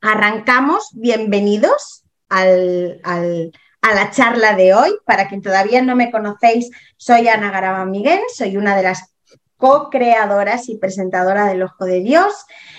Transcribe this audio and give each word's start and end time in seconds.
arrancamos. 0.00 0.90
Bienvenidos 0.94 2.04
al, 2.28 3.00
a 3.02 3.94
la 3.94 4.10
charla 4.10 4.54
de 4.56 4.74
hoy. 4.74 4.90
Para 5.04 5.28
quien 5.28 5.42
todavía 5.42 5.82
no 5.82 5.96
me 5.96 6.10
conocéis, 6.10 6.70
soy 6.96 7.28
Ana 7.28 7.50
Garaba 7.50 7.84
Miguel, 7.84 8.20
soy 8.34 8.56
una 8.56 8.76
de 8.76 8.82
las 8.82 9.14
co-creadoras 9.56 10.68
y 10.68 10.78
presentadora 10.78 11.46
del 11.46 11.62
Ojo 11.62 11.84
de 11.84 12.00
Dios. 12.00 12.34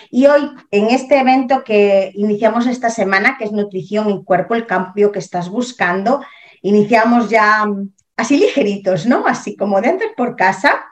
Y 0.10 0.26
hoy, 0.26 0.50
en 0.72 0.88
este 0.88 1.20
evento 1.20 1.64
que 1.64 2.12
iniciamos 2.16 2.68
esta 2.68 2.90
semana, 2.90 3.38
que 3.38 3.46
es 3.46 3.52
Nutrición 3.52 4.10
y 4.10 4.24
Cuerpo, 4.24 4.56
el 4.56 4.66
cambio 4.66 5.12
que 5.12 5.20
estás 5.20 5.48
buscando, 5.50 6.22
iniciamos 6.62 7.30
ya 7.30 7.66
mm, 7.66 7.94
así 8.18 8.38
ligeritos, 8.38 9.06
¿no? 9.06 9.26
Así 9.28 9.56
como 9.56 9.80
dentro 9.80 10.08
por 10.18 10.36
casa. 10.36 10.86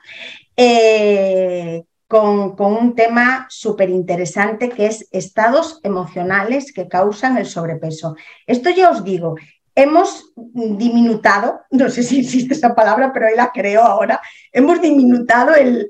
Eh, 0.56 1.84
con, 2.10 2.56
un 2.58 2.96
tema 2.96 3.46
súper 3.48 3.88
interesante 3.88 4.68
que 4.68 4.86
es 4.86 5.06
estados 5.12 5.78
emocionales 5.84 6.72
que 6.72 6.88
causan 6.88 7.38
el 7.38 7.46
sobrepeso. 7.46 8.16
Esto 8.48 8.68
ya 8.70 8.90
os 8.90 9.04
digo, 9.04 9.36
hemos 9.76 10.32
diminutado, 10.34 11.60
no 11.70 11.88
sé 11.88 12.02
si 12.02 12.18
existe 12.18 12.54
esa 12.54 12.74
palabra, 12.74 13.12
pero 13.12 13.28
ahí 13.28 13.36
la 13.36 13.52
creo 13.52 13.82
ahora, 13.82 14.20
hemos 14.50 14.82
diminutado 14.82 15.54
el, 15.54 15.86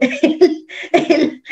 el, 0.92 1.42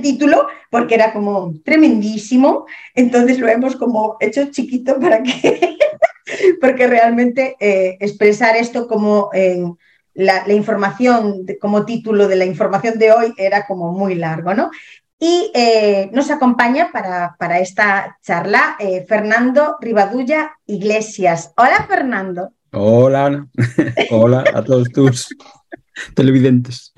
título 0.00 0.46
porque 0.70 0.94
era 0.94 1.12
como 1.12 1.52
tremendísimo, 1.64 2.66
entonces 2.94 3.40
lo 3.40 3.48
hemos 3.48 3.74
como 3.74 4.18
hecho 4.20 4.52
chiquito 4.52 5.00
para 5.00 5.24
que, 5.24 5.76
porque 6.60 6.86
realmente 6.86 7.56
eh, 7.58 7.96
expresar 7.98 8.54
esto 8.54 8.86
como 8.86 9.30
la, 10.16 10.52
información 10.52 11.44
como 11.60 11.84
título 11.84 12.26
de 12.26 12.36
la 12.36 12.44
información 12.44 12.98
de 12.98 13.12
hoy 13.12 13.34
era 13.36 13.66
como 13.66 13.92
muy 13.92 14.14
largo, 14.14 14.54
¿no? 14.54 14.70
Y 15.18 15.50
eh, 15.54 16.10
nos 16.12 16.30
acompaña 16.30 16.90
para, 16.92 17.36
para 17.38 17.58
esta 17.58 18.18
charla 18.22 18.76
eh, 18.78 19.04
Fernando 19.08 19.76
Rivadulla 19.80 20.52
Iglesias. 20.66 21.52
Hola, 21.56 21.86
Fernando. 21.88 22.52
Hola, 22.72 23.26
Ana. 23.26 23.48
Hola 24.10 24.44
a 24.54 24.62
todos 24.62 24.90
tus 24.90 25.28
televidentes. 26.14 26.92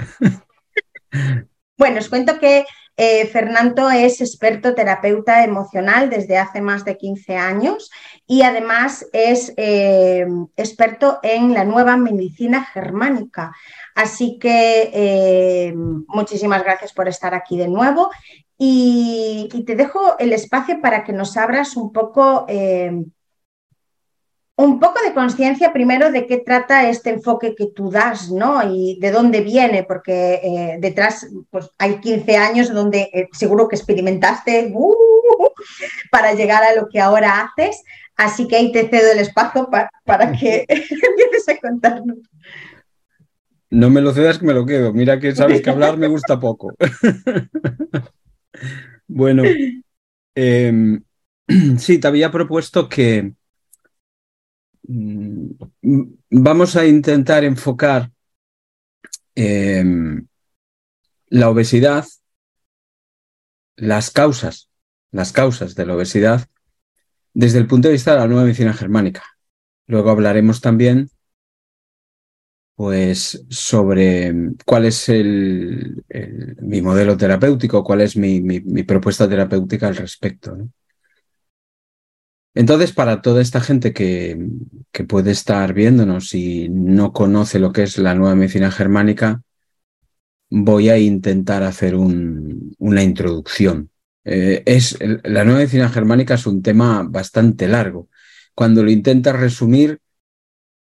Bueno, 1.77 1.99
os 2.01 2.09
cuento 2.09 2.39
que 2.41 2.65
eh, 3.01 3.27
Fernando 3.29 3.89
es 3.91 4.21
experto 4.21 4.75
terapeuta 4.75 5.45
emocional 5.45 6.11
desde 6.11 6.37
hace 6.37 6.61
más 6.61 6.85
de 6.85 6.97
15 6.97 7.37
años 7.37 7.93
y 8.27 8.43
además 8.43 9.07
es 9.13 9.55
eh, 9.57 10.27
experto 10.57 11.21
en 11.23 11.55
la 11.55 11.65
nueva 11.65 11.97
medicina 11.97 12.65
germánica. 12.65 13.53
Así 13.95 14.41
que 14.41 14.91
eh, 14.93 15.75
muchísimas 16.09 16.65
gracias 16.65 16.93
por 16.93 17.07
estar 17.07 17.35
aquí 17.35 17.57
de 17.57 17.69
nuevo 17.69 18.11
y, 18.59 19.49
te 19.65 19.77
dejo 19.77 20.19
el 20.19 20.33
espacio 20.33 20.81
para 20.81 21.05
que 21.05 21.13
nos 21.13 21.37
abras 21.37 21.77
un 21.77 21.93
poco 21.93 22.47
un 24.59 24.81
poco 24.81 24.99
de 25.07 25.15
conciencia 25.15 25.73
primero 25.73 26.11
de 26.11 26.27
qué 26.27 26.39
trata 26.39 26.91
este 26.91 27.11
enfoque 27.11 27.55
que 27.55 27.69
tú 27.69 27.91
das, 27.91 28.31
¿no? 28.31 28.61
Y 28.69 28.99
de 29.01 29.13
dónde 29.13 29.41
viene, 29.41 29.85
porque 29.85 30.35
eh, 30.35 30.79
detrás 30.81 31.29
pues, 31.51 31.71
hay 31.79 32.01
15 32.01 32.37
años 32.37 32.73
donde 32.73 33.03
eh, 33.13 33.29
seguro 33.33 33.69
que 33.69 33.77
experimentaste 33.77 34.73
uh, 34.75 35.49
para 36.11 36.35
llegar 36.35 36.65
a 36.65 36.75
lo 36.75 36.89
que 36.89 37.01
ahora 37.01 37.43
haces. 37.43 37.83
Así 38.17 38.49
que 38.49 38.57
ahí 38.57 38.73
te 38.73 38.89
cedo 38.89 39.13
el 39.13 39.21
espacio 39.21 39.69
para 40.05 40.33
que 40.33 40.65
empieces 40.69 41.49
a 41.49 41.57
contarnos. 41.59 42.19
No 43.71 43.91
me 43.91 44.01
lo 44.01 44.13
cedas 44.13 44.39
que 44.39 44.47
me 44.47 44.55
lo 44.55 44.67
quedo. 44.67 44.93
Mira 44.93 45.21
que 45.21 45.37
sabes 45.37 45.61
que 45.61 45.71
hablar 45.71 45.99
me 45.99 46.09
gusta 46.09 46.41
poco. 46.41 46.75
bueno, 49.07 49.45
em, 50.35 51.01
sí, 51.79 51.99
te 51.99 52.09
había 52.09 52.33
propuesto 52.33 52.89
que, 52.89 53.35
vamos 54.89 56.77
a 56.77 56.87
intentar 56.87 57.45
enfocar 57.45 58.11
em, 59.35 60.27
la 61.29 61.51
obesidad, 61.51 62.07
las 63.77 64.11
causas, 64.11 64.71
las 65.11 65.33
causas 65.33 65.75
de 65.75 65.87
la 65.87 65.95
obesidad, 65.95 66.49
desde 67.35 67.59
el 67.59 67.67
punto 67.67 67.89
de 67.89 67.93
vista 67.95 68.13
de 68.13 68.21
la 68.21 68.27
nueva 68.27 68.45
medicina 68.45 68.73
germánica. 68.73 69.23
Luego 69.87 70.11
hablaremos 70.11 70.61
también 70.61 71.11
pues 72.75 73.45
sobre 73.51 74.33
cuál 74.65 74.85
es 74.87 75.09
el, 75.09 76.05
mi 76.61 76.81
modelo 76.81 77.17
terapéutico, 77.17 77.83
cuál 77.83 78.03
es 78.03 78.17
mi, 78.17 78.41
mi 78.41 78.83
propuesta 78.85 79.29
terapéutica 79.29 79.89
al 79.89 79.97
respecto. 79.97 80.57
¿no? 80.57 80.71
Entonces, 82.59 82.91
para 82.91 83.23
toda 83.23 83.41
esta 83.41 83.61
gente 83.61 83.93
que, 83.93 84.37
puede 85.07 85.31
estar 85.31 85.73
viéndonos 85.75 86.35
y 86.35 86.69
no 86.69 87.13
conoce 87.13 87.61
lo 87.61 87.71
que 87.73 87.85
es 87.85 87.99
la 87.99 88.17
nueva 88.17 88.35
medicina 88.35 88.73
germánica, 88.73 89.43
voy 90.51 90.89
a 90.89 90.99
intentar 90.99 91.63
hacer 91.63 91.95
una 91.95 93.03
introducción. 93.05 93.91
Eh, 94.25 94.65
es, 94.67 94.99
la 95.23 95.45
nueva 95.45 95.61
medicina 95.61 95.89
germánica 95.89 96.35
es 96.35 96.49
un 96.49 96.61
tema 96.61 97.05
bastante 97.09 97.69
largo. 97.69 98.09
Cuando 98.57 98.83
lo 98.83 98.91
intentas 98.91 99.39
resumir, 99.39 100.01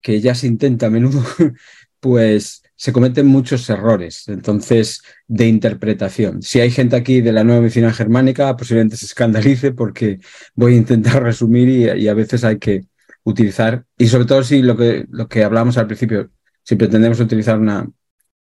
que 0.02 0.22
ya 0.22 0.36
se 0.36 0.46
intenta 0.46 0.86
a 0.86 0.92
menudo, 0.92 1.24
pues 2.00 2.62
se 2.76 2.92
cometen 2.92 3.28
muchos 3.28 3.70
errores, 3.70 4.28
entonces, 4.28 5.02
de 5.28 5.48
interpretación. 5.48 6.42
Si 6.42 6.60
hay 6.60 6.72
gente 6.72 6.96
aquí 6.96 7.22
de 7.22 7.32
la 7.32 7.44
nueva 7.44 7.62
medicina 7.62 7.94
germánica, 7.94 8.56
posiblemente 8.58 8.98
se 8.98 9.06
escandalice 9.06 9.72
porque 9.72 10.20
voy 10.56 10.74
a 10.74 10.78
intentar 10.78 11.24
resumir 11.24 11.70
y, 11.70 12.08
a 12.08 12.14
veces 12.14 12.44
hay 12.44 12.60
que 12.60 12.86
utilizar, 13.24 13.86
y 13.98 14.08
sobre 14.08 14.26
todo 14.26 14.44
si 14.44 14.62
lo 14.62 14.78
que, 14.78 15.06
lo 15.10 15.28
que 15.28 15.44
hablamos 15.44 15.78
al 15.78 15.88
principio, 15.88 16.32
si 16.64 16.76
pretendemos 16.76 17.20
utilizar 17.20 17.60
una 17.60 17.90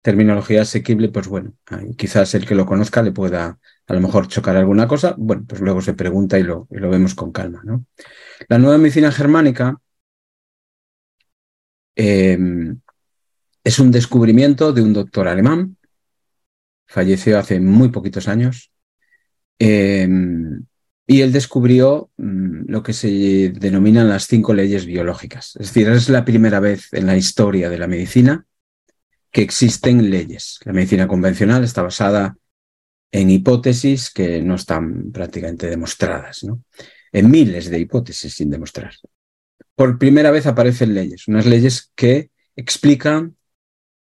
terminología 0.02 0.64
asequible, 0.64 1.10
pues 1.10 1.28
bueno, 1.28 1.54
quizás 1.98 2.34
el 2.36 2.46
que 2.46 2.56
lo 2.56 2.66
conozca 2.66 3.02
le 3.02 3.14
pueda 3.14 3.58
a 3.88 3.94
lo 3.94 4.02
mejor 4.02 4.28
chocar 4.28 4.58
alguna 4.58 4.88
cosa, 4.88 5.16
bueno, 5.18 5.46
pues 5.48 5.62
luego 5.62 5.82
se 5.82 5.94
pregunta 5.94 6.40
y 6.40 6.44
lo, 6.44 6.68
y 6.72 6.78
lo 6.78 6.90
vemos 6.90 7.16
con 7.16 7.32
calma. 7.32 7.62
¿no? 7.64 7.86
La 8.50 8.58
nueva 8.58 8.78
medicina 8.78 9.12
germánica 9.12 9.78
eh, 11.96 12.38
es 13.63 13.79
un 13.79 13.91
descubrimiento 13.91 14.74
de 14.74 14.81
un 14.81 14.94
doctor 14.94 15.28
alemán, 15.28 15.78
falleció 16.85 17.40
hace 17.40 17.59
muy 17.59 17.90
poquitos 17.90 18.28
años, 18.28 18.72
em, 19.59 20.66
y 21.07 21.22
él 21.22 21.31
descubrió 21.31 22.12
mm, 22.18 22.66
lo 22.68 22.84
que 22.84 22.94
se 22.94 23.53
denominan 23.56 24.09
las 24.09 24.28
cinco 24.28 24.53
leyes 24.53 24.85
biológicas. 24.85 25.56
Es 25.59 25.68
decir, 25.68 25.90
es 25.90 26.09
la 26.09 26.25
primera 26.25 26.59
vez 26.59 26.94
en 26.94 27.07
la 27.07 27.18
historia 27.18 27.69
de 27.69 27.78
la 27.78 27.88
medicina 27.88 28.46
que 29.31 29.41
existen 29.41 30.09
leyes. 30.09 30.59
La 30.63 30.73
medicina 30.73 31.07
convencional 31.07 31.63
está 31.63 31.81
basada 31.81 32.38
en 33.12 33.29
hipótesis 33.29 34.12
que 34.12 34.41
no 34.41 34.56
están 34.56 35.12
prácticamente 35.12 35.69
demostradas, 35.69 36.44
¿no? 36.44 36.63
en 37.12 37.29
miles 37.29 37.69
de 37.69 37.79
hipótesis 37.79 38.34
sin 38.34 38.50
demostrar. 38.50 38.94
Por 39.75 39.97
primera 39.97 40.31
vez 40.31 40.46
aparecen 40.47 40.94
leyes, 40.94 41.28
unas 41.28 41.46
leyes 41.46 41.91
que 41.96 42.29
explican 42.56 43.35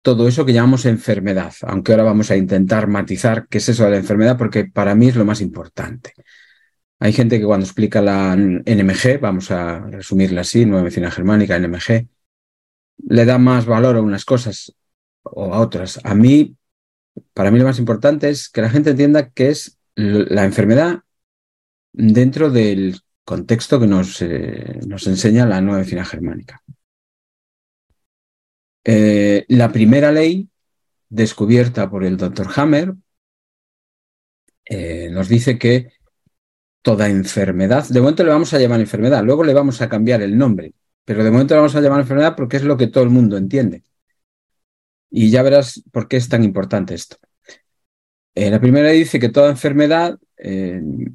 todo 0.02 0.26
eso 0.26 0.44
que 0.44 0.52
llamamos 0.52 0.84
enfermedad, 0.84 1.52
aunque 1.62 1.92
ahora 1.92 2.04
vamos 2.04 2.30
a 2.30 2.36
intentar 2.36 2.88
matizar 2.88 3.46
qué 3.48 3.58
es 3.58 3.68
eso 3.68 3.84
de 3.84 3.92
la 3.92 3.96
enfermedad, 3.98 4.36
porque 4.36 4.64
para 4.64 4.94
mí 4.94 5.08
es 5.08 5.16
lo 5.16 5.24
más 5.24 5.40
importante. 5.40 6.12
Hay 6.98 7.12
gente 7.12 7.38
que 7.38 7.46
cuando 7.46 7.66
explica 7.66 8.00
la 8.02 8.36
NMG, 8.36 9.20
vamos 9.20 9.50
a 9.50 9.80
resumirla 9.80 10.42
así, 10.42 10.66
Nueva 10.66 10.82
Medicina 10.84 11.10
Germánica, 11.10 11.58
NMG, 11.58 12.08
le 13.08 13.24
da 13.24 13.38
más 13.38 13.66
valor 13.66 13.96
a 13.96 14.02
unas 14.02 14.24
cosas 14.24 14.74
o 15.22 15.54
a 15.54 15.60
otras. 15.60 16.00
A 16.04 16.14
mí, 16.14 16.56
para 17.32 17.50
mí 17.50 17.58
lo 17.58 17.64
más 17.64 17.78
importante 17.78 18.28
es 18.28 18.48
que 18.48 18.62
la 18.62 18.70
gente 18.70 18.90
entienda 18.90 19.30
qué 19.30 19.50
es 19.50 19.78
la 19.94 20.44
enfermedad 20.44 21.00
dentro 21.92 22.50
del 22.50 23.00
contexto 23.24 23.78
que 23.78 23.86
nos, 23.86 24.20
eh, 24.22 24.80
nos 24.86 25.06
enseña 25.06 25.46
la 25.46 25.60
Nueva 25.60 25.78
Medicina 25.78 26.04
Germánica. 26.04 26.62
Eh, 28.84 29.44
la 29.48 29.70
primera 29.70 30.10
ley, 30.10 30.48
descubierta 31.08 31.88
por 31.90 32.04
el 32.04 32.16
doctor 32.16 32.48
Hammer, 32.56 32.94
eh, 34.64 35.08
nos 35.10 35.28
dice 35.28 35.58
que 35.58 35.92
toda 36.82 37.08
enfermedad, 37.08 37.86
de 37.88 38.00
momento 38.00 38.24
le 38.24 38.30
vamos 38.30 38.52
a 38.54 38.58
llamar 38.58 38.80
enfermedad, 38.80 39.22
luego 39.22 39.44
le 39.44 39.54
vamos 39.54 39.80
a 39.82 39.88
cambiar 39.88 40.22
el 40.22 40.36
nombre, 40.36 40.74
pero 41.04 41.22
de 41.22 41.30
momento 41.30 41.54
le 41.54 41.60
vamos 41.60 41.76
a 41.76 41.80
llamar 41.80 42.00
enfermedad 42.00 42.34
porque 42.36 42.56
es 42.56 42.64
lo 42.64 42.76
que 42.76 42.88
todo 42.88 43.04
el 43.04 43.10
mundo 43.10 43.36
entiende. 43.36 43.84
Y 45.10 45.30
ya 45.30 45.42
verás 45.42 45.82
por 45.92 46.08
qué 46.08 46.16
es 46.16 46.28
tan 46.28 46.42
importante 46.42 46.94
esto. 46.94 47.18
Eh, 48.34 48.50
la 48.50 48.60
primera 48.60 48.88
dice 48.88 49.20
que 49.20 49.28
toda 49.28 49.50
enfermedad 49.50 50.18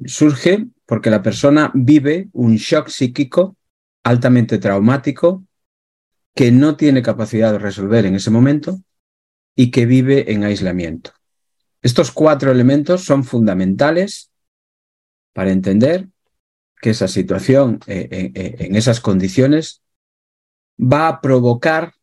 surge 0.06 0.68
porque 0.86 1.10
la 1.10 1.22
persona 1.22 1.70
vive 1.74 2.28
un 2.32 2.56
shock 2.56 2.88
psíquico 2.88 3.58
altamente 4.04 4.56
traumático 4.56 5.44
que 6.38 6.52
no 6.52 6.76
tiene 6.76 7.02
capacidad 7.02 7.50
de 7.50 7.58
resolver 7.58 8.06
en 8.06 8.14
ese 8.14 8.30
momento 8.30 8.80
y 9.56 9.72
que 9.72 9.86
vive 9.86 10.32
en 10.32 10.44
aislamiento. 10.44 11.10
Estos 11.82 12.12
cuatro 12.12 12.52
elementos 12.52 13.04
son 13.04 13.24
fundamentales 13.24 14.30
para 15.32 15.50
entender 15.50 16.06
que 16.80 16.90
esa 16.90 17.08
situación 17.08 17.80
eh, 17.88 18.06
eh, 18.12 18.30
eh, 18.36 18.56
en 18.60 18.76
esas 18.76 19.00
condiciones 19.00 19.82
va 20.80 21.08
a 21.08 21.20
provocar 21.20 21.94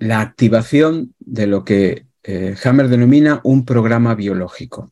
la 0.00 0.20
activación 0.20 1.14
de 1.20 1.46
lo 1.46 1.62
que 1.62 2.08
Hammer 2.64 2.88
denomina 2.88 3.40
un 3.44 3.64
programa 3.64 4.16
biológico. 4.16 4.90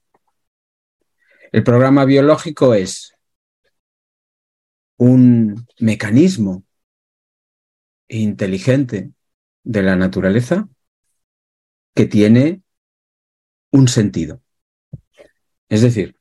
El 1.50 1.64
programa 1.64 2.04
biológico 2.04 2.74
es 2.74 3.16
un 4.98 5.66
mecanismo 5.80 6.62
inteligente 8.08 9.12
de 9.62 9.82
la 9.82 9.96
naturaleza 9.96 10.68
que 11.94 12.06
tiene 12.06 12.62
un 13.70 13.88
sentido. 13.88 14.40
Es 15.68 15.82
decir, 15.82 16.16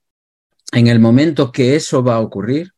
en 0.71 0.87
el 0.87 0.99
momento 0.99 1.51
que 1.51 1.75
eso 1.75 2.03
va 2.03 2.15
a 2.15 2.19
ocurrir, 2.21 2.73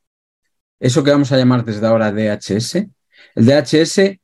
eso 0.80 1.04
que 1.04 1.12
vamos 1.12 1.31
a 1.31 1.38
llamar 1.38 1.63
desde 1.63 1.88
ahora 1.88 2.12
DHS, 2.12 2.75
el 3.36 3.46
DHS 3.46 3.98
eh, 4.00 4.19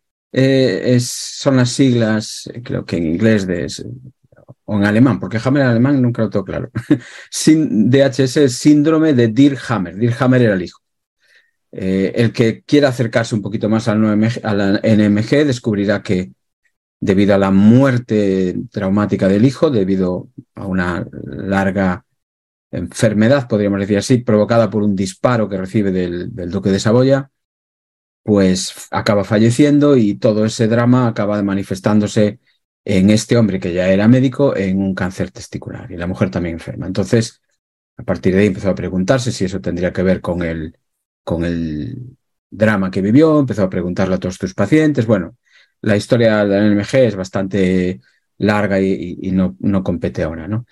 es, 0.96 1.08
son 1.10 1.58
las 1.58 1.72
siglas, 1.72 2.50
creo 2.64 2.86
que 2.86 2.98
en 2.98 3.06
inglés 3.06 3.48
de, 3.48 3.68
o 4.66 4.78
en 4.78 4.86
alemán, 4.86 5.20
porque 5.20 5.40
Hammer 5.44 5.64
en 5.64 5.70
alemán 5.70 6.02
nunca 6.02 6.22
lo 6.24 6.30
tengo 6.30 6.46
claro. 6.46 6.70
DHS 7.32 8.38
es 8.38 8.58
síndrome 8.58 9.14
de 9.14 9.28
Dirhammer. 9.28 9.96
Dirhammer 9.96 10.42
era 10.42 10.54
el 10.54 10.64
hijo. 10.64 10.81
Eh, 11.72 12.12
el 12.16 12.34
que 12.34 12.64
quiera 12.64 12.90
acercarse 12.90 13.34
un 13.34 13.42
poquito 13.42 13.70
más 13.70 13.88
al, 13.88 14.04
a 14.44 14.54
la 14.54 14.80
NMG 14.84 15.46
descubrirá 15.46 16.04
que 16.04 16.34
debido 17.02 17.34
a 17.36 17.38
la 17.38 17.52
muerte 17.52 18.56
traumática 18.72 19.28
del 19.28 19.46
hijo, 19.46 19.70
debido 19.72 20.30
a 20.56 20.66
una 20.68 21.06
larga 21.26 22.06
enfermedad, 22.72 23.48
podríamos 23.48 23.80
decir 23.82 23.98
así, 23.98 24.20
provocada 24.20 24.70
por 24.70 24.84
un 24.84 24.96
disparo 24.96 25.50
que 25.50 25.58
recibe 25.58 25.92
del, 25.92 26.32
duque 26.52 26.70
de 26.72 26.80
Saboya, 26.80 27.32
pues 28.24 28.88
acaba 28.92 29.24
falleciendo 29.24 29.98
y 29.98 30.16
todo 30.16 30.46
ese 30.46 30.68
drama 30.68 31.08
acaba 31.08 31.42
manifestándose 31.44 32.40
en 32.86 33.10
este 33.10 33.38
hombre 33.38 33.60
que 33.60 33.74
ya 33.74 33.90
era 33.90 34.08
médico 34.08 34.56
en 34.56 34.80
un 34.82 34.96
cáncer 34.96 35.32
testicular 35.32 35.92
y 35.92 35.98
la 35.98 36.08
mujer 36.08 36.32
también 36.32 36.56
enferma. 36.56 36.88
Entonces, 36.88 37.42
a 37.98 38.04
partir 38.04 38.34
de 38.36 38.42
ahí 38.42 38.48
empezó 38.48 38.70
a 38.70 38.76
preguntarse 38.76 39.32
si 39.32 39.46
eso 39.46 39.62
tendría 39.62 39.92
que 39.94 40.04
ver 40.04 40.22
con 40.22 40.44
el, 40.44 40.78
con 41.24 41.46
el 41.46 42.18
drama 42.50 42.92
que 42.92 43.02
vivió, 43.02 43.40
empezó 43.40 43.64
a 43.64 43.70
preguntarle 43.70 44.16
a 44.16 44.20
todos 44.20 44.36
sus 44.36 44.54
pacientes. 44.54 45.06
Bueno, 45.06 45.38
la 45.82 45.96
historia 45.98 46.44
de 46.46 46.60
la 46.60 46.68
NMG 46.68 46.96
es 46.96 47.16
bastante 47.16 48.02
larga 48.38 48.80
y, 48.82 49.32
no, 49.32 49.56
no 49.60 49.84
compete 49.84 50.24
ahora, 50.24 50.48
¿no? 50.48 50.66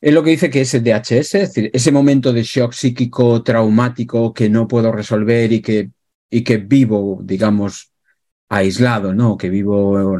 Es 0.00 0.14
lo 0.14 0.22
que 0.22 0.30
dice 0.30 0.48
que 0.50 0.62
ese 0.62 0.80
DHS, 0.80 1.12
es 1.12 1.30
decir, 1.32 1.70
ese 1.74 1.92
momento 1.92 2.32
de 2.32 2.42
shock 2.42 2.72
psíquico 2.72 3.42
traumático 3.42 4.32
que 4.32 4.48
no 4.48 4.66
puedo 4.66 4.92
resolver 4.92 5.52
y 5.52 5.60
que, 5.60 5.90
y 6.30 6.42
que 6.42 6.56
vivo, 6.56 7.20
digamos, 7.22 7.92
aislado, 8.48 9.14
¿no? 9.14 9.36
Que 9.36 9.50
vivo, 9.50 10.18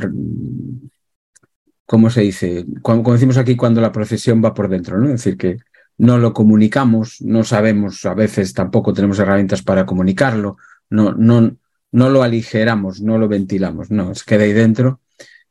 ¿cómo 1.87 2.11
se 2.11 2.23
dice? 2.23 2.67
Como, 2.83 3.13
decimos 3.13 3.39
aquí, 3.39 3.57
cuando 3.57 3.81
la 3.81 3.93
procesión 3.93 4.43
va 4.45 4.55
por 4.55 4.69
dentro, 4.69 4.99
¿no? 4.99 5.07
Es 5.07 5.25
decir, 5.25 5.37
que 5.39 5.57
no 6.01 6.19
lo 6.19 6.33
comunicamos, 6.33 7.21
no 7.21 7.45
sabemos, 7.45 8.05
a 8.07 8.15
veces 8.15 8.55
tampoco 8.55 8.93
tenemos 8.93 9.19
herramientas 9.19 9.63
para 9.63 9.87
comunicarlo, 9.87 10.57
no, 10.89 11.13
no, 11.13 11.57
no 11.93 12.11
lo 12.11 12.23
aligeramos, 12.23 13.01
no 13.01 13.19
lo 13.19 13.29
ventilamos, 13.29 13.91
no, 13.91 14.15
se 14.15 14.25
queda 14.25 14.45
ahí 14.45 14.53
dentro 14.53 15.01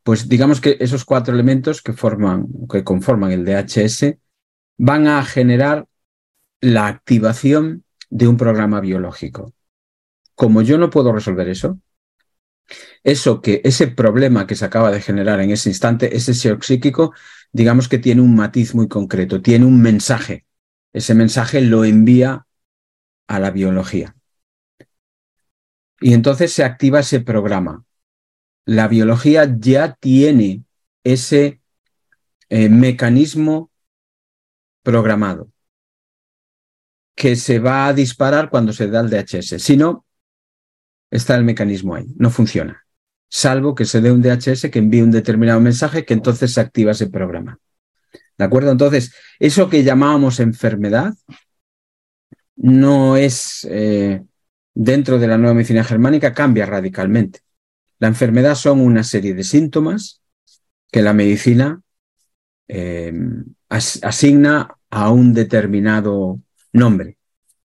pues 0.03 0.27
digamos 0.27 0.59
que 0.59 0.77
esos 0.79 1.05
cuatro 1.05 1.33
elementos 1.33 1.83
que 1.83 1.93
forman, 1.93 2.47
que 2.67 2.83
conforman 2.83 3.31
el 3.31 3.45
DHS, 3.45 4.17
van 4.77 5.07
a 5.07 5.23
generar 5.23 5.85
la 6.61 6.87
activación 6.87 7.83
de 8.09 8.27
un 8.27 8.35
programa 8.35 8.79
biológico. 8.79 9.53
Como 10.35 10.63
yo 10.63 10.79
no 10.79 10.89
puedo 10.89 11.11
resolver 11.11 11.47
eso, 11.49 11.79
eso 13.03 13.41
que 13.41 13.61
ese 13.63 13.87
problema 13.87 14.47
que 14.47 14.55
se 14.55 14.65
acaba 14.65 14.89
de 14.89 14.99
generar 15.01 15.41
en 15.41 15.51
ese 15.51 15.69
instante, 15.69 16.15
ese 16.15 16.33
shock 16.33 16.63
psíquico, 16.63 17.13
digamos 17.51 17.87
que 17.87 17.99
tiene 17.99 18.21
un 18.21 18.35
matiz 18.35 18.75
muy 18.75 18.87
concreto, 18.87 19.41
tiene 19.41 19.65
un 19.65 19.81
mensaje. 19.81 20.45
Ese 20.93 21.13
mensaje 21.13 21.61
lo 21.61 21.85
envía 21.85 22.45
a 23.27 23.39
la 23.39 23.51
biología. 23.51 24.15
Y 26.01 26.13
entonces 26.13 26.53
se 26.53 26.63
activa 26.63 27.01
ese 27.01 27.19
programa 27.19 27.85
la 28.69 28.87
biología 28.87 29.51
ya 29.57 29.95
tiene 29.95 30.63
ese 31.03 31.59
eh, 32.49 32.69
mecanismo 32.69 33.71
programado 34.83 35.51
que 37.15 37.35
se 37.35 37.57
va 37.57 37.87
a 37.87 37.93
disparar 37.93 38.51
cuando 38.51 38.71
se 38.71 38.87
da 38.87 38.99
el 38.99 39.09
DHS. 39.09 39.59
Si 39.59 39.75
no, 39.75 40.05
está 41.09 41.35
el 41.35 41.45
mecanismo 41.45 41.95
ahí, 41.95 42.05
no 42.15 42.29
funciona. 42.29 42.85
Salvo 43.29 43.75
que 43.75 43.85
se 43.85 44.01
dé 44.01 44.11
un 44.11 44.21
DHS 44.21 44.69
que 44.71 44.79
envíe 44.79 45.01
un 45.01 45.11
determinado 45.11 45.59
mensaje 45.61 46.03
que 46.03 46.13
entonces 46.13 46.53
se 46.53 46.61
activa 46.61 46.91
ese 46.91 47.09
programa. 47.09 47.59
¿De 48.37 48.45
acuerdo? 48.45 48.71
Entonces, 48.71 49.13
eso 49.37 49.69
que 49.69 49.83
llamábamos 49.83 50.39
enfermedad 50.39 51.13
no 52.55 53.17
es, 53.17 53.67
eh, 53.69 54.23
dentro 54.73 55.19
de 55.19 55.27
la 55.27 55.37
nueva 55.37 55.53
medicina 55.53 55.83
germánica, 55.83 56.33
cambia 56.33 56.65
radicalmente. 56.65 57.41
La 57.99 58.07
enfermedad 58.07 58.55
son 58.55 58.79
una 58.79 59.03
serie 59.03 59.33
de 59.33 59.43
síntomas 59.43 60.21
que 60.91 61.01
la 61.01 61.13
medicina 61.13 61.81
eh, 62.67 63.13
asigna 63.69 64.75
a 64.89 65.11
un 65.11 65.33
determinado 65.33 66.41
nombre, 66.73 67.18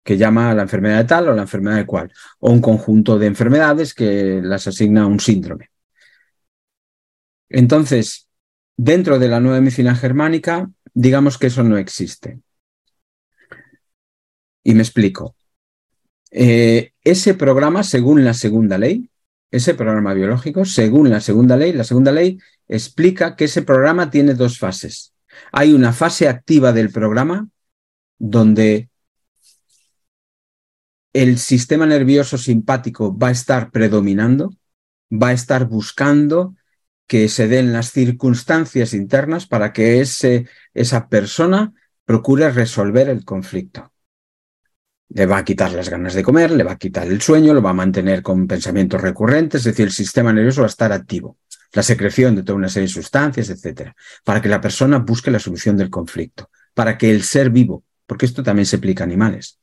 que 0.04 0.16
llama 0.16 0.50
a 0.50 0.54
la 0.54 0.62
enfermedad 0.62 0.98
de 0.98 1.04
tal 1.04 1.28
o 1.28 1.34
la 1.34 1.42
enfermedad 1.42 1.76
de 1.76 1.86
cual, 1.86 2.12
o 2.38 2.52
un 2.52 2.60
conjunto 2.60 3.18
de 3.18 3.26
enfermedades 3.26 3.94
que 3.94 4.40
las 4.42 4.68
asigna 4.68 5.06
un 5.06 5.18
síndrome. 5.18 5.70
Entonces, 7.48 8.28
dentro 8.76 9.18
de 9.18 9.28
la 9.28 9.40
nueva 9.40 9.60
medicina 9.60 9.94
germánica, 9.96 10.70
digamos 10.92 11.38
que 11.38 11.46
eso 11.46 11.62
no 11.62 11.78
existe. 11.78 12.40
Y 14.62 14.74
me 14.74 14.82
explico. 14.82 15.34
Eh, 16.30 16.92
ese 17.02 17.34
programa, 17.34 17.82
según 17.82 18.24
la 18.24 18.34
segunda 18.34 18.76
ley, 18.76 19.08
ese 19.50 19.74
programa 19.74 20.14
biológico, 20.14 20.64
según 20.64 21.10
la 21.10 21.20
segunda 21.20 21.56
ley, 21.56 21.72
la 21.72 21.84
segunda 21.84 22.10
ley 22.10 22.38
explica 22.66 23.36
que 23.36 23.44
ese 23.44 23.62
programa 23.62 24.10
tiene 24.10 24.34
dos 24.34 24.58
fases. 24.58 25.14
Hay 25.52 25.72
una 25.72 25.92
fase 25.92 26.28
activa 26.28 26.72
del 26.72 26.90
programa 26.90 27.48
donde 28.18 28.88
el 31.14 31.38
sistema 31.38 31.86
nervioso 31.86 32.36
simpático 32.36 33.16
va 33.16 33.28
a 33.28 33.32
estar 33.32 33.70
predominando, 33.70 34.50
va 35.10 35.28
a 35.28 35.32
estar 35.32 35.66
buscando 35.66 36.54
que 37.06 37.30
se 37.30 37.48
den 37.48 37.72
las 37.72 37.90
circunstancias 37.90 38.92
internas 38.92 39.46
para 39.46 39.72
que 39.72 40.02
ese, 40.02 40.46
esa 40.74 41.08
persona 41.08 41.72
procure 42.04 42.50
resolver 42.50 43.08
el 43.08 43.24
conflicto 43.24 43.94
le 45.14 45.26
va 45.26 45.38
a 45.38 45.44
quitar 45.44 45.72
las 45.72 45.88
ganas 45.88 46.14
de 46.14 46.22
comer, 46.22 46.50
le 46.50 46.64
va 46.64 46.72
a 46.72 46.78
quitar 46.78 47.06
el 47.06 47.22
sueño, 47.22 47.54
lo 47.54 47.62
va 47.62 47.70
a 47.70 47.74
mantener 47.74 48.22
con 48.22 48.46
pensamientos 48.46 49.00
recurrentes, 49.00 49.60
es 49.60 49.64
decir, 49.66 49.86
el 49.86 49.92
sistema 49.92 50.32
nervioso 50.32 50.62
va 50.62 50.66
a 50.66 50.70
estar 50.70 50.92
activo, 50.92 51.38
la 51.72 51.82
secreción 51.82 52.34
de 52.34 52.42
toda 52.42 52.56
una 52.56 52.68
serie 52.68 52.88
de 52.88 52.94
sustancias, 52.94 53.48
etcétera, 53.48 53.94
para 54.24 54.40
que 54.42 54.48
la 54.48 54.60
persona 54.60 54.98
busque 54.98 55.30
la 55.30 55.38
solución 55.38 55.76
del 55.76 55.90
conflicto, 55.90 56.50
para 56.74 56.98
que 56.98 57.10
el 57.10 57.22
ser 57.22 57.50
vivo, 57.50 57.84
porque 58.06 58.26
esto 58.26 58.42
también 58.42 58.66
se 58.66 58.76
aplica 58.76 59.04
a 59.04 59.06
animales. 59.06 59.60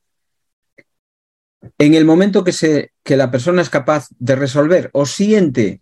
En 1.77 1.93
el 1.93 2.05
momento 2.05 2.43
que, 2.43 2.51
se, 2.51 2.91
que 3.03 3.17
la 3.17 3.31
persona 3.31 3.61
es 3.61 3.69
capaz 3.69 4.07
de 4.17 4.35
resolver 4.35 4.89
o 4.93 5.05
siente, 5.05 5.81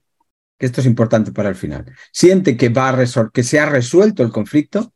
que 0.58 0.66
esto 0.66 0.82
es 0.82 0.88
importante 0.88 1.32
para 1.32 1.50
el 1.50 1.56
final, 1.56 1.86
siente 2.12 2.58
que, 2.58 2.70
va 2.70 2.98
que 3.34 3.44
se 3.44 3.60
ha 3.60 3.66
resuelto 3.66 4.24
el 4.24 4.32
conflicto, 4.32 4.94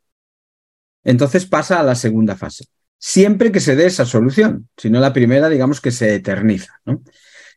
entonces 1.02 1.46
pasa 1.46 1.80
a 1.80 1.82
la 1.82 1.94
segunda 1.94 2.36
fase, 2.36 2.66
siempre 2.98 3.52
que 3.52 3.60
se 3.60 3.76
dé 3.76 3.86
esa 3.86 4.04
solución, 4.04 4.68
si 4.76 4.90
no 4.90 5.00
la 5.00 5.12
primera, 5.12 5.48
digamos 5.48 5.80
que 5.80 5.90
se 5.90 6.14
eterniza. 6.14 6.80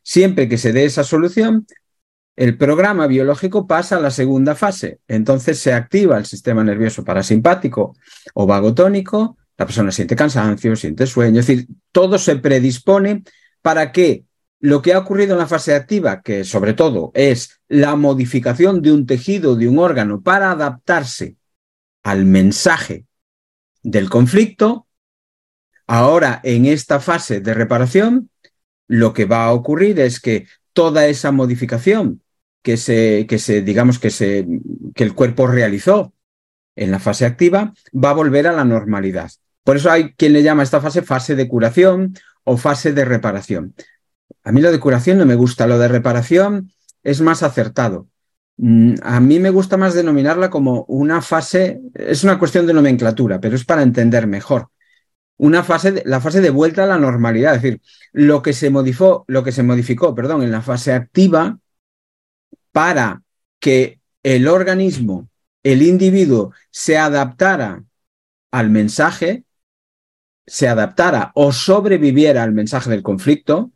Siempre 0.02 0.48
que 0.48 0.56
se 0.56 0.72
dé 0.72 0.86
esa 0.86 1.04
solución, 1.04 1.66
el 2.34 2.56
programa 2.56 3.06
biológico 3.08 3.66
pasa 3.66 3.96
a 3.96 4.00
la 4.00 4.10
segunda 4.10 4.54
fase. 4.54 5.00
Entonces 5.08 5.58
se 5.58 5.72
activa 5.74 6.16
el 6.16 6.24
sistema 6.24 6.62
nervioso 6.62 7.04
parasimpático 7.04 7.96
o 8.32 8.46
vagotónico, 8.46 9.36
la 9.58 9.66
persona 9.66 9.92
siente 9.92 10.16
cansancio, 10.16 10.76
siente 10.76 11.06
sueño, 11.06 11.40
es 11.40 11.46
decir, 11.46 11.66
todo 11.92 12.18
se 12.18 12.36
predispone 12.36 13.24
para 13.60 13.92
que 13.92 14.24
lo 14.60 14.80
que 14.80 14.94
ha 14.94 14.98
ocurrido 14.98 15.34
en 15.34 15.38
la 15.38 15.46
fase 15.46 15.74
activa, 15.74 16.22
que 16.22 16.44
sobre 16.44 16.72
todo 16.72 17.10
es 17.14 17.60
la 17.68 17.96
modificación 17.96 18.80
de 18.80 18.92
un 18.92 19.06
tejido, 19.06 19.56
de 19.56 19.68
un 19.68 19.78
órgano, 19.78 20.22
para 20.22 20.50
adaptarse 20.50 21.36
al 22.02 22.24
mensaje 22.24 23.04
del 23.82 24.08
conflicto, 24.08 24.88
Ahora, 25.88 26.40
en 26.44 26.66
esta 26.66 27.00
fase 27.00 27.40
de 27.40 27.54
reparación, 27.54 28.30
lo 28.88 29.14
que 29.14 29.24
va 29.24 29.46
a 29.46 29.52
ocurrir 29.52 29.98
es 30.00 30.20
que 30.20 30.46
toda 30.74 31.06
esa 31.06 31.32
modificación 31.32 32.22
que 32.62 32.76
se, 32.76 33.26
que 33.26 33.38
se 33.38 33.62
digamos 33.62 33.98
que, 33.98 34.10
se, 34.10 34.46
que 34.94 35.02
el 35.02 35.14
cuerpo 35.14 35.46
realizó 35.46 36.12
en 36.76 36.90
la 36.90 36.98
fase 36.98 37.24
activa 37.24 37.72
va 37.92 38.10
a 38.10 38.14
volver 38.14 38.46
a 38.46 38.52
la 38.52 38.64
normalidad. 38.64 39.30
Por 39.68 39.76
eso 39.76 39.90
hay 39.90 40.14
quien 40.14 40.32
le 40.32 40.42
llama 40.42 40.62
a 40.62 40.64
esta 40.64 40.80
fase 40.80 41.02
fase 41.02 41.36
de 41.36 41.46
curación 41.46 42.14
o 42.42 42.56
fase 42.56 42.94
de 42.94 43.04
reparación. 43.04 43.74
A 44.42 44.50
mí 44.50 44.62
lo 44.62 44.72
de 44.72 44.80
curación 44.80 45.18
no 45.18 45.26
me 45.26 45.34
gusta, 45.34 45.66
lo 45.66 45.78
de 45.78 45.88
reparación 45.88 46.72
es 47.02 47.20
más 47.20 47.42
acertado. 47.42 48.08
Mm, 48.56 48.94
a 49.02 49.20
mí 49.20 49.38
me 49.38 49.50
gusta 49.50 49.76
más 49.76 49.92
denominarla 49.92 50.48
como 50.48 50.86
una 50.88 51.20
fase, 51.20 51.82
es 51.92 52.24
una 52.24 52.38
cuestión 52.38 52.66
de 52.66 52.72
nomenclatura, 52.72 53.40
pero 53.40 53.56
es 53.56 53.66
para 53.66 53.82
entender 53.82 54.26
mejor. 54.26 54.70
Una 55.36 55.62
fase, 55.62 56.02
la 56.06 56.22
fase 56.22 56.40
de 56.40 56.48
vuelta 56.48 56.84
a 56.84 56.86
la 56.86 56.96
normalidad, 56.96 57.56
es 57.56 57.60
decir, 57.60 57.82
lo 58.12 58.40
que 58.40 58.54
se 58.54 58.70
modificó, 58.70 59.26
lo 59.28 59.44
que 59.44 59.52
se 59.52 59.62
modificó, 59.62 60.14
perdón, 60.14 60.44
en 60.44 60.50
la 60.50 60.62
fase 60.62 60.94
activa 60.94 61.58
para 62.72 63.20
que 63.60 64.00
el 64.22 64.48
organismo, 64.48 65.28
el 65.62 65.82
individuo, 65.82 66.54
se 66.70 66.96
adaptara 66.96 67.84
al 68.50 68.70
mensaje, 68.70 69.44
se 70.48 70.66
adaptara 70.66 71.30
o 71.34 71.52
sobreviviera 71.52 72.42
al 72.42 72.52
mensaje 72.52 72.90
del 72.90 73.02
conflicto, 73.02 73.70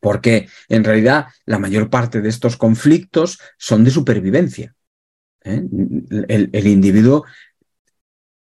porque 0.00 0.48
en 0.68 0.84
realidad 0.84 1.26
la 1.44 1.58
mayor 1.58 1.90
parte 1.90 2.20
de 2.20 2.28
estos 2.28 2.56
conflictos 2.56 3.40
son 3.56 3.84
de 3.84 3.90
supervivencia. 3.90 4.74
¿eh? 5.44 5.62
El, 6.28 6.66
individuo 6.66 7.24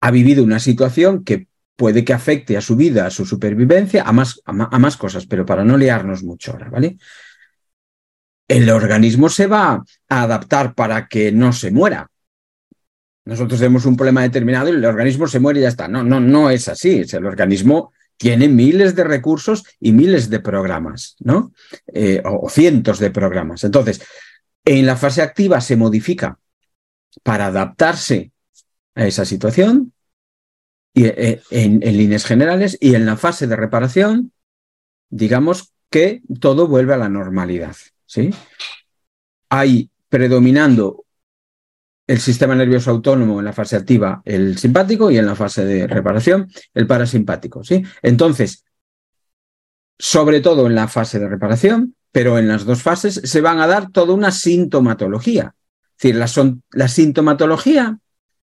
ha 0.00 0.10
vivido 0.10 0.44
una 0.44 0.58
situación 0.58 1.24
que 1.24 1.48
puede 1.76 2.04
que 2.04 2.12
afecte 2.12 2.56
a 2.56 2.60
su 2.60 2.76
vida, 2.76 3.06
a 3.06 3.10
su 3.10 3.24
supervivencia, 3.24 4.02
a 4.02 4.12
más, 4.12 4.40
a 4.44 4.78
más 4.78 4.96
cosas, 4.96 5.26
pero 5.26 5.46
para 5.46 5.64
no 5.64 5.78
liarnos 5.78 6.22
mucho 6.22 6.52
ahora, 6.52 6.68
¿vale? 6.68 6.98
El 8.48 8.68
organismo 8.68 9.28
se 9.28 9.46
va 9.46 9.84
a 10.08 10.22
adaptar 10.22 10.74
para 10.74 11.06
que 11.06 11.32
no 11.32 11.52
se 11.52 11.70
muera. 11.70 12.10
Nosotros 13.24 13.60
tenemos 13.60 13.84
un 13.84 13.96
problema 13.96 14.22
determinado 14.22 14.68
y 14.68 14.72
el 14.72 14.84
organismo 14.84 15.26
se 15.26 15.40
muere 15.40 15.60
y 15.60 15.62
ya 15.62 15.68
está. 15.68 15.88
No, 15.88 16.02
no, 16.02 16.20
no 16.20 16.50
es 16.50 16.68
así. 16.68 17.02
El 17.12 17.26
organismo 17.26 17.92
tiene 18.16 18.48
miles 18.48 18.94
de 18.94 19.04
recursos 19.04 19.64
y 19.78 19.92
miles 19.92 20.30
de 20.30 20.40
programas, 20.40 21.16
¿no? 21.20 21.52
Eh, 21.86 22.22
o, 22.24 22.48
cientos 22.48 22.98
de 22.98 23.10
programas. 23.10 23.64
Entonces, 23.64 24.02
en 24.64 24.86
la 24.86 24.96
fase 24.96 25.22
activa 25.22 25.60
se 25.60 25.76
modifica 25.76 26.38
para 27.22 27.46
adaptarse 27.46 28.32
a 28.94 29.06
esa 29.06 29.24
situación 29.24 29.92
y, 30.92 31.06
eh, 31.06 31.40
en, 31.50 31.82
en 31.82 31.96
líneas 31.96 32.24
generales 32.24 32.76
y 32.80 32.94
en 32.94 33.06
la 33.06 33.16
fase 33.16 33.46
de 33.46 33.56
reparación, 33.56 34.32
digamos 35.08 35.72
que 35.90 36.22
todo 36.40 36.68
vuelve 36.68 36.94
a 36.94 36.98
la 36.98 37.08
normalidad, 37.08 37.76
¿sí? 38.06 38.34
Hay 39.48 39.90
predominando 40.08 41.04
el 42.10 42.18
sistema 42.18 42.56
nervioso 42.56 42.90
autónomo 42.90 43.38
en 43.38 43.44
la 43.44 43.52
fase 43.52 43.76
activa, 43.76 44.20
el 44.24 44.58
simpático, 44.58 45.12
y 45.12 45.18
en 45.18 45.26
la 45.26 45.36
fase 45.36 45.64
de 45.64 45.86
reparación, 45.86 46.50
el 46.74 46.88
parasimpático. 46.88 47.62
¿sí? 47.62 47.84
Entonces, 48.02 48.64
sobre 49.96 50.40
todo 50.40 50.66
en 50.66 50.74
la 50.74 50.88
fase 50.88 51.20
de 51.20 51.28
reparación, 51.28 51.94
pero 52.10 52.36
en 52.36 52.48
las 52.48 52.64
dos 52.64 52.82
fases 52.82 53.20
se 53.22 53.40
van 53.40 53.60
a 53.60 53.68
dar 53.68 53.92
toda 53.92 54.12
una 54.12 54.32
sintomatología. 54.32 55.54
Es 55.96 56.02
decir, 56.02 56.28
son, 56.28 56.64
la 56.72 56.88
sintomatología 56.88 57.96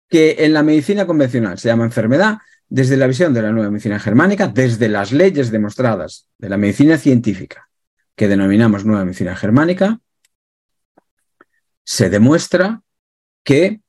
que 0.09 0.37
en 0.39 0.53
la 0.53 0.63
medicina 0.63 1.05
convencional 1.05 1.59
se 1.59 1.67
llama 1.67 1.83
enfermedad, 1.83 2.39
desde 2.69 2.97
la 2.97 3.09
visión 3.09 3.35
de 3.35 3.43
la 3.43 3.51
nueva 3.51 3.73
medicina 3.73 3.99
germánica, 3.99 4.47
desde 4.47 4.89
las 4.89 5.11
leyes 5.11 5.51
demostradas 5.51 6.29
de 6.39 6.49
la 6.49 6.59
medicina 6.59 6.97
científica, 6.97 7.69
que 8.15 8.29
denominamos 8.29 8.85
nueva 8.85 9.05
medicina 9.05 9.35
germánica, 9.35 9.99
se 11.83 12.09
demuestra 12.09 12.83
que 13.49 13.81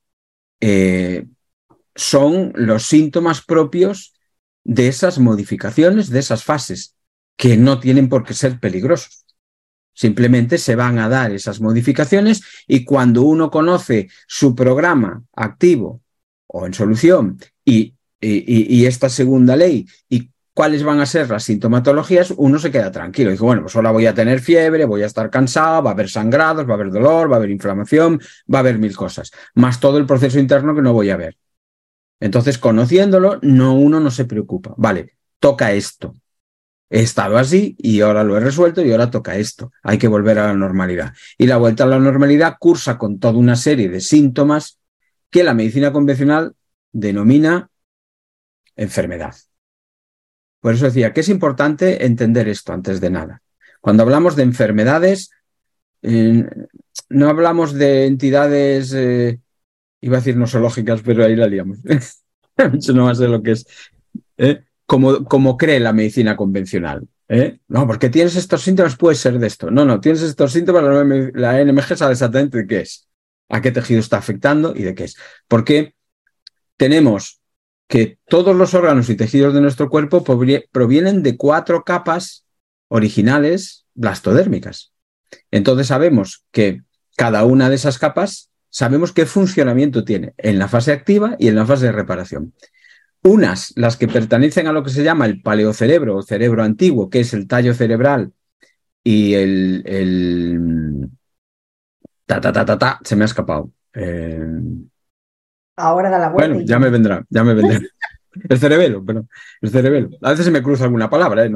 eh, 0.62 1.26
son 1.94 2.54
los 2.54 2.86
síntomas 2.86 3.42
propios 3.42 4.14
de 4.64 4.88
esas 4.88 5.18
modificaciones, 5.18 6.08
de 6.08 6.18
esas 6.18 6.44
fases, 6.44 6.96
que 7.36 7.58
no 7.58 7.78
tienen 7.78 8.08
por 8.08 8.24
qué 8.24 8.32
ser 8.32 8.58
peligrosos. 8.58 9.26
Simplemente 9.92 10.56
se 10.56 10.76
van 10.76 10.98
a 10.98 11.10
dar 11.10 11.32
esas 11.32 11.60
modificaciones 11.60 12.40
y 12.66 12.86
cuando 12.86 13.20
uno 13.20 13.50
conoce 13.50 14.08
su 14.26 14.54
programa 14.54 15.24
activo 15.36 16.00
o 16.46 16.64
en 16.64 16.72
solución 16.72 17.38
y, 17.62 17.96
y 18.18 18.86
esta 18.86 19.10
segunda 19.10 19.56
ley 19.56 19.86
y 20.08 20.30
cuáles 20.60 20.82
van 20.82 21.00
a 21.00 21.06
ser 21.06 21.30
las 21.30 21.44
sintomatologías, 21.44 22.34
uno 22.36 22.58
se 22.58 22.70
queda 22.70 22.92
tranquilo. 22.92 23.30
Dice, 23.30 23.42
bueno, 23.42 23.62
pues 23.62 23.74
ahora 23.76 23.92
voy 23.92 24.04
a 24.04 24.12
tener 24.12 24.40
fiebre, 24.40 24.84
voy 24.84 25.02
a 25.02 25.06
estar 25.06 25.30
cansado, 25.30 25.82
va 25.82 25.92
a 25.92 25.94
haber 25.94 26.10
sangrados, 26.10 26.68
va 26.68 26.72
a 26.72 26.74
haber 26.74 26.90
dolor, 26.90 27.30
va 27.30 27.36
a 27.36 27.38
haber 27.38 27.48
inflamación, 27.48 28.20
va 28.52 28.58
a 28.58 28.60
haber 28.60 28.78
mil 28.78 28.94
cosas, 28.94 29.30
más 29.54 29.80
todo 29.80 29.96
el 29.96 30.04
proceso 30.04 30.38
interno 30.38 30.74
que 30.74 30.82
no 30.82 30.92
voy 30.92 31.08
a 31.08 31.16
ver. 31.16 31.38
Entonces, 32.20 32.58
conociéndolo, 32.58 33.38
no 33.40 33.74
uno 33.74 34.00
no 34.00 34.10
se 34.10 34.26
preocupa. 34.26 34.74
Vale, 34.76 35.16
toca 35.38 35.72
esto. 35.72 36.14
He 36.90 37.00
estado 37.00 37.38
así 37.38 37.74
y 37.78 38.02
ahora 38.02 38.22
lo 38.22 38.36
he 38.36 38.40
resuelto 38.40 38.84
y 38.84 38.92
ahora 38.92 39.10
toca 39.10 39.36
esto. 39.36 39.72
Hay 39.82 39.96
que 39.96 40.08
volver 40.08 40.40
a 40.40 40.48
la 40.48 40.54
normalidad. 40.54 41.14
Y 41.38 41.46
la 41.46 41.56
vuelta 41.56 41.84
a 41.84 41.86
la 41.86 41.98
normalidad 41.98 42.56
cursa 42.60 42.98
con 42.98 43.18
toda 43.18 43.38
una 43.38 43.56
serie 43.56 43.88
de 43.88 44.02
síntomas 44.02 44.78
que 45.30 45.42
la 45.42 45.54
medicina 45.54 45.90
convencional 45.90 46.54
denomina 46.92 47.70
enfermedad. 48.76 49.34
Por 50.60 50.74
eso 50.74 50.84
decía 50.84 51.12
que 51.12 51.20
es 51.20 51.28
importante 51.28 52.04
entender 52.04 52.48
esto 52.48 52.72
antes 52.72 53.00
de 53.00 53.10
nada. 53.10 53.42
Cuando 53.80 54.02
hablamos 54.02 54.36
de 54.36 54.42
enfermedades, 54.42 55.30
eh, 56.02 56.44
no 57.08 57.28
hablamos 57.28 57.72
de 57.74 58.06
entidades, 58.06 58.92
eh, 58.94 59.40
iba 60.00 60.16
a 60.16 60.20
decir 60.20 60.36
nosológicas, 60.36 61.00
pero 61.02 61.24
ahí 61.24 61.34
la 61.34 61.46
liamos. 61.46 61.78
Mucho 62.72 62.92
no 62.92 63.06
más 63.06 63.18
de 63.18 63.28
lo 63.28 63.42
que 63.42 63.52
es. 63.52 63.66
¿eh? 64.36 64.64
Como, 64.84 65.24
como, 65.24 65.56
cree 65.56 65.80
la 65.80 65.92
medicina 65.92 66.36
convencional. 66.36 67.08
No, 67.68 67.86
porque 67.86 68.10
tienes 68.10 68.34
estos 68.34 68.62
síntomas, 68.62 68.96
puede 68.96 69.14
ser 69.14 69.38
de 69.38 69.46
esto. 69.46 69.70
No, 69.70 69.84
no, 69.84 70.00
tienes 70.00 70.20
estos 70.22 70.52
síntomas, 70.52 70.82
la 71.34 71.64
NMG 71.64 71.96
sabe 71.96 72.12
exactamente 72.14 72.58
de 72.58 72.66
qué 72.66 72.80
es, 72.80 73.08
a 73.48 73.60
qué 73.60 73.70
tejido 73.70 74.00
está 74.00 74.18
afectando 74.18 74.74
y 74.74 74.82
de 74.82 74.96
qué 74.96 75.04
es. 75.04 75.16
Porque 75.46 75.94
tenemos 76.76 77.39
que 77.90 78.18
todos 78.28 78.54
los 78.54 78.72
órganos 78.74 79.10
y 79.10 79.16
tejidos 79.16 79.52
de 79.52 79.60
nuestro 79.60 79.90
cuerpo 79.90 80.22
provienen 80.22 81.24
de 81.24 81.36
cuatro 81.36 81.82
capas 81.82 82.46
originales 82.86 83.84
blastodérmicas. 83.94 84.92
Entonces 85.50 85.88
sabemos 85.88 86.44
que 86.52 86.82
cada 87.16 87.44
una 87.44 87.68
de 87.68 87.74
esas 87.74 87.98
capas, 87.98 88.52
sabemos 88.68 89.12
qué 89.12 89.26
funcionamiento 89.26 90.04
tiene 90.04 90.34
en 90.36 90.60
la 90.60 90.68
fase 90.68 90.92
activa 90.92 91.34
y 91.40 91.48
en 91.48 91.56
la 91.56 91.66
fase 91.66 91.86
de 91.86 91.92
reparación. 91.92 92.54
Unas, 93.24 93.72
las 93.74 93.96
que 93.96 94.06
pertenecen 94.06 94.68
a 94.68 94.72
lo 94.72 94.84
que 94.84 94.90
se 94.90 95.02
llama 95.02 95.26
el 95.26 95.42
paleocerebro 95.42 96.16
o 96.16 96.22
cerebro 96.22 96.62
antiguo, 96.62 97.10
que 97.10 97.20
es 97.20 97.34
el 97.34 97.48
tallo 97.48 97.74
cerebral 97.74 98.32
y 99.02 99.34
el... 99.34 101.10
ta, 102.24 102.40
ta, 102.40 102.52
ta, 102.52 102.64
ta, 102.64 102.78
ta, 102.78 103.00
se 103.02 103.16
me 103.16 103.24
ha 103.24 103.26
escapado. 103.26 103.72
Eh, 103.94 104.38
Ahora 105.80 106.10
da 106.10 106.18
la 106.18 106.28
vuelta. 106.28 106.52
Bueno, 106.54 106.66
ya 106.66 106.78
me 106.78 106.90
vendrá, 106.90 107.24
ya 107.28 107.44
me 107.44 107.54
vendrá. 107.54 107.80
El 108.48 108.58
cerebelo, 108.58 109.04
pero 109.04 109.26
el 109.60 109.70
cerebelo. 109.70 110.10
A 110.22 110.30
veces 110.30 110.44
se 110.44 110.52
me 110.52 110.62
cruza 110.62 110.84
alguna 110.84 111.10
palabra, 111.10 111.44
¿eh? 111.44 111.50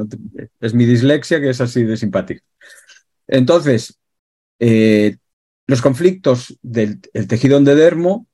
es 0.59 0.73
mi 0.73 0.85
dislexia 0.85 1.39
que 1.39 1.49
es 1.49 1.61
así 1.61 1.83
de 1.83 1.95
simpática. 1.95 2.43
Entonces, 3.27 3.97
eh, 4.59 5.15
los 5.67 5.81
conflictos 5.81 6.59
del 6.61 6.99
tejido 7.01 7.57
endodermo 7.57 8.27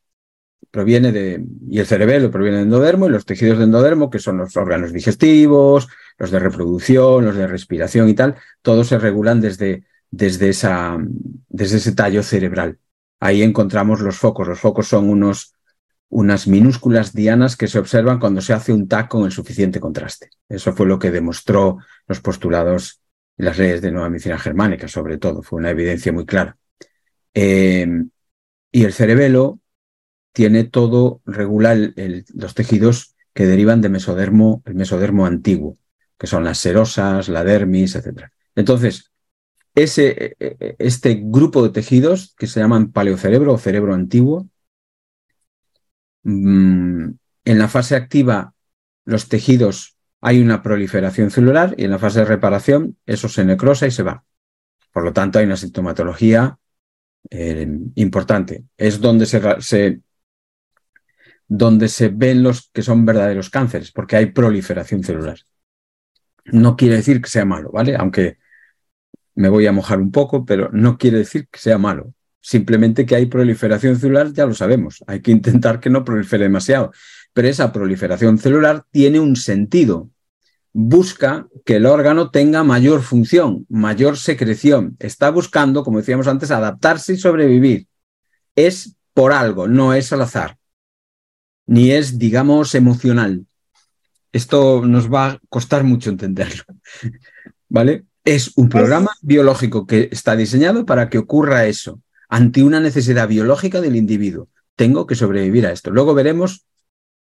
proviene 0.72 1.12
de, 1.12 1.46
y 1.70 1.80
el 1.80 1.86
cerebelo 1.86 2.32
proviene 2.32 2.58
del 2.58 2.66
endodermo, 2.68 3.08
y 3.08 3.10
los 3.10 3.26
tejidos 3.26 3.60
de 3.60 3.66
endodermo, 3.66 4.10
que 4.10 4.20
son 4.20 4.38
los 4.38 4.56
órganos 4.58 4.92
digestivos, 4.92 5.88
los 6.18 6.32
de 6.32 6.40
reproducción, 6.40 7.26
los 7.26 7.36
de 7.36 7.48
respiración 7.48 8.10
y 8.10 8.14
tal, 8.14 8.36
todos 8.62 8.88
se 8.88 8.98
regulan 8.98 9.42
desde, 9.42 9.84
desde, 10.10 10.50
esa, 10.50 10.98
desde 11.48 11.78
ese 11.78 11.92
tallo 11.94 12.24
cerebral. 12.24 12.80
Ahí 13.20 13.44
encontramos 13.44 14.02
los 14.02 14.18
focos. 14.18 14.48
Los 14.48 14.60
focos 14.60 14.88
son 14.88 15.10
unos 15.10 15.54
unas 16.12 16.46
minúsculas 16.46 17.14
dianas 17.14 17.56
que 17.56 17.70
se 17.70 17.80
observan 17.80 18.20
cuando 18.20 18.42
se 18.42 18.52
hace 18.52 18.74
un 18.74 18.88
TAC 18.88 19.08
con 19.08 19.24
el 19.24 19.32
suficiente 19.32 19.80
contraste. 19.80 20.30
Eso 20.50 20.74
fue 20.74 20.86
lo 20.86 21.00
que 21.00 21.10
demostró 21.10 21.78
los 22.06 22.20
postulados 22.20 23.02
y 23.38 23.44
las 23.44 23.58
leyes 23.58 23.82
de 23.82 23.92
nueva 23.92 24.10
medicina 24.10 24.38
germánica, 24.38 24.90
sobre 24.90 25.18
todo, 25.18 25.42
fue 25.42 25.60
una 25.60 25.70
evidencia 25.70 26.12
muy 26.12 26.26
clara. 26.26 26.58
Eh, 27.34 27.88
y 28.74 28.84
el 28.84 28.92
cerebelo 28.92 29.62
tiene 30.34 30.66
todo, 30.66 31.22
regula 31.26 31.76
los 31.76 32.56
tejidos 32.56 33.16
que 33.34 33.46
derivan 33.46 33.80
de 33.80 33.90
mesodermo, 33.90 34.62
el 34.66 34.76
mesodermo 34.76 35.26
antiguo, 35.26 35.78
que 36.18 36.28
son 36.28 36.44
las 36.44 36.58
serosas, 36.58 37.30
la 37.30 37.46
dermis, 37.46 37.96
etc. 37.96 38.26
Entonces, 38.56 39.12
ese, 39.76 40.36
e, 40.40 40.58
e, 40.60 40.76
este 40.78 41.22
grupo 41.24 41.64
de 41.64 41.70
tejidos 41.70 42.36
que 42.38 42.48
se 42.48 42.60
llaman 42.60 42.92
paleocerebro 42.92 43.54
o 43.54 43.58
cerebro 43.58 43.94
antiguo, 43.94 44.50
en 46.24 47.20
la 47.46 47.68
fase 47.68 47.96
activa 47.96 48.54
los 49.06 49.28
tejidos 49.28 49.98
hay 50.22 50.40
una 50.40 50.62
proliferación 50.62 51.32
celular 51.32 51.74
y 51.78 51.86
en 51.86 51.92
la 51.92 52.00
fase 52.00 52.20
de 52.20 52.26
reparación 52.26 52.98
eso 53.06 53.28
se 53.28 53.44
necrosa 53.44 53.88
y 53.88 53.92
se 53.92 54.04
va. 54.04 54.24
Por 54.94 55.04
lo 55.04 55.14
tanto, 55.14 55.40
hay 55.40 55.46
una 55.46 55.58
sintomatología 55.58 56.60
eh, 57.30 57.68
importante. 57.96 58.66
Es 58.78 59.02
donde 59.02 59.26
se, 59.26 60.02
donde 61.48 61.88
se 61.88 62.10
ven 62.10 62.44
los 62.44 62.70
que 62.72 62.84
son 62.84 63.06
verdaderos 63.06 63.50
cánceres, 63.50 63.92
porque 63.92 64.16
hay 64.16 64.28
proliferación 64.28 65.04
celular. 65.04 65.40
No 66.46 66.76
quiere 66.76 66.98
decir 66.98 67.22
que 67.22 67.30
sea 67.30 67.46
malo, 67.46 67.72
¿vale? 67.72 67.96
Aunque 67.96 68.38
me 69.36 69.50
voy 69.50 69.66
a 69.66 69.72
mojar 69.72 70.00
un 70.00 70.12
poco, 70.12 70.46
pero 70.46 70.70
no 70.72 70.98
quiere 70.98 71.20
decir 71.20 71.48
que 71.48 71.60
sea 71.60 71.78
malo. 71.78 72.14
Simplemente 72.42 73.06
que 73.06 73.16
hay 73.16 73.28
proliferación 73.28 73.98
celular, 74.00 74.34
ya 74.34 74.48
lo 74.48 74.56
sabemos. 74.56 75.04
Hay 75.06 75.22
que 75.22 75.32
intentar 75.32 75.80
que 75.80 75.92
no 75.92 76.04
prolifere 76.04 76.46
demasiado. 76.46 76.92
Pero 77.34 77.48
esa 77.48 77.72
proliferación 77.72 78.40
celular 78.40 78.84
tiene 78.92 79.20
un 79.20 79.36
sentido. 79.36 80.10
Busca 80.74 81.48
que 81.66 81.76
el 81.76 81.86
órgano 81.86 82.32
tenga 82.32 82.64
mayor 82.64 83.04
función, 83.04 83.68
mayor 83.70 84.18
secreción. 84.18 84.98
Está 85.00 85.30
buscando, 85.30 85.84
como 85.84 86.00
decíamos 86.00 86.28
antes, 86.28 86.50
adaptarse 86.50 87.14
y 87.14 87.18
sobrevivir. 87.18 87.88
Es 88.56 88.96
por 89.14 89.34
algo, 89.34 89.68
no 89.68 89.94
es 89.94 90.12
al 90.12 90.22
azar. 90.22 90.58
Ni 91.68 91.92
es, 91.92 92.18
digamos, 92.18 92.74
emocional. 92.74 93.46
Esto 94.32 94.84
nos 94.84 95.14
va 95.14 95.28
a 95.28 95.40
costar 95.50 95.84
mucho 95.84 96.10
entenderlo. 96.10 96.64
¿Vale? 97.70 98.06
Es 98.24 98.52
un 98.56 98.68
programa 98.68 99.12
biológico 99.22 99.86
que 99.86 100.10
está 100.12 100.36
diseñado 100.36 100.86
para 100.86 101.10
que 101.10 101.18
ocurra 101.18 101.66
eso 101.66 102.02
ante 102.32 102.64
una 102.64 102.80
necesidad 102.80 103.28
biológica 103.28 103.82
del 103.82 103.98
individuo. 103.98 104.48
Tengo 104.78 105.06
que 105.06 105.16
sobrevivir 105.16 105.68
a 105.68 105.72
esto. 105.74 105.92
Luego 105.92 106.14
veremos 106.14 106.66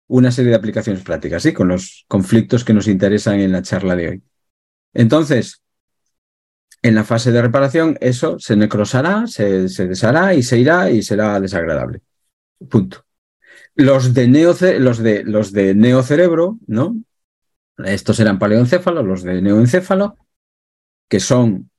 una 0.07 0.31
serie 0.31 0.50
de 0.50 0.57
aplicaciones 0.57 1.03
prácticas, 1.03 1.43
¿sí? 1.43 1.55
Con 1.55 1.69
los 1.69 2.05
conflictos 2.09 2.62
que 2.62 2.75
nos 2.75 2.87
interesan 2.87 3.41
en 3.41 3.53
la 3.53 3.62
charla 3.62 3.97
de 3.97 4.09
hoy. 4.09 4.23
Entonces, 4.93 5.62
en 6.83 6.95
la 6.95 7.05
fase 7.05 7.33
de 7.33 7.41
reparación, 7.41 7.97
eso 8.03 8.38
se 8.38 8.55
necrosará, 8.55 9.27
se, 9.27 9.67
deshará 9.67 10.35
y 10.35 10.43
se 10.43 10.59
irá 10.59 10.91
y 10.91 11.03
será 11.03 11.41
desagradable. 11.41 12.03
Punto. 12.69 13.07
Los 13.75 14.12
de, 14.12 14.27
los 14.79 14.99
de, 14.99 15.25
los 15.25 15.53
de 15.53 15.75
neocerebro, 15.75 16.59
¿no? 16.67 16.97
Estos 17.79 18.21
eran 18.21 18.38
paleoencéfalos, 18.38 19.07
los 19.07 19.23
de 19.23 19.41
neoencéfalo, 19.41 20.19
que 21.09 21.19
son 21.19 21.71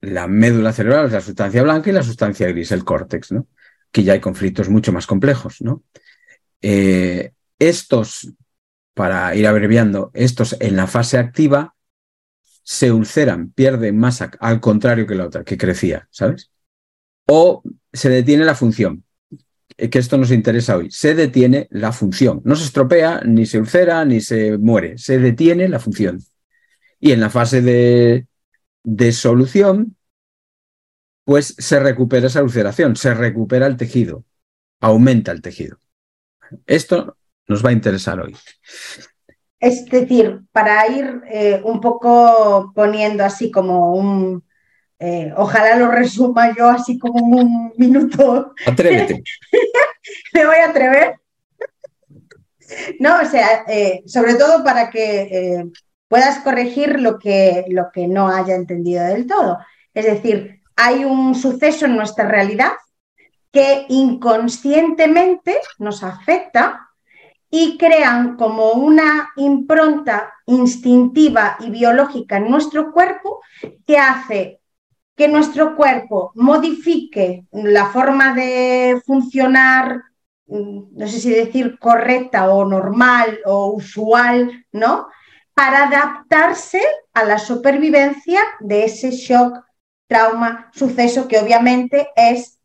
la 0.00 0.26
médula 0.26 0.72
cerebral 0.72 1.10
la 1.10 1.20
sustancia 1.20 1.62
blanca 1.62 1.90
y 1.90 1.92
la 1.92 2.02
sustancia 2.02 2.48
gris, 2.48 2.72
el 2.72 2.84
córtex, 2.84 3.32
¿no? 3.32 3.46
Que 3.90 4.02
ya 4.02 4.12
hay 4.12 4.20
conflictos 4.20 4.68
mucho 4.68 4.92
más 4.92 5.06
complejos, 5.06 5.60
¿no? 5.60 5.82
Eh, 6.62 7.32
estos, 7.58 8.32
para 8.94 9.34
ir 9.34 9.46
abreviando, 9.46 10.10
estos 10.14 10.56
en 10.60 10.76
la 10.76 10.86
fase 10.86 11.18
activa 11.18 11.74
se 12.62 12.92
ulceran, 12.92 13.50
pierden 13.52 13.98
masa, 13.98 14.30
al 14.40 14.60
contrario 14.60 15.06
que 15.06 15.14
la 15.14 15.26
otra, 15.26 15.44
que 15.44 15.56
crecía, 15.56 16.06
¿sabes? 16.10 16.50
O 17.26 17.62
se 17.92 18.10
detiene 18.10 18.44
la 18.44 18.54
función, 18.54 19.04
eh, 19.76 19.88
que 19.88 19.98
esto 19.98 20.18
nos 20.18 20.30
interesa 20.32 20.76
hoy. 20.76 20.90
Se 20.90 21.14
detiene 21.14 21.68
la 21.70 21.92
función. 21.92 22.42
No 22.44 22.56
se 22.56 22.64
estropea, 22.64 23.22
ni 23.24 23.46
se 23.46 23.58
ulcera, 23.58 24.04
ni 24.04 24.20
se 24.20 24.58
muere. 24.58 24.98
Se 24.98 25.18
detiene 25.18 25.68
la 25.68 25.78
función. 25.78 26.20
Y 27.00 27.12
en 27.12 27.20
la 27.20 27.30
fase 27.30 27.62
de, 27.62 28.26
de 28.84 29.12
solución, 29.12 29.96
pues 31.24 31.54
se 31.58 31.78
recupera 31.78 32.28
esa 32.28 32.42
ulceración, 32.42 32.96
se 32.96 33.12
recupera 33.12 33.66
el 33.66 33.76
tejido, 33.76 34.24
aumenta 34.80 35.30
el 35.30 35.42
tejido. 35.42 35.78
Esto 36.66 37.18
nos 37.46 37.64
va 37.64 37.70
a 37.70 37.74
interesar 37.74 38.20
hoy. 38.20 38.34
Es 39.60 39.84
decir, 39.86 40.40
para 40.52 40.86
ir 40.86 41.20
eh, 41.30 41.60
un 41.64 41.80
poco 41.80 42.72
poniendo 42.74 43.24
así 43.24 43.50
como 43.50 43.94
un, 43.94 44.44
eh, 44.98 45.32
ojalá 45.36 45.76
lo 45.76 45.90
resuma 45.90 46.56
yo 46.56 46.68
así 46.68 46.98
como 46.98 47.24
un 47.36 47.72
minuto. 47.76 48.54
Atrévete. 48.66 49.22
Me 50.32 50.46
voy 50.46 50.56
a 50.56 50.70
atrever. 50.70 51.20
No, 53.00 53.20
o 53.20 53.24
sea, 53.24 53.64
eh, 53.66 54.02
sobre 54.06 54.34
todo 54.34 54.62
para 54.62 54.90
que 54.90 55.64
puedas 56.08 56.40
corregir 56.40 57.00
lo 57.00 57.18
que, 57.18 57.64
lo 57.68 57.90
que 57.92 58.08
no 58.08 58.28
haya 58.28 58.54
entendido 58.54 59.04
del 59.04 59.26
todo. 59.26 59.58
Es 59.94 60.06
decir, 60.06 60.62
hay 60.76 61.04
un 61.04 61.34
suceso 61.34 61.86
en 61.86 61.96
nuestra 61.96 62.26
realidad 62.26 62.72
que 63.52 63.86
inconscientemente 63.88 65.58
nos 65.78 66.02
afecta 66.02 66.88
y 67.50 67.78
crean 67.78 68.36
como 68.36 68.72
una 68.72 69.30
impronta 69.36 70.34
instintiva 70.46 71.56
y 71.60 71.70
biológica 71.70 72.36
en 72.36 72.50
nuestro 72.50 72.92
cuerpo 72.92 73.40
que 73.86 73.98
hace 73.98 74.60
que 75.16 75.26
nuestro 75.26 75.74
cuerpo 75.74 76.30
modifique 76.36 77.46
la 77.50 77.86
forma 77.86 78.34
de 78.34 79.02
funcionar, 79.04 80.00
mm, 80.46 80.96
no 80.96 81.06
sé 81.08 81.18
si 81.18 81.30
decir 81.30 81.76
correcta 81.80 82.48
o 82.52 82.64
normal 82.64 83.40
o 83.44 83.72
usual, 83.72 84.64
¿no? 84.70 85.08
Para 85.58 85.88
adaptarse 85.88 86.80
a 87.14 87.24
la 87.24 87.36
supervivencia 87.36 88.38
de 88.60 88.84
ese 88.84 89.10
shock, 89.10 89.58
trauma, 90.06 90.70
suceso 90.72 91.26
que 91.26 91.36
obviamente 91.36 92.10
es, 92.14 92.60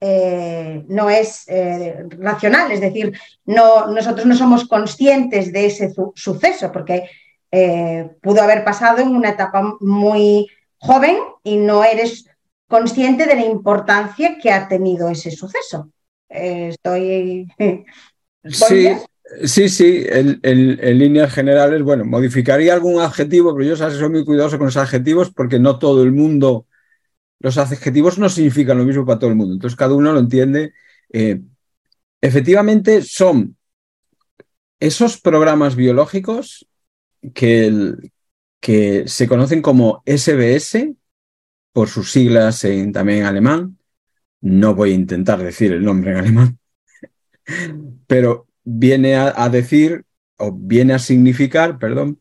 eh, 0.00 0.84
no 0.88 1.10
es 1.10 1.44
eh, 1.46 2.04
racional, 2.18 2.72
es 2.72 2.80
decir, 2.80 3.16
no, 3.44 3.86
nosotros 3.86 4.26
no 4.26 4.34
somos 4.34 4.66
conscientes 4.66 5.52
de 5.52 5.66
ese 5.66 5.94
suceso 6.16 6.72
porque 6.72 7.08
eh, 7.52 8.10
pudo 8.20 8.42
haber 8.42 8.64
pasado 8.64 8.98
en 8.98 9.14
una 9.14 9.28
etapa 9.28 9.76
muy 9.78 10.48
joven 10.78 11.18
y 11.44 11.56
no 11.56 11.84
eres 11.84 12.28
consciente 12.66 13.26
de 13.26 13.36
la 13.36 13.44
importancia 13.44 14.38
que 14.42 14.50
ha 14.50 14.66
tenido 14.66 15.08
ese 15.08 15.30
suceso. 15.30 15.92
estoy... 16.28 17.46
Sí, 18.46 18.88
Sí, 19.42 19.68
sí, 19.68 20.04
en, 20.08 20.40
líneas 20.98 21.32
generales, 21.32 21.82
bueno, 21.82 22.04
modificaría 22.04 22.74
algún 22.74 23.00
adjetivo, 23.00 23.54
pero 23.54 23.68
yo 23.68 23.76
soy 23.76 24.08
muy 24.08 24.24
cuidadoso 24.24 24.58
con 24.58 24.66
los 24.66 24.76
adjetivos 24.76 25.32
porque 25.32 25.58
no 25.58 25.78
todo 25.78 26.02
el 26.02 26.12
mundo, 26.12 26.66
los 27.40 27.58
adjetivos 27.58 28.18
no 28.18 28.28
significan 28.28 28.78
lo 28.78 28.84
mismo 28.84 29.04
para 29.04 29.18
todo 29.18 29.30
el 29.30 29.36
mundo, 29.36 29.54
entonces 29.54 29.76
cada 29.76 29.94
uno 29.94 30.12
lo 30.12 30.20
entiende. 30.20 30.72
Eh, 31.12 31.40
efectivamente, 32.20 33.02
son 33.02 33.56
esos 34.78 35.20
programas 35.20 35.76
biológicos 35.76 36.66
que, 37.34 37.94
que 38.60 39.08
se 39.08 39.28
conocen 39.28 39.62
como 39.62 40.02
SBS, 40.06 40.94
por 41.72 41.88
sus 41.88 42.12
siglas 42.12 42.64
en, 42.64 42.92
también 42.92 43.20
en 43.20 43.26
alemán. 43.26 43.78
No 44.40 44.74
voy 44.74 44.92
a 44.92 44.94
intentar 44.94 45.42
decir 45.42 45.72
el 45.72 45.84
nombre 45.84 46.12
en 46.12 46.16
alemán, 46.18 46.58
pero 48.06 48.46
viene 48.64 49.16
a, 49.16 49.48
decir, 49.48 50.04
o 50.38 50.52
viene 50.52 50.94
a 50.94 50.98
significar, 50.98 51.78
perdón, 51.78 52.20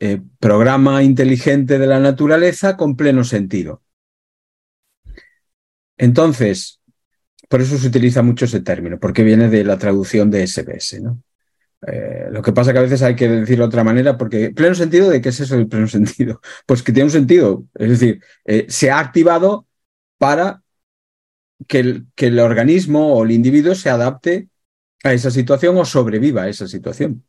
eh, 0.00 0.20
programa 0.38 1.02
inteligente 1.02 1.78
de 1.78 1.86
la 1.86 2.00
naturaleza 2.00 2.76
con 2.76 2.96
pleno 2.96 3.24
sentido. 3.24 3.82
Entonces, 5.96 6.80
por 7.48 7.60
eso 7.60 7.78
se 7.78 7.88
utiliza 7.88 8.22
mucho 8.22 8.44
ese 8.44 8.60
término, 8.60 8.98
porque 8.98 9.24
viene 9.24 9.48
de 9.48 9.64
la 9.64 9.78
traducción 9.78 10.30
de 10.30 10.46
SBS. 10.46 11.00
¿no? 11.00 11.22
Eh, 11.86 12.26
lo 12.30 12.42
que 12.42 12.52
pasa 12.52 12.72
que 12.72 12.78
a 12.78 12.82
veces 12.82 13.02
hay 13.02 13.14
que 13.14 13.28
decirlo 13.28 13.64
de 13.64 13.68
otra 13.68 13.84
manera, 13.84 14.18
porque 14.18 14.50
pleno 14.50 14.74
sentido, 14.74 15.08
¿de 15.08 15.20
qué 15.20 15.30
es 15.30 15.40
eso 15.40 15.56
del 15.56 15.68
pleno 15.68 15.86
sentido? 15.88 16.40
Pues 16.66 16.82
que 16.82 16.92
tiene 16.92 17.06
un 17.06 17.12
sentido, 17.12 17.64
es 17.74 17.88
decir, 17.88 18.22
eh, 18.44 18.66
se 18.68 18.90
ha 18.90 18.98
activado 18.98 19.66
para 20.18 20.62
que 21.66 21.80
el, 21.80 22.06
que 22.14 22.26
el 22.26 22.38
organismo 22.38 23.14
o 23.14 23.24
el 23.24 23.32
individuo 23.32 23.74
se 23.74 23.90
adapte 23.90 24.48
a 25.04 25.12
esa 25.12 25.30
situación 25.30 25.76
o 25.76 25.84
sobreviva 25.84 26.42
a 26.42 26.48
esa 26.48 26.66
situación. 26.66 27.24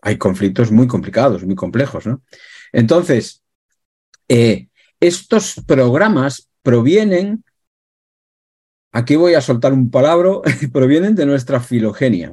Hay 0.00 0.18
conflictos 0.18 0.70
muy 0.70 0.86
complicados, 0.86 1.44
muy 1.44 1.54
complejos, 1.54 2.06
¿no? 2.06 2.22
Entonces, 2.72 3.42
eh, 4.28 4.68
estos 5.00 5.62
programas 5.66 6.50
provienen, 6.62 7.44
aquí 8.92 9.16
voy 9.16 9.34
a 9.34 9.40
soltar 9.40 9.72
un 9.72 9.90
palabra, 9.90 10.40
provienen 10.72 11.14
de 11.14 11.26
nuestra 11.26 11.60
filogenia, 11.60 12.32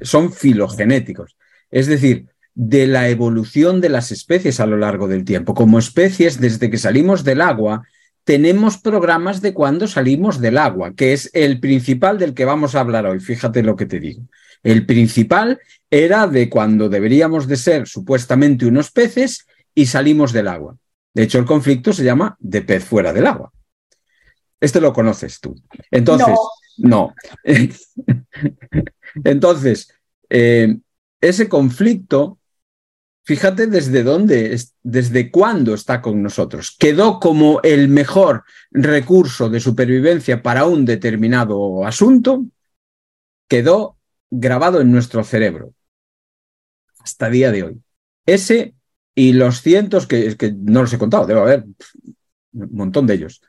son 0.00 0.32
filogenéticos, 0.32 1.36
es 1.70 1.86
decir, 1.86 2.26
de 2.54 2.88
la 2.88 3.08
evolución 3.08 3.80
de 3.80 3.88
las 3.88 4.10
especies 4.10 4.58
a 4.58 4.66
lo 4.66 4.76
largo 4.76 5.06
del 5.06 5.24
tiempo. 5.24 5.54
Como 5.54 5.78
especies, 5.78 6.40
desde 6.40 6.70
que 6.70 6.76
salimos 6.76 7.22
del 7.22 7.40
agua, 7.40 7.84
tenemos 8.28 8.76
programas 8.76 9.40
de 9.40 9.54
cuando 9.54 9.88
salimos 9.88 10.38
del 10.38 10.58
agua, 10.58 10.92
que 10.94 11.14
es 11.14 11.30
el 11.32 11.60
principal 11.60 12.18
del 12.18 12.34
que 12.34 12.44
vamos 12.44 12.74
a 12.74 12.80
hablar 12.80 13.06
hoy. 13.06 13.20
Fíjate 13.20 13.62
lo 13.62 13.74
que 13.74 13.86
te 13.86 14.00
digo. 14.00 14.20
El 14.62 14.84
principal 14.84 15.58
era 15.90 16.26
de 16.26 16.50
cuando 16.50 16.90
deberíamos 16.90 17.48
de 17.48 17.56
ser 17.56 17.88
supuestamente 17.88 18.66
unos 18.66 18.90
peces 18.90 19.46
y 19.74 19.86
salimos 19.86 20.34
del 20.34 20.48
agua. 20.48 20.76
De 21.14 21.22
hecho, 21.22 21.38
el 21.38 21.46
conflicto 21.46 21.94
se 21.94 22.04
llama 22.04 22.36
de 22.38 22.60
pez 22.60 22.84
fuera 22.84 23.14
del 23.14 23.28
agua. 23.28 23.50
Este 24.60 24.82
lo 24.82 24.92
conoces 24.92 25.40
tú. 25.40 25.54
Entonces, 25.90 26.36
no. 26.76 27.14
Entonces, 29.24 29.88
eh, 30.28 30.76
ese 31.22 31.48
conflicto 31.48 32.37
Fíjate 33.28 33.66
desde 33.66 34.04
dónde, 34.04 34.58
desde 34.82 35.30
cuándo 35.30 35.74
está 35.74 36.00
con 36.00 36.22
nosotros. 36.22 36.74
Quedó 36.78 37.20
como 37.20 37.60
el 37.62 37.88
mejor 37.88 38.44
recurso 38.70 39.50
de 39.50 39.60
supervivencia 39.60 40.42
para 40.42 40.64
un 40.64 40.86
determinado 40.86 41.84
asunto, 41.84 42.46
quedó 43.46 43.98
grabado 44.30 44.80
en 44.80 44.90
nuestro 44.90 45.22
cerebro 45.24 45.74
hasta 47.00 47.28
día 47.28 47.52
de 47.52 47.64
hoy. 47.64 47.82
Ese 48.24 48.74
y 49.14 49.34
los 49.34 49.60
cientos 49.60 50.06
que, 50.06 50.34
que 50.38 50.54
no 50.56 50.80
los 50.80 50.92
he 50.94 50.98
contado, 50.98 51.26
debe 51.26 51.40
haber 51.40 51.64
un 52.54 52.68
montón 52.72 53.06
de 53.06 53.12
ellos, 53.12 53.42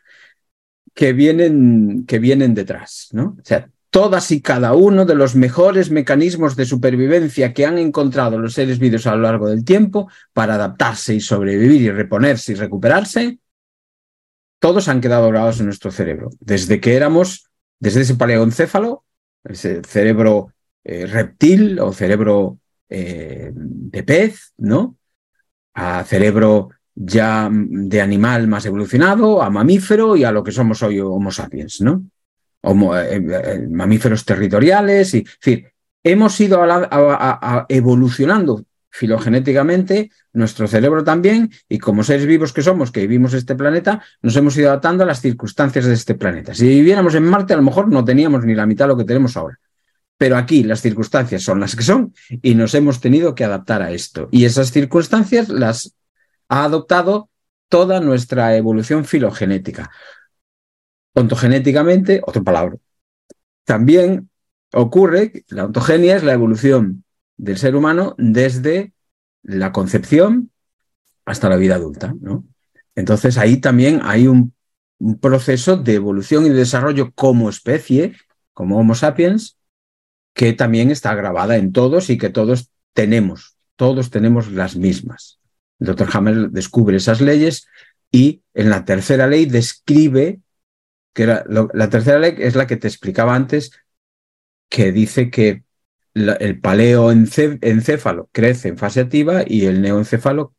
que 0.93 1.13
vienen, 1.13 2.05
que 2.05 2.19
vienen 2.19 2.53
detrás, 2.53 3.07
¿no? 3.13 3.37
O 3.39 3.45
sea, 3.45 3.69
todas 3.89 4.32
y 4.32 4.41
cada 4.41 4.73
uno 4.73 5.06
de 5.06 5.15
los 5.15 5.36
mejores 5.36 5.89
mecanismos 5.89 6.56
de 6.56 6.65
supervivencia 6.65 7.54
que 7.54 7.65
han 7.65 7.78
encontrado 7.78 8.38
los 8.38 8.54
seres 8.54 8.80
vivos 8.80 9.08
a 9.08 9.15
lo 9.15 9.23
largo 9.23 9.49
del 9.49 9.65
tiempo 9.65 10.10
para 10.34 10.56
adaptarse 10.56 11.15
y 11.15 11.21
sobrevivir 11.21 11.82
y 11.82 11.91
reponerse 11.91 12.52
y 12.52 12.56
recuperarse, 12.56 13.39
todos 14.60 14.88
han 14.88 15.02
quedado 15.02 15.30
grabados 15.30 15.60
en 15.60 15.65
nuestro 15.65 15.91
cerebro. 15.91 16.30
Desde 16.39 16.80
que 16.80 16.95
éramos, 16.95 17.49
desde 17.80 18.02
ese 18.02 18.15
paleoencéfalo, 18.15 19.06
ese 19.43 19.82
cerebro 19.84 20.54
eh, 20.84 21.06
reptil 21.06 21.80
o 21.80 21.93
cerebro 21.93 22.60
eh, 22.89 23.52
de 23.54 24.04
pez, 24.04 24.54
¿no? 24.58 24.97
A 25.73 26.04
cerebro 26.04 26.69
ya 26.93 27.49
de 27.52 28.02
animal 28.02 28.47
más 28.47 28.65
evolucionado, 28.65 29.41
a 29.41 29.49
mamífero 29.49 30.17
y 30.17 30.25
a 30.25 30.32
lo 30.32 30.43
que 30.43 30.52
somos 30.52 30.84
hoy 30.84 30.99
Homo 30.99 31.32
sapiens, 31.32 31.80
¿no? 31.82 32.04
Eh, 32.61 33.25
eh, 33.31 33.67
mamíferos 33.69 34.25
territoriales, 34.25 35.13
y, 35.13 35.23
decir, 35.23 35.71
hemos 36.03 36.39
ido 36.41 36.61
evolucionando 37.69 38.65
filogenéticamente, 38.89 40.11
nuestro 40.33 40.67
cerebro 40.67 41.03
también, 41.03 41.51
y 41.69 41.77
como 41.77 42.03
seres 42.03 42.25
vivos 42.25 42.51
que 42.51 42.61
somos, 42.61 42.91
que 42.91 43.01
vivimos 43.01 43.33
este 43.33 43.55
planeta, 43.55 44.03
nos 44.21 44.35
hemos 44.35 44.57
ido 44.57 44.69
adaptando 44.69 45.03
a 45.03 45.07
las 45.07 45.21
circunstancias 45.21 45.85
de 45.85 45.93
este 45.93 46.15
planeta. 46.15 46.53
Si 46.53 46.67
viviéramos 46.67 47.15
en 47.15 47.23
Marte, 47.23 47.53
a 47.53 47.57
lo 47.57 47.63
mejor 47.63 47.87
no 47.87 48.03
teníamos 48.03 48.43
ni 48.43 48.55
la 48.55 48.65
mitad 48.65 48.85
de 48.85 48.89
lo 48.89 48.97
que 48.97 49.05
tenemos 49.05 49.37
ahora. 49.37 49.57
Pero 50.17 50.35
aquí 50.35 50.63
las 50.63 50.81
circunstancias 50.81 51.43
son 51.43 51.61
las 51.61 51.77
que 51.77 51.83
son 51.83 52.13
y 52.41 52.55
nos 52.55 52.73
hemos 52.73 52.99
tenido 52.99 53.35
que 53.35 53.45
adaptar 53.45 53.81
a 53.81 53.91
esto. 53.91 54.27
Y 54.31 54.43
esas 54.43 54.71
circunstancias 54.71 55.47
las 55.47 55.93
ha 56.49 56.65
adoptado 56.65 57.29
toda 57.69 58.01
nuestra 58.01 58.57
evolución 58.57 59.05
filogenética. 59.05 59.91
Ontogenéticamente, 61.13 62.21
otra 62.25 62.41
palabra. 62.41 62.77
También 63.65 64.29
ocurre 64.73 65.31
que 65.31 65.43
la 65.49 65.65
ontogenia 65.65 66.15
es 66.15 66.23
la 66.23 66.33
evolución 66.33 67.03
del 67.37 67.57
ser 67.57 67.75
humano 67.75 68.15
desde 68.17 68.93
la 69.43 69.71
concepción 69.71 70.51
hasta 71.25 71.49
la 71.49 71.55
vida 71.55 71.75
adulta. 71.75 72.13
¿no? 72.19 72.45
Entonces 72.95 73.37
ahí 73.37 73.57
también 73.57 74.01
hay 74.03 74.27
un, 74.27 74.53
un, 74.99 75.19
proceso 75.19 75.77
de 75.77 75.95
evolución 75.95 76.45
y 76.45 76.49
de 76.49 76.55
desarrollo 76.55 77.11
como 77.13 77.49
especie, 77.49 78.15
como 78.53 78.77
Homo 78.77 78.95
sapiens, 78.95 79.57
que 80.33 80.53
también 80.53 80.91
está 80.91 81.15
grabada 81.15 81.57
en 81.57 81.71
todos 81.71 82.09
y 82.09 82.17
que 82.17 82.29
todos 82.29 82.71
tenemos, 82.93 83.55
todos 83.75 84.09
tenemos 84.09 84.51
las 84.51 84.75
mismas. 84.75 85.39
El 85.79 85.87
doctor 85.87 86.09
Hammer 86.13 86.49
descubre 86.49 86.97
esas 86.97 87.21
leyes 87.21 87.67
y 88.11 88.41
en 88.53 88.69
la 88.69 88.85
tercera 88.85 89.27
ley 89.27 89.45
describe 89.45 90.41
la 91.25 91.89
tercera 91.89 92.19
ley 92.19 92.36
es 92.38 92.55
la 92.55 92.67
que 92.67 92.77
te 92.77 92.88
explicaba 92.88 93.36
antes, 93.36 93.71
que 94.69 94.91
dice 94.91 95.29
que 95.29 95.63
el 96.13 96.60
paleoencéfalo 96.60 98.29
crece 98.32 98.69
en 98.69 98.77
fase 98.77 99.01
activa 99.01 99.43
y 99.45 99.65
el 99.65 99.82
neoencéfalo 99.82 100.53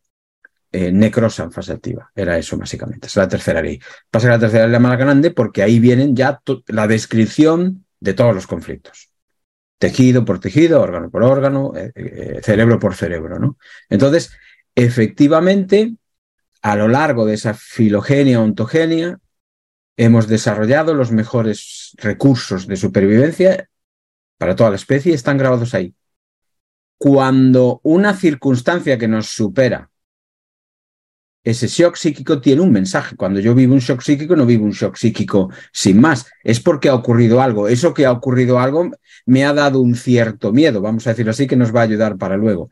eh, 0.72 0.92
necrosa 0.92 1.42
en 1.42 1.52
fase 1.52 1.72
activa. 1.72 2.10
Era 2.14 2.38
eso, 2.38 2.56
básicamente. 2.56 3.08
Es 3.08 3.16
la 3.16 3.28
tercera 3.28 3.60
ley. 3.60 3.80
Pasa 4.10 4.28
que 4.28 4.32
la 4.32 4.38
tercera 4.38 4.64
ley 4.64 4.72
la 4.72 4.78
más 4.78 4.98
grande 4.98 5.30
porque 5.32 5.62
ahí 5.62 5.80
vienen 5.80 6.14
ya 6.14 6.40
la 6.68 6.86
descripción 6.86 7.84
de 7.98 8.14
todos 8.14 8.34
los 8.34 8.46
conflictos. 8.46 9.10
Tejido 9.78 10.24
por 10.24 10.38
tejido, 10.40 10.80
órgano 10.80 11.10
por 11.10 11.24
órgano, 11.24 11.72
eh, 11.74 11.90
eh, 11.94 12.40
cerebro 12.42 12.78
por 12.78 12.94
cerebro. 12.94 13.38
¿no? 13.38 13.56
Entonces, 13.88 14.30
efectivamente, 14.74 15.94
a 16.62 16.76
lo 16.76 16.88
largo 16.88 17.26
de 17.26 17.34
esa 17.34 17.54
filogenia, 17.54 18.40
ontogenia, 18.40 19.18
hemos 20.02 20.28
desarrollado 20.28 20.94
los 20.94 21.12
mejores 21.12 21.92
recursos 21.98 22.66
de 22.66 22.76
supervivencia 22.76 23.68
para 24.38 24.56
toda 24.56 24.70
la 24.70 24.76
especie, 24.76 25.12
están 25.12 25.36
grabados 25.36 25.74
ahí. 25.74 25.94
Cuando 26.96 27.80
una 27.82 28.14
circunstancia 28.14 28.96
que 28.96 29.08
nos 29.08 29.26
supera 29.26 29.90
ese 31.44 31.68
shock 31.68 31.96
psíquico 31.96 32.40
tiene 32.40 32.62
un 32.62 32.72
mensaje. 32.72 33.14
Cuando 33.16 33.40
yo 33.40 33.54
vivo 33.54 33.74
un 33.74 33.80
shock 33.80 34.00
psíquico, 34.00 34.36
no 34.36 34.46
vivo 34.46 34.64
un 34.64 34.72
shock 34.72 34.96
psíquico 34.96 35.50
sin 35.72 36.00
más. 36.00 36.26
Es 36.42 36.60
porque 36.60 36.88
ha 36.88 36.94
ocurrido 36.94 37.42
algo. 37.42 37.68
Eso 37.68 37.92
que 37.92 38.06
ha 38.06 38.12
ocurrido 38.12 38.58
algo 38.58 38.90
me 39.26 39.44
ha 39.44 39.52
dado 39.52 39.80
un 39.80 39.94
cierto 39.94 40.52
miedo, 40.52 40.80
vamos 40.80 41.06
a 41.06 41.10
decirlo 41.10 41.32
así, 41.32 41.46
que 41.46 41.56
nos 41.56 41.74
va 41.74 41.80
a 41.80 41.84
ayudar 41.84 42.16
para 42.16 42.36
luego. 42.36 42.70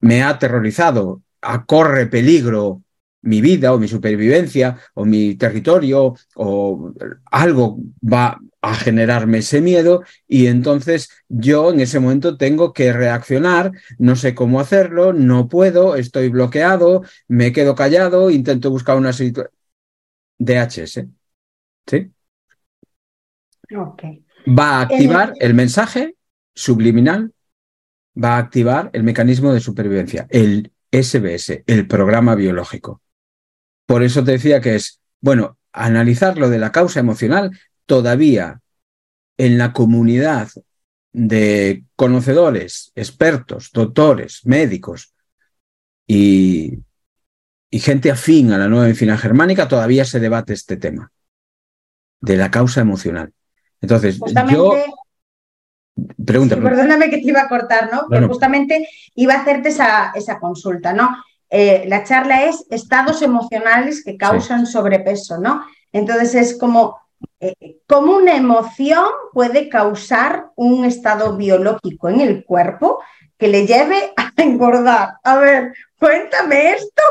Me 0.00 0.22
ha 0.22 0.30
aterrorizado, 0.30 1.22
corre 1.66 2.06
peligro 2.06 2.82
mi 3.22 3.40
vida 3.40 3.72
o 3.72 3.78
mi 3.78 3.88
supervivencia 3.88 4.78
o 4.94 5.04
mi 5.04 5.34
territorio 5.36 6.14
o 6.34 6.92
algo 7.30 7.78
va 8.02 8.38
a 8.60 8.74
generarme 8.74 9.38
ese 9.38 9.60
miedo 9.60 10.04
y 10.28 10.46
entonces 10.46 11.10
yo 11.28 11.72
en 11.72 11.80
ese 11.80 11.98
momento 11.98 12.36
tengo 12.36 12.72
que 12.72 12.92
reaccionar, 12.92 13.72
no 13.98 14.14
sé 14.14 14.34
cómo 14.34 14.60
hacerlo, 14.60 15.12
no 15.12 15.48
puedo, 15.48 15.96
estoy 15.96 16.28
bloqueado, 16.28 17.02
me 17.26 17.52
quedo 17.52 17.74
callado, 17.74 18.30
intento 18.30 18.70
buscar 18.70 18.96
una 18.96 19.12
situación. 19.12 19.52
DHS. 20.42 21.06
¿Sí? 21.86 22.10
Okay. 23.74 24.24
Va 24.46 24.78
a 24.78 24.80
activar 24.82 25.32
el 25.38 25.54
mensaje 25.54 26.16
subliminal, 26.54 27.32
va 28.22 28.36
a 28.36 28.38
activar 28.38 28.90
el 28.92 29.02
mecanismo 29.02 29.52
de 29.52 29.60
supervivencia, 29.60 30.26
el 30.30 30.72
SBS, 30.90 31.62
el 31.66 31.86
programa 31.86 32.34
biológico. 32.34 33.01
Por 33.86 34.02
eso 34.02 34.24
te 34.24 34.32
decía 34.32 34.60
que 34.60 34.76
es, 34.76 35.00
bueno, 35.20 35.58
analizar 35.72 36.38
lo 36.38 36.48
de 36.48 36.58
la 36.58 36.72
causa 36.72 37.00
emocional 37.00 37.58
todavía 37.86 38.60
en 39.38 39.58
la 39.58 39.72
comunidad 39.72 40.48
de 41.12 41.84
conocedores, 41.96 42.92
expertos, 42.94 43.70
doctores, 43.72 44.46
médicos 44.46 45.14
y, 46.06 46.78
y 47.70 47.80
gente 47.80 48.10
afín 48.10 48.52
a 48.52 48.58
la 48.58 48.68
nueva 48.68 48.84
medicina 48.84 49.18
germánica, 49.18 49.68
todavía 49.68 50.04
se 50.04 50.20
debate 50.20 50.52
este 50.52 50.76
tema 50.76 51.10
de 52.20 52.36
la 52.36 52.50
causa 52.50 52.80
emocional. 52.80 53.32
Entonces, 53.80 54.18
yo... 54.50 54.74
Pregúntame. 56.24 56.62
perdóname 56.62 57.10
que 57.10 57.18
te 57.18 57.28
iba 57.28 57.42
a 57.42 57.48
cortar, 57.48 57.92
¿no? 57.92 58.06
Pero 58.08 58.26
justamente 58.26 58.88
iba 59.14 59.34
a 59.34 59.40
hacerte 59.42 59.68
esa, 59.68 60.10
esa 60.14 60.38
consulta, 60.38 60.94
¿no? 60.94 61.10
Eh, 61.54 61.84
la 61.86 62.02
charla 62.02 62.46
es 62.46 62.64
estados 62.70 63.20
emocionales 63.20 64.02
que 64.02 64.16
causan 64.16 64.64
sobrepeso, 64.64 65.36
¿no? 65.36 65.66
Entonces 65.92 66.34
es 66.34 66.58
como, 66.58 66.98
eh, 67.40 67.76
cómo 67.86 68.16
una 68.16 68.34
emoción 68.34 69.04
puede 69.34 69.68
causar 69.68 70.46
un 70.56 70.86
estado 70.86 71.36
biológico 71.36 72.08
en 72.08 72.22
el 72.22 72.42
cuerpo 72.46 73.00
que 73.36 73.48
le 73.48 73.66
lleve 73.66 74.14
a 74.16 74.32
engordar. 74.42 75.16
A 75.22 75.36
ver, 75.36 75.74
cuéntame 75.98 76.72
esto. 76.72 77.02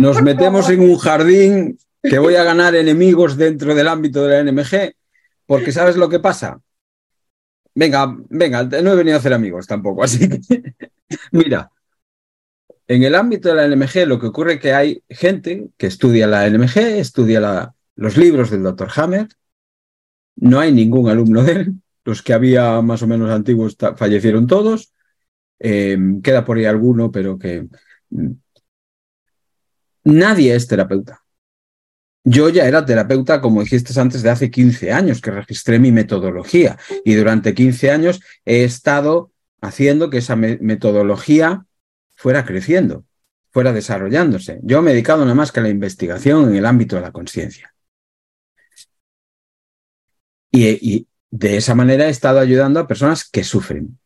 Nos 0.00 0.20
metemos 0.20 0.68
en 0.68 0.80
un 0.80 0.98
jardín 0.98 1.78
que 2.02 2.18
voy 2.18 2.34
a 2.34 2.42
ganar 2.42 2.74
enemigos 2.74 3.36
dentro 3.36 3.72
del 3.72 3.86
ámbito 3.86 4.26
de 4.26 4.42
la 4.42 4.50
NMG, 4.50 4.96
porque 5.46 5.70
¿sabes 5.70 5.96
lo 5.96 6.08
que 6.08 6.18
pasa? 6.18 6.58
Venga, 7.72 8.16
venga, 8.30 8.64
no 8.64 8.92
he 8.92 8.96
venido 8.96 9.16
a 9.16 9.20
hacer 9.20 9.32
amigos 9.32 9.64
tampoco, 9.68 10.02
así 10.02 10.28
que 10.28 10.40
mira, 11.30 11.70
en 12.88 13.02
el 13.02 13.14
ámbito 13.14 13.48
de 13.48 13.54
la 13.56 13.68
NMG 13.68 14.06
lo 14.06 14.20
que 14.20 14.26
ocurre 14.26 14.54
es 14.54 14.60
que 14.60 14.72
hay 14.72 15.02
gente 15.08 15.68
que 15.76 15.86
estudia 15.86 16.26
la 16.26 16.48
NMG, 16.48 16.78
estudia 16.98 17.74
los 17.96 18.16
libros 18.16 18.50
del 18.50 18.62
Dr. 18.62 18.88
Hammer, 18.94 19.28
no 20.36 20.60
hay 20.60 20.72
ningún 20.72 21.08
alumno 21.08 21.42
de 21.42 21.52
él, 21.52 21.74
los 22.04 22.22
que 22.22 22.32
había 22.32 22.80
más 22.82 23.02
o 23.02 23.06
menos 23.06 23.30
antiguos 23.30 23.76
fallecieron 23.96 24.46
todos, 24.46 24.92
em, 25.58 26.22
queda 26.22 26.44
por 26.44 26.58
ahí 26.58 26.66
alguno, 26.66 27.10
pero 27.10 27.38
que 27.38 27.66
mm, 28.10 28.32
nadie 30.04 30.54
es 30.54 30.66
terapeuta. 30.66 31.22
Yo 32.22 32.48
ya 32.48 32.66
era 32.66 32.84
terapeuta, 32.84 33.40
como 33.40 33.62
dijiste 33.62 33.98
antes, 34.00 34.22
de 34.22 34.30
hace 34.30 34.50
15 34.50 34.92
años 34.92 35.20
que 35.20 35.30
registré 35.30 35.78
mi 35.78 35.92
metodología 35.92 36.76
y 37.04 37.14
durante 37.14 37.54
15 37.54 37.90
años 37.90 38.20
he 38.44 38.64
estado 38.64 39.32
haciendo 39.60 40.10
que 40.10 40.18
esa 40.18 40.36
metodología 40.36 41.65
fuera 42.16 42.44
creciendo, 42.44 43.04
fuera 43.50 43.72
desarrollándose. 43.72 44.58
Yo 44.62 44.82
me 44.82 44.90
he 44.90 44.94
dedicado 44.94 45.22
nada 45.22 45.34
más 45.34 45.52
que 45.52 45.60
a 45.60 45.62
la 45.62 45.68
investigación 45.68 46.50
en 46.50 46.56
el 46.56 46.66
ámbito 46.66 46.96
de 46.96 47.02
la 47.02 47.12
conciencia. 47.12 47.72
Y, 50.50 51.06
de 51.30 51.56
esa 51.56 51.74
manera 51.74 52.06
he 52.06 52.10
estado 52.10 52.38
ayudando 52.40 52.80
a 52.80 52.86
personas 52.86 53.28
que 53.28 53.44
sufren. 53.44 53.98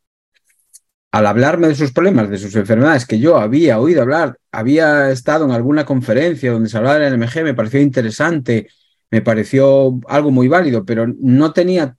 Al 1.12 1.26
hablarme 1.26 1.68
de 1.68 1.74
sus 1.74 1.92
problemas, 1.92 2.30
de 2.30 2.38
sus 2.38 2.54
enfermedades, 2.56 3.06
que 3.06 3.18
yo 3.18 3.36
había 3.36 3.78
oído 3.78 4.02
hablar, 4.02 4.38
había 4.50 5.10
estado 5.10 5.44
en 5.44 5.52
alguna 5.52 5.84
conferencia 5.84 6.50
donde 6.52 6.68
se 6.68 6.76
hablaba 6.78 6.98
del 6.98 7.18
NMG, 7.18 7.44
me 7.44 7.54
pareció 7.54 7.80
interesante, 7.80 8.68
me 9.10 9.22
pareció 9.22 10.00
algo 10.08 10.30
muy 10.30 10.48
válido, 10.48 10.84
pero 10.84 11.06
no 11.06 11.52
tenía, 11.52 11.96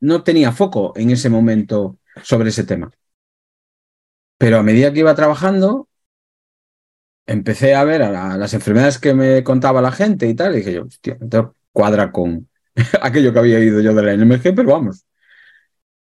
no 0.00 0.22
tenía 0.24 0.52
foco 0.52 0.92
en 0.96 1.10
ese 1.10 1.30
momento 1.30 1.98
sobre 2.22 2.50
ese 2.50 2.64
tema. 2.64 2.90
Pero 4.38 4.58
a 4.58 4.62
medida 4.62 4.92
que 4.92 5.00
iba 5.00 5.14
trabajando, 5.14 5.88
empecé 7.26 7.74
a 7.74 7.84
ver 7.84 8.00
las 8.00 8.54
enfermedades 8.54 8.98
que 8.98 9.14
me 9.14 9.42
contaba 9.44 9.82
la 9.82 9.92
gente 9.92 10.28
y 10.28 10.34
tal, 10.34 10.54
y 10.54 10.58
dije 10.58 10.72
yo, 10.74 10.84
hostia, 10.84 11.18
esto 11.20 11.54
cuadra 11.72 12.12
con 12.12 12.48
aquello 13.02 13.32
que 13.32 13.38
había 13.38 13.58
oído 13.58 13.80
yo 13.80 13.94
de 13.94 14.02
la 14.02 14.12
NMG, 14.14 14.54
pero 14.54 14.70
vamos. 14.72 15.04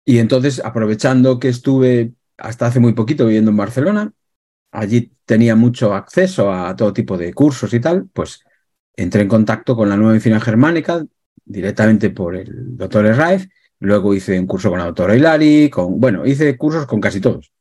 Y 0.05 0.19
entonces, 0.19 0.63
aprovechando 0.65 1.39
que 1.39 1.49
estuve 1.49 2.13
hasta 2.39 2.67
hace 2.67 2.81
muy 2.81 2.93
poquito 2.95 3.27
viviendo 3.27 3.51
en 3.51 3.57
Barcelona, 3.57 4.13
allí 4.73 5.13
tenía 5.25 5.57
mucho 5.57 5.95
acceso 5.95 6.53
a 6.53 6.77
todo 6.77 6.93
tipo 6.93 7.19
de 7.19 7.35
cursos 7.35 7.73
y 7.75 7.81
tal, 7.81 8.09
pues 8.13 8.45
entré 8.97 9.23
en 9.23 9.29
contacto 9.29 9.77
con 9.77 9.89
la 9.89 9.97
nueva 9.97 10.13
medicina 10.13 10.41
germánica 10.41 11.05
directamente 11.45 12.11
por 12.11 12.37
el 12.37 12.77
doctor 12.77 13.07
Herraiz, 13.07 13.49
luego 13.81 14.15
hice 14.15 14.39
un 14.39 14.47
curso 14.47 14.71
con 14.71 14.79
la 14.79 14.87
doctora 14.87 15.17
Hilari, 15.17 15.71
con, 15.71 16.01
bueno, 16.01 16.27
hice 16.27 16.57
cursos 16.57 16.87
con 16.87 17.01
casi 17.01 17.21
todos. 17.21 17.53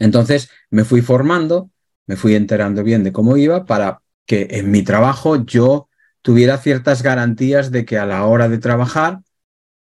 Entonces 0.00 0.50
me 0.70 0.82
fui 0.82 1.00
formando 1.02 1.70
me 2.10 2.16
fui 2.16 2.34
enterando 2.34 2.82
bien 2.82 3.04
de 3.04 3.12
cómo 3.12 3.36
iba 3.36 3.64
para 3.66 4.02
que 4.26 4.48
en 4.50 4.72
mi 4.72 4.82
trabajo 4.82 5.44
yo 5.44 5.88
tuviera 6.22 6.58
ciertas 6.58 7.04
garantías 7.04 7.70
de 7.70 7.84
que 7.84 7.98
a 7.98 8.04
la 8.04 8.24
hora 8.24 8.48
de 8.48 8.58
trabajar 8.58 9.20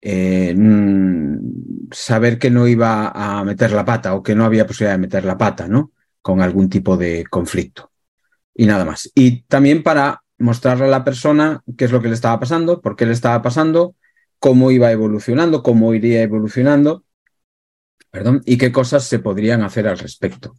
eh, 0.00 0.54
mm, 0.56 1.90
saber 1.92 2.38
que 2.38 2.50
no 2.50 2.66
iba 2.66 3.08
a 3.08 3.44
meter 3.44 3.72
la 3.72 3.84
pata 3.84 4.14
o 4.14 4.22
que 4.22 4.34
no 4.34 4.46
había 4.46 4.66
posibilidad 4.66 4.94
de 4.94 5.02
meter 5.02 5.26
la 5.26 5.36
pata, 5.36 5.68
¿no? 5.68 5.92
Con 6.22 6.40
algún 6.40 6.70
tipo 6.70 6.96
de 6.96 7.26
conflicto. 7.28 7.90
Y 8.54 8.64
nada 8.64 8.86
más. 8.86 9.10
Y 9.14 9.42
también 9.42 9.82
para 9.82 10.22
mostrarle 10.38 10.86
a 10.86 10.88
la 10.88 11.04
persona 11.04 11.62
qué 11.76 11.84
es 11.84 11.92
lo 11.92 12.00
que 12.00 12.08
le 12.08 12.14
estaba 12.14 12.40
pasando, 12.40 12.80
por 12.80 12.96
qué 12.96 13.04
le 13.04 13.12
estaba 13.12 13.42
pasando, 13.42 13.94
cómo 14.38 14.70
iba 14.70 14.90
evolucionando, 14.90 15.62
cómo 15.62 15.92
iría 15.92 16.22
evolucionando, 16.22 17.04
perdón, 18.16 18.42
y 18.46 18.56
qué 18.56 18.72
cosas 18.72 19.04
se 19.04 19.18
podrían 19.18 19.62
hacer 19.62 19.86
al 19.86 19.98
respecto. 19.98 20.56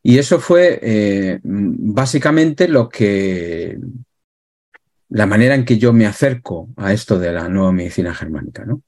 Y 0.00 0.18
eso 0.18 0.38
fue 0.38 0.78
eh, 0.80 1.40
básicamente 1.42 2.68
lo 2.68 2.88
que, 2.88 3.76
la 5.08 5.26
manera 5.26 5.56
en 5.56 5.64
que 5.64 5.76
yo 5.76 5.92
me 5.92 6.06
acerco 6.06 6.68
a 6.76 6.92
esto 6.92 7.18
de 7.18 7.32
la 7.32 7.48
nueva 7.48 7.72
medicina 7.72 8.14
germánica, 8.14 8.64
¿no? 8.64 8.80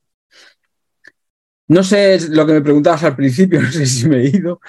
No 1.67 1.83
sé 1.83 2.29
lo 2.29 2.47
que 2.47 2.53
me 2.53 2.61
preguntabas 2.61 3.03
al 3.03 3.17
principio, 3.17 3.61
no 3.63 3.73
sé 3.73 3.87
si 3.87 4.09
me 4.09 4.19
he 4.19 4.29
ido. 4.29 4.61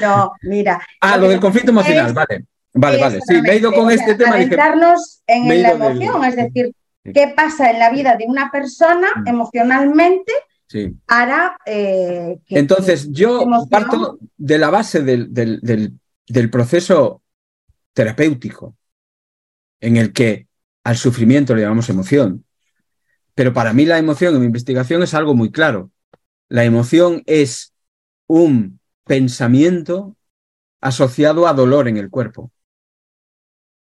No, 0.00 0.32
mira. 0.40 0.80
ah, 1.02 1.18
lo 1.18 1.28
del 1.28 1.40
conflicto 1.40 1.70
emocional, 1.70 2.14
vale. 2.14 2.46
Vale, 2.72 2.98
vale. 2.98 3.20
Sí, 3.28 3.42
me 3.42 3.50
he 3.50 3.58
ido 3.58 3.72
con 3.72 3.90
este 3.90 4.14
tema. 4.14 4.36
Adentrarnos 4.36 5.20
en 5.26 5.62
la 5.62 5.72
emoción, 5.72 6.24
es 6.24 6.36
decir, 6.36 6.72
qué 7.12 7.34
pasa 7.36 7.70
en 7.70 7.78
la 7.78 7.90
vida 7.90 8.16
de 8.16 8.24
una 8.26 8.50
persona 8.50 9.08
mm. 9.16 9.28
emocionalmente 9.28 10.32
Sí. 10.68 10.94
Eh, 11.66 12.40
Entonces, 12.48 13.10
yo 13.10 13.46
parto 13.70 14.18
de 14.36 14.58
la 14.58 14.70
base 14.70 15.02
del, 15.02 15.32
del, 15.32 16.50
proceso 16.50 17.22
terapéutico, 17.94 18.76
en 19.80 19.96
el 19.96 20.12
que 20.12 20.46
al 20.84 20.96
sufrimiento 20.96 21.54
le 21.54 21.62
llamamos 21.62 21.88
emoción. 21.88 22.44
Pero 23.34 23.52
para 23.52 23.72
mí 23.72 23.86
la 23.86 23.98
emoción 23.98 24.34
en 24.34 24.40
mi 24.40 24.46
investigación 24.46 25.02
es 25.02 25.14
algo 25.14 25.34
muy 25.34 25.50
claro. 25.50 25.90
La 26.48 26.64
emoción 26.64 27.22
es 27.26 27.72
un 28.26 28.80
pensamiento 29.04 30.16
asociado 30.80 31.46
a 31.48 31.54
dolor 31.54 31.88
en 31.88 31.96
el 31.96 32.10
cuerpo 32.10 32.52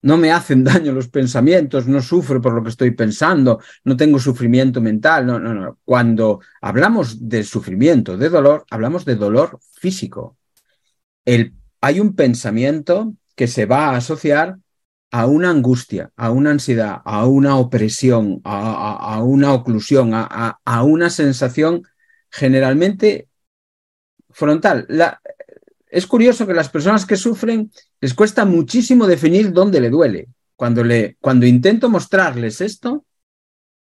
no 0.06 0.18
me 0.18 0.32
hacen 0.32 0.64
daño 0.64 0.92
los 0.92 1.08
pensamientos, 1.08 1.88
no 1.88 2.00
sufro 2.00 2.40
por 2.40 2.54
lo 2.54 2.62
que 2.62 2.70
estoy 2.70 2.92
pensando, 2.92 3.60
no 3.86 3.98
tengo 3.98 4.20
sufrimiento 4.20 4.80
mental, 4.80 5.26
no, 5.26 5.40
no, 5.40 5.52
no. 5.56 5.80
Cuando 5.84 6.42
hablamos 6.62 7.28
de 7.28 7.44
sufrimiento, 7.44 8.16
de 8.16 8.30
dolor, 8.30 8.66
hablamos 8.70 9.04
de 9.04 9.16
dolor 9.16 9.60
físico. 9.74 10.38
El, 11.26 11.56
hay 11.82 12.00
un 12.00 12.16
pensamiento 12.16 13.16
que 13.36 13.48
se 13.48 13.66
va 13.66 13.90
a 13.90 13.98
asociar 13.98 14.58
a 15.10 15.26
una 15.26 15.50
angustia, 15.50 16.12
a 16.16 16.30
una 16.30 16.52
ansiedad, 16.52 17.02
a 17.04 17.26
una 17.26 17.58
opresión, 17.58 18.42
a, 18.44 19.24
una 19.24 19.54
oclusión, 19.54 20.12
a, 20.14 20.84
una 20.84 21.10
sensación 21.10 21.82
generalmente 22.30 23.28
frontal. 24.30 24.88
Es 25.88 26.06
curioso 26.06 26.46
que 26.46 26.54
las 26.54 26.70
personas 26.70 27.08
que 27.08 27.16
sufren 27.16 27.72
les 28.06 28.14
cuesta 28.14 28.46
muchísimo 28.46 29.08
definir 29.08 29.52
dónde 29.52 29.82
le 29.82 29.90
duele. 29.90 30.28
Cuando, 30.56 30.84
le, 30.84 31.18
cuando 31.20 31.48
intento 31.48 31.90
mostrarles 31.90 32.62
esto, 32.62 33.04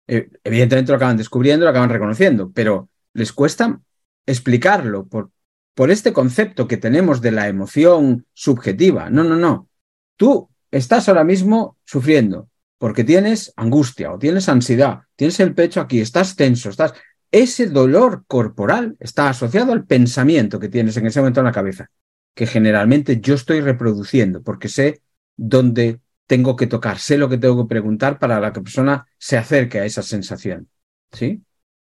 eh, 0.07 0.29
evidentemente 0.45 0.93
lo 0.93 0.95
acaban 0.95 1.17
descubriendo, 1.17 1.65
lo 1.65 1.71
acaban 1.71 1.89
reconociendo, 1.89 2.49
pero 2.55 2.87
les 3.11 3.33
cuesta 3.33 3.81
explicarlo 4.25 5.07
por, 5.07 5.31
por 5.73 5.91
este 5.91 6.13
concepto 6.13 6.69
que 6.69 6.77
tenemos 6.77 7.19
de 7.19 7.31
la 7.31 7.49
emoción 7.49 8.25
subjetiva. 8.31 9.09
No, 9.09 9.25
no, 9.25 9.35
no. 9.35 9.67
Tú 10.15 10.49
estás 10.71 11.09
ahora 11.09 11.25
mismo 11.25 11.75
sufriendo 11.83 12.47
porque 12.77 13.03
tienes 13.03 13.51
angustia 13.57 14.13
o 14.13 14.17
tienes 14.17 14.47
ansiedad, 14.47 15.01
tienes 15.17 15.37
el 15.41 15.53
pecho 15.53 15.81
aquí, 15.81 15.99
estás 15.99 16.37
tenso, 16.37 16.69
estás 16.69 16.93
ese 17.29 17.67
dolor 17.67 18.23
corporal 18.25 18.95
está 19.01 19.27
asociado 19.27 19.73
al 19.73 19.85
pensamiento 19.85 20.61
que 20.61 20.69
tienes 20.69 20.95
en 20.95 21.07
ese 21.07 21.19
momento 21.19 21.41
en 21.41 21.47
la 21.47 21.51
cabeza, 21.51 21.89
que 22.38 22.47
generalmente 22.47 23.19
yo 23.19 23.34
estoy 23.36 23.62
reproduciendo 23.62 24.43
porque 24.43 24.69
sé 24.69 25.02
dónde 25.36 26.02
tengo 26.28 26.56
que 26.56 26.67
tocar, 26.67 27.00
sé 27.00 27.17
lo 27.17 27.30
que 27.30 27.39
tengo 27.39 27.63
que 27.63 27.69
preguntar 27.69 28.19
para 28.19 28.36
que 28.36 28.41
la 28.41 28.54
persona 28.54 29.08
se 29.17 29.38
acerque 29.38 29.80
a 29.80 29.86
esa 29.86 30.04
sensación. 30.04 30.69
¿Sí? 31.12 31.41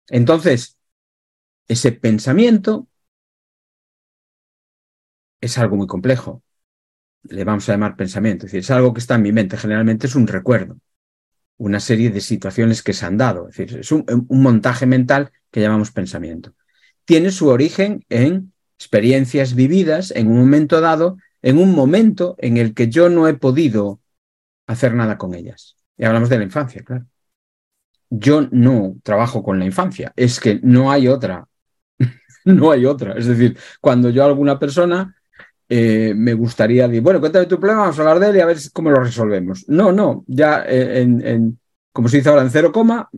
Entonces, 0.08 0.76
ese 1.68 1.92
pensamiento 1.92 2.88
es 5.40 5.56
algo 5.58 5.76
muy 5.76 5.86
complejo. 5.86 6.42
Le 7.22 7.44
vamos 7.44 7.68
a 7.68 7.72
llamar 7.72 7.96
pensamiento, 7.96 8.46
es 8.46 8.52
decir, 8.52 8.64
es 8.64 8.70
algo 8.72 8.92
que 8.92 9.00
está 9.00 9.14
en 9.14 9.22
mi 9.22 9.32
mente, 9.32 9.56
generalmente 9.56 10.08
es 10.08 10.16
un 10.16 10.26
recuerdo 10.26 10.76
una 11.58 11.78
serie 11.78 12.10
de 12.10 12.20
situaciones 12.20 12.82
que 12.82 12.92
se 12.92 13.06
han 13.06 13.16
dado. 13.16 13.48
Es 13.48 13.56
decir, 13.56 13.78
es 13.78 13.92
un, 13.92 14.04
montaje 14.28 14.86
mental 14.86 15.30
que 15.50 15.60
llamamos 15.60 15.92
pensamiento. 15.92 16.54
Tiene 17.04 17.30
su 17.30 17.48
origen 17.48 18.04
en 18.08 18.51
experiencias 18.82 19.54
vividas 19.54 20.10
en 20.10 20.26
un 20.26 20.40
momento 20.40 20.80
dado, 20.80 21.16
en 21.40 21.58
un 21.58 21.72
momento 21.72 22.34
en 22.38 22.56
el 22.56 22.74
que 22.74 22.88
yo 22.88 23.08
no 23.08 23.28
he 23.28 23.34
podido 23.34 24.00
hacer 24.66 24.94
nada 24.94 25.16
con 25.18 25.34
ellas. 25.34 25.76
Y 25.96 26.04
hablamos 26.04 26.28
de 26.28 26.38
la 26.38 26.44
infancia, 26.44 26.82
claro. 26.82 27.06
Yo 28.10 28.48
no 28.50 28.96
trabajo 29.04 29.42
con 29.42 29.58
la 29.58 29.64
infancia, 29.64 30.12
es 30.16 30.40
que 30.40 30.58
no 30.62 30.90
hay 30.90 31.06
otra. 31.06 31.46
no 32.44 32.72
hay 32.72 32.84
otra. 32.84 33.12
Es 33.12 33.26
decir, 33.26 33.56
cuando 33.80 34.10
yo 34.10 34.24
a 34.24 34.26
alguna 34.26 34.58
persona 34.58 35.14
eh, 35.68 36.12
me 36.16 36.34
gustaría 36.34 36.88
decir, 36.88 37.02
bueno, 37.02 37.20
cuéntame 37.20 37.46
tu 37.46 37.58
problema, 37.58 37.82
vamos 37.82 37.98
a 37.98 38.02
hablar 38.02 38.18
de 38.18 38.30
él 38.30 38.36
y 38.36 38.40
a 38.40 38.46
ver 38.46 38.58
cómo 38.72 38.90
lo 38.90 39.00
resolvemos. 39.00 39.64
No, 39.68 39.92
no, 39.92 40.24
ya 40.26 40.64
eh, 40.66 41.02
en, 41.02 41.58
como 41.92 42.08
se 42.08 42.16
dice 42.16 42.30
ahora, 42.30 42.42
en 42.42 42.50
cero 42.50 42.72
coma, 42.72 43.08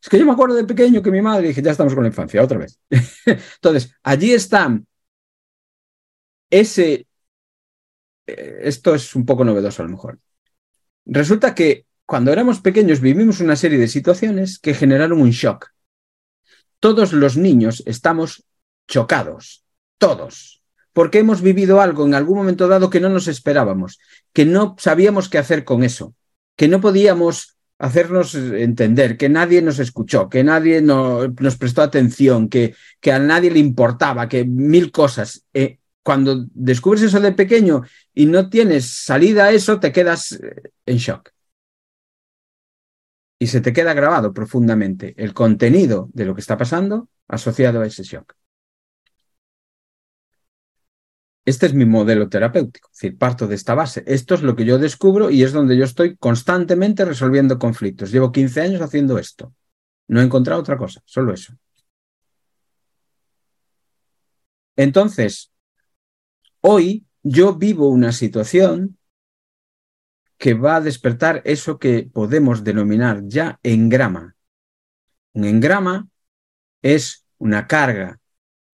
es 0.00 0.08
que 0.08 0.18
yo 0.18 0.26
me 0.26 0.32
acuerdo 0.32 0.54
de 0.54 0.64
pequeño 0.64 1.02
que 1.02 1.10
mi 1.10 1.22
madre 1.22 1.48
dije, 1.48 1.62
ya 1.62 1.72
estamos 1.72 1.94
con 1.94 2.04
la 2.04 2.08
infancia, 2.08 2.42
otra 2.42 2.58
vez. 2.58 2.78
Entonces, 3.26 3.92
allí 4.02 4.32
está 4.32 4.78
ese, 6.50 7.06
eh, 8.26 8.58
esto 8.62 8.94
es 8.94 9.14
un 9.14 9.24
poco 9.24 9.44
novedoso 9.44 9.82
a 9.82 9.86
lo 9.86 9.92
mejor. 9.92 10.18
Resulta 11.04 11.54
que 11.54 11.86
cuando 12.04 12.32
éramos 12.32 12.60
pequeños 12.60 13.00
vivimos 13.00 13.40
una 13.40 13.56
serie 13.56 13.78
de 13.78 13.88
situaciones 13.88 14.58
que 14.58 14.74
generaron 14.74 15.20
un 15.20 15.30
shock. 15.30 15.70
Todos 16.78 17.12
los 17.12 17.36
niños 17.36 17.82
estamos 17.86 18.44
chocados, 18.86 19.64
todos 19.98 20.56
porque 20.96 21.18
hemos 21.18 21.42
vivido 21.42 21.82
algo 21.82 22.06
en 22.06 22.14
algún 22.14 22.38
momento 22.38 22.68
dado 22.68 22.88
que 22.88 23.00
no 23.00 23.10
nos 23.10 23.28
esperábamos, 23.28 23.98
que 24.32 24.46
no 24.46 24.76
sabíamos 24.78 25.28
qué 25.28 25.36
hacer 25.36 25.62
con 25.62 25.84
eso, 25.84 26.14
que 26.56 26.68
no 26.68 26.80
podíamos 26.80 27.55
hacernos 27.78 28.34
entender, 28.34 29.16
que 29.16 29.28
nadie 29.28 29.62
nos 29.62 29.78
escuchó, 29.78 30.28
que 30.28 30.42
nadie 30.42 30.80
nos 30.80 31.56
prestó 31.58 31.82
atención, 31.82 32.48
que, 32.48 32.74
que, 33.00 33.12
a 33.12 33.18
nadie 33.18 33.50
le 33.50 33.58
importaba, 33.58 34.28
que 34.28 34.44
mil 34.44 34.90
cosas. 34.90 35.44
Eh, 35.52 35.78
cuando 36.02 36.46
descubres 36.54 37.02
eso 37.02 37.20
de 37.20 37.32
pequeño 37.32 37.82
y 38.14 38.26
no 38.26 38.48
tienes 38.48 38.86
salida 38.86 39.46
a 39.46 39.52
eso, 39.52 39.80
te 39.80 39.92
quedas 39.92 40.32
eh, 40.32 40.70
en 40.86 40.96
shock. 40.96 41.30
Y 43.38 43.48
se 43.48 43.60
te 43.60 43.72
queda 43.72 43.92
grabado 43.92 44.32
profundamente 44.32 45.14
el 45.18 45.34
contenido 45.34 46.08
de 46.14 46.24
lo 46.24 46.34
que 46.34 46.40
está 46.40 46.56
pasando 46.56 47.10
asociado 47.28 47.82
a 47.82 47.86
ese 47.86 48.02
shock. 48.02 48.34
Este 51.46 51.66
es 51.66 51.74
mi 51.74 51.84
modelo 51.84 52.28
terapéutico, 52.28 52.88
es 52.92 52.98
decir, 52.98 53.18
parto 53.18 53.46
de 53.46 53.54
esta 53.54 53.76
base. 53.76 54.02
Esto 54.08 54.34
es 54.34 54.42
lo 54.42 54.56
que 54.56 54.64
yo 54.64 54.78
descubro 54.78 55.30
y 55.30 55.44
es 55.44 55.52
donde 55.52 55.76
yo 55.76 55.84
estoy 55.84 56.16
constantemente 56.16 57.04
resolviendo 57.04 57.56
conflictos. 57.56 58.10
Llevo 58.10 58.32
15 58.32 58.60
años 58.62 58.82
haciendo 58.82 59.16
esto. 59.16 59.54
No 60.08 60.20
he 60.20 60.24
encontrado 60.24 60.60
otra 60.60 60.76
cosa, 60.76 61.02
solo 61.04 61.32
eso. 61.32 61.54
Entonces, 64.74 65.52
hoy 66.62 67.06
yo 67.22 67.54
vivo 67.54 67.90
una 67.90 68.10
situación 68.10 68.98
que 70.38 70.54
va 70.54 70.76
a 70.76 70.80
despertar 70.80 71.42
eso 71.44 71.78
que 71.78 72.10
podemos 72.12 72.64
denominar 72.64 73.22
ya 73.24 73.60
engrama. 73.62 74.34
Un 75.32 75.44
engrama 75.44 76.08
es 76.82 77.24
una 77.38 77.68
carga 77.68 78.18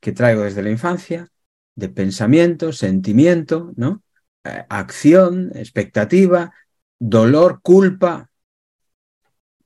que 0.00 0.12
traigo 0.12 0.40
desde 0.42 0.62
la 0.62 0.70
infancia 0.70 1.32
de 1.74 1.88
pensamiento, 1.88 2.72
sentimiento, 2.72 3.72
¿no? 3.76 4.02
Eh, 4.44 4.64
acción, 4.68 5.52
expectativa, 5.54 6.52
dolor, 6.98 7.61
culpa. 7.62 8.30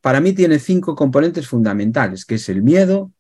Para 0.01 0.21
mí 0.21 0.33
tiene 0.33 0.59
cinco 0.59 0.95
componentes 0.95 1.49
fundamentales, 1.49 2.25
que 2.25 2.37
es 2.37 2.49
el 2.49 2.63
miedo, 2.63 3.13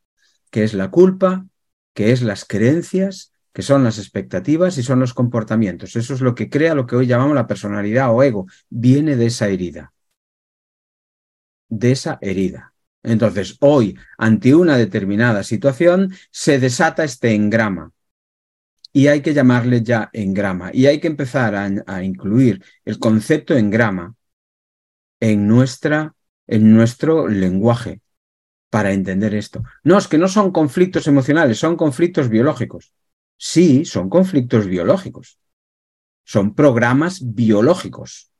que 0.50 0.64
es 0.64 0.74
la 0.74 0.90
culpa, 0.90 1.46
que 1.94 2.12
es 2.12 2.22
las 2.22 2.44
creencias, 2.44 3.32
que 3.52 3.62
son 3.62 3.84
las 3.84 3.98
expectativas 3.98 4.76
y 4.76 4.82
son 4.82 5.00
los 5.00 5.14
comportamientos. 5.14 5.96
Eso 5.96 6.14
es 6.14 6.20
lo 6.20 6.34
que 6.34 6.50
crea 6.50 6.74
lo 6.74 6.86
que 6.86 6.94
hoy 6.94 7.06
llamamos 7.06 7.34
la 7.34 7.46
personalidad 7.46 8.14
o 8.14 8.22
ego. 8.22 8.46
Viene 8.68 9.16
de 9.16 9.26
esa 9.26 9.48
herida. 9.48 9.92
De 11.68 11.92
esa 11.92 12.18
herida. 12.20 12.74
Entonces, 13.02 13.56
hoy, 13.60 13.98
ante 14.18 14.54
una 14.54 14.76
determinada 14.76 15.42
situación, 15.42 16.12
se 16.30 16.58
desata 16.58 17.04
este 17.04 17.34
engrama. 17.34 17.92
Y 18.96 19.08
hay 19.08 19.20
que 19.20 19.34
llamarle 19.34 19.82
ya 19.82 20.08
engrama. 20.14 20.70
Y 20.72 20.86
hay 20.86 21.00
que 21.00 21.06
empezar 21.06 21.54
a, 21.54 22.02
incluir 22.02 22.64
el 22.82 22.98
concepto 22.98 23.54
engrama 23.54 24.14
en, 25.20 25.46
nuestra, 25.46 26.14
en 26.46 26.74
nuestro 26.74 27.28
lenguaje 27.28 28.00
para 28.70 28.94
entender 28.94 29.34
esto. 29.34 29.62
No, 29.84 29.98
es 29.98 30.08
que 30.08 30.16
no 30.16 30.28
son 30.28 30.50
conflictos 30.50 31.06
emocionales, 31.08 31.58
son 31.58 31.76
conflictos 31.76 32.30
biológicos. 32.30 32.94
Sí, 33.36 33.84
son 33.84 34.08
conflictos 34.08 34.66
biológicos. 34.66 35.38
Son 36.24 36.54
programas 36.54 37.20
biológicos. 37.34 38.30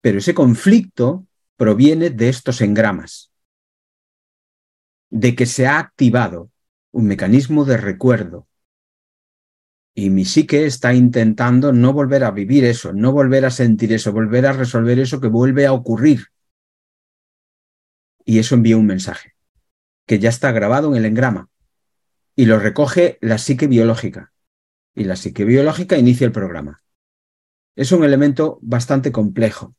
Pero 0.00 0.18
ese 0.18 0.34
conflicto 0.34 1.24
proviene 1.56 2.10
de 2.10 2.30
estos 2.30 2.62
engramas. 2.62 3.30
De 5.08 5.36
que 5.36 5.46
se 5.46 5.68
ha 5.68 5.78
activado 5.78 6.50
un 6.90 7.06
mecanismo 7.06 7.64
de 7.64 7.76
recuerdo. 7.76 8.48
Y 9.94 10.10
mi 10.10 10.24
psique 10.24 10.66
está 10.66 10.94
intentando 10.94 11.72
no 11.72 11.92
volver 11.92 12.24
a 12.24 12.30
vivir 12.30 12.64
eso, 12.64 12.92
no 12.92 13.12
volver 13.12 13.44
a 13.44 13.50
sentir 13.50 13.92
eso, 13.92 14.12
volver 14.12 14.46
a 14.46 14.52
resolver 14.52 14.98
eso 14.98 15.20
que 15.20 15.28
vuelve 15.28 15.66
a 15.66 15.72
ocurrir. 15.72 16.26
Y 18.24 18.38
eso 18.38 18.54
envía 18.54 18.76
un 18.76 18.86
mensaje 18.86 19.34
que 20.06 20.18
ya 20.18 20.28
está 20.28 20.52
grabado 20.52 20.90
en 20.90 20.96
el 20.96 21.04
engrama 21.06 21.48
y 22.36 22.46
lo 22.46 22.58
recoge 22.58 23.18
la 23.20 23.38
psique 23.38 23.66
biológica. 23.66 24.32
Y 24.94 25.04
la 25.04 25.16
psique 25.16 25.44
biológica 25.44 25.96
inicia 25.96 26.24
el 26.24 26.32
programa. 26.32 26.82
Es 27.76 27.92
un 27.92 28.04
elemento 28.04 28.58
bastante 28.62 29.12
complejo. 29.12 29.74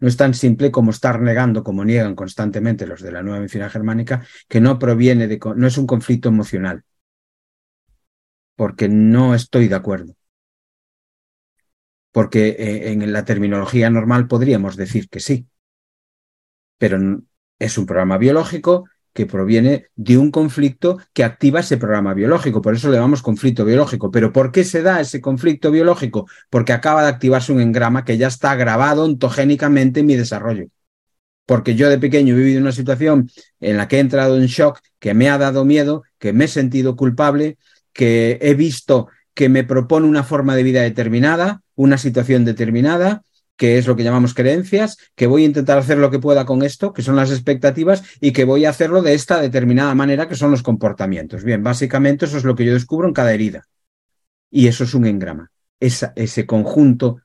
No 0.00 0.08
es 0.08 0.16
tan 0.16 0.34
simple 0.34 0.70
como 0.70 0.90
estar 0.90 1.20
negando, 1.20 1.62
como 1.62 1.84
niegan 1.84 2.14
constantemente 2.14 2.86
los 2.86 3.02
de 3.02 3.12
la 3.12 3.22
nueva 3.22 3.38
medicina 3.38 3.70
germánica, 3.70 4.26
que 4.48 4.60
no 4.60 4.78
proviene 4.78 5.28
de, 5.28 5.38
no 5.56 5.66
es 5.66 5.78
un 5.78 5.86
conflicto 5.86 6.28
emocional. 6.28 6.82
Porque 8.62 8.88
no 8.88 9.34
estoy 9.34 9.66
de 9.66 9.74
acuerdo. 9.74 10.14
Porque 12.12 12.50
eh, 12.50 12.92
en 12.92 13.12
la 13.12 13.24
terminología 13.24 13.90
normal 13.90 14.28
podríamos 14.28 14.76
decir 14.76 15.08
que 15.08 15.18
sí. 15.18 15.48
Pero 16.78 16.96
es 17.58 17.76
un 17.76 17.86
programa 17.86 18.18
biológico 18.18 18.88
que 19.12 19.26
proviene 19.26 19.88
de 19.96 20.16
un 20.16 20.30
conflicto 20.30 20.98
que 21.12 21.24
activa 21.24 21.58
ese 21.58 21.76
programa 21.76 22.14
biológico. 22.14 22.62
Por 22.62 22.76
eso 22.76 22.88
le 22.88 22.98
llamamos 22.98 23.20
conflicto 23.20 23.64
biológico. 23.64 24.12
Pero 24.12 24.32
¿por 24.32 24.52
qué 24.52 24.62
se 24.62 24.82
da 24.82 25.00
ese 25.00 25.20
conflicto 25.20 25.72
biológico? 25.72 26.28
Porque 26.48 26.72
acaba 26.72 27.02
de 27.02 27.08
activarse 27.08 27.52
un 27.52 27.60
engrama 27.60 28.04
que 28.04 28.16
ya 28.16 28.28
está 28.28 28.54
grabado 28.54 29.02
ontogénicamente 29.02 29.98
en 29.98 30.06
mi 30.06 30.14
desarrollo. 30.14 30.68
Porque 31.46 31.74
yo 31.74 31.88
de 31.90 31.98
pequeño 31.98 32.34
he 32.34 32.38
vivido 32.38 32.60
una 32.60 32.70
situación 32.70 33.28
en 33.58 33.76
la 33.76 33.88
que 33.88 33.96
he 33.96 34.00
entrado 34.00 34.36
en 34.36 34.46
shock, 34.46 34.78
que 35.00 35.14
me 35.14 35.28
ha 35.30 35.36
dado 35.36 35.64
miedo, 35.64 36.04
que 36.20 36.32
me 36.32 36.44
he 36.44 36.48
sentido 36.48 36.94
culpable, 36.94 37.58
que 37.92 38.38
he 38.40 38.54
visto 38.54 39.08
que 39.34 39.48
me 39.48 39.64
propone 39.64 40.06
una 40.06 40.24
forma 40.24 40.54
de 40.56 40.62
vida 40.62 40.82
determinada, 40.82 41.62
una 41.74 41.98
situación 41.98 42.44
determinada, 42.44 43.22
que 43.56 43.78
es 43.78 43.86
lo 43.86 43.96
que 43.96 44.02
llamamos 44.02 44.34
creencias, 44.34 44.96
que 45.14 45.26
voy 45.26 45.44
a 45.44 45.46
intentar 45.46 45.78
hacer 45.78 45.98
lo 45.98 46.10
que 46.10 46.18
pueda 46.18 46.44
con 46.44 46.62
esto, 46.62 46.92
que 46.92 47.02
son 47.02 47.16
las 47.16 47.30
expectativas, 47.30 48.02
y 48.20 48.32
que 48.32 48.44
voy 48.44 48.64
a 48.64 48.70
hacerlo 48.70 49.02
de 49.02 49.14
esta 49.14 49.40
determinada 49.40 49.94
manera, 49.94 50.28
que 50.28 50.34
son 50.34 50.50
los 50.50 50.62
comportamientos. 50.62 51.44
Bien, 51.44 51.62
básicamente 51.62 52.24
eso 52.24 52.38
es 52.38 52.44
lo 52.44 52.54
que 52.54 52.64
yo 52.64 52.72
descubro 52.72 53.06
en 53.06 53.14
cada 53.14 53.32
herida. 53.32 53.68
Y 54.50 54.66
eso 54.66 54.84
es 54.84 54.94
un 54.94 55.06
engrama. 55.06 55.50
ese 55.78 56.46
conjunto 56.46 57.20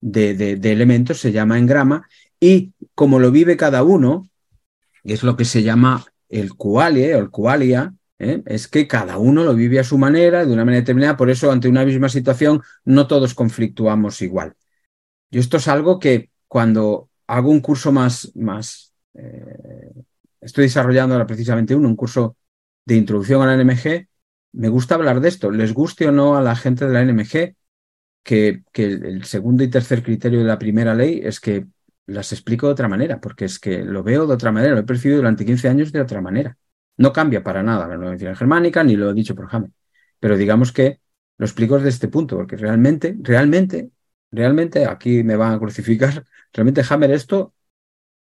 de, 0.00 0.34
de, 0.34 0.72
elementos 0.72 1.20
se 1.20 1.32
llama 1.32 1.58
engrama, 1.58 2.08
y 2.38 2.72
como 2.94 3.18
lo 3.18 3.30
vive 3.30 3.56
cada 3.56 3.82
uno, 3.82 4.28
es 5.04 5.22
lo 5.22 5.36
que 5.36 5.44
se 5.44 5.62
llama 5.62 6.04
el 6.28 6.54
cualie 6.54 7.14
o 7.14 7.18
el 7.18 7.30
cualia, 7.30 7.94
¿eh? 8.18 8.42
es 8.46 8.68
que 8.68 8.86
cada 8.86 9.18
uno 9.18 9.44
lo 9.44 9.54
vive 9.54 9.78
a 9.78 9.84
su 9.84 9.98
manera, 9.98 10.44
de 10.44 10.52
una 10.52 10.64
manera 10.64 10.82
determinada, 10.82 11.16
por 11.16 11.30
eso 11.30 11.50
ante 11.50 11.68
una 11.68 11.84
misma 11.84 12.08
situación 12.08 12.62
no 12.84 13.06
todos 13.06 13.34
conflictuamos 13.34 14.22
igual. 14.22 14.54
Yo 15.30 15.40
esto 15.40 15.56
es 15.58 15.68
algo 15.68 15.98
que 15.98 16.30
cuando 16.48 17.10
hago 17.26 17.50
un 17.50 17.60
curso 17.60 17.92
más, 17.92 18.32
más 18.36 18.94
eh, 19.14 19.92
estoy 20.40 20.64
desarrollando 20.64 21.14
ahora 21.14 21.26
precisamente 21.26 21.74
uno, 21.74 21.88
un 21.88 21.96
curso 21.96 22.36
de 22.84 22.96
introducción 22.96 23.42
a 23.42 23.46
la 23.46 23.62
NMG, 23.62 24.08
me 24.52 24.68
gusta 24.68 24.94
hablar 24.94 25.20
de 25.20 25.28
esto, 25.28 25.50
les 25.50 25.74
guste 25.74 26.08
o 26.08 26.12
no 26.12 26.36
a 26.36 26.42
la 26.42 26.56
gente 26.56 26.86
de 26.86 26.92
la 26.92 27.02
NMG, 27.02 27.56
que, 28.22 28.64
que 28.72 28.84
el 28.84 29.24
segundo 29.24 29.62
y 29.64 29.70
tercer 29.70 30.02
criterio 30.02 30.40
de 30.40 30.46
la 30.46 30.58
primera 30.58 30.94
ley 30.94 31.20
es 31.22 31.40
que 31.40 31.66
las 32.06 32.32
explico 32.32 32.66
de 32.66 32.72
otra 32.72 32.88
manera, 32.88 33.20
porque 33.20 33.44
es 33.44 33.58
que 33.58 33.84
lo 33.84 34.02
veo 34.02 34.26
de 34.26 34.34
otra 34.34 34.52
manera, 34.52 34.74
lo 34.74 34.80
he 34.80 34.84
percibido 34.84 35.18
durante 35.18 35.44
15 35.44 35.68
años 35.68 35.92
de 35.92 36.00
otra 36.00 36.20
manera. 36.20 36.56
No 36.96 37.12
cambia 37.12 37.42
para 37.42 37.62
nada 37.62 37.88
la 37.88 37.96
nueva 37.96 38.34
germánica, 38.34 38.82
ni 38.84 38.96
lo 38.96 39.12
dicho 39.12 39.34
por 39.34 39.48
Jaime, 39.48 39.70
pero 40.20 40.36
digamos 40.36 40.72
que 40.72 41.00
lo 41.38 41.46
explico 41.46 41.76
desde 41.76 41.90
este 41.90 42.08
punto, 42.08 42.36
porque 42.36 42.56
realmente, 42.56 43.16
realmente 43.20 43.90
realmente 44.30 44.86
aquí 44.86 45.22
me 45.22 45.36
van 45.36 45.54
a 45.54 45.58
crucificar. 45.58 46.24
Realmente 46.52 46.82
Hammer 46.88 47.10
esto 47.10 47.54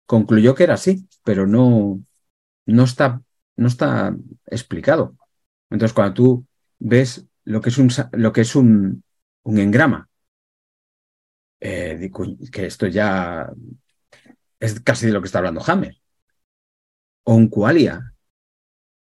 concluyó 0.06 0.54
que 0.54 0.64
era 0.64 0.74
así, 0.74 1.09
pero 1.24 1.46
no, 1.46 2.02
no, 2.66 2.85
está, 2.85 3.22
no 3.56 3.68
está 3.68 4.14
explicado. 4.46 5.16
Entonces, 5.70 5.94
cuando 5.94 6.14
tú 6.14 6.46
ves 6.78 7.26
lo 7.44 7.61
que 7.61 7.70
es 7.70 7.78
un, 7.78 7.90
lo 8.12 8.33
que 8.33 8.42
es 8.42 8.56
un, 8.56 9.04
un 9.42 9.59
engrama, 9.59 10.09
eh, 11.61 12.11
que 12.52 12.66
esto 12.66 12.87
ya 12.87 13.50
es 14.59 14.80
casi 14.80 15.06
de 15.06 15.12
lo 15.12 15.20
que 15.20 15.26
está 15.26 15.38
hablando 15.38 15.62
Hammer, 15.66 15.96
o 17.24 17.35
un 17.35 17.48
qualia, 17.48 18.14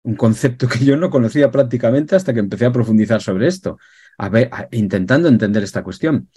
un 0.04 0.16
concepto 0.16 0.68
que 0.68 0.84
yo 0.84 0.96
no 0.96 1.10
conocía 1.10 1.50
prácticamente 1.50 2.16
hasta 2.16 2.32
que 2.34 2.40
empecé 2.40 2.66
a 2.66 2.72
profundizar 2.72 3.22
sobre 3.22 3.46
esto, 3.46 3.78
a 4.18 4.28
ver, 4.28 4.50
intentando 4.72 5.28
entender 5.28 5.62
esta 5.62 5.82
cuestión. 5.82 6.28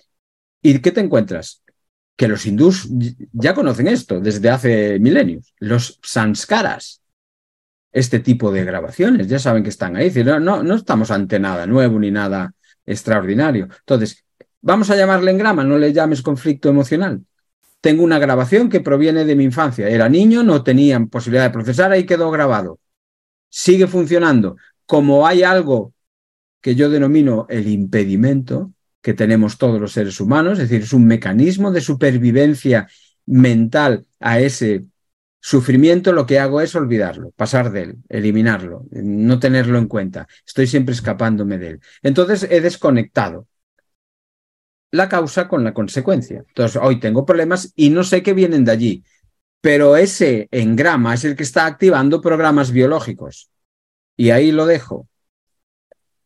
¿Y 0.62 0.80
qué 0.80 0.91
te 0.91 1.01
encuentras? 1.01 1.63
Que 2.15 2.28
los 2.28 2.45
hindús 2.45 2.88
ya 3.34 3.54
conocen 3.54 3.88
esto 3.88 4.19
desde 4.19 4.49
hace 4.49 4.99
milenios. 4.99 5.54
Los 5.60 5.99
sanskaras, 6.01 7.01
este 7.91 8.19
tipo 8.19 8.51
de 8.51 8.63
grabaciones, 8.63 9.28
ya 9.28 9.39
saben 9.39 9.63
que 9.63 9.69
están 9.69 9.95
ahí. 9.95 10.12
No, 10.23 10.39
no, 10.39 10.63
no 10.63 10.75
estamos 10.75 11.12
ante 11.12 11.39
nada 11.39 11.65
nuevo 11.65 11.99
ni 11.99 12.12
nada 12.12 12.54
extraordinario. 12.86 13.67
Entonces, 13.80 14.23
vamos 14.62 14.89
a 14.89 14.95
llamarle 14.95 15.32
engrama, 15.32 15.63
no 15.63 15.78
le 15.78 15.91
llames 15.91 16.21
conflicto 16.21 16.69
emocional. 16.69 17.21
Tengo 17.82 18.04
una 18.04 18.17
grabación 18.17 18.69
que 18.69 18.80
proviene 18.80 19.25
de 19.25 19.36
mi 19.36 19.43
infancia. 19.43 19.88
Era 19.89 20.10
niño, 20.10 20.41
no 20.43 20.63
tenía 20.63 20.99
posibilidad 21.06 21.43
de 21.43 21.51
procesar, 21.51 21.91
ahí 21.91 22.06
quedó 22.06 22.32
grabado. 22.32 22.80
Sigue 23.57 23.87
funcionando. 23.87 24.57
Como 24.85 25.25
hay 25.25 25.43
algo 25.43 25.93
que 26.59 26.75
yo 26.75 26.89
denomino 26.89 27.45
el 27.49 27.69
impedimento, 27.69 28.73
que 29.01 29.13
tenemos 29.13 29.57
todos 29.57 29.79
los 29.79 29.93
seres 29.93 30.19
humanos, 30.19 30.59
es 30.59 30.67
decir, 30.67 30.83
es 30.83 30.91
un 30.91 31.07
mecanismo 31.07 31.71
de 31.71 31.79
supervivencia 31.79 32.89
mental 33.25 34.07
a 34.19 34.41
ese 34.41 34.83
sufrimiento, 35.39 36.11
lo 36.11 36.25
que 36.25 36.37
hago 36.37 36.59
es 36.59 36.75
olvidarlo, 36.75 37.31
pasar 37.31 37.71
de 37.71 37.83
él, 37.83 37.97
eliminarlo, 38.10 38.87
no 38.91 39.39
tenerlo 39.39 39.77
en 39.77 39.87
cuenta. 39.87 40.27
Estoy 40.45 40.67
siempre 40.67 40.93
escapándome 40.93 41.58
de 41.58 41.69
él. 41.69 41.79
Entonces 42.03 42.45
he 42.51 42.60
desconectado 42.60 43.47
la 44.91 45.08
causa 45.08 45.47
con 45.47 45.63
la 45.63 45.73
consecuencia. 45.73 46.43
Entonces, 46.45 46.81
hoy 46.83 46.99
tengo 46.99 47.25
problemas 47.25 47.71
y 47.77 47.89
no 47.89 48.03
sé 48.03 48.21
qué 48.21 48.33
vienen 48.33 48.65
de 48.65 48.71
allí, 48.73 49.03
pero 49.65 49.97
ese 49.97 50.47
engrama 50.51 51.15
es 51.15 51.25
el 51.25 51.35
que 51.35 51.41
está 51.41 51.65
activando 51.65 52.21
programas 52.21 52.69
biológicos. 52.69 53.49
Y 54.15 54.29
ahí 54.29 54.51
lo 54.51 54.67
dejo. 54.67 55.07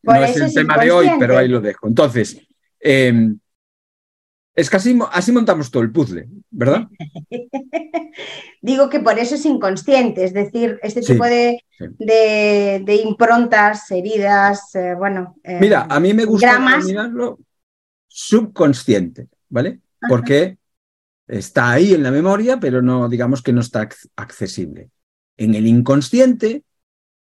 no 0.04 0.16
es 0.16 0.36
el 0.36 0.54
tema 0.54 0.78
de 0.78 0.92
hoy, 0.92 1.10
pero 1.18 1.38
ahí 1.38 1.48
lo 1.48 1.62
dejo. 1.62 1.88
Entonces, 1.88 2.38
Em, 2.80 3.38
es 4.56 4.70
que 4.70 4.76
así, 4.76 5.32
montamos 5.32 5.72
todo 5.72 5.84
el 5.84 5.92
puzzle, 5.92 6.28
¿verdad? 6.50 6.88
Digo 8.62 8.90
que 8.90 9.00
por 9.00 9.18
eso 9.18 9.36
es 9.36 9.46
inconsciente, 9.46 10.26
es 10.26 10.34
decir, 10.34 10.80
este 10.84 11.02
tipo 11.02 11.24
de, 11.24 11.64
de, 11.80 13.02
improntas, 13.06 13.90
heridas, 13.92 14.76
eh, 14.76 14.96
bueno. 14.98 15.38
Eh, 15.44 15.60
Mira, 15.62 15.88
a 15.90 16.00
mí 16.02 16.14
me 16.14 16.26
gusta 16.26 16.60
denominarlo 16.60 17.40
subconsciente, 18.08 19.30
¿vale? 19.48 19.80
Porque 20.10 20.58
está 21.30 21.72
ahí 21.72 21.94
en 21.94 22.04
la 22.04 22.12
memoria, 22.12 22.60
pero 22.60 22.82
no, 22.82 23.08
digamos 23.08 23.42
que 23.42 23.54
no 23.54 23.62
está 23.62 23.88
accesible. 24.16 24.90
En 25.38 25.54
el 25.54 25.68
inconsciente, 25.68 26.64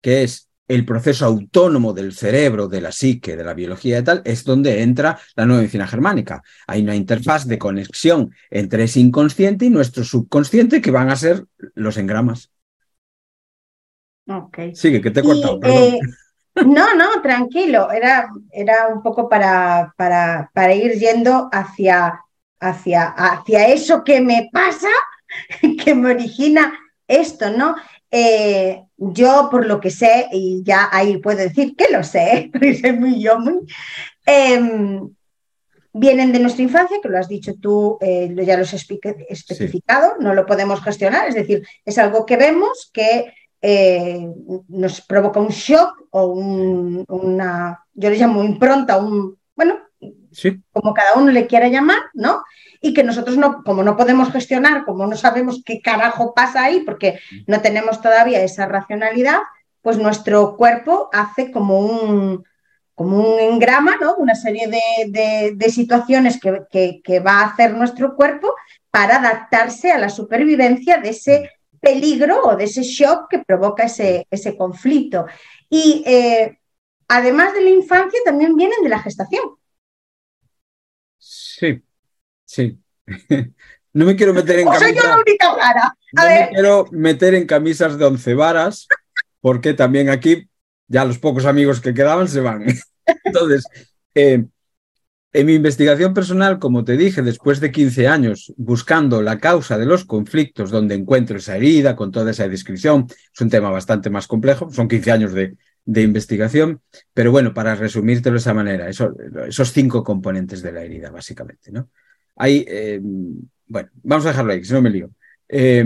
que 0.01 0.23
es 0.23 0.49
el 0.69 0.85
proceso 0.85 1.25
autónomo 1.25 1.93
del 1.93 2.13
cerebro, 2.13 2.69
de 2.69 2.81
la 2.81 2.93
psique, 2.93 3.37
de 3.37 3.45
la 3.45 3.55
biología 3.55 3.99
y 3.99 4.05
tal, 4.05 4.23
es 4.25 4.45
donde 4.45 4.83
entra 4.83 5.19
la 5.35 5.47
nueva 5.47 5.63
medicina 5.63 5.87
germánica. 5.87 6.43
Hay 6.67 6.83
una 6.83 6.95
interfaz 6.95 7.47
de 7.47 7.59
conexión 7.59 8.35
entre 8.51 8.85
ese 8.85 9.01
inconsciente 9.01 9.65
y 9.65 9.71
nuestro 9.71 10.05
subconsciente 10.05 10.81
que 10.81 10.91
van 10.91 11.11
a 11.11 11.17
ser 11.17 11.45
los 11.75 11.97
engramas. 11.97 12.51
Ok. 14.29 14.59
Sigue, 14.75 15.01
que 15.01 15.11
te 15.11 15.21
he 15.21 15.23
cortado, 15.23 15.59
perdón. 15.59 15.83
Eh, 15.83 16.01
no, 16.67 16.95
no, 16.95 17.23
tranquilo. 17.23 17.91
Era, 17.91 18.31
era 18.53 18.89
un 18.89 19.03
poco 19.03 19.27
para, 19.27 19.95
para, 19.97 20.51
para 20.53 20.75
ir 20.75 20.93
yendo 20.99 21.49
hacia, 21.51 22.21
hacia, 22.61 23.05
hacia 23.05 23.69
eso 23.69 24.05
que 24.05 24.21
me 24.21 24.49
pasa, 24.53 24.89
que 25.85 25.95
me 25.95 26.11
origina 26.11 26.73
esto, 27.07 27.51
¿no? 27.51 27.75
Eh, 28.11 28.83
yo, 28.97 29.49
por 29.51 29.67
lo 29.67 29.81
que 29.81 29.91
sé, 29.91 30.29
y 30.33 30.63
ya 30.65 30.89
ahí 30.91 31.19
puedo 31.19 31.39
decir 31.39 31.77
que 31.77 31.91
lo 31.91 32.03
sé, 32.03 32.49
porque 32.53 32.75
soy 32.75 32.93
muy 32.93 33.21
yo, 33.21 33.39
muy, 33.39 33.61
em, 34.27 35.09
vienen 35.93 36.33
de 36.33 36.39
nuestra 36.39 36.63
infancia, 36.63 36.99
que 37.03 37.09
lo 37.09 37.19
has 37.19 37.29
dicho 37.29 37.55
tú, 37.61 37.99
eh, 38.01 38.35
ya 38.45 38.57
lo 38.57 38.63
has 38.63 38.75
especificado, 38.75 40.17
no 40.21 40.35
lo 40.35 40.47
podemos 40.47 40.83
gestionar, 40.83 41.29
es 41.29 41.35
decir, 41.35 41.67
es 41.85 41.99
algo 41.99 42.25
que 42.25 42.37
vemos 42.37 42.91
que 42.93 43.33
eh, 43.61 44.29
nos 44.69 45.01
provoca 45.01 45.41
un 45.41 45.49
shock 45.49 46.07
o 46.11 46.27
una, 46.27 47.85
yo 47.95 48.11
le 48.11 48.17
llamo 48.17 48.45
impronta, 48.45 48.99
un, 48.99 49.37
bueno, 49.57 49.79
como 50.73 50.95
cada 50.95 51.15
uno 51.15 51.31
le 51.33 51.47
quiera 51.47 51.69
llamar, 51.69 52.03
¿no? 52.15 52.43
Y 52.81 52.95
que 52.95 53.03
nosotros 53.03 53.37
no, 53.37 53.63
como 53.65 53.83
no 53.83 53.97
podemos 53.97 54.31
gestionar, 54.31 54.85
como 54.85 55.07
no 55.07 55.17
sabemos 55.17 55.63
qué 55.65 55.81
carajo 55.81 56.35
pasa 56.35 56.65
ahí, 56.65 56.81
porque 56.81 57.19
no 57.47 57.61
tenemos 57.61 58.01
todavía 58.01 58.43
esa 58.43 58.67
racionalidad, 58.67 59.41
pues 59.83 59.99
nuestro 59.99 60.57
cuerpo 60.57 61.09
hace 61.13 61.51
como 61.51 61.79
un, 61.79 62.45
como 62.95 63.19
un 63.19 63.41
engrama, 63.41 63.97
¿no? 64.01 64.17
Una 64.17 64.35
serie 64.35 64.69
de, 64.69 65.71
situaciones 65.71 66.41
que, 66.41 67.01
que, 67.03 67.21
va 67.21 67.41
a 67.41 67.47
hacer 67.47 67.75
nuestro 67.75 68.17
cuerpo 68.17 68.55
para 68.91 69.17
adaptarse 69.17 69.93
a 69.93 69.99
la 69.99 70.09
supervivencia 70.09 70.99
de 70.99 71.11
ese 71.11 71.51
peligro 71.81 72.43
o 72.43 72.57
de 72.57 72.65
ese 72.65 72.83
shock 72.83 73.29
que 73.31 73.39
provoca 73.39 73.85
ese, 73.85 74.27
ese 74.31 74.57
conflicto. 74.57 75.27
Y 75.71 76.03
eh, 76.07 76.59
además 77.07 77.55
de 77.55 77.63
la 77.63 77.71
infancia, 77.71 78.19
también 78.25 78.57
vienen 78.57 78.83
de 78.83 78.89
la 78.89 78.99
gestación. 78.99 79.58
Sí, 81.19 81.83
sí. 82.45 82.79
No 83.95 84.05
me 84.05 84.15
quiero 84.15 84.35
meter 84.35 84.61
en 84.61 84.67
camisas. 84.67 84.83
Soy 84.83 84.95
yo 84.95 85.03
la 85.03 85.17
única 85.17 85.55
rara. 85.57 85.97
no 86.13 86.23
me 86.23 86.49
quiero 86.51 86.87
meter 86.93 87.35
en 87.35 87.47
camisas 87.47 87.99
de 87.99 88.05
once 88.05 88.35
varas, 88.35 88.87
porque 89.41 89.75
también 89.75 90.09
aquí 90.09 90.49
ya 90.87 91.05
los 91.05 91.19
pocos 91.19 91.47
amigos 91.47 91.81
que 91.81 91.95
quedaban 91.95 92.29
se 92.29 92.41
van. 92.41 92.65
Entonces, 93.25 93.65
eh, 94.15 94.45
en 95.33 95.47
mi 95.47 95.55
investigación 95.55 96.15
personal, 96.15 96.59
como 96.59 96.85
te 96.85 96.97
dije, 96.97 97.23
después 97.23 97.61
de 97.61 97.73
15 97.73 98.09
años 98.09 98.53
buscando 98.57 99.21
la 99.21 99.39
causa 99.39 99.77
de 99.79 99.87
los 99.87 100.05
conflictos, 100.05 100.71
donde 100.71 100.95
encuentro 100.95 101.39
esa 101.39 101.57
herida 101.57 101.97
con 101.97 102.13
toda 102.13 102.31
esa 102.31 102.49
descripción, 102.49 103.07
es 103.09 103.41
un 103.41 103.51
tema 103.51 103.71
bastante 103.71 104.11
más 104.11 104.27
complejo, 104.27 104.71
son 104.71 104.89
15 104.89 105.13
años 105.13 105.33
de, 105.33 105.57
de 105.89 106.03
investigación, 106.03 106.83
pero 107.15 107.33
bueno, 107.33 107.55
para 107.55 107.75
resumírtelo 107.75 108.35
de 108.35 108.41
esa 108.41 108.53
manera, 108.53 108.91
esos 108.91 109.73
cinco 109.73 110.05
componentes 110.05 110.61
de 110.61 110.71
la 110.71 110.83
herida, 110.83 111.11
básicamente, 111.11 111.73
¿no? 111.73 111.89
Hay, 112.37 112.63
eh, 112.69 113.01
bueno, 113.67 113.89
vamos 114.03 114.27
a 114.27 114.29
dejarlo 114.29 114.53
ahí, 114.53 114.63
si 114.63 114.75
no 114.75 114.83
me 114.83 114.91
lío. 114.91 115.11
Eh, 115.49 115.83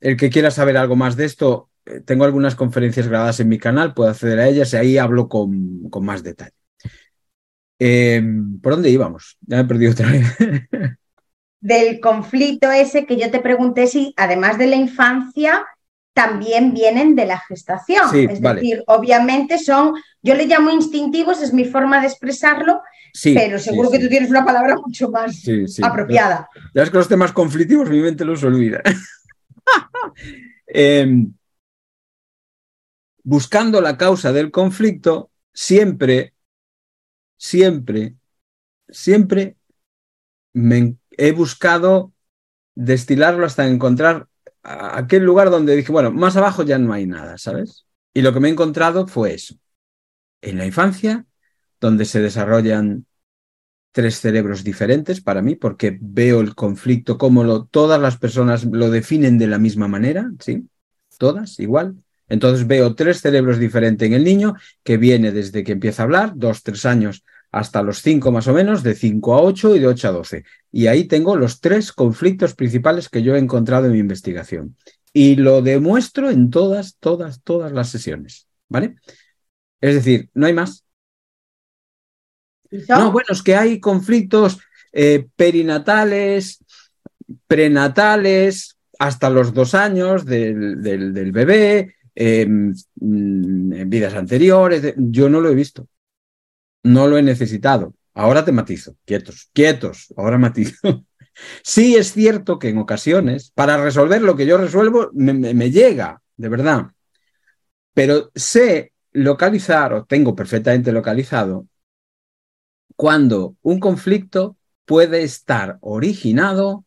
el 0.00 0.16
que 0.16 0.30
quiera 0.30 0.50
saber 0.50 0.78
algo 0.78 0.96
más 0.96 1.14
de 1.14 1.26
esto, 1.26 1.68
eh, 1.84 2.00
tengo 2.00 2.24
algunas 2.24 2.54
conferencias 2.54 3.06
grabadas 3.06 3.38
en 3.40 3.50
mi 3.50 3.58
canal, 3.58 3.92
puedo 3.92 4.08
acceder 4.08 4.38
a 4.38 4.48
ellas 4.48 4.72
y 4.72 4.76
ahí 4.78 4.96
hablo 4.96 5.28
con, 5.28 5.90
con 5.90 6.02
más 6.06 6.22
detalle. 6.22 6.54
¿Por 8.62 8.72
dónde 8.72 8.88
íbamos? 8.88 9.36
Ya 9.42 9.56
me 9.58 9.62
he 9.62 9.66
perdido 9.66 9.92
otra 9.92 10.10
vez. 10.10 10.26
Del 11.60 12.00
conflicto 12.00 12.72
ese 12.72 13.04
que 13.04 13.18
yo 13.18 13.30
te 13.30 13.40
pregunté 13.40 13.86
si, 13.86 14.14
además 14.16 14.56
de 14.56 14.68
la 14.68 14.76
infancia, 14.76 15.66
también 16.12 16.74
vienen 16.74 17.14
de 17.14 17.26
la 17.26 17.38
gestación. 17.38 18.14
es 18.14 18.40
decir, 18.40 18.82
obviamente 18.86 19.58
son, 19.58 19.94
yo 20.22 20.34
le 20.34 20.46
llamo 20.46 20.70
instintivos, 20.70 21.42
es 21.42 21.52
mi 21.52 21.64
forma 21.64 22.00
de 22.00 22.08
expresarlo, 22.08 22.82
pero 23.22 23.58
seguro 23.58 23.90
que 23.90 23.98
tú 23.98 24.08
tienes 24.08 24.30
una 24.30 24.44
palabra 24.44 24.76
mucho 24.76 25.10
más 25.10 25.42
apropiada. 25.82 26.48
Ya 26.74 26.82
es 26.82 26.90
que 26.90 26.96
los 26.96 27.08
temas 27.08 27.32
conflictivos 27.32 27.88
mi 27.88 28.00
mente 28.00 28.24
los 28.24 28.42
olvida. 28.44 28.82
Em, 30.72 31.32
buscando 33.24 33.80
la 33.80 33.96
causa 33.96 34.32
del 34.32 34.52
conflicto, 34.52 35.30
siempre, 35.52 36.32
siempre, 37.36 38.14
siempre 38.88 39.56
me 40.52 40.94
he 41.10 41.32
buscado 41.32 42.12
destilarlo 42.76 43.46
hasta 43.46 43.66
encontrar 43.66 44.29
aquel 44.62 45.24
lugar 45.24 45.50
donde 45.50 45.76
dije, 45.76 45.92
bueno, 45.92 46.10
más 46.10 46.36
abajo 46.36 46.62
ya 46.62 46.78
no 46.78 46.92
hay 46.92 47.06
nada, 47.06 47.38
¿sabes? 47.38 47.86
Y 48.12 48.22
lo 48.22 48.32
que 48.32 48.40
me 48.40 48.48
he 48.48 48.52
encontrado 48.52 49.06
fue 49.06 49.34
eso. 49.34 49.54
En 50.42 50.58
la 50.58 50.66
infancia, 50.66 51.26
donde 51.80 52.04
se 52.04 52.20
desarrollan 52.20 53.06
tres 53.92 54.20
cerebros 54.20 54.62
diferentes 54.64 55.20
para 55.20 55.42
mí, 55.42 55.56
porque 55.56 55.98
veo 56.00 56.40
el 56.40 56.54
conflicto 56.54 57.18
como 57.18 57.44
lo, 57.44 57.64
todas 57.64 58.00
las 58.00 58.18
personas 58.18 58.64
lo 58.64 58.90
definen 58.90 59.38
de 59.38 59.48
la 59.48 59.58
misma 59.58 59.88
manera, 59.88 60.30
¿sí? 60.38 60.68
Todas 61.18 61.58
igual. 61.58 61.96
Entonces 62.28 62.66
veo 62.66 62.94
tres 62.94 63.20
cerebros 63.20 63.58
diferentes 63.58 64.06
en 64.06 64.14
el 64.14 64.24
niño, 64.24 64.54
que 64.84 64.96
viene 64.96 65.32
desde 65.32 65.64
que 65.64 65.72
empieza 65.72 66.02
a 66.02 66.04
hablar, 66.04 66.32
dos, 66.36 66.62
tres 66.62 66.86
años, 66.86 67.24
hasta 67.52 67.82
los 67.82 68.02
cinco 68.02 68.30
más 68.30 68.46
o 68.48 68.52
menos, 68.52 68.82
de 68.82 68.94
cinco 68.94 69.34
a 69.34 69.42
ocho 69.42 69.74
y 69.74 69.80
de 69.80 69.86
ocho 69.86 70.08
a 70.08 70.12
doce. 70.12 70.44
Y 70.70 70.86
ahí 70.86 71.04
tengo 71.04 71.36
los 71.36 71.60
tres 71.60 71.92
conflictos 71.92 72.54
principales 72.54 73.08
que 73.08 73.22
yo 73.22 73.34
he 73.34 73.38
encontrado 73.38 73.86
en 73.86 73.92
mi 73.92 73.98
investigación. 73.98 74.76
Y 75.12 75.36
lo 75.36 75.60
demuestro 75.60 76.30
en 76.30 76.50
todas, 76.50 76.96
todas, 77.00 77.42
todas 77.42 77.72
las 77.72 77.88
sesiones. 77.88 78.46
¿Vale? 78.68 78.96
Es 79.80 79.94
decir, 79.94 80.30
no 80.34 80.46
hay 80.46 80.52
más. 80.52 80.84
No, 82.88 83.10
bueno, 83.10 83.28
es 83.30 83.42
que 83.42 83.56
hay 83.56 83.80
conflictos 83.80 84.60
eh, 84.92 85.26
perinatales, 85.34 86.64
prenatales, 87.48 88.76
hasta 89.00 89.30
los 89.30 89.52
dos 89.52 89.74
años 89.74 90.24
del, 90.24 90.80
del, 90.82 91.32
bebé, 91.32 91.96
em, 92.14 92.72
mm, 93.00 93.72
en 93.72 93.90
vidas 93.90 94.14
anteriores. 94.14 94.94
Yo 94.96 95.28
no 95.28 95.40
lo 95.40 95.48
he 95.48 95.54
visto. 95.54 95.88
No 96.82 97.06
lo 97.06 97.18
he 97.18 97.22
necesitado. 97.22 97.94
Ahora 98.14 98.44
te 98.44 98.52
matizo. 98.52 98.96
Quietos, 99.04 99.50
quietos. 99.52 100.12
Ahora 100.16 100.38
matizo. 100.38 100.76
sí 101.62 101.96
es 101.96 102.12
cierto 102.12 102.58
que 102.58 102.68
en 102.68 102.78
ocasiones, 102.78 103.52
para 103.54 103.82
resolver 103.82 104.22
lo 104.22 104.36
que 104.36 104.46
yo 104.46 104.58
resuelvo, 104.58 105.10
me 105.12 105.70
llega, 105.70 106.22
de 106.36 106.48
verdad. 106.48 106.86
Pero 107.94 108.30
sé 108.34 108.92
localizar, 109.12 109.92
o 109.92 110.04
tengo 110.04 110.34
perfectamente 110.34 110.92
localizado, 110.92 111.66
cuando 112.96 113.56
un 113.62 113.80
conflicto 113.80 114.56
puede 114.84 115.22
estar 115.22 115.78
originado 115.80 116.84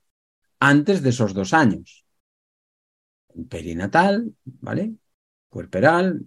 antes 0.60 1.02
de 1.02 1.10
esos 1.10 1.34
dos 1.34 1.54
años. 1.54 2.06
Perinatal, 3.50 4.36
¿vale? 4.46 4.94
Puerperal, 5.50 6.24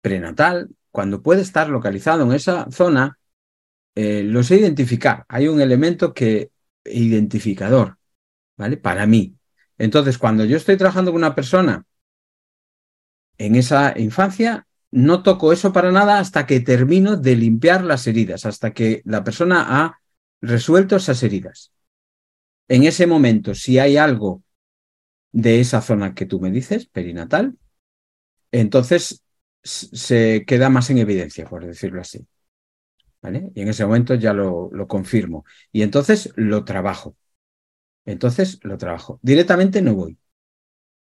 prenatal, 0.00 0.70
cuando 0.90 1.22
puede 1.22 1.42
estar 1.42 1.68
localizado 1.68 2.24
en 2.24 2.32
esa 2.32 2.70
zona, 2.70 3.18
eh, 3.94 4.22
lo 4.22 4.42
sé 4.42 4.56
identificar. 4.56 5.24
Hay 5.28 5.48
un 5.48 5.60
elemento 5.60 6.14
que 6.14 6.50
identificador, 6.84 7.98
¿vale? 8.56 8.76
Para 8.76 9.06
mí. 9.06 9.36
Entonces, 9.78 10.18
cuando 10.18 10.44
yo 10.44 10.56
estoy 10.56 10.76
trabajando 10.76 11.12
con 11.12 11.20
una 11.20 11.34
persona 11.34 11.84
en 13.38 13.56
esa 13.56 13.98
infancia, 13.98 14.66
no 14.90 15.22
toco 15.22 15.52
eso 15.52 15.72
para 15.72 15.92
nada 15.92 16.18
hasta 16.18 16.46
que 16.46 16.60
termino 16.60 17.16
de 17.16 17.36
limpiar 17.36 17.84
las 17.84 18.06
heridas, 18.06 18.44
hasta 18.44 18.72
que 18.72 19.02
la 19.04 19.24
persona 19.24 19.64
ha 19.68 20.00
resuelto 20.40 20.96
esas 20.96 21.22
heridas. 21.22 21.72
En 22.68 22.84
ese 22.84 23.06
momento, 23.06 23.54
si 23.54 23.78
hay 23.78 23.96
algo 23.96 24.42
de 25.32 25.60
esa 25.60 25.80
zona 25.80 26.14
que 26.14 26.26
tú 26.26 26.40
me 26.40 26.50
dices, 26.50 26.86
perinatal, 26.86 27.56
entonces 28.52 29.22
se 29.62 30.44
queda 30.46 30.70
más 30.70 30.90
en 30.90 30.98
evidencia, 30.98 31.46
por 31.46 31.66
decirlo 31.66 32.00
así. 32.00 32.26
¿Vale? 33.22 33.50
Y 33.54 33.62
en 33.62 33.68
ese 33.68 33.84
momento 33.84 34.14
ya 34.14 34.32
lo, 34.32 34.70
lo 34.72 34.88
confirmo. 34.88 35.44
Y 35.72 35.82
entonces 35.82 36.32
lo 36.36 36.64
trabajo. 36.64 37.16
Entonces 38.06 38.58
lo 38.62 38.78
trabajo. 38.78 39.18
Directamente 39.22 39.82
no 39.82 39.94
voy 39.94 40.18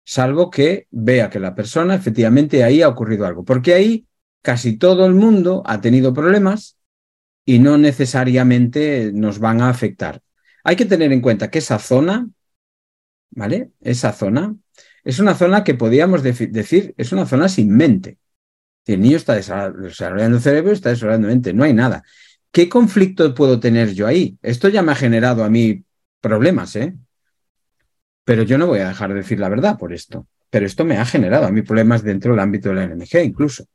salvo 0.08 0.50
que 0.50 0.86
vea 0.90 1.28
que 1.28 1.38
la 1.38 1.54
persona 1.54 1.94
efectivamente 1.94 2.64
ahí 2.64 2.80
ha 2.80 2.88
ocurrido 2.88 3.26
algo, 3.26 3.44
porque 3.44 3.74
ahí 3.74 4.06
casi 4.40 4.78
todo 4.78 5.04
el 5.04 5.12
mundo 5.12 5.62
ha 5.66 5.82
tenido 5.82 6.14
problemas 6.14 6.78
y 7.44 7.58
no 7.58 7.76
necesariamente 7.76 9.10
nos 9.12 9.38
van 9.38 9.60
a 9.60 9.68
afectar. 9.68 10.22
Hay 10.64 10.76
que 10.76 10.86
tener 10.86 11.12
en 11.12 11.20
cuenta 11.20 11.50
que 11.50 11.58
esa 11.58 11.78
zona, 11.78 12.26
¿vale? 13.32 13.72
Esa 13.82 14.14
zona 14.14 14.56
es 15.04 15.18
una 15.18 15.34
zona 15.34 15.62
que 15.62 15.74
podríamos 15.74 16.22
decir, 16.22 16.94
es 16.96 17.12
una 17.12 17.26
zona 17.26 17.50
sin 17.50 17.76
mente. 17.76 18.16
El 18.88 19.02
niño 19.02 19.18
está 19.18 19.34
desarrollando 19.34 20.38
el 20.38 20.42
cerebro 20.42 20.72
está 20.72 20.88
desarrollando 20.88 21.28
mente, 21.28 21.52
no 21.52 21.64
hay 21.64 21.74
nada. 21.74 22.02
¿Qué 22.50 22.68
conflicto 22.70 23.34
puedo 23.34 23.60
tener 23.60 23.92
yo 23.92 24.06
ahí? 24.06 24.38
Esto 24.40 24.68
ya 24.68 24.82
me 24.82 24.92
ha 24.92 24.94
generado 24.94 25.44
a 25.44 25.50
mí 25.50 25.84
problemas, 26.20 26.74
¿eh? 26.76 26.96
Pero 28.24 28.42
yo 28.42 28.56
no 28.56 28.66
voy 28.66 28.80
a 28.80 28.88
dejar 28.88 29.10
de 29.10 29.16
decir 29.16 29.38
la 29.38 29.50
verdad 29.50 29.76
por 29.78 29.92
esto. 29.92 30.26
Pero 30.48 30.64
esto 30.64 30.86
me 30.86 30.96
ha 30.96 31.04
generado 31.04 31.44
a 31.44 31.50
mí 31.50 31.60
problemas 31.60 32.02
dentro 32.02 32.32
del 32.32 32.40
ámbito 32.40 32.70
de 32.70 32.74
la 32.76 32.86
NMG 32.86 33.22
incluso. 33.24 33.66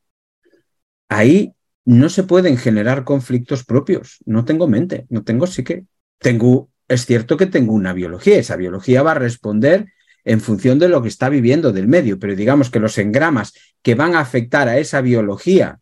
Ahí 1.10 1.54
no 1.86 2.10
se 2.10 2.24
pueden 2.24 2.58
generar 2.58 3.04
conflictos 3.04 3.64
propios. 3.64 4.18
No 4.26 4.46
tengo 4.46 4.68
mente, 4.68 5.06
no 5.10 5.24
tengo 5.24 5.46
sí 5.46 5.64
que. 5.64 5.86
Tengo, 6.18 6.72
es 6.88 7.06
cierto 7.06 7.38
que 7.38 7.46
tengo 7.46 7.74
una 7.74 7.94
biología. 7.94 8.38
Esa 8.38 8.56
biología 8.56 9.04
va 9.04 9.12
a 9.12 9.16
responder 9.16 9.94
en 10.26 10.40
función 10.40 10.80
de 10.80 10.90
lo 10.90 11.02
que 11.02 11.10
está 11.10 11.30
viviendo 11.30 11.72
del 11.72 11.88
medio, 11.88 12.20
pero 12.20 12.36
digamos 12.36 12.70
que 12.70 12.80
los 12.80 12.98
engramas 12.98 13.54
que 13.82 13.96
van 13.96 14.16
a 14.16 14.20
afectar 14.20 14.68
a 14.68 14.78
esa 14.78 15.02
biología 15.02 15.80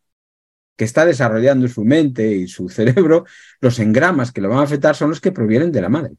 que 0.76 0.86
está 0.86 1.06
desarrollando 1.06 1.68
su 1.68 1.86
mente 1.86 2.32
y 2.32 2.48
su 2.48 2.68
cerebro, 2.70 3.26
los 3.60 3.78
engramas 3.80 4.32
que 4.32 4.42
lo 4.42 4.50
van 4.50 4.60
a 4.60 4.64
afectar 4.64 4.96
son 4.96 5.10
los 5.10 5.22
que 5.22 5.32
provienen 5.32 5.72
de 5.72 5.82
la 5.82 5.90
madre. 5.90 6.16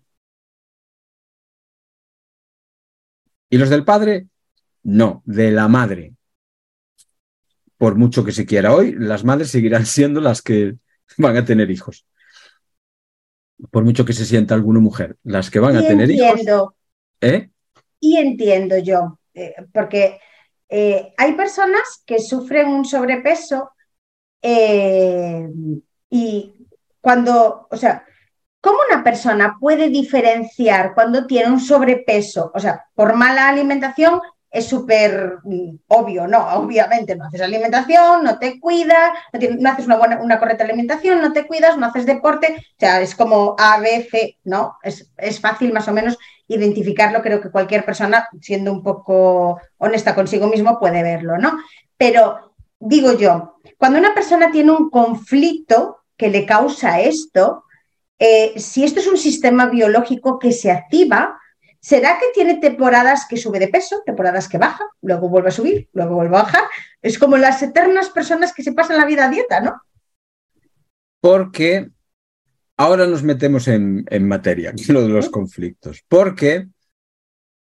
¿Y 3.50 3.58
los 3.58 3.68
del 3.68 3.84
padre? 3.84 4.28
No, 4.82 5.22
de 5.26 5.50
la 5.50 5.68
madre. 5.68 6.14
Por 7.76 7.96
mucho 7.96 8.24
que 8.24 8.32
se 8.32 8.46
quiera 8.46 8.74
hoy, 8.74 8.94
las 8.96 9.24
madres 9.24 9.50
seguirán 9.50 9.84
siendo 9.84 10.20
las 10.20 10.42
que 10.42 10.76
van 11.18 11.36
a 11.36 11.44
tener 11.44 11.70
hijos. 11.70 12.06
Por 13.70 13.84
mucho 13.84 14.04
que 14.04 14.12
se 14.12 14.24
sienta 14.24 14.54
alguna 14.54 14.80
mujer, 14.80 15.16
las 15.24 15.50
que 15.50 15.60
van 15.60 15.76
a 15.76 15.86
tener 15.86 16.10
hijos. 16.10 16.40
¿Eh? 17.20 17.50
Y 18.04 18.16
entiendo 18.16 18.76
yo, 18.78 19.20
eh, 19.32 19.54
porque 19.72 20.18
eh, 20.68 21.14
hay 21.16 21.34
personas 21.34 22.02
que 22.04 22.18
sufren 22.18 22.66
un 22.66 22.84
sobrepeso 22.84 23.70
eh, 24.42 25.48
y 26.10 26.52
cuando, 27.00 27.68
o 27.70 27.76
sea, 27.76 28.04
¿cómo 28.60 28.78
una 28.90 29.04
persona 29.04 29.56
puede 29.60 29.88
diferenciar 29.88 30.94
cuando 30.94 31.28
tiene 31.28 31.52
un 31.52 31.60
sobrepeso? 31.60 32.50
O 32.52 32.58
sea, 32.58 32.86
por 32.92 33.14
mala 33.14 33.48
alimentación 33.48 34.20
es 34.50 34.66
súper 34.66 35.38
mm, 35.44 35.76
obvio, 35.86 36.26
¿no? 36.26 36.46
Obviamente 36.56 37.14
no 37.14 37.26
haces 37.26 37.40
alimentación, 37.40 38.24
no 38.24 38.40
te 38.40 38.58
cuidas, 38.58 39.12
no, 39.58 39.70
haces 39.70 39.86
una, 39.86 39.96
buena, 39.96 40.20
una 40.20 40.40
correcta 40.40 40.64
alimentación, 40.64 41.22
no 41.22 41.32
te 41.32 41.46
cuidas, 41.46 41.78
no 41.78 41.86
haces 41.86 42.04
deporte, 42.04 42.56
o 42.58 42.80
sea, 42.80 43.00
es 43.00 43.14
como 43.14 43.54
A, 43.58 43.78
B, 43.78 44.08
C, 44.10 44.38
¿no? 44.42 44.76
Es, 44.82 45.10
es 45.16 45.40
fácil 45.40 45.72
más 45.72 45.86
o 45.86 45.92
menos 45.92 46.18
identificarlo, 46.54 47.22
creo 47.22 47.40
que 47.40 47.50
cualquier 47.50 47.84
persona, 47.84 48.28
siendo 48.40 48.72
un 48.72 48.82
poco 48.82 49.60
honesta 49.78 50.14
consigo 50.14 50.46
mismo, 50.46 50.78
puede 50.78 51.02
verlo, 51.02 51.38
¿no? 51.38 51.58
Pero 51.96 52.54
digo 52.78 53.12
yo, 53.16 53.58
cuando 53.78 53.98
una 53.98 54.14
persona 54.14 54.50
tiene 54.50 54.72
un 54.72 54.90
conflicto 54.90 55.98
que 56.16 56.28
le 56.28 56.46
causa 56.46 57.00
esto, 57.00 57.64
eh, 58.18 58.52
si 58.58 58.84
esto 58.84 59.00
es 59.00 59.06
un 59.06 59.16
sistema 59.16 59.66
biológico 59.66 60.38
que 60.38 60.52
se 60.52 60.70
activa, 60.70 61.38
¿será 61.80 62.18
que 62.18 62.26
tiene 62.34 62.56
temporadas 62.56 63.26
que 63.28 63.36
sube 63.36 63.58
de 63.58 63.68
peso, 63.68 64.02
temporadas 64.06 64.48
que 64.48 64.58
baja, 64.58 64.84
luego 65.00 65.28
vuelve 65.28 65.48
a 65.48 65.52
subir, 65.52 65.88
luego 65.92 66.14
vuelve 66.14 66.36
a 66.36 66.42
bajar? 66.42 66.64
Es 67.00 67.18
como 67.18 67.36
las 67.36 67.62
eternas 67.62 68.10
personas 68.10 68.52
que 68.52 68.62
se 68.62 68.72
pasan 68.72 68.98
la 68.98 69.06
vida 69.06 69.26
a 69.26 69.30
dieta, 69.30 69.60
¿no? 69.60 69.82
Porque 71.20 71.90
ahora 72.82 73.06
nos 73.06 73.22
metemos 73.22 73.68
en, 73.68 74.04
materia, 74.26 74.74
lo 74.88 75.02
de 75.02 75.08
los 75.08 75.28
conflictos, 75.28 76.04
porque 76.08 76.68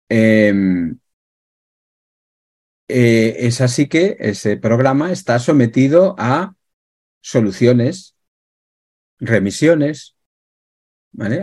em, 0.09 0.97
eh, 2.87 3.37
es 3.39 3.61
así 3.61 3.89
que 3.89 4.17
ese 4.21 4.57
programa 4.57 5.11
está 5.11 5.41
sometido 5.41 6.15
a 6.19 6.55
soluciones, 7.21 8.15
remisiones. 9.19 10.15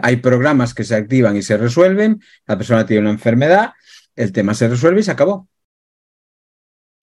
Hay 0.01 0.17
programas 0.17 0.73
que 0.73 0.85
se 0.85 0.95
activan 0.95 1.35
y 1.35 1.41
se 1.41 1.57
resuelven, 1.57 2.21
la 2.47 2.57
persona 2.57 2.85
tiene 2.85 3.01
una 3.01 3.11
enfermedad, 3.11 3.73
el 4.15 4.31
tema 4.31 4.53
se 4.53 4.69
resuelve 4.69 5.01
y 5.01 5.03
se 5.03 5.11
acabó. 5.11 5.49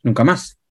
Nunca 0.02 0.24
más. 0.24 0.61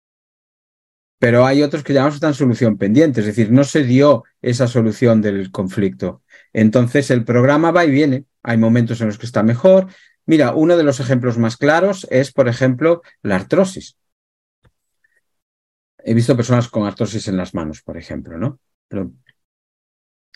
Pero 1.21 1.45
hay 1.45 1.61
otros 1.61 1.83
que 1.83 1.93
llamamos 1.93 2.15
están 2.15 2.33
solución 2.33 2.77
pendiente, 2.77 3.19
es 3.21 3.27
decir, 3.27 3.51
no 3.51 3.63
se 3.63 3.83
dio 3.83 4.23
esa 4.41 4.67
solución 4.67 5.21
del 5.21 5.51
conflicto. 5.51 6.23
Entonces 6.51 7.11
el 7.11 7.23
programa 7.23 7.71
va 7.71 7.85
y 7.85 7.91
viene. 7.91 8.25
Hay 8.43 8.57
momentos 8.57 8.99
en 9.01 9.07
los 9.07 9.19
que 9.19 9.27
está 9.27 9.43
mejor, 9.43 9.87
Mira, 10.25 10.53
uno 10.53 10.77
de 10.77 10.83
los 10.83 10.99
ejemplos 10.99 11.37
más 11.37 11.57
claros 11.57 12.07
es, 12.09 12.31
por 12.31 12.47
ejemplo, 12.47 13.01
la 13.21 13.35
artrosis. 13.35 13.97
He 16.03 16.13
visto 16.13 16.35
personas 16.35 16.67
con 16.69 16.85
artrosis 16.85 17.27
en 17.27 17.37
las 17.37 17.53
manos, 17.53 17.81
por 17.81 17.97
ejemplo, 17.97 18.37
¿no? 18.37 18.59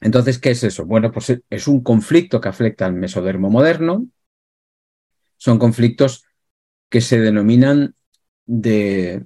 entonces, 0.01 0.38
¿qué 0.39 0.51
es 0.51 0.63
eso? 0.63 0.86
Bueno, 0.86 1.11
pues 1.11 1.41
es 1.49 1.67
un 1.67 1.81
conflicto 1.83 2.39
que 2.39 2.49
afecta 2.49 2.86
al 2.86 2.93
mesodermo 2.93 3.49
moderno. 3.49 4.05
Son 5.38 5.59
conflictos 5.59 6.25
que 6.89 7.01
se 7.01 7.19
denominan 7.19 7.95
de, 8.45 9.25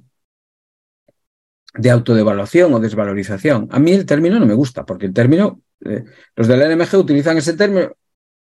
de 1.73 1.89
autodevaluación 1.91 2.73
o 2.73 2.79
desvalorización. 2.79 3.67
A 3.71 3.79
mí 3.79 3.91
el 3.91 4.05
término 4.05 4.39
no 4.39 4.45
me 4.45 4.53
gusta, 4.53 4.85
porque 4.85 5.05
el 5.05 5.13
término, 5.13 5.61
eh, 5.85 6.03
los 6.35 6.47
del 6.47 6.77
NMG 6.77 6.95
utilizan 6.97 7.37
ese 7.37 7.53
término 7.53 7.93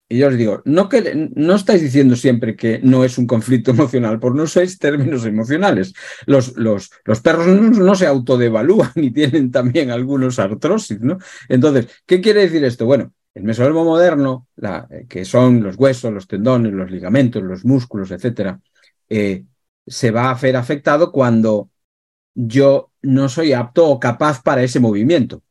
y 0.07 0.19
yo 0.19 0.27
os 0.27 0.37
digo, 0.37 0.61
no, 0.65 0.87
que, 0.87 1.31
no 1.35 1.55
estáis 1.55 1.81
diciendo 1.81 2.15
siempre 2.15 2.55
que 2.55 2.79
no 2.83 3.03
es 3.03 3.17
un 3.17 3.25
conflicto 3.25 3.71
emocional, 3.77 4.19
por 4.19 4.35
no 4.35 4.45
sois 4.45 4.77
términos 4.77 5.25
emocionales. 5.25 5.93
Los, 6.27 6.55
los, 6.57 6.91
los 7.05 7.21
perros 7.21 7.47
no, 7.47 7.95
se 7.95 8.05
autodevalúan 8.05 8.91
y 8.95 9.11
tienen 9.11 9.51
también 9.51 9.89
algunos 9.91 10.37
artrosis, 10.39 11.01
¿no? 11.01 11.17
Entonces, 11.49 11.87
¿qué 12.05 12.21
quiere 12.21 12.41
decir 12.41 12.63
esto? 12.63 12.85
Bueno, 12.85 13.13
el 13.33 13.43
mesodermo 13.43 13.83
moderno, 13.83 14.47
la, 14.55 14.87
eh, 14.91 15.05
que 15.09 15.25
son 15.25 15.63
los 15.63 15.75
huesos, 15.75 16.13
los 16.13 16.27
tendones, 16.27 16.71
los 16.73 16.91
ligamentos, 16.91 17.41
los 17.41 17.65
músculos, 17.65 18.11
etcétera, 18.11 18.59
eh, 19.09 19.43
se 19.87 20.11
va 20.11 20.29
a 20.29 20.35
ver 20.35 20.55
afectado 20.55 21.11
cuando 21.11 21.69
yo 22.35 22.91
no 23.05 23.29
soy 23.29 23.53
apto 23.53 23.87
o 23.87 23.99
capaz 23.99 24.41
para 24.41 24.63
ese 24.63 24.79
movimiento. 24.79 25.41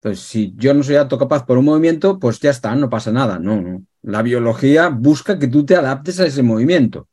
Entonces, 0.00 0.24
si 0.24 0.54
yo 0.56 0.72
no 0.74 0.82
soy 0.82 0.96
apto 0.96 1.18
capaz 1.18 1.44
por 1.44 1.58
un 1.58 1.64
movimiento, 1.64 2.18
pues 2.18 2.38
ya 2.40 2.50
está, 2.50 2.74
no 2.76 2.88
pasa 2.88 3.10
nada. 3.10 3.38
No, 3.38 3.60
no. 3.60 3.82
La 4.02 4.22
biología 4.22 4.88
busca 4.88 5.38
que 5.38 5.48
tú 5.48 5.64
te 5.64 5.74
adaptes 5.74 6.20
a 6.20 6.26
ese 6.26 6.42
movimiento. 6.42 7.08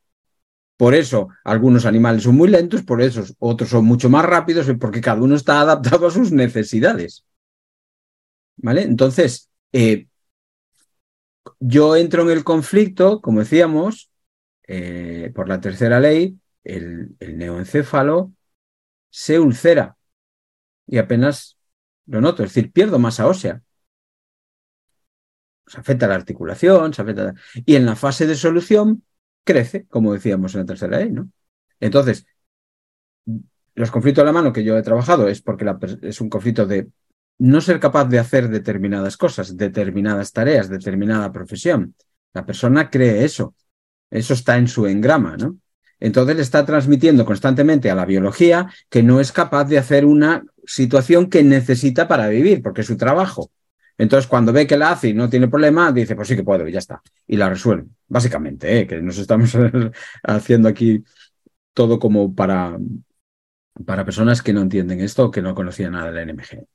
Por 0.78 0.94
eso, 0.94 1.30
algunos 1.44 1.86
animales 1.86 2.24
son 2.24 2.36
muy 2.36 2.50
lentos, 2.50 2.84
por 2.84 3.02
eso 3.02 3.24
otros 3.40 3.70
son 3.70 3.86
mucho 3.86 4.10
más 4.10 4.26
rápidos, 4.26 4.68
porque 4.80 5.02
cada 5.02 5.22
uno 5.22 5.36
está 5.36 5.62
adaptado 5.62 6.08
a 6.08 6.12
sus 6.12 6.32
necesidades. 6.32 7.24
¿Vale? 8.58 8.84
Entonces, 8.84 9.50
eh, 9.72 10.08
yo 11.60 11.96
entro 11.96 12.24
en 12.24 12.30
el 12.30 12.44
conflicto, 12.44 13.22
como 13.22 13.40
decíamos, 13.40 14.12
eh, 14.68 15.32
por 15.36 15.48
la 15.48 15.62
tercera 15.62 16.00
ley, 16.00 16.38
el, 16.64 17.16
el 17.20 17.38
neoencéfalo 17.38 18.32
se 19.14 19.40
ulcera 19.40 19.96
y 20.88 20.98
apenas 20.98 21.56
lo 22.08 22.20
noto, 22.20 22.44
es 22.44 22.50
decir, 22.50 22.72
pierdo 22.72 22.98
masa 22.98 23.28
ósea. 23.28 23.62
Se 25.68 25.80
afecta 25.80 26.08
la 26.08 26.16
articulación, 26.16 26.94
se 26.94 27.04
afecta... 27.04 27.36
Y 27.64 27.76
en 27.76 27.86
la 27.86 27.96
fase 27.96 28.26
de 28.26 28.36
solución 28.36 29.04
crece, 29.44 29.86
como 29.86 30.14
decíamos 30.14 30.56
en 30.56 30.62
la 30.62 30.66
tercera 30.66 30.98
ley, 30.98 31.12
¿no? 31.12 31.30
Entonces, 31.80 32.26
los 33.76 33.92
conflictos 33.92 34.24
de 34.24 34.26
la 34.26 34.34
mano 34.34 34.52
que 34.52 34.64
yo 34.64 34.76
he 34.78 34.84
trabajado 34.84 35.28
es 35.28 35.44
porque 35.44 35.72
es 36.02 36.20
un 36.20 36.30
conflicto 36.30 36.66
de 36.66 36.90
no 37.38 37.62
ser 37.62 37.80
capaz 37.80 38.06
de 38.06 38.18
hacer 38.18 38.50
determinadas 38.50 39.16
cosas, 39.16 39.56
determinadas 39.56 40.32
tareas, 40.32 40.70
determinada 40.70 41.32
profesión. 41.32 41.96
La 42.34 42.48
persona 42.48 42.90
cree 42.90 43.24
eso. 43.24 43.56
Eso 44.10 44.34
está 44.34 44.58
en 44.58 44.68
su 44.68 44.88
engrama, 44.88 45.38
¿no? 45.38 45.60
Entonces 46.04 46.36
le 46.36 46.42
está 46.42 46.66
transmitiendo 46.66 47.24
constantemente 47.24 47.90
a 47.90 47.96
la 47.96 48.06
biología 48.06 48.70
que 48.90 49.02
no 49.02 49.22
es 49.22 49.32
capaz 49.32 49.64
de 49.64 49.78
hacer 49.78 50.04
una 50.04 50.44
situación 50.66 51.30
que 51.30 51.44
necesita 51.44 52.10
para 52.10 52.28
vivir, 52.28 52.62
porque 52.62 52.82
es 52.82 52.88
su 52.88 52.98
trabajo. 52.98 53.52
Entonces, 53.98 54.28
cuando 54.28 54.52
ve 54.52 54.68
que 54.68 54.76
la 54.76 54.92
hace 54.92 55.08
y 55.10 55.14
no 55.14 55.30
tiene 55.30 55.48
problema, 55.48 55.94
dice, 55.94 56.14
pues 56.18 56.28
sí 56.28 56.36
que 56.36 56.44
puedo, 56.44 56.68
y 56.68 56.74
ya 56.74 56.80
está. 56.80 57.02
Y 57.26 57.38
la 57.38 57.48
resuelve, 57.48 57.88
básicamente, 58.10 58.80
¿eh? 58.80 58.86
que 58.86 59.02
nos 59.02 59.18
estamos 59.18 59.58
haciendo 60.24 60.68
aquí 60.68 61.06
todo 61.74 61.98
como 62.00 62.36
para, 62.36 62.78
para 63.86 64.04
personas 64.04 64.42
que 64.42 64.52
no 64.52 64.60
entienden 64.60 65.00
esto 65.00 65.32
que 65.32 65.42
no 65.42 65.56
conocían 65.56 65.94
nada 65.94 66.12
del 66.12 66.36
NMG. 66.36 66.66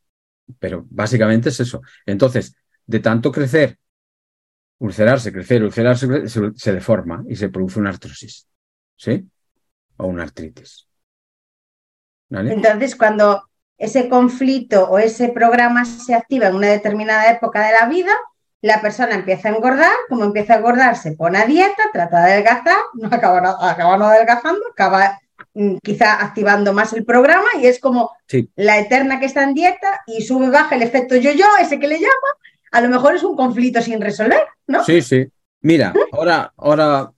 Pero 0.58 0.86
básicamente 0.88 1.50
es 1.50 1.60
eso. 1.60 1.82
Entonces, 2.06 2.56
de 2.86 3.00
tanto 3.00 3.30
crecer, 3.30 3.76
ulcerarse, 4.78 5.30
crecer, 5.32 5.62
ulcerarse, 5.62 6.28
se, 6.28 6.52
se 6.54 6.72
deforma 6.72 7.22
y 7.28 7.36
se 7.36 7.50
produce 7.50 7.78
una 7.78 7.90
artrosis. 7.90 8.47
¿Sí? 8.98 9.26
O 9.96 10.06
una 10.06 10.24
artritis. 10.24 10.86
Entonces, 12.30 12.94
cuando 12.94 13.48
ese 13.78 14.08
conflicto 14.08 14.88
o 14.90 14.98
ese 14.98 15.28
programa 15.28 15.84
se 15.84 16.14
activa 16.14 16.48
en 16.48 16.56
una 16.56 16.68
determinada 16.68 17.30
época 17.30 17.64
de 17.64 17.72
la 17.72 17.86
vida, 17.86 18.12
la 18.60 18.80
persona 18.82 19.14
empieza 19.14 19.48
a 19.48 19.52
engordar, 19.52 19.94
como 20.08 20.24
empieza 20.24 20.54
a 20.54 20.56
engordar, 20.58 20.96
se 20.96 21.12
pone 21.12 21.38
a 21.38 21.46
dieta, 21.46 21.84
trata 21.92 22.24
de 22.24 22.32
adelgazar, 22.32 22.76
no 22.94 23.08
acaba, 23.08 23.96
no 23.96 24.04
adelgazando, 24.06 24.60
acaba 24.72 25.20
mm, 25.54 25.76
quizá 25.82 26.22
activando 26.22 26.72
más 26.72 26.92
el 26.92 27.04
programa 27.04 27.48
y 27.60 27.66
es 27.66 27.78
como 27.78 28.10
la 28.56 28.78
eterna 28.78 29.20
que 29.20 29.26
está 29.26 29.44
en 29.44 29.54
dieta 29.54 30.02
y 30.06 30.22
sube 30.22 30.50
baja 30.50 30.74
el 30.74 30.82
efecto 30.82 31.14
yo-yo, 31.14 31.46
ese 31.60 31.78
que 31.78 31.86
le 31.86 32.00
llama, 32.00 32.28
a 32.72 32.80
lo 32.80 32.88
mejor 32.88 33.14
es 33.14 33.22
un 33.22 33.36
conflicto 33.36 33.80
sin 33.80 34.00
resolver, 34.00 34.42
¿no? 34.66 34.84
Sí, 34.84 35.00
sí. 35.02 35.26
Mira, 35.60 35.92
ahora, 36.12 36.52
ahora 36.56 37.12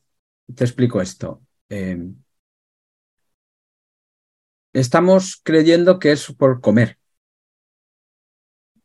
te 0.54 0.64
explico 0.64 1.00
esto. 1.00 1.40
Eh, 1.70 1.96
estamos 4.72 5.40
creyendo 5.44 5.98
que 6.00 6.10
es 6.12 6.26
por 6.32 6.60
comer. 6.60 6.98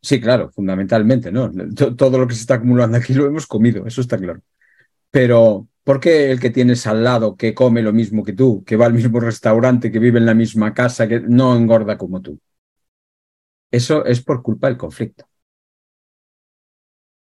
Sí, 0.01 0.21
claro, 0.21 0.51
fundamentalmente, 0.51 1.31
¿no? 1.31 1.51
Todo 1.97 2.19
lo 2.19 2.27
que 2.27 2.35
se 2.35 2.41
está 2.41 2.55
acumulando 2.55 2.97
aquí 2.97 3.13
lo 3.13 3.25
hemos 3.25 3.47
comido, 3.47 3.87
eso 3.87 4.01
está 4.01 4.17
claro. 4.17 4.41
Pero, 5.11 5.67
¿por 5.83 5.99
qué 5.99 6.31
el 6.31 6.39
que 6.39 6.51
tienes 6.51 6.87
al 6.87 7.03
lado, 7.03 7.37
que 7.37 7.55
come 7.55 7.81
lo 7.83 7.93
mismo 7.93 8.23
que 8.23 8.33
tú, 8.33 8.63
que 8.65 8.77
va 8.77 8.87
al 8.87 8.93
mismo 8.93 9.19
restaurante, 9.21 9.91
que 9.91 9.99
vive 9.99 10.19
en 10.19 10.27
la 10.27 10.35
misma 10.35 10.73
casa, 10.73 11.07
que 11.07 11.21
no 11.21 11.55
engorda 11.57 11.97
como 11.97 12.21
tú? 12.21 12.39
Eso 13.69 14.03
es 14.05 14.21
por 14.23 14.41
culpa 14.41 14.67
del 14.67 14.77
conflicto. 14.77 15.27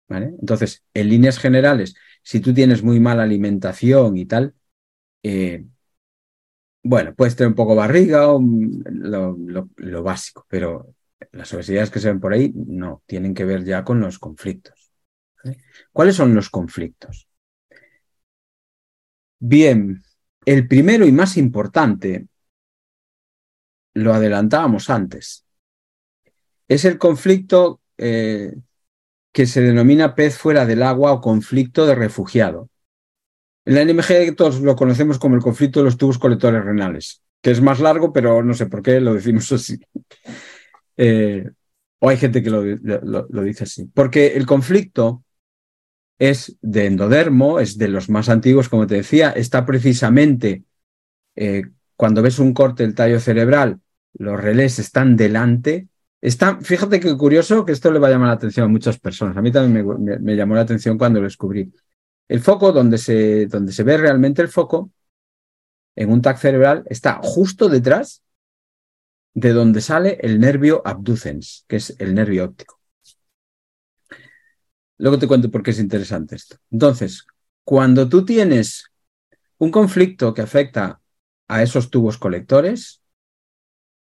¿Vale? 0.09 0.35
Entonces, 0.41 0.83
en 0.95 1.09
líneas 1.09 1.39
generales, 1.39 1.95
si 2.23 2.41
tú 2.41 2.53
tienes 2.53 2.83
muy 2.83 2.99
mala 3.01 3.23
alimentación 3.23 4.17
y 4.17 4.27
tal, 4.27 4.55
eh, 5.23 5.65
bueno, 6.83 7.15
puedes 7.15 7.37
tener 7.37 7.49
un 7.49 7.55
poco 7.55 7.75
barriga 7.75 8.33
o 8.33 8.41
lo, 8.41 10.03
básico, 10.03 10.47
pero 10.49 10.95
las 11.33 11.53
obesidades 11.53 11.91
que 11.91 12.01
se 12.01 12.09
ven 12.09 12.21
por 12.21 12.33
ahí 12.33 12.53
no, 12.55 13.03
tienen 13.07 13.35
que 13.35 13.45
ver 13.45 13.65
ya 13.65 13.85
con 13.85 14.01
los 14.01 14.19
conflictos. 14.19 14.93
¿Cuáles 15.93 16.17
son 16.17 16.35
los 16.35 16.49
conflictos? 16.49 17.29
Bien, 19.39 20.03
el 20.47 20.69
primero 20.69 21.07
y 21.07 21.13
más 21.13 21.37
importante, 21.37 22.27
lo 23.95 24.15
adelantábamos 24.15 24.89
antes, 24.89 25.45
es 26.69 26.85
el 26.85 26.99
conflicto 26.99 27.81
eh, 27.99 28.55
que 29.33 29.47
se 29.47 29.61
denomina 29.61 30.15
pez 30.15 30.39
fuera 30.39 30.67
del 30.67 30.83
agua 30.83 31.13
o 31.13 31.21
conflicto 31.21 31.87
de 31.87 31.95
refugiado. 31.95 32.69
En 33.65 33.75
la 33.75 33.85
NMG 33.85 34.35
todos 34.37 34.61
lo 34.61 34.75
conocemos 34.75 35.19
como 35.19 35.37
el 35.37 35.43
conflicto 35.43 35.81
de 35.81 35.85
los 35.85 35.97
tubos 35.97 36.19
colectores 36.19 36.65
renales, 36.65 37.23
que 37.41 37.51
es 37.51 37.61
más 37.61 37.81
largo, 37.81 38.13
pero 38.13 38.43
no 38.43 38.55
sé 38.55 38.67
por 38.67 38.83
qué 38.83 39.01
lo 39.01 39.15
decimos 39.15 39.51
así. 39.53 39.79
Eh, 40.97 41.49
o 41.99 42.09
hay 42.09 42.17
gente 42.17 42.43
que 42.43 42.51
lo, 42.51 42.63
dice 43.45 43.65
así. 43.65 43.91
Porque 43.95 44.29
el 44.29 44.47
conflicto 44.47 45.23
es 46.19 46.57
de 46.61 46.87
endodermo, 46.87 47.61
es 47.61 47.79
de 47.79 47.89
los 47.89 48.09
más 48.09 48.29
antiguos, 48.29 48.69
como 48.69 48.87
te 48.87 48.97
decía, 48.97 49.31
está 49.31 49.65
precisamente 49.65 50.65
eh, 51.37 51.63
cuando 51.97 52.23
ves 52.23 52.39
un 52.39 52.55
corte 52.55 52.83
del 52.83 52.95
tallo 52.95 53.21
cerebral, 53.21 53.81
los 54.15 54.41
relés 54.41 54.79
están 54.79 55.17
delante. 55.17 55.89
Fíjate 56.63 57.01
qué 57.01 57.17
curioso 57.17 57.65
que 57.65 57.73
esto 57.73 57.91
le 57.91 57.99
va 57.99 58.09
a 58.09 58.11
llamar 58.11 58.29
la 58.29 58.35
atención 58.35 58.65
a 58.65 58.69
muchas 58.69 58.99
personas. 58.99 59.37
A 59.37 59.43
mí 59.43 59.51
también 59.53 59.87
me, 60.23 60.37
llamó 60.37 60.55
la 60.55 60.63
atención 60.63 60.99
cuando 60.99 61.21
lo 61.21 61.25
descubrí. 61.25 61.73
El 62.31 62.39
foco, 62.39 62.71
donde 62.71 62.97
se, 62.97 63.47
donde 63.47 63.73
se 63.73 63.83
ve 63.83 63.97
realmente 63.97 64.41
el 64.41 64.47
foco, 64.47 64.93
en 65.97 66.13
un 66.13 66.23
TAC 66.23 66.39
cerebral, 66.39 66.85
está 66.87 67.19
justo 67.25 67.69
detrás 67.69 68.23
de 69.35 69.53
donde 69.53 69.81
sale 69.81 70.17
el 70.21 70.39
nervio 70.39 70.81
abducens, 70.85 71.65
que 71.67 71.75
es 71.75 71.97
el 71.99 72.15
nervio 72.15 72.45
óptico. 72.45 72.79
Luego 74.99 75.19
te 75.19 75.27
cuento 75.27 75.51
por 75.51 75.65
qué 75.65 75.73
es 75.73 75.81
interesante 75.81 76.37
esto. 76.37 76.55
Entonces, 76.71 77.27
cuando 77.65 78.09
tú 78.09 78.25
tienes 78.25 78.85
un 79.59 79.73
conflicto 79.73 80.33
que 80.33 80.43
afecta 80.43 81.01
a 81.49 81.65
esos 81.65 81.91
tubos 81.91 82.17
colectores, 82.17 83.00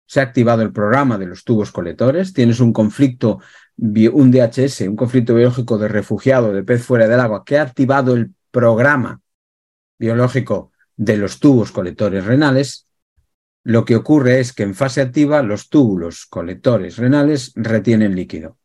se 0.08 0.20
ha 0.20 0.24
activado 0.24 0.64
el 0.64 0.72
programa 0.72 1.18
de 1.18 1.28
los 1.28 1.44
tubos 1.44 1.72
colectores, 1.72 2.34
tienes 2.34 2.60
un 2.60 2.74
conflicto, 2.74 3.40
un 3.78 4.32
DHS, 4.32 4.82
un 4.88 4.96
conflicto 4.96 5.36
biológico 5.36 5.78
de 5.78 5.90
refugiado, 5.90 6.54
de 6.54 6.64
pez 6.64 6.84
fuera 6.84 7.08
del 7.08 7.20
agua, 7.20 7.44
que 7.46 7.60
ha 7.60 7.62
activado 7.62 8.16
el 8.16 8.34
programa 8.50 9.22
biológico 10.00 10.72
de 10.96 11.18
los 11.18 11.40
tubos 11.40 11.72
colectores 11.72 12.26
renales, 12.26 12.88
lo 13.64 13.84
que 13.84 13.98
ocurre 13.98 14.40
es 14.40 14.54
que 14.54 14.64
en 14.64 14.76
fase 14.76 15.02
activa 15.02 15.44
los 15.44 15.70
túbulos 15.70 16.26
colectores 16.26 16.98
renales 16.98 17.52
retienen 17.56 18.16
líquido. 18.16 18.58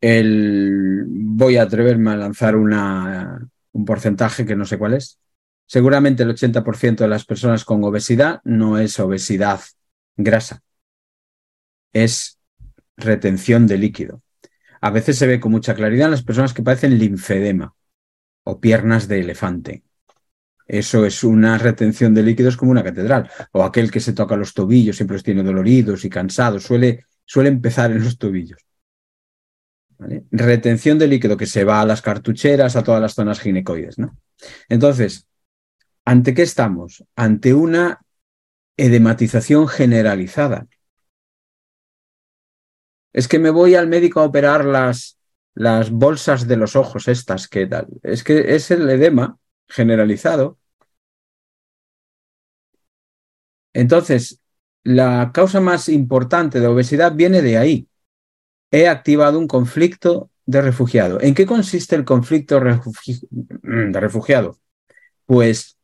voy 0.00 1.56
a 1.56 1.62
atreverme 1.62 2.12
a 2.12 2.16
lanzar 2.16 2.54
un 2.56 3.84
porcentaje 3.84 4.46
que 4.46 4.54
no 4.54 4.64
sé 4.64 4.78
cuál 4.78 4.94
es. 4.94 5.18
Seguramente 5.66 6.22
el 6.22 6.30
80% 6.30 6.96
de 6.96 7.08
las 7.08 7.24
personas 7.24 7.64
con 7.64 7.82
obesidad 7.84 8.40
no 8.44 8.78
es 8.78 8.98
obesidad 9.00 9.60
grasa, 10.16 10.62
es 11.92 12.38
retención 12.96 13.66
de 13.66 13.78
líquido. 13.78 14.22
A 14.80 14.90
veces 14.90 15.18
se 15.18 15.26
ve 15.26 15.40
con 15.40 15.52
mucha 15.52 15.74
claridad 15.74 16.06
en 16.06 16.12
las 16.12 16.22
personas 16.22 16.54
que 16.54 16.62
padecen 16.62 16.98
linfedema 16.98 17.74
o 18.44 18.60
piernas 18.60 19.08
de 19.08 19.20
elefante. 19.20 19.82
Eso 20.66 21.06
es 21.06 21.22
una 21.22 21.58
retención 21.58 22.12
de 22.14 22.22
líquidos 22.22 22.56
como 22.56 22.72
una 22.72 22.84
catedral. 22.84 23.30
O 23.52 23.62
aquel 23.62 23.90
que 23.90 24.00
se 24.00 24.12
toca 24.12 24.36
los 24.36 24.52
tobillos, 24.52 24.96
siempre 24.96 25.14
los 25.14 25.22
tiene 25.22 25.42
doloridos 25.42 26.04
y 26.04 26.10
cansados, 26.10 26.64
suele, 26.64 27.06
suele 27.24 27.48
empezar 27.48 27.92
en 27.92 28.02
los 28.02 28.18
tobillos. 28.18 28.58
Retención 30.30 30.98
de 30.98 31.06
líquido 31.06 31.36
que 31.36 31.46
se 31.46 31.64
va 31.64 31.80
a 31.80 31.86
las 31.86 32.02
cartucheras, 32.02 32.76
a 32.76 32.82
todas 32.82 33.00
las 33.00 33.14
zonas 33.14 33.40
ginecoides. 33.40 33.98
¿no? 33.98 34.16
Entonces, 34.68 35.26
¿ante 36.06 36.32
qué 36.32 36.42
estamos? 36.42 37.04
Ante 37.16 37.52
una 37.52 38.00
edematización 38.78 39.68
generalizada. 39.68 40.68
Es 43.12 43.28
que 43.28 43.38
me 43.38 43.50
voy 43.50 43.74
al 43.74 43.88
médico 43.88 44.20
a 44.20 44.24
operar 44.24 44.64
las, 44.64 45.18
las 45.54 45.90
bolsas 45.90 46.46
de 46.46 46.56
los 46.56 46.76
ojos 46.76 47.08
estas, 47.08 47.48
¿qué 47.48 47.66
tal? 47.66 47.88
Es 48.02 48.22
que 48.24 48.54
es 48.54 48.70
el 48.70 48.88
edema 48.88 49.38
generalizado. 49.68 50.58
Entonces, 53.72 54.40
la 54.84 55.32
causa 55.34 55.60
más 55.60 55.88
importante 55.88 56.60
de 56.60 56.66
obesidad 56.66 57.12
viene 57.14 57.42
de 57.42 57.58
ahí. 57.58 57.88
He 58.70 58.88
activado 58.88 59.38
un 59.38 59.48
conflicto 59.48 60.30
de 60.44 60.62
refugiado. 60.62 61.20
¿En 61.20 61.34
qué 61.34 61.46
consiste 61.46 61.96
el 61.96 62.04
conflicto 62.04 62.60
de 62.60 64.00
refugiado? 64.00 64.58
Pues 65.26 65.75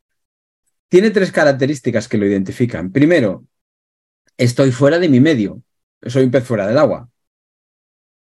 tiene 0.92 1.10
tres 1.10 1.32
características 1.32 2.06
que 2.06 2.18
lo 2.18 2.26
identifican. 2.26 2.92
Primero, 2.92 3.46
estoy 4.36 4.72
fuera 4.72 4.98
de 4.98 5.08
mi 5.08 5.20
medio. 5.20 5.62
Soy 6.02 6.24
un 6.24 6.30
pez 6.30 6.44
fuera 6.44 6.66
del 6.66 6.76
agua. 6.76 7.08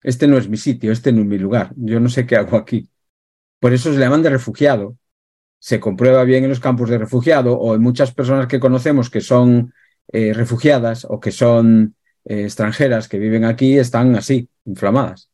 Este 0.04 0.28
no 0.28 0.38
es 0.38 0.48
mi 0.48 0.56
sitio, 0.56 0.92
este 0.92 1.10
no 1.10 1.22
es 1.22 1.26
mi 1.26 1.36
lugar. 1.36 1.72
Yo 1.74 1.98
no 1.98 2.08
sé 2.08 2.26
qué 2.26 2.36
hago 2.36 2.56
aquí. 2.56 2.88
Por 3.58 3.72
eso 3.72 3.92
se 3.92 3.98
le 3.98 4.04
llaman 4.04 4.22
de 4.22 4.30
refugiado, 4.30 4.96
se 5.58 5.80
comprueba 5.80 6.22
bien 6.22 6.44
en 6.44 6.50
los 6.50 6.60
campos 6.60 6.88
de 6.88 6.98
refugiado 6.98 7.58
o 7.58 7.74
en 7.74 7.82
muchas 7.82 8.14
personas 8.14 8.46
que 8.46 8.60
conocemos 8.60 9.10
que 9.10 9.20
son 9.20 9.74
eh, 10.12 10.32
refugiadas 10.32 11.04
o 11.10 11.18
que 11.18 11.32
son 11.32 11.96
eh, 12.24 12.44
extranjeras 12.44 13.08
que 13.08 13.18
viven 13.18 13.46
aquí 13.46 13.78
están 13.78 14.14
así, 14.14 14.48
inflamadas. 14.64 15.28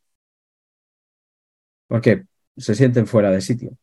Porque 1.86 2.24
se 2.56 2.74
sienten 2.74 3.06
fuera 3.06 3.30
de 3.30 3.42
sitio. 3.42 3.76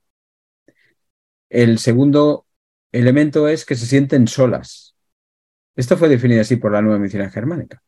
El 1.49 1.78
segundo 1.78 2.43
elemento 2.94 3.48
es 3.50 3.66
que 3.66 3.76
se 3.76 3.86
sienten 3.86 4.28
solas. 4.28 4.96
Esto 5.76 5.98
fue 5.98 6.10
definido 6.10 6.41
así 6.41 6.58
por 6.58 6.72
la 6.72 6.82
nueva 6.82 7.00
medicina 7.00 7.30
germánica. 7.30 7.84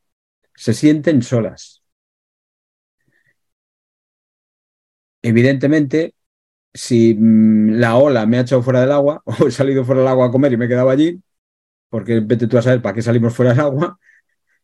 Se 0.56 0.74
sienten 0.74 1.22
solas. 1.22 1.84
Evidentemente, 5.22 6.16
si 6.74 7.16
mm, 7.16 7.74
la 7.80 7.97
ola 7.97 8.26
me 8.26 8.38
ha 8.38 8.41
echado 8.41 8.64
fuera 8.64 8.82
del 8.82 8.91
agua 8.91 9.22
o 9.26 9.47
he 9.47 9.51
salido 9.51 9.86
fuera 9.86 10.01
del 10.01 10.10
agua 10.10 10.28
a 10.28 10.32
comer 10.32 10.53
y 10.53 10.58
me 10.58 10.66
he 10.66 10.68
quedado 10.70 10.89
allí, 10.89 11.22
porque 11.89 12.20
vete 12.22 12.47
tú 12.47 12.58
a 12.58 12.62
saber 12.64 12.82
para 12.82 12.95
qué 12.95 13.01
salimos 13.01 13.36
fuera 13.36 13.51
del 13.53 13.62
agua, 13.62 13.99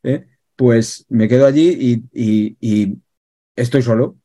¿eh? 0.04 0.26
pues 0.56 1.06
me 1.08 1.28
quedo 1.28 1.46
allí 1.46 2.06
y, 2.12 2.98
estoy 3.56 3.82
solo. 3.82 4.18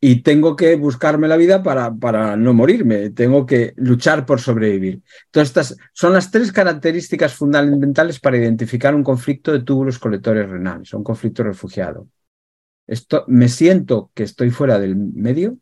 Y 0.00 0.22
tengo 0.22 0.54
que 0.54 0.76
buscarme 0.76 1.26
la 1.26 1.36
vida 1.36 1.62
para, 1.62 1.92
para, 1.92 2.36
no 2.36 2.54
morirme, 2.54 3.10
tengo 3.10 3.44
que 3.44 3.74
luchar 3.76 4.24
por 4.24 4.40
sobrevivir. 4.40 5.02
Entonces, 5.26 5.48
estas 5.48 5.76
son 5.92 6.12
las 6.12 6.30
tres 6.30 6.52
características 6.52 7.34
fundamentales 7.34 8.20
para 8.20 8.36
identificar 8.36 8.94
un 8.94 9.02
conflicto 9.02 9.52
de 9.52 9.64
túbulos 9.64 9.98
colectores 9.98 10.48
renales, 10.48 10.94
un 10.94 11.02
conflicto 11.02 11.42
refugiado. 11.42 12.06
Esto, 12.86 13.24
me 13.26 13.48
siento 13.48 14.10
que 14.14 14.22
estoy 14.22 14.50
fuera 14.50 14.78
del 14.78 14.94
medio, 14.94 15.58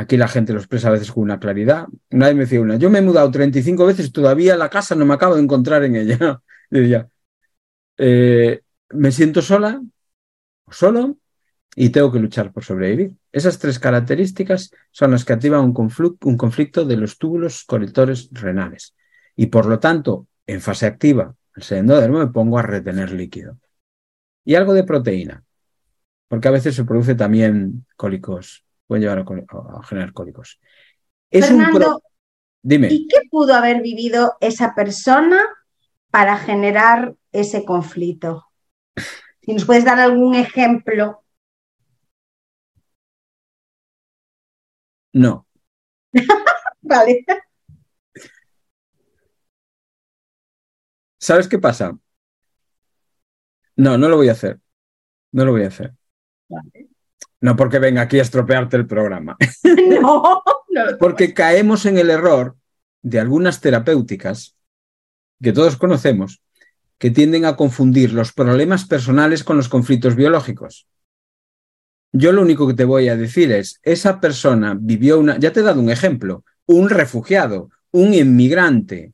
Aquí 0.00 0.16
la 0.16 0.28
gente 0.28 0.54
lo 0.54 0.60
expresa 0.60 0.88
a 0.88 0.92
veces 0.92 1.12
con 1.12 1.24
una 1.24 1.38
claridad. 1.38 1.86
Nadie 2.08 2.32
me 2.34 2.40
decía 2.44 2.62
una, 2.62 2.76
yo 2.76 2.88
me 2.88 3.00
he 3.00 3.02
mudado 3.02 3.30
35 3.30 3.84
veces 3.84 4.12
todavía 4.12 4.56
la 4.56 4.70
casa 4.70 4.94
no 4.94 5.04
me 5.04 5.12
acabo 5.12 5.34
de 5.34 5.42
encontrar 5.42 5.84
en 5.84 5.94
ella. 5.96 6.40
Diría, 6.70 7.08
eh, 7.98 8.62
me 8.90 9.12
siento 9.12 9.42
sola, 9.42 9.82
solo, 10.70 11.18
y 11.76 11.90
tengo 11.90 12.10
que 12.10 12.18
luchar 12.18 12.52
por 12.52 12.64
sobrevivir. 12.64 13.12
Esas 13.32 13.58
tres 13.58 13.78
características 13.78 14.72
son 14.90 15.12
las 15.12 15.24
que 15.24 15.32
activan 15.32 15.64
un, 15.64 15.72
conflicto, 15.72 16.28
un 16.28 16.36
conflicto 16.36 16.84
de 16.84 16.96
los 16.96 17.18
túbulos 17.18 17.64
colectores 17.64 18.28
renales. 18.32 18.94
Y 19.36 19.46
por 19.46 19.66
lo 19.66 19.78
tanto, 19.78 20.26
en 20.46 20.60
fase 20.60 20.86
activa, 20.86 21.34
el 21.54 21.62
sedendódermo 21.62 22.18
me 22.18 22.26
pongo 22.28 22.58
a 22.58 22.62
retener 22.62 23.12
líquido. 23.12 23.58
Y 24.44 24.54
algo 24.54 24.74
de 24.74 24.84
proteína, 24.84 25.44
porque 26.28 26.48
a 26.48 26.52
veces 26.52 26.74
se 26.74 26.84
produce 26.84 27.14
también 27.14 27.86
cólicos, 27.96 28.64
pueden 28.86 29.02
llevar 29.02 29.20
a, 29.20 29.82
generar 29.84 30.12
cólicos. 30.12 30.60
Es 31.30 31.46
Fernando, 31.46 32.02
Dime. 32.62 32.88
¿y 32.90 33.06
qué 33.06 33.20
pudo 33.30 33.54
haber 33.54 33.80
vivido 33.80 34.36
esa 34.40 34.74
persona 34.74 35.40
para 36.10 36.36
generar 36.36 37.14
ese 37.32 37.64
conflicto? 37.64 38.46
Si 39.42 39.54
nos 39.54 39.64
puedes 39.64 39.84
dar 39.84 39.98
algún 39.98 40.34
ejemplo. 40.34 41.19
No. 45.12 45.46
vale. 46.82 47.24
¿Sabes 51.18 51.48
qué 51.48 51.58
pasa? 51.58 51.98
No, 53.76 53.98
no 53.98 54.08
lo 54.08 54.16
voy 54.16 54.28
a 54.28 54.32
hacer. 54.32 54.60
No 55.32 55.44
lo 55.44 55.52
voy 55.52 55.64
a 55.64 55.68
hacer. 55.68 55.94
No 57.40 57.56
porque 57.56 57.78
venga 57.78 58.02
aquí 58.02 58.18
a 58.18 58.22
estropearte 58.22 58.76
el 58.76 58.86
programa. 58.86 59.36
no, 60.02 60.42
no 60.68 60.98
porque 60.98 61.34
caemos 61.34 61.86
en 61.86 61.98
el 61.98 62.10
error 62.10 62.56
de 63.02 63.20
algunas 63.20 63.60
terapéuticas 63.60 64.56
que 65.42 65.52
todos 65.52 65.76
conocemos 65.76 66.42
que 66.98 67.10
tienden 67.10 67.46
a 67.46 67.56
confundir 67.56 68.12
los 68.12 68.32
problemas 68.32 68.84
personales 68.84 69.42
con 69.42 69.56
los 69.56 69.70
conflictos 69.70 70.16
biológicos. 70.16 70.86
Yo 72.12 72.32
lo 72.32 72.42
único 72.42 72.66
que 72.66 72.74
te 72.74 72.84
voy 72.84 73.08
a 73.08 73.16
decir 73.16 73.52
es, 73.52 73.80
esa 73.82 74.20
persona 74.20 74.76
vivió 74.78 75.20
una, 75.20 75.38
ya 75.38 75.52
te 75.52 75.60
he 75.60 75.62
dado 75.62 75.80
un 75.80 75.90
ejemplo, 75.90 76.44
un 76.66 76.90
refugiado, 76.90 77.70
un 77.92 78.14
inmigrante, 78.14 79.12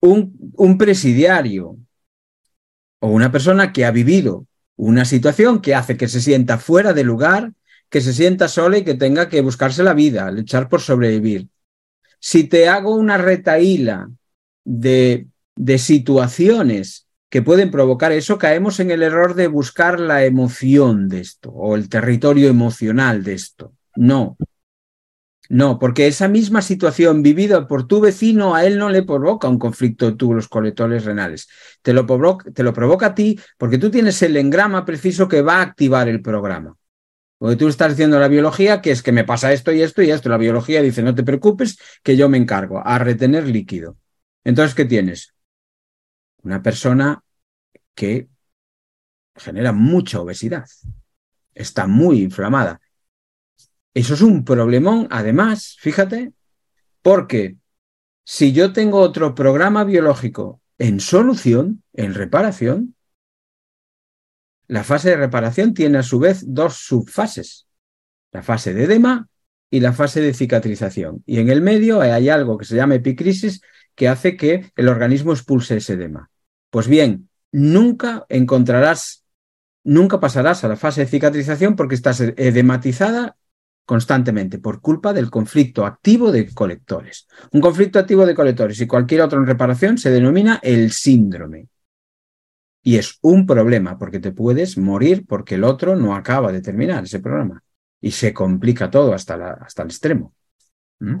un, 0.00 0.52
un 0.56 0.78
presidiario 0.78 1.76
o 3.00 3.08
una 3.08 3.32
persona 3.32 3.72
que 3.72 3.84
ha 3.84 3.90
vivido 3.90 4.46
una 4.76 5.04
situación 5.04 5.60
que 5.60 5.74
hace 5.74 5.96
que 5.96 6.08
se 6.08 6.20
sienta 6.20 6.58
fuera 6.58 6.92
de 6.92 7.04
lugar, 7.04 7.52
que 7.88 8.00
se 8.00 8.12
sienta 8.12 8.48
sola 8.48 8.78
y 8.78 8.84
que 8.84 8.94
tenga 8.94 9.28
que 9.28 9.40
buscarse 9.40 9.82
la 9.82 9.94
vida, 9.94 10.30
luchar 10.30 10.68
por 10.68 10.80
sobrevivir. 10.82 11.48
Si 12.20 12.44
te 12.44 12.68
hago 12.68 12.94
una 12.94 13.16
retaíla 13.16 14.10
de, 14.64 15.28
de 15.54 15.78
situaciones 15.78 17.05
que 17.36 17.42
pueden 17.42 17.70
provocar 17.70 18.12
eso, 18.12 18.38
caemos 18.38 18.80
en 18.80 18.90
el 18.90 19.02
error 19.02 19.34
de 19.34 19.46
buscar 19.46 20.00
la 20.00 20.24
emoción 20.24 21.06
de 21.06 21.20
esto 21.20 21.50
o 21.50 21.76
el 21.76 21.90
territorio 21.90 22.48
emocional 22.48 23.22
de 23.24 23.34
esto. 23.34 23.74
No, 23.94 24.38
no, 25.50 25.78
porque 25.78 26.06
esa 26.06 26.28
misma 26.28 26.62
situación 26.62 27.22
vivida 27.22 27.68
por 27.68 27.86
tu 27.86 28.00
vecino 28.00 28.54
a 28.54 28.64
él 28.64 28.78
no 28.78 28.88
le 28.88 29.02
provoca 29.02 29.50
un 29.50 29.58
conflicto 29.58 30.06
de 30.06 30.16
túbulos 30.16 30.48
colectores 30.48 31.04
renales. 31.04 31.46
Te 31.82 31.92
lo, 31.92 32.06
provoca, 32.06 32.50
te 32.52 32.62
lo 32.62 32.72
provoca 32.72 33.08
a 33.08 33.14
ti 33.14 33.38
porque 33.58 33.76
tú 33.76 33.90
tienes 33.90 34.22
el 34.22 34.34
engrama 34.38 34.86
preciso 34.86 35.28
que 35.28 35.42
va 35.42 35.56
a 35.56 35.60
activar 35.60 36.08
el 36.08 36.22
programa. 36.22 36.74
Porque 37.36 37.56
tú 37.56 37.68
estás 37.68 37.90
diciendo 37.90 38.18
la 38.18 38.28
biología 38.28 38.80
que 38.80 38.92
es 38.92 39.02
que 39.02 39.12
me 39.12 39.24
pasa 39.24 39.52
esto 39.52 39.72
y 39.72 39.82
esto 39.82 40.00
y 40.00 40.10
esto. 40.10 40.30
La 40.30 40.38
biología 40.38 40.80
dice, 40.80 41.02
no 41.02 41.14
te 41.14 41.22
preocupes, 41.22 41.78
que 42.02 42.16
yo 42.16 42.30
me 42.30 42.38
encargo 42.38 42.80
a 42.82 42.98
retener 42.98 43.46
líquido. 43.46 43.98
Entonces, 44.42 44.74
¿qué 44.74 44.86
tienes? 44.86 45.34
Una 46.42 46.62
persona 46.62 47.22
que 47.96 48.28
genera 49.34 49.72
mucha 49.72 50.20
obesidad. 50.20 50.66
Está 51.54 51.88
muy 51.88 52.22
inflamada 52.22 52.80
eso 53.96 54.12
es 54.12 54.20
un 54.20 54.44
problemón, 54.44 55.08
además, 55.10 55.78
fíjate, 55.80 56.34
porque 57.00 57.56
si 58.24 58.52
yo 58.52 58.74
tengo 58.74 58.98
otro 58.98 59.34
programa 59.34 59.84
biológico 59.84 60.60
en 60.76 61.00
solución, 61.00 61.82
en 61.94 62.12
reparación, 62.12 62.94
la 64.68 64.84
fase 64.84 65.08
de 65.08 65.16
reparación 65.16 65.72
tiene 65.72 65.96
a 65.96 66.02
su 66.02 66.18
vez 66.18 66.44
dos 66.46 66.74
subfases, 66.74 67.68
la 68.32 68.42
fase 68.42 68.74
de 68.74 68.84
edema 68.84 69.30
y 69.70 69.80
la 69.80 69.94
fase 69.94 70.20
de 70.20 70.34
cicatrización. 70.34 71.22
Y 71.24 71.38
en 71.38 71.48
el 71.48 71.62
medio 71.62 72.02
hay 72.02 72.28
algo 72.28 72.58
que 72.58 72.66
se 72.66 72.76
llama 72.76 72.96
epicrisis 72.96 73.62
que 73.94 74.08
hace 74.08 74.36
que 74.36 74.70
el 74.76 74.88
organismo 74.90 75.32
expulse 75.32 75.78
ese 75.78 75.94
edema. 75.94 76.28
Pues 76.68 76.86
bien, 76.86 77.30
nunca 77.52 78.26
encontrarás, 78.28 79.24
nunca 79.84 80.20
pasarás 80.20 80.64
a 80.64 80.68
la 80.68 80.76
fase 80.76 81.02
de 81.02 81.06
cicatrización 81.06 81.76
porque 81.76 81.94
estás 81.94 82.20
edematizada 82.20 83.36
constantemente 83.84 84.58
por 84.58 84.80
culpa 84.80 85.12
del 85.12 85.30
conflicto 85.30 85.86
activo 85.86 86.32
de 86.32 86.52
colectores. 86.52 87.26
Un 87.52 87.60
conflicto 87.60 87.98
activo 87.98 88.26
de 88.26 88.34
colectores 88.34 88.80
y 88.80 88.86
cualquier 88.86 89.22
otro 89.22 89.38
en 89.38 89.46
reparación 89.46 89.96
se 89.96 90.10
denomina 90.10 90.58
el 90.62 90.90
síndrome. 90.90 91.68
Y 92.82 92.98
es 92.98 93.18
un 93.22 93.46
problema 93.46 93.98
porque 93.98 94.20
te 94.20 94.32
puedes 94.32 94.76
morir 94.76 95.24
porque 95.26 95.54
el 95.54 95.64
otro 95.64 95.96
no 95.96 96.14
acaba 96.14 96.52
de 96.52 96.62
terminar 96.62 97.04
ese 97.04 97.20
programa. 97.20 97.62
Y 98.00 98.10
se 98.10 98.32
complica 98.32 98.90
todo 98.90 99.14
hasta, 99.14 99.52
hasta 99.52 99.82
el 99.82 99.88
extremo. 99.88 100.34
¿Mm? 101.00 101.16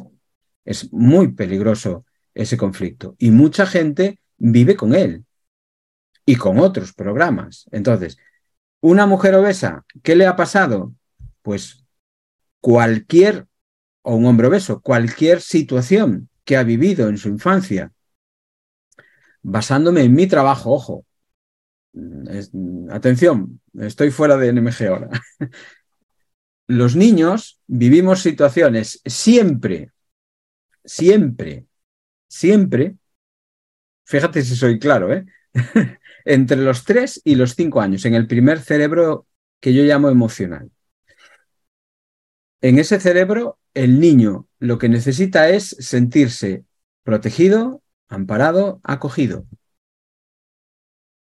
Es 0.64 0.92
muy 0.92 1.32
peligroso 1.32 2.04
ese 2.34 2.56
conflicto. 2.56 3.14
Y 3.18 3.30
mucha 3.30 3.66
gente 3.66 4.20
vive 4.36 4.76
con 4.76 4.94
él 4.94 5.25
y 6.26 6.36
con 6.36 6.58
otros 6.58 6.92
programas. 6.92 7.66
Entonces, 7.70 8.18
una 8.80 9.06
mujer 9.06 9.34
obesa, 9.36 9.84
¿qué 10.02 10.16
le 10.16 10.26
ha 10.26 10.36
pasado? 10.36 10.92
Pues 11.40 11.84
cualquier, 12.60 13.46
o 14.02 14.16
un 14.16 14.26
hombre 14.26 14.48
obeso, 14.48 14.80
cualquier 14.82 15.40
situación 15.40 16.28
que 16.44 16.56
ha 16.56 16.64
vivido 16.64 17.08
en 17.08 17.16
su 17.16 17.28
infancia, 17.28 17.92
basándome 19.42 20.02
en 20.02 20.14
mi 20.14 20.26
trabajo, 20.26 20.72
ojo, 20.72 21.06
atención, 22.90 23.60
estoy 23.78 24.10
fuera 24.10 24.36
de 24.36 24.52
NMG 24.52 24.88
ahora. 24.88 25.10
Los 26.66 26.96
niños 26.96 27.60
vivimos 27.68 28.20
situaciones 28.20 29.00
siempre, 29.04 29.92
siempre, 30.84 31.66
siempre, 32.28 32.96
fíjate 34.04 34.42
si 34.42 34.56
soy 34.56 34.80
claro, 34.80 35.12
¿eh? 35.12 35.24
entre 36.26 36.58
los 36.58 36.84
tres 36.84 37.22
y 37.24 37.36
los 37.36 37.54
cinco 37.54 37.80
años, 37.80 38.04
en 38.04 38.14
el 38.14 38.26
primer 38.26 38.60
cerebro 38.60 39.26
que 39.60 39.72
yo 39.72 39.84
llamo 39.84 40.10
emocional. 40.10 40.70
En 42.60 42.78
ese 42.78 42.98
cerebro, 43.00 43.58
el 43.74 44.00
niño 44.00 44.48
lo 44.58 44.76
que 44.78 44.88
necesita 44.88 45.48
es 45.48 45.76
sentirse 45.78 46.64
protegido, 47.04 47.80
amparado, 48.08 48.80
acogido. 48.82 49.46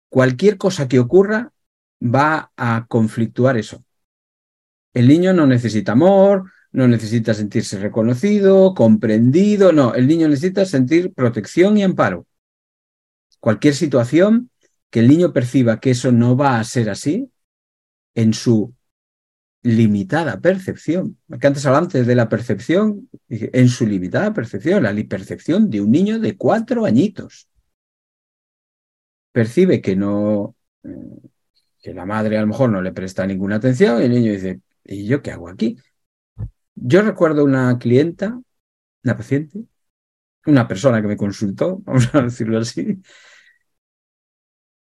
Cualquier 0.09 0.57
cosa 0.57 0.89
que 0.89 0.99
ocurra 0.99 1.53
va 2.03 2.51
a 2.57 2.85
conflictuar 2.89 3.57
eso. 3.57 3.85
El 4.93 5.07
niño 5.07 5.31
no 5.33 5.47
necesita 5.47 5.93
amor, 5.93 6.51
no 6.73 6.85
necesita 6.89 7.33
sentirse 7.33 7.79
reconocido, 7.79 8.73
comprendido, 8.73 9.71
no, 9.71 9.93
el 9.93 10.05
niño 10.07 10.27
necesita 10.27 10.65
sentir 10.65 11.13
protección 11.13 11.77
y 11.77 11.83
amparo. 11.83 12.25
Cualquier 13.39 13.73
situación 13.73 14.50
que 14.91 14.99
el 14.99 15.07
niño 15.07 15.33
perciba 15.33 15.79
que 15.79 15.91
eso 15.91 16.11
no 16.11 16.37
va 16.37 16.59
a 16.59 16.63
ser 16.63 16.89
así, 16.89 17.31
en 18.13 18.33
su 18.33 18.75
limitada 19.63 20.39
percepción. 20.39 21.17
Que 21.39 21.47
antes 21.47 22.05
de 22.05 22.15
la 22.15 22.29
percepción, 22.29 23.09
en 23.29 23.69
su 23.69 23.87
limitada 23.87 24.33
percepción, 24.33 24.83
la 24.83 24.93
percepción 25.07 25.69
de 25.69 25.81
un 25.81 25.91
niño 25.91 26.19
de 26.19 26.37
cuatro 26.37 26.85
añitos. 26.85 27.47
Percibe 29.31 29.81
que 29.81 29.95
no, 29.95 30.55
eh, 30.83 30.89
que 31.81 31.93
la 31.93 32.05
madre 32.05 32.37
a 32.37 32.41
lo 32.41 32.47
mejor 32.47 32.69
no 32.69 32.81
le 32.81 32.91
presta 32.91 33.25
ninguna 33.25 33.55
atención 33.55 34.01
y 34.01 34.05
el 34.05 34.11
niño 34.11 34.33
dice, 34.33 34.61
¿y 34.83 35.05
yo 35.07 35.21
qué 35.21 35.31
hago 35.31 35.47
aquí? 35.47 35.77
Yo 36.75 37.01
recuerdo 37.01 37.45
una 37.45 37.77
clienta, 37.79 38.41
una 39.03 39.17
paciente, 39.17 39.63
una 40.45 40.67
persona 40.67 41.01
que 41.01 41.07
me 41.07 41.17
consultó, 41.17 41.77
vamos 41.85 42.13
a 42.13 42.23
decirlo 42.23 42.59
así, 42.59 43.01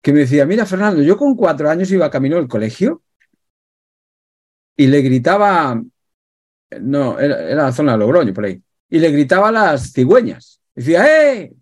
que 0.06 0.14
me 0.14 0.20
decía, 0.20 0.46
mira 0.46 0.68
Fernando, 0.68 1.02
yo 1.02 1.18
con 1.18 1.36
cuatro 1.36 1.68
años 1.68 1.92
iba 1.92 2.12
camino 2.12 2.38
al 2.38 2.48
colegio 2.48 3.02
y 4.78 4.86
le 4.86 5.02
gritaba, 5.02 5.82
no, 6.80 7.20
era, 7.20 7.56
la 7.56 7.72
zona 7.72 7.94
de 7.94 7.98
Logroño, 7.98 8.32
por 8.32 8.46
ahí, 8.46 8.62
y 8.88 9.00
le 9.00 9.10
gritaba 9.10 9.50
a 9.50 9.52
las 9.52 9.94
cigüeñas. 9.94 10.62
Decía, 10.76 11.08
¡eh! 11.08 11.56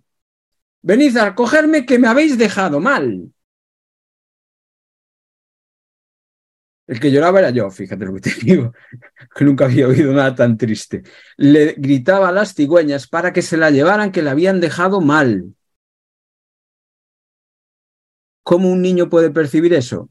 Venid 0.82 1.16
a 1.16 1.34
cogerme 1.34 1.86
que 1.86 1.98
me 1.98 2.10
habéis 2.10 2.38
dejado 2.38 2.82
mal. 2.82 3.32
El 6.86 7.00
que 7.00 7.12
lloraba 7.14 7.39
era 7.39 7.52
yo, 7.52 7.72
fíjate 7.72 8.04
lo 8.04 8.14
que 8.16 8.20
te 8.20 8.32
digo, 8.44 8.74
que 9.34 9.46
nunca 9.46 9.64
había 9.64 9.88
oído 9.88 10.12
nada 10.12 10.36
tan 10.36 10.58
triste. 10.58 11.04
Le 11.38 11.76
gritaba 11.78 12.28
a 12.28 12.34
las 12.34 12.54
cigüeñas 12.54 13.08
para 13.08 13.32
que 13.32 13.41
se 13.41 13.56
la 13.56 13.72
llevaran, 13.72 14.12
que 14.12 14.22
la 14.22 14.32
habían 14.32 14.60
dejado 14.60 15.00
mal. 15.00 15.56
¿Cómo 18.44 18.70
un 18.70 18.82
niño 18.82 19.10
puede 19.10 19.32
percibir 19.32 19.74
eso? 19.74 20.10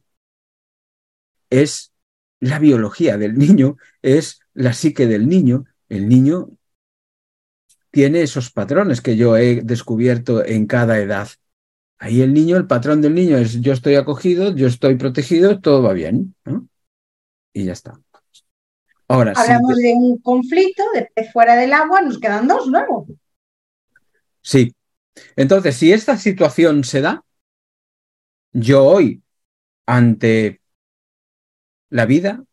es 1.52 1.92
la 2.40 2.58
biología 2.58 3.18
del 3.18 3.36
niño, 3.36 3.76
es 4.00 4.40
la 4.54 4.72
psique 4.72 5.06
del 5.06 5.28
niño. 5.28 5.66
El 5.88 6.08
niño 6.08 6.48
tiene 7.90 8.22
esos 8.22 8.50
patrones 8.50 9.02
que 9.02 9.16
yo 9.16 9.36
he 9.36 9.60
descubierto 9.62 10.44
en 10.44 10.66
cada 10.66 10.98
edad. 10.98 11.28
Ahí 11.98 12.22
el 12.22 12.32
niño, 12.32 12.56
el 12.56 12.66
patrón 12.66 13.02
del 13.02 13.14
niño 13.14 13.36
es 13.36 13.60
yo 13.60 13.72
estoy 13.72 13.94
acogido, 13.96 14.56
yo 14.56 14.66
estoy 14.66 14.96
protegido, 14.96 15.60
todo 15.60 15.82
va 15.82 15.92
bien. 15.92 16.34
Y 17.52 17.64
ya 17.66 17.72
está. 17.72 18.00
Ahora, 19.08 19.34
Hablamos 19.36 19.76
de 19.76 19.92
un 19.94 20.18
conflicto 20.18 20.82
de 20.94 21.10
pez 21.14 21.30
fuera 21.32 21.54
del 21.54 21.72
agua, 21.74 22.00
nos 22.00 22.18
quedan 22.18 22.48
dos 22.48 22.66
luego. 22.66 23.06
Sí. 24.40 24.74
Entonces, 25.36 25.76
si 25.76 25.92
esta 25.92 26.16
situación 26.16 26.82
se 26.82 27.02
da, 27.02 27.22
yo 28.52 28.84
hoy, 28.84 29.22
ante 29.86 30.60
la 31.90 32.06
vida, 32.06 32.44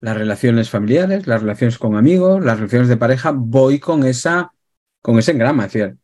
las 0.00 0.16
relaciones 0.16 0.70
familiares, 0.70 1.26
las 1.26 1.42
relaciones 1.42 1.78
con 1.78 1.96
amigos, 1.96 2.44
las 2.44 2.58
relaciones 2.58 2.88
de 2.88 2.96
pareja, 2.96 3.32
voy 3.34 3.78
con 3.78 4.04
esa, 4.04 4.52
con 5.02 5.18
ese 5.18 5.32
engrama. 5.32 5.66
Es 5.66 5.72
decir, 5.72 5.96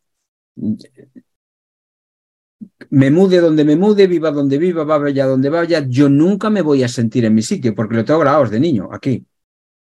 me 2.89 3.11
mude 3.11 3.39
donde 3.39 3.65
me 3.65 3.75
mude, 3.75 4.07
viva 4.07 4.31
donde 4.31 4.57
viva, 4.57 4.83
vaya 4.83 5.25
donde 5.25 5.49
vaya, 5.49 5.85
yo 5.87 6.09
nunca 6.09 6.49
me 6.49 6.61
voy 6.61 6.83
a 6.83 6.87
sentir 6.87 7.25
en 7.25 7.33
mi 7.33 7.41
sitio, 7.41 7.75
porque 7.75 7.95
lo 7.95 8.05
tengo 8.05 8.19
grabados 8.19 8.51
de 8.51 8.59
niño, 8.59 8.89
aquí. 8.91 9.25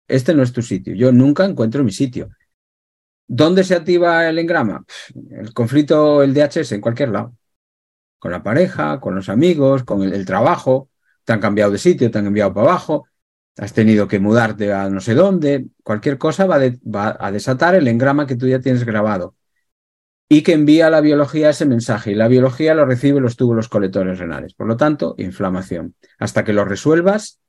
Este 0.08 0.34
no 0.34 0.44
es 0.44 0.52
tu 0.52 0.62
sitio, 0.62 0.94
yo 0.94 1.12
nunca 1.12 1.46
encuentro 1.46 1.84
mi 1.84 1.92
sitio. 1.92 2.30
¿Dónde 3.28 3.64
se 3.64 3.76
activa 3.76 4.28
el 4.28 4.40
engrama? 4.40 4.84
El 5.30 5.54
conflicto, 5.54 6.22
el 6.22 6.34
DHS, 6.34 6.74
en 6.74 6.82
cualquier 6.82 7.10
lado. 7.10 7.34
Con 8.22 8.32
la 8.32 8.44
pareja, 8.44 9.00
con 9.00 9.16
los 9.16 9.30
amigos, 9.30 9.84
con 9.84 10.04
el, 10.04 10.26
trabajo. 10.28 10.92
Te 11.24 11.34
han 11.34 11.40
cambiado 11.40 11.72
de 11.72 11.80
sitio, 11.80 12.12
te 12.12 12.20
han 12.20 12.28
enviado 12.28 12.54
para 12.54 12.70
abajo, 12.70 13.08
has 13.58 13.74
tenido 13.74 14.08
que 14.08 14.20
mudarte 14.20 14.72
a 14.72 14.90
no 14.92 15.00
sé 15.02 15.16
dónde. 15.16 15.66
Cualquier 15.84 16.20
cosa 16.20 16.46
va, 16.46 16.60
a 17.20 17.32
desatar 17.32 17.74
el 17.74 17.88
engrama 17.88 18.28
que 18.28 18.36
tú 18.36 18.48
ya 18.48 18.60
tienes 18.60 18.84
grabado 18.84 19.36
y 20.30 20.44
que 20.44 20.54
envía 20.54 20.86
a 20.86 20.90
la 20.92 21.02
biología 21.02 21.50
ese 21.50 21.66
mensaje 21.66 22.12
y 22.12 22.16
la 22.16 22.28
biología 22.28 22.76
lo 22.76 22.86
recibe 22.86 23.20
los 23.20 23.38
túbulos 23.38 23.70
colectores 23.70 24.20
renales. 24.20 24.54
Por 24.54 24.68
lo 24.68 24.78
tanto, 24.78 25.16
inflamación. 25.18 25.96
Hasta 26.20 26.44
que 26.44 26.54
lo 26.54 26.64
resuelvas, 26.64 27.40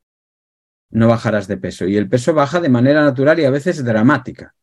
no 0.89 1.07
bajarás 1.07 1.49
de 1.49 1.59
peso. 1.59 1.87
Y 1.87 1.99
el 1.99 2.09
peso 2.09 2.33
baja 2.33 2.61
de 2.61 2.71
manera 2.71 3.03
natural 3.03 3.39
y 3.39 3.45
a 3.45 3.51
veces 3.51 3.85
dramática. 3.85 4.55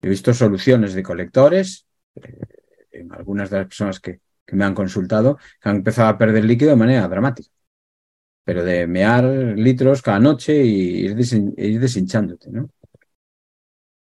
He 0.00 0.08
visto 0.08 0.32
soluciones 0.32 0.94
de 0.94 1.02
colectores, 1.02 1.86
eh, 2.14 2.46
en 2.92 3.12
algunas 3.12 3.50
de 3.50 3.58
las 3.58 3.66
personas 3.66 4.00
que, 4.00 4.20
me 4.56 4.64
han 4.64 4.74
consultado, 4.74 5.38
que 5.60 5.68
han 5.68 5.76
empezado 5.76 6.08
a 6.08 6.18
perder 6.18 6.44
líquido 6.44 6.70
de 6.70 6.76
manera 6.76 7.08
dramática. 7.08 7.50
Pero 8.44 8.64
de 8.64 8.86
mear 8.86 9.24
litros 9.56 10.02
cada 10.02 10.18
noche 10.18 10.64
y 10.64 11.06
ir, 11.06 11.16
ir 11.58 11.80
deshinchándote, 11.80 12.50
¿no? 12.50 12.70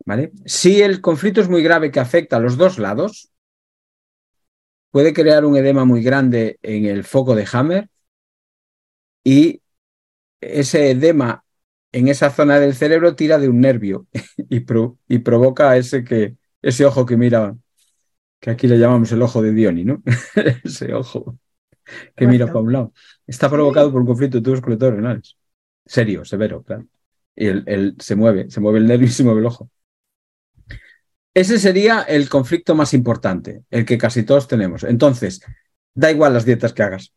¿Vale? 0.06 0.32
Si 0.46 0.82
el 0.82 1.02
conflicto 1.02 1.42
es 1.42 1.50
muy 1.50 1.64
grave 1.64 1.92
que 1.92 2.00
afecta 2.00 2.38
a 2.38 2.40
los 2.40 2.58
dos 2.58 2.78
lados, 2.78 3.32
puede 4.92 5.14
crear 5.14 5.46
un 5.46 5.58
edema 5.58 5.86
muy 5.86 6.02
grande 6.02 6.58
en 6.62 6.86
el 6.86 7.04
foco 7.04 7.36
de 7.36 7.48
Hammer 7.52 7.90
y 9.24 9.62
ese 10.42 10.92
edema 10.92 11.44
en 11.92 12.08
esa 12.10 12.30
zona 12.32 12.60
del 12.60 12.76
cerebro 12.76 13.16
tira 13.16 13.40
de 13.40 13.50
un 13.50 13.62
nervio 13.62 14.08
y, 14.50 14.66
y 15.08 15.20
provoca 15.20 15.78
ese, 15.78 16.04
que, 16.04 16.38
ese 16.62 16.86
ojo 16.86 17.06
que 17.06 17.18
mira, 17.18 17.56
que 18.46 18.52
aquí 18.52 18.68
le 18.68 18.78
llamamos 18.78 19.12
el 19.12 19.24
ojo 19.24 19.42
de 19.42 19.52
Dioni, 19.52 19.84
¿no? 19.84 20.04
ese 20.64 20.94
ojo 20.94 21.40
que 22.16 22.28
mira 22.28 22.46
para 22.46 22.60
un 22.60 22.72
lado. 22.72 22.94
Está 23.26 23.50
provocado 23.50 23.92
por 23.92 24.02
un 24.02 24.06
conflicto 24.06 24.38
de 24.38 24.44
tubos 24.44 24.62
colectores 24.62 24.98
renales. 24.98 25.36
Serio, 25.84 26.24
severo, 26.26 26.62
claro. 26.62 26.86
Y 27.36 27.48
él, 27.48 27.96
se 27.98 28.16
mueve, 28.16 28.52
se 28.52 28.60
mueve 28.60 28.78
el 28.78 28.86
nervio 28.86 29.08
y 29.08 29.12
se 29.12 29.24
mueve 29.24 29.40
el 29.40 29.48
ojo. 29.48 29.72
Ese 31.34 31.58
sería 31.58 32.04
el 32.04 32.30
conflicto 32.30 32.76
más 32.76 32.94
importante, 32.94 33.64
el 33.72 33.84
que 33.84 33.98
casi 33.98 34.22
todos 34.22 34.48
tenemos. 34.48 34.84
Entonces, 34.84 35.42
da 35.96 36.12
igual 36.12 36.34
las 36.34 36.46
dietas 36.46 36.72
que 36.72 36.84
hagas. 36.84 37.16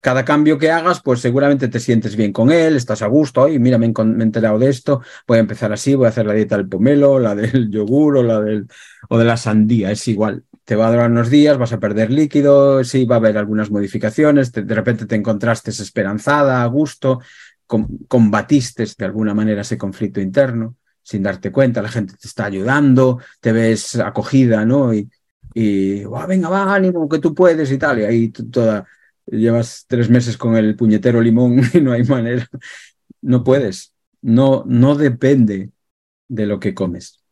Cada 0.00 0.24
cambio 0.24 0.58
que 0.58 0.70
hagas, 0.70 1.02
pues 1.02 1.20
seguramente 1.20 1.68
te 1.68 1.78
sientes 1.78 2.16
bien 2.16 2.32
con 2.32 2.50
él, 2.50 2.76
estás 2.76 3.02
a 3.02 3.06
gusto, 3.06 3.48
y 3.48 3.58
mira, 3.58 3.78
me, 3.78 3.86
he 3.86 4.22
enterado 4.22 4.58
de 4.58 4.70
esto, 4.70 5.02
voy 5.26 5.38
a 5.38 5.40
empezar 5.40 5.72
así, 5.72 5.94
voy 5.94 6.06
a 6.06 6.08
hacer 6.08 6.26
la 6.26 6.32
dieta 6.32 6.56
del 6.56 6.68
pomelo, 6.68 7.18
la 7.18 7.34
del 7.34 7.70
yogur 7.70 8.18
o 8.18 8.22
la 8.22 8.40
del, 8.40 8.66
o 9.08 9.18
de 9.18 9.24
la 9.24 9.36
sandía, 9.36 9.90
es 9.90 10.08
igual. 10.08 10.44
Te 10.64 10.76
va 10.76 10.88
a 10.88 10.90
durar 10.90 11.10
unos 11.10 11.30
días, 11.30 11.58
vas 11.58 11.72
a 11.72 11.80
perder 11.80 12.10
líquido, 12.10 12.82
sí, 12.84 13.04
va 13.04 13.16
a 13.16 13.18
haber 13.18 13.36
algunas 13.36 13.70
modificaciones, 13.70 14.52
de 14.52 14.74
repente 14.74 15.06
te 15.06 15.16
encontraste 15.16 15.70
esperanzada, 15.70 16.62
a 16.62 16.66
gusto, 16.66 17.20
combatiste 18.08 18.84
de 18.98 19.04
alguna 19.04 19.34
manera 19.34 19.62
ese 19.62 19.78
conflicto 19.78 20.20
interno 20.20 20.76
sin 21.02 21.22
darte 21.22 21.50
cuenta, 21.50 21.82
la 21.82 21.88
gente 21.88 22.14
te 22.16 22.28
está 22.28 22.44
ayudando, 22.44 23.18
te 23.40 23.52
ves 23.52 23.96
acogida, 23.96 24.64
¿no? 24.64 24.94
Y, 24.94 25.10
y 25.54 26.04
venga, 26.28 26.48
va, 26.48 26.74
ánimo, 26.74 27.08
que 27.08 27.18
tú 27.18 27.34
puedes 27.34 27.70
y 27.72 27.78
tal, 27.78 28.00
y 28.00 28.04
ahí 28.04 28.28
toda, 28.28 28.86
llevas 29.26 29.84
tres 29.86 30.10
meses 30.10 30.36
con 30.36 30.56
el 30.56 30.76
puñetero 30.76 31.20
limón 31.20 31.60
y 31.74 31.80
no 31.80 31.92
hay 31.92 32.04
manera, 32.04 32.46
no 33.22 33.44
puedes, 33.44 33.94
no, 34.22 34.64
no 34.66 34.94
depende 34.96 35.70
de 36.28 36.46
lo 36.46 36.60
que 36.60 36.74
comes, 36.74 37.22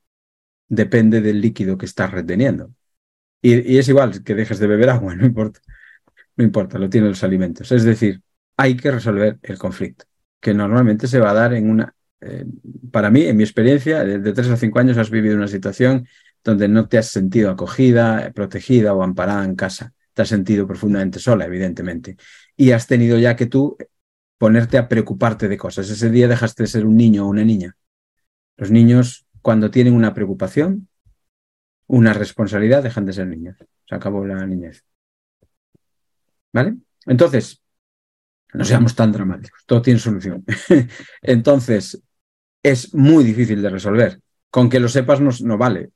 depende 0.68 1.20
del 1.20 1.40
líquido 1.40 1.78
que 1.78 1.86
estás 1.86 2.10
reteniendo. 2.10 2.72
Y, 3.40 3.78
es 3.78 3.88
igual 3.88 4.22
que 4.24 4.34
dejes 4.34 4.58
de 4.58 4.66
beber 4.66 4.90
agua, 4.90 5.14
no 5.16 5.26
importa, 5.26 5.60
no 6.36 6.44
importa, 6.44 6.78
lo 6.78 6.90
tienen 6.90 7.10
los 7.10 7.24
alimentos. 7.24 7.72
Es 7.72 7.84
decir, 7.84 8.22
hay 8.56 8.76
que 8.76 8.90
resolver 8.90 9.38
el 9.42 9.58
conflicto, 9.58 10.04
que 10.40 10.54
normalmente 10.54 11.06
se 11.06 11.20
va 11.20 11.30
a 11.30 11.34
dar 11.34 11.54
en 11.54 11.70
una 11.70 11.94
eh, 12.20 12.44
para 12.90 13.10
mí, 13.10 13.22
en 13.22 13.36
mi 13.36 13.44
experiencia, 13.44 14.04
de, 14.04 14.32
tres 14.32 14.48
a 14.48 14.56
cinco 14.56 14.78
años 14.78 14.96
has 14.98 15.10
vivido 15.10 15.36
una 15.36 15.48
situación 15.48 16.08
donde 16.44 16.68
no 16.68 16.88
te 16.88 16.98
has 16.98 17.08
sentido 17.08 17.50
acogida, 17.50 18.32
protegida 18.34 18.94
o 18.94 19.02
amparada 19.02 19.44
en 19.44 19.54
casa. 19.54 19.92
Te 20.18 20.22
has 20.22 20.30
sentido 20.30 20.66
profundamente 20.66 21.20
sola, 21.20 21.44
evidentemente. 21.44 22.16
Y 22.56 22.72
has 22.72 22.88
tenido 22.88 23.16
ya 23.18 23.36
que 23.36 23.46
tú 23.46 23.76
ponerte 24.36 24.76
a 24.76 24.88
preocuparte 24.88 25.46
de 25.46 25.56
cosas. 25.56 25.88
Ese 25.88 26.10
día 26.10 26.26
dejaste 26.26 26.64
de 26.64 26.66
ser 26.66 26.86
un 26.86 26.96
niño 26.96 27.24
o 27.24 27.28
una 27.28 27.44
niña. 27.44 27.76
Los 28.56 28.72
niños, 28.72 29.28
cuando 29.42 29.70
tienen 29.70 29.94
una 29.94 30.14
preocupación, 30.14 30.88
una 31.86 32.12
responsabilidad, 32.14 32.82
dejan 32.82 33.06
de 33.06 33.12
ser 33.12 33.28
niños. 33.28 33.58
Se 33.88 33.94
acabó 33.94 34.26
la 34.26 34.44
niñez. 34.44 34.84
¿Vale? 36.52 36.78
Entonces, 37.06 37.62
no 38.54 38.64
seamos 38.64 38.96
tan 38.96 39.12
dramáticos, 39.12 39.62
todo 39.66 39.82
tiene 39.82 40.00
solución. 40.00 40.44
Entonces, 41.22 42.02
es 42.60 42.92
muy 42.92 43.22
difícil 43.22 43.62
de 43.62 43.70
resolver. 43.70 44.20
Con 44.50 44.68
que 44.68 44.80
lo 44.80 44.88
sepas 44.88 45.20
no, 45.20 45.58
vale. 45.58 45.90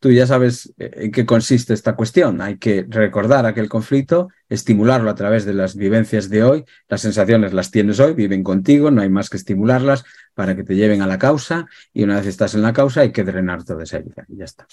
Tú 0.00 0.10
ya 0.10 0.26
sabes 0.26 0.72
eh, 0.78 0.90
en 0.94 1.12
qué 1.12 1.26
consiste 1.26 1.74
esta 1.74 1.94
cuestión. 1.94 2.40
Hay 2.40 2.56
que 2.56 2.86
recordar 2.88 3.44
aquel 3.44 3.68
conflicto, 3.68 4.28
estimularlo 4.48 5.10
a 5.10 5.14
través 5.14 5.44
de 5.44 5.52
las 5.52 5.76
vivencias 5.76 6.30
de 6.30 6.42
hoy. 6.42 6.64
Las 6.88 7.02
sensaciones 7.02 7.52
las 7.52 7.70
tienes 7.70 8.00
hoy, 8.00 8.14
viven 8.14 8.42
contigo, 8.42 8.90
no 8.90 9.02
hay 9.02 9.10
más 9.10 9.28
que 9.28 9.36
estimularlas 9.36 10.04
para 10.34 10.56
que 10.56 10.64
te 10.64 10.74
lleven 10.74 11.02
a 11.02 11.06
la 11.06 11.18
causa 11.18 11.66
y 11.92 12.02
una 12.02 12.16
vez 12.16 12.26
estás 12.26 12.54
en 12.54 12.62
la 12.62 12.72
causa 12.72 13.02
hay 13.02 13.12
que 13.12 13.24
drenar 13.24 13.62
toda 13.62 13.84
esa 13.84 13.98
herida 13.98 14.24
y 14.28 14.38
ya 14.38 14.46
está. 14.46 14.66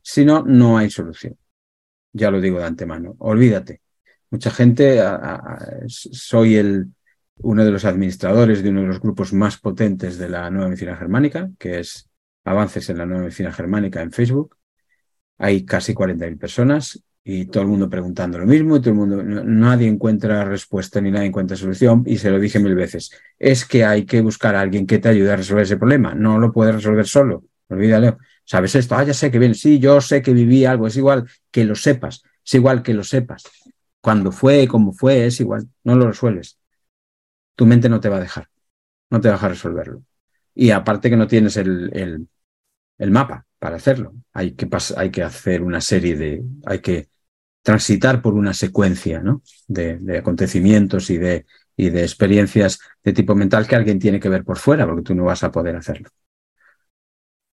Si 0.00 0.24
no, 0.24 0.44
no 0.44 0.78
hay 0.78 0.90
solución. 0.90 1.36
Ya 2.12 2.30
lo 2.30 2.40
digo 2.40 2.58
de 2.58 2.64
antemano. 2.64 3.16
Olvídate. 3.18 3.80
Mucha 4.30 4.50
gente, 4.50 5.02
soy 5.88 6.56
el, 6.56 6.88
uno 7.38 7.64
de 7.64 7.70
los 7.70 7.84
administradores 7.84 8.62
de 8.62 8.70
uno 8.70 8.82
de 8.82 8.86
los 8.86 9.00
grupos 9.00 9.32
más 9.32 9.58
potentes 9.58 10.18
de 10.18 10.28
la 10.28 10.50
nueva 10.50 10.68
medicina 10.68 10.96
germánica, 10.96 11.50
que 11.58 11.80
es 11.80 12.08
Avances 12.44 12.88
en 12.90 12.98
la 12.98 13.06
nueva 13.06 13.22
medicina 13.22 13.52
germánica 13.52 14.02
en 14.02 14.12
Facebook. 14.12 14.56
Hay 15.38 15.64
casi 15.64 15.94
40.000 15.94 16.38
personas 16.38 17.02
y 17.24 17.46
todo 17.46 17.62
el 17.62 17.68
mundo 17.68 17.88
preguntando 17.88 18.38
lo 18.38 18.46
mismo 18.46 18.76
y 18.76 18.80
todo 18.80 18.90
el 18.90 18.96
mundo, 18.96 19.22
nadie 19.22 19.88
encuentra 19.88 20.44
respuesta 20.44 21.00
ni 21.00 21.10
nadie 21.10 21.26
encuentra 21.26 21.56
solución 21.56 22.02
y 22.06 22.18
se 22.18 22.30
lo 22.30 22.40
dije 22.40 22.58
mil 22.58 22.74
veces. 22.74 23.12
Es 23.38 23.64
que 23.64 23.84
hay 23.84 24.04
que 24.04 24.20
buscar 24.20 24.56
a 24.56 24.60
alguien 24.60 24.86
que 24.86 24.98
te 24.98 25.08
ayude 25.08 25.32
a 25.32 25.36
resolver 25.36 25.64
ese 25.64 25.76
problema. 25.76 26.14
No 26.14 26.38
lo 26.38 26.52
puedes 26.52 26.74
resolver 26.74 27.06
solo. 27.06 27.44
Olvídalo. 27.68 28.18
¿Sabes 28.44 28.74
esto? 28.74 28.96
Ah, 28.96 29.04
ya 29.04 29.14
sé 29.14 29.30
que 29.30 29.38
bien. 29.38 29.54
Sí, 29.54 29.78
yo 29.78 30.00
sé 30.00 30.20
que 30.20 30.32
viví 30.32 30.64
algo. 30.64 30.86
Es 30.86 30.96
igual 30.96 31.28
que 31.50 31.64
lo 31.64 31.74
sepas. 31.74 32.22
Es 32.44 32.54
igual 32.54 32.82
que 32.82 32.92
lo 32.92 33.04
sepas. 33.04 33.44
Cuando 34.00 34.32
fue, 34.32 34.66
cómo 34.66 34.92
fue, 34.92 35.26
es 35.26 35.40
igual. 35.40 35.68
No 35.84 35.94
lo 35.96 36.08
resuelves 36.08 36.58
tu 37.56 37.66
mente 37.66 37.88
no 37.88 38.00
te 38.00 38.08
va 38.08 38.16
a 38.16 38.20
dejar, 38.20 38.48
no 39.10 39.20
te 39.20 39.28
va 39.28 39.34
a 39.34 39.36
dejar 39.36 39.52
resolverlo. 39.52 40.02
Y 40.54 40.70
aparte 40.70 41.10
que 41.10 41.16
no 41.16 41.26
tienes 41.26 41.56
el, 41.56 42.28
el, 42.98 43.10
mapa 43.10 43.46
para 43.58 43.76
hacerlo, 43.76 44.14
hay 44.32 44.52
que, 44.52 44.68
hay 44.96 45.10
que 45.10 45.22
hacer 45.22 45.62
una 45.62 45.80
serie 45.80 46.16
de, 46.16 46.42
hay 46.66 46.80
que 46.80 47.08
transitar 47.62 48.20
por 48.22 48.34
una 48.34 48.54
secuencia 48.54 49.22
de, 49.68 50.18
acontecimientos 50.18 51.10
y 51.10 51.18
de, 51.18 51.46
y 51.76 51.90
de 51.90 52.02
experiencias 52.02 52.78
de 53.02 53.12
tipo 53.12 53.34
mental 53.34 53.66
que 53.66 53.76
alguien 53.76 53.98
tiene 53.98 54.20
que 54.20 54.28
ver 54.28 54.44
por 54.44 54.58
fuera, 54.58 54.86
porque 54.86 55.02
tú 55.02 55.14
no 55.14 55.24
vas 55.24 55.42
a 55.44 55.50
poder 55.50 55.76
hacerlo. 55.76 56.08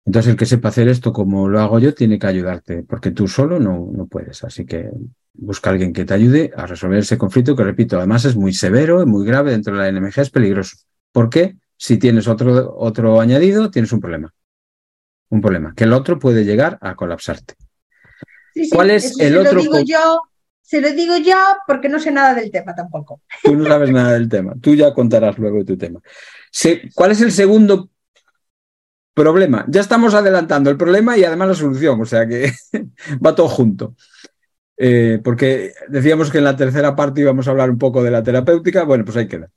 Entonces, 0.04 0.30
el 0.30 0.38
que 0.38 0.46
sepa 0.46 0.68
hacer 0.68 0.88
esto 0.88 1.12
como 1.12 1.48
lo 1.50 1.60
hago 1.60 1.78
yo 1.78 1.92
tiene 1.92 2.18
que 2.18 2.26
ayudarte, 2.26 2.82
porque 2.82 3.10
tú 3.10 3.28
solo 3.28 3.60
no, 3.60 3.90
no 3.92 4.06
puedes. 4.06 4.42
Así 4.42 4.64
que 4.64 4.90
busca 5.34 5.68
a 5.68 5.72
alguien 5.74 5.92
que 5.92 6.06
te 6.06 6.14
ayude 6.14 6.50
a 6.56 6.66
resolver 6.66 7.00
ese 7.00 7.18
conflicto, 7.18 7.54
que 7.54 7.62
repito, 7.62 7.98
además 7.98 8.24
es 8.24 8.34
muy 8.34 8.54
severo, 8.54 9.00
es 9.02 9.06
muy 9.06 9.26
grave 9.26 9.50
dentro 9.50 9.76
de 9.76 9.80
la 9.80 9.88
NMG, 9.88 10.20
es 10.20 10.30
peligroso. 10.30 10.78
Porque 11.12 11.56
si 11.78 11.96
tienes 11.96 12.28
otro, 12.28 12.76
otro 12.76 13.20
añadido, 13.20 13.70
tienes 13.70 13.92
un 13.92 14.00
problema. 14.00 14.34
Un 15.30 15.40
problema, 15.40 15.72
que 15.74 15.84
el 15.84 15.94
otro 15.94 16.18
puede 16.18 16.44
llegar 16.44 16.76
a 16.82 16.94
colapsarte. 16.94 17.54
¿Cuál 18.70 18.90
es 18.90 19.18
el 19.18 19.38
otro? 19.38 19.54
Lo 19.54 19.60
digo 19.60 19.80
yo, 19.80 20.20
se 20.60 20.80
lo 20.80 20.92
digo 20.92 21.16
yo 21.16 21.36
porque 21.66 21.88
no 21.88 21.98
sé 21.98 22.10
nada 22.10 22.34
del 22.34 22.50
tema 22.50 22.74
tampoco. 22.74 23.22
Tú 23.42 23.54
no 23.54 23.64
sabes 23.64 23.90
nada 23.90 24.12
del 24.12 24.28
tema. 24.28 24.54
Tú 24.60 24.74
ya 24.74 24.92
contarás 24.92 25.38
luego 25.38 25.64
tu 25.64 25.78
tema. 25.78 26.00
¿Cuál 26.94 27.12
es 27.12 27.20
el 27.22 27.32
segundo 27.32 27.90
problema. 29.18 29.64
Ya 29.68 29.80
estamos 29.80 30.14
adelantando 30.14 30.70
el 30.70 30.76
problema 30.76 31.18
y 31.18 31.24
además 31.24 31.48
la 31.48 31.54
solución, 31.54 32.00
o 32.00 32.06
sea 32.06 32.26
que 32.26 32.52
va 33.24 33.34
todo 33.34 33.48
junto. 33.48 33.96
Eh, 34.76 35.20
porque 35.24 35.72
decíamos 35.88 36.30
que 36.30 36.38
en 36.38 36.44
la 36.44 36.56
tercera 36.56 36.94
parte 36.94 37.20
íbamos 37.20 37.48
a 37.48 37.50
hablar 37.50 37.68
un 37.68 37.78
poco 37.78 38.02
de 38.02 38.12
la 38.12 38.22
terapéutica, 38.22 38.84
bueno, 38.84 39.04
pues 39.04 39.16
ahí 39.16 39.26
queda. 39.26 39.50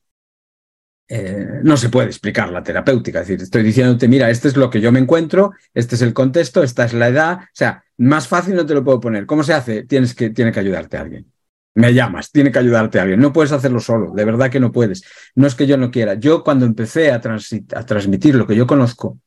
Eh, 1.14 1.60
no 1.64 1.76
se 1.76 1.90
puede 1.90 2.08
explicar 2.08 2.50
la 2.54 2.64
terapéutica, 2.64 3.20
es 3.20 3.28
decir, 3.28 3.44
estoy 3.44 3.64
diciéndote, 3.64 4.08
mira, 4.08 4.30
este 4.30 4.48
es 4.48 4.56
lo 4.56 4.70
que 4.70 4.80
yo 4.80 4.94
me 4.94 5.00
encuentro, 5.00 5.52
este 5.74 5.96
es 5.96 6.02
el 6.04 6.14
contexto, 6.14 6.64
esta 6.64 6.86
es 6.86 6.94
la 6.94 7.10
edad, 7.10 7.40
o 7.42 7.48
sea, 7.52 7.84
más 7.98 8.30
fácil 8.30 8.56
no 8.56 8.66
te 8.66 8.74
lo 8.74 8.82
puedo 8.82 9.02
poner. 9.02 9.26
¿Cómo 9.26 9.44
se 9.44 9.54
hace? 9.54 9.84
Tienes 9.84 10.16
que, 10.16 10.30
tiene 10.30 10.54
que 10.54 10.62
ayudarte 10.62 10.96
a 10.96 11.02
alguien. 11.02 11.30
Me 11.76 11.94
llamas, 11.94 12.32
tiene 12.32 12.50
que 12.50 12.60
ayudarte 12.60 12.98
a 12.98 13.02
alguien. 13.02 13.20
No 13.20 13.34
puedes 13.34 13.52
hacerlo 13.52 13.82
solo, 13.82 14.14
de 14.14 14.24
verdad 14.24 14.50
que 14.50 14.62
no 14.62 14.72
puedes. 14.72 15.04
No 15.36 15.48
es 15.48 15.56
que 15.56 15.68
yo 15.68 15.76
no 15.76 15.92
quiera. 15.92 16.14
Yo 16.14 16.46
cuando 16.46 16.66
empecé 16.66 17.12
a, 17.12 17.20
transmitir 17.20 18.36
lo 18.36 18.48
que 18.48 18.56
yo 18.56 18.66
conozco, 18.66 19.20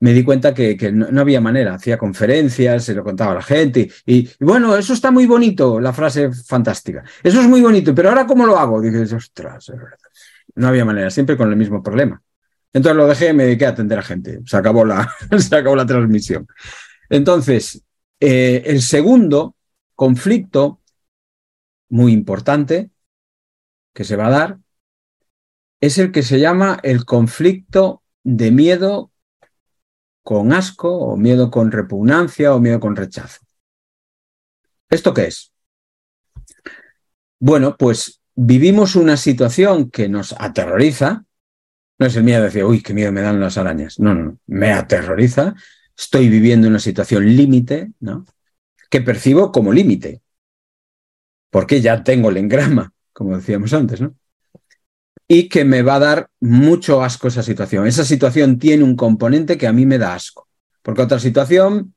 me 0.00 0.12
di 0.12 0.24
cuenta 0.24 0.52
que, 0.52 0.76
no, 0.92 1.18
había 1.18 1.40
manera. 1.40 1.76
Hacía 1.76 1.96
conferencias, 1.96 2.84
se 2.84 2.94
lo 2.94 3.02
contaba 3.02 3.32
a 3.32 3.36
la 3.36 3.42
gente 3.42 3.90
y, 4.04 4.28
bueno, 4.40 4.76
eso 4.76 4.92
está 4.92 5.10
muy 5.10 5.24
bonito, 5.24 5.80
la 5.80 5.94
frase 5.94 6.30
fantástica. 6.32 7.02
Eso 7.22 7.40
es 7.40 7.48
muy 7.48 7.62
bonito, 7.62 7.94
pero 7.94 8.10
ahora 8.10 8.26
¿cómo 8.26 8.44
lo 8.44 8.58
hago? 8.58 8.82
Dices, 8.82 9.10
ostras, 9.14 9.72
no 10.56 10.68
había 10.68 10.84
manera, 10.84 11.10
siempre 11.10 11.36
con 11.36 11.50
el 11.50 11.56
mismo 11.56 11.82
problema. 11.82 12.22
Entonces 12.72 12.96
lo 12.96 13.06
dejé 13.06 13.30
y 13.30 13.32
me 13.32 13.44
dediqué 13.44 13.66
a 13.66 13.70
atender 13.70 13.98
a 13.98 14.02
gente. 14.02 14.40
Se 14.44 14.56
acabó 14.56 14.84
la, 14.84 15.10
se 15.38 15.56
acabó 15.56 15.76
la 15.76 15.86
transmisión. 15.86 16.46
Entonces, 17.08 17.82
eh, 18.20 18.62
el 18.66 18.82
segundo 18.82 19.56
conflicto 19.94 20.80
muy 21.88 22.12
importante 22.12 22.90
que 23.94 24.04
se 24.04 24.16
va 24.16 24.26
a 24.26 24.30
dar 24.30 24.58
es 25.80 25.98
el 25.98 26.12
que 26.12 26.22
se 26.22 26.40
llama 26.40 26.78
el 26.82 27.04
conflicto 27.04 28.02
de 28.24 28.50
miedo 28.50 29.12
con 30.22 30.52
asco 30.52 30.98
o 30.98 31.16
miedo 31.16 31.50
con 31.50 31.70
repugnancia 31.70 32.54
o 32.54 32.60
miedo 32.60 32.80
con 32.80 32.96
rechazo. 32.96 33.40
¿Esto 34.90 35.14
qué 35.14 35.26
es? 35.26 35.52
Bueno, 37.38 37.76
pues 37.76 38.20
vivimos 38.36 38.94
una 38.94 39.16
situación 39.16 39.90
que 39.90 40.08
nos 40.08 40.34
aterroriza. 40.38 41.24
No 41.98 42.06
es 42.06 42.16
el 42.16 42.24
miedo 42.24 42.40
de 42.40 42.46
decir, 42.46 42.64
uy, 42.64 42.82
qué 42.82 42.94
miedo 42.94 43.10
me 43.10 43.22
dan 43.22 43.40
las 43.40 43.58
arañas. 43.58 43.98
No, 43.98 44.14
no. 44.14 44.38
Me 44.46 44.72
aterroriza. 44.72 45.54
Estoy 45.96 46.28
viviendo 46.28 46.68
una 46.68 46.78
situación 46.78 47.26
límite, 47.26 47.92
¿no? 48.00 48.24
Que 48.90 49.00
percibo 49.00 49.50
como 49.50 49.72
límite. 49.72 50.22
Porque 51.50 51.80
ya 51.80 52.04
tengo 52.04 52.28
el 52.30 52.36
engrama, 52.36 52.92
como 53.12 53.36
decíamos 53.36 53.72
antes, 53.72 54.00
¿no? 54.00 54.14
y 55.28 55.48
que 55.48 55.64
me 55.64 55.82
va 55.82 55.96
a 55.96 56.00
dar 56.00 56.30
mucho 56.40 57.02
asco 57.02 57.28
esa 57.28 57.42
situación. 57.42 57.86
Esa 57.86 58.04
situación 58.04 58.58
tiene 58.58 58.84
un 58.84 58.96
componente 58.96 59.58
que 59.58 59.66
a 59.66 59.72
mí 59.72 59.86
me 59.86 59.98
da 59.98 60.14
asco. 60.14 60.48
Porque 60.82 61.02
otra 61.02 61.18
situación, 61.18 61.94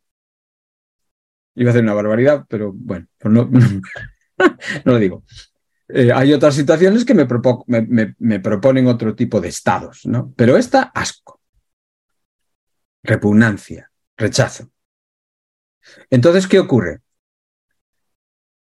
iba 1.55 1.69
a 1.69 1.71
hacer 1.71 1.83
una 1.83 1.93
barbaridad, 1.93 2.45
pero 2.49 2.73
bueno, 2.73 3.07
pues 3.19 3.33
no, 3.33 3.49
no, 4.85 4.93
lo 4.93 4.97
digo. 4.97 5.23
Eh, 5.89 6.11
hay 6.13 6.33
otras 6.33 6.53
situaciones 6.53 7.03
que 7.03 7.15
me, 7.15 7.25
proponen 8.39 8.87
otro 8.87 9.15
tipo 9.15 9.41
de 9.41 9.49
estados, 9.49 10.05
¿no? 10.05 10.31
Pero 10.35 10.55
esta, 10.55 10.83
asco, 10.83 11.41
repugnancia, 13.01 13.91
rechazo. 14.15 14.69
Entonces, 16.11 16.47
¿qué 16.47 16.59
ocurre? 16.59 17.01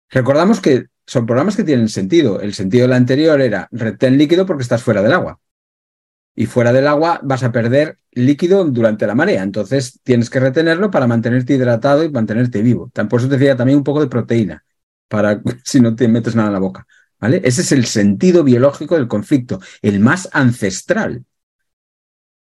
Recordamos 0.10 0.60
que 0.60 0.88
son 1.08 1.26
programas 1.26 1.56
que 1.56 1.64
tienen 1.64 1.88
sentido. 1.88 2.42
El 2.42 2.54
sentido 2.54 2.84
del 2.84 2.94
anterior 2.94 3.40
era 3.40 3.70
retén 3.72 4.18
líquido 4.18 4.46
porque 4.46 4.64
estás 4.64 4.84
fuera 4.84 5.02
del 5.02 5.14
agua. 5.14 5.40
Y 6.36 6.48
fuera 6.48 6.74
del 6.74 6.88
agua 6.88 7.22
vas 7.24 7.44
a 7.44 7.52
perder 7.54 7.98
líquido 8.12 8.66
durante 8.66 9.08
la 9.08 9.16
marea. 9.16 9.42
Entonces 9.44 10.02
tienes 10.04 10.30
que 10.30 10.42
retenerlo 10.42 10.92
para 10.92 11.08
mantenerte 11.08 11.54
hidratado 11.54 12.04
y 12.04 12.10
mantenerte 12.10 12.62
vivo. 12.62 12.92
Por 13.10 13.20
eso 13.22 13.30
te 13.30 13.38
decía 13.38 13.56
también 13.56 13.78
un 13.78 13.86
poco 13.86 14.02
de 14.02 14.08
proteína, 14.08 14.66
para 15.08 15.42
si 15.64 15.80
no 15.80 15.96
te 15.96 16.10
metes 16.10 16.36
nada 16.36 16.50
en 16.50 16.54
la 16.54 16.60
boca. 16.60 16.86
Ese 17.22 17.62
es 17.62 17.72
el 17.72 17.86
sentido 17.86 18.44
biológico 18.44 18.96
del 18.96 19.08
conflicto, 19.08 19.60
el 19.82 20.00
más 20.00 20.30
ancestral. 20.34 21.26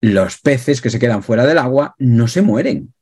Los 0.02 0.40
peces 0.40 0.82
que 0.82 0.90
se 0.90 1.00
quedan 1.00 1.24
fuera 1.24 1.46
del 1.46 1.58
agua 1.58 1.96
no 1.98 2.28
se 2.28 2.42
mueren, 2.42 2.94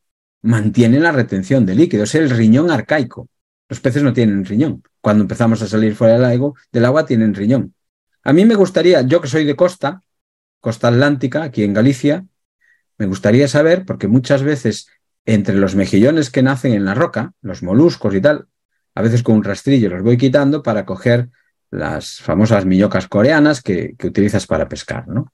mantienen 0.41 1.03
la 1.03 1.11
retención 1.11 1.65
de 1.65 1.75
líquido, 1.75 2.03
es 2.03 2.15
el 2.15 2.29
riñón 2.29 2.71
arcaico. 2.71 3.29
Los 3.69 3.79
peces 3.79 4.01
no 4.01 4.13
tienen 4.13 4.45
riñón. 4.45 4.81
Cuando 5.01 5.23
empezamos 5.23 5.61
a 5.61 5.67
salir 5.67 5.93
fuera 5.93 6.13
del 6.13 6.25
agua, 6.25 6.53
del 6.71 6.85
agua 6.85 7.05
tienen 7.05 7.35
riñón. 7.35 7.75
A 8.23 8.33
mí 8.33 8.45
me 8.45 8.55
gustaría, 8.55 9.01
yo 9.01 9.21
que 9.21 9.27
soy 9.27 9.45
de 9.45 9.55
costa, 9.55 10.01
costa 10.59 10.87
atlántica, 10.87 11.43
aquí 11.43 11.63
en 11.63 11.73
Galicia, 11.73 12.25
me 12.97 13.05
gustaría 13.05 13.47
saber, 13.47 13.85
porque 13.85 14.07
muchas 14.07 14.41
veces 14.41 14.87
entre 15.25 15.55
los 15.55 15.75
mejillones 15.75 16.29
que 16.29 16.41
nacen 16.41 16.73
en 16.73 16.85
la 16.85 16.93
roca, 16.93 17.33
los 17.41 17.61
moluscos 17.61 18.15
y 18.15 18.21
tal, 18.21 18.47
a 18.95 19.01
veces 19.01 19.21
con 19.21 19.35
un 19.35 19.43
rastrillo 19.43 19.89
los 19.89 20.01
voy 20.01 20.17
quitando 20.17 20.63
para 20.63 20.85
coger 20.85 21.29
las 21.69 22.19
famosas 22.19 22.65
millocas 22.65 23.07
coreanas 23.07 23.61
que, 23.61 23.95
utilizas 24.03 24.47
para 24.47 24.69
pescar, 24.69 25.07
¿no? 25.07 25.33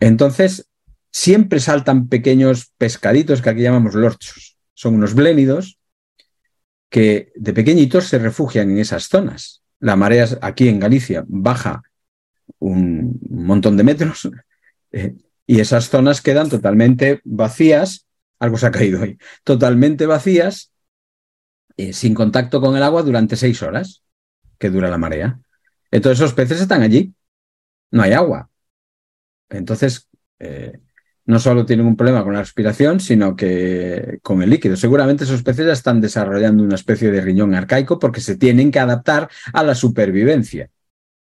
Entonces, 0.00 0.68
siempre 1.10 1.60
saltan 1.60 2.08
pequeños 2.08 2.72
pescaditos 2.78 3.42
que 3.42 3.50
aquí 3.50 3.62
llamamos 3.62 3.94
lorchos. 3.94 4.56
Son 4.74 4.94
unos 4.94 5.14
blénidos 5.14 5.78
que 6.88 7.32
de 7.34 7.52
pequeñitos 7.52 8.06
se 8.06 8.18
refugian 8.18 8.70
en 8.70 8.78
esas 8.78 9.08
zonas. 9.08 9.62
La 9.80 9.96
marea 9.96 10.26
aquí 10.40 10.68
en 10.68 10.78
Galicia 10.78 11.24
baja 11.26 11.82
un 12.60 13.18
montón 13.28 13.76
de 13.76 13.84
metros 13.84 14.28
eh, 14.92 15.16
y 15.46 15.60
esas 15.60 15.88
zonas 15.88 16.20
quedan 16.20 16.48
totalmente 16.48 17.20
vacías, 17.24 18.06
algo 18.38 18.56
se 18.58 18.66
ha 18.66 18.70
caído 18.70 19.02
hoy, 19.02 19.18
totalmente 19.42 20.06
vacías, 20.06 20.72
eh, 21.76 21.92
sin 21.92 22.14
contacto 22.14 22.60
con 22.60 22.76
el 22.76 22.82
agua 22.82 23.02
durante 23.02 23.36
seis 23.36 23.62
horas 23.62 24.02
que 24.58 24.70
dura 24.70 24.90
la 24.90 24.98
marea. 24.98 25.40
Entonces 25.90 26.20
esos 26.20 26.34
peces 26.34 26.60
están 26.60 26.82
allí, 26.82 27.14
no 27.90 28.02
hay 28.02 28.12
agua. 28.12 28.50
Entonces, 29.48 30.08
eh, 30.38 30.78
no 31.28 31.38
solo 31.38 31.66
tienen 31.66 31.86
un 31.86 31.96
problema 31.96 32.24
con 32.24 32.32
la 32.32 32.40
respiración, 32.40 33.00
sino 33.00 33.36
que 33.36 34.18
con 34.22 34.42
el 34.42 34.50
líquido. 34.50 34.76
Seguramente 34.76 35.24
esos 35.24 35.42
peces 35.42 35.66
ya 35.66 35.72
están 35.72 36.00
desarrollando 36.00 36.62
una 36.62 36.74
especie 36.74 37.10
de 37.10 37.20
riñón 37.20 37.54
arcaico 37.54 37.98
porque 37.98 38.20
se 38.22 38.36
tienen 38.36 38.70
que 38.70 38.78
adaptar 38.78 39.28
a 39.52 39.62
la 39.62 39.74
supervivencia. 39.74 40.70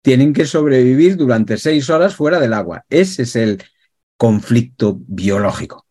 Tienen 0.02 0.34
que 0.34 0.46
sobrevivir 0.46 1.18
durante 1.18 1.58
seis 1.58 1.90
horas 1.90 2.16
fuera 2.16 2.40
del 2.40 2.54
agua. 2.54 2.86
Ese 2.90 3.24
es 3.24 3.36
el 3.36 3.62
conflicto 4.16 5.00
biológico. 5.06 5.86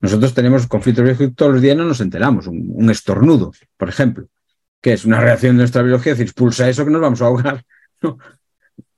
Nosotros 0.00 0.34
tenemos 0.34 0.66
conflictos 0.66 1.04
biológicos 1.04 1.36
todos 1.36 1.52
los 1.52 1.62
días, 1.62 1.76
no 1.76 1.84
nos 1.84 2.00
enteramos. 2.00 2.46
Un, 2.46 2.90
estornudo, 2.90 3.52
por 3.76 3.88
ejemplo, 3.88 4.26
que 4.86 4.92
es 4.92 5.04
una 5.04 5.18
reacción 5.18 5.56
de 5.56 5.62
nuestra 5.62 5.82
biología, 5.82 6.12
es 6.12 6.18
decir, 6.18 6.28
expulsa 6.28 6.68
eso 6.68 6.84
que 6.84 6.92
nos 6.92 7.00
vamos 7.00 7.20
a 7.20 7.24
ahogar. 7.24 7.64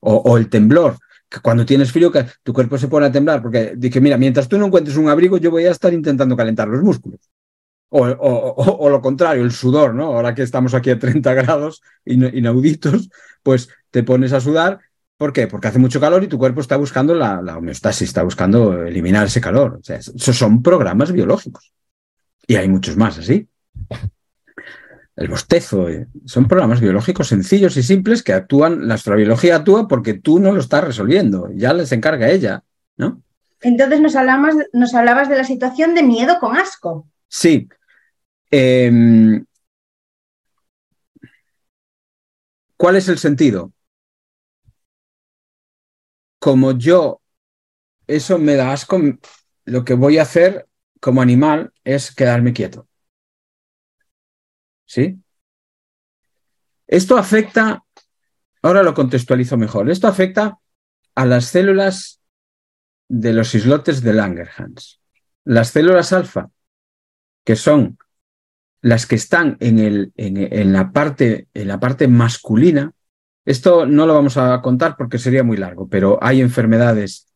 o 0.01 0.37
el 0.37 0.47
temblor 0.47 0.99
que 1.27 1.39
cuando 1.39 1.65
tienes 1.65 1.91
frío, 1.91 2.11
que 2.11 2.27
tu 2.43 2.53
cuerpo 2.53 2.77
se 2.77 2.87
pone 2.87 3.07
a 3.07 3.11
temblar, 3.11 3.41
porque 3.41 3.73
dije, 3.75 3.99
mira, 3.99 4.15
mientras 4.15 4.47
tú 4.47 4.59
no 4.59 4.67
encuentres 4.67 4.97
un 4.97 5.09
abrigo, 5.09 5.39
yo 5.39 5.49
voy 5.49 5.65
a 5.65 5.71
estar 5.71 5.91
intentando 5.91 6.37
calentar 6.37 6.67
los 6.67 6.83
músculos. 6.83 7.31
O, 7.89 8.87
lo 8.87 9.01
contrario, 9.01 9.43
el 9.43 9.51
sudor, 9.51 9.95
¿no? 9.95 10.13
Ahora 10.13 10.35
que 10.35 10.43
estamos 10.43 10.75
aquí 10.75 10.91
a 10.91 10.99
30 10.99 11.33
grados 11.33 11.81
inauditos, 12.05 13.09
pues 13.41 13.69
te 13.89 14.03
pones 14.03 14.31
a 14.31 14.39
sudar. 14.39 14.79
¿Por 15.17 15.33
qué? 15.33 15.47
Porque 15.47 15.69
hace 15.69 15.79
mucho 15.79 15.99
calor 15.99 16.23
y 16.23 16.27
tu 16.27 16.37
cuerpo 16.37 16.61
está 16.61 16.77
buscando 16.77 17.15
la, 17.15 17.41
la 17.41 17.57
homeostasis, 17.57 18.09
está 18.09 18.21
buscando 18.21 18.83
eliminar 18.83 19.25
ese 19.25 19.41
calor. 19.41 19.79
O 19.81 19.83
sea, 19.83 19.97
esos 19.97 20.37
son 20.37 20.61
programas 20.61 21.11
biológicos. 21.11 21.73
Y 22.45 22.57
hay 22.57 22.69
muchos 22.69 22.95
más 22.95 23.17
así 23.17 23.49
el 25.19 25.27
bostezo. 25.27 25.89
Eh, 25.89 26.07
son 26.25 26.47
programas 26.47 26.79
biológicos 26.79 27.27
sencillos 27.27 27.75
y 27.75 27.83
simples 27.83 28.23
que 28.23 28.33
actúan, 28.33 28.87
la 28.87 28.93
astrobiología 28.93 29.57
actúa 29.57 29.87
porque 29.87 30.13
tú 30.13 30.39
no 30.39 30.53
lo 30.53 30.61
estás 30.61 30.83
resolviendo, 30.83 31.49
ya 31.53 31.73
les 31.73 31.91
encarga 31.91 32.29
ella, 32.29 32.63
¿no? 32.95 33.21
Entonces 33.61 33.99
nos, 33.99 34.15
hablamos, 34.15 34.55
nos 34.71 34.95
hablabas 34.95 35.27
de 35.27 35.35
la 35.35 35.43
situación 35.43 35.93
de 35.93 36.03
miedo 36.03 36.39
con 36.39 36.55
asco. 36.55 37.05
Sí. 37.27 37.67
Em, 38.49 39.45
¿Cuál 42.77 42.95
es 42.95 43.09
el 43.09 43.17
sentido? 43.17 43.73
Como 46.39 46.71
yo 46.71 47.19
eso 48.07 48.39
me 48.39 48.55
da 48.55 48.71
asco. 48.71 48.97
Lo 49.65 49.83
que 49.83 49.93
voy 49.95 50.17
a 50.17 50.21
hacer 50.21 50.65
como 51.01 51.21
animal 51.21 51.73
es 51.83 52.15
quedarme 52.15 52.53
quieto. 52.53 52.88
¿Sí? 54.89 55.21
Esto 56.87 57.19
afecta, 57.19 57.83
ahora 58.63 58.81
lo 58.81 58.95
contextualizo 58.95 59.55
mejor, 59.55 59.87
esto 59.91 60.07
afecta 60.07 60.57
a 61.13 61.25
las 61.27 61.45
células 61.45 62.21
de 63.07 63.33
los 63.33 63.53
islotes 63.53 64.01
de 64.01 64.13
Langerhans. 64.13 64.99
Las 65.43 65.69
células 65.69 66.11
alfa, 66.11 66.49
que 67.45 67.55
son 67.55 67.99
las 68.81 69.05
que 69.05 69.13
están 69.13 69.57
en, 69.59 69.77
el, 69.77 70.11
en, 70.15 70.73
la 70.73 70.91
parte, 70.91 71.47
en 71.53 71.67
la 71.67 71.79
parte 71.79 72.07
masculina, 72.07 72.91
esto 73.45 73.85
no 73.85 74.07
lo 74.07 74.15
vamos 74.15 74.37
a 74.37 74.59
contar 74.63 74.95
porque 74.97 75.19
sería 75.19 75.43
muy 75.43 75.57
largo, 75.57 75.87
pero 75.87 76.17
hay 76.19 76.41
enfermedades 76.41 77.28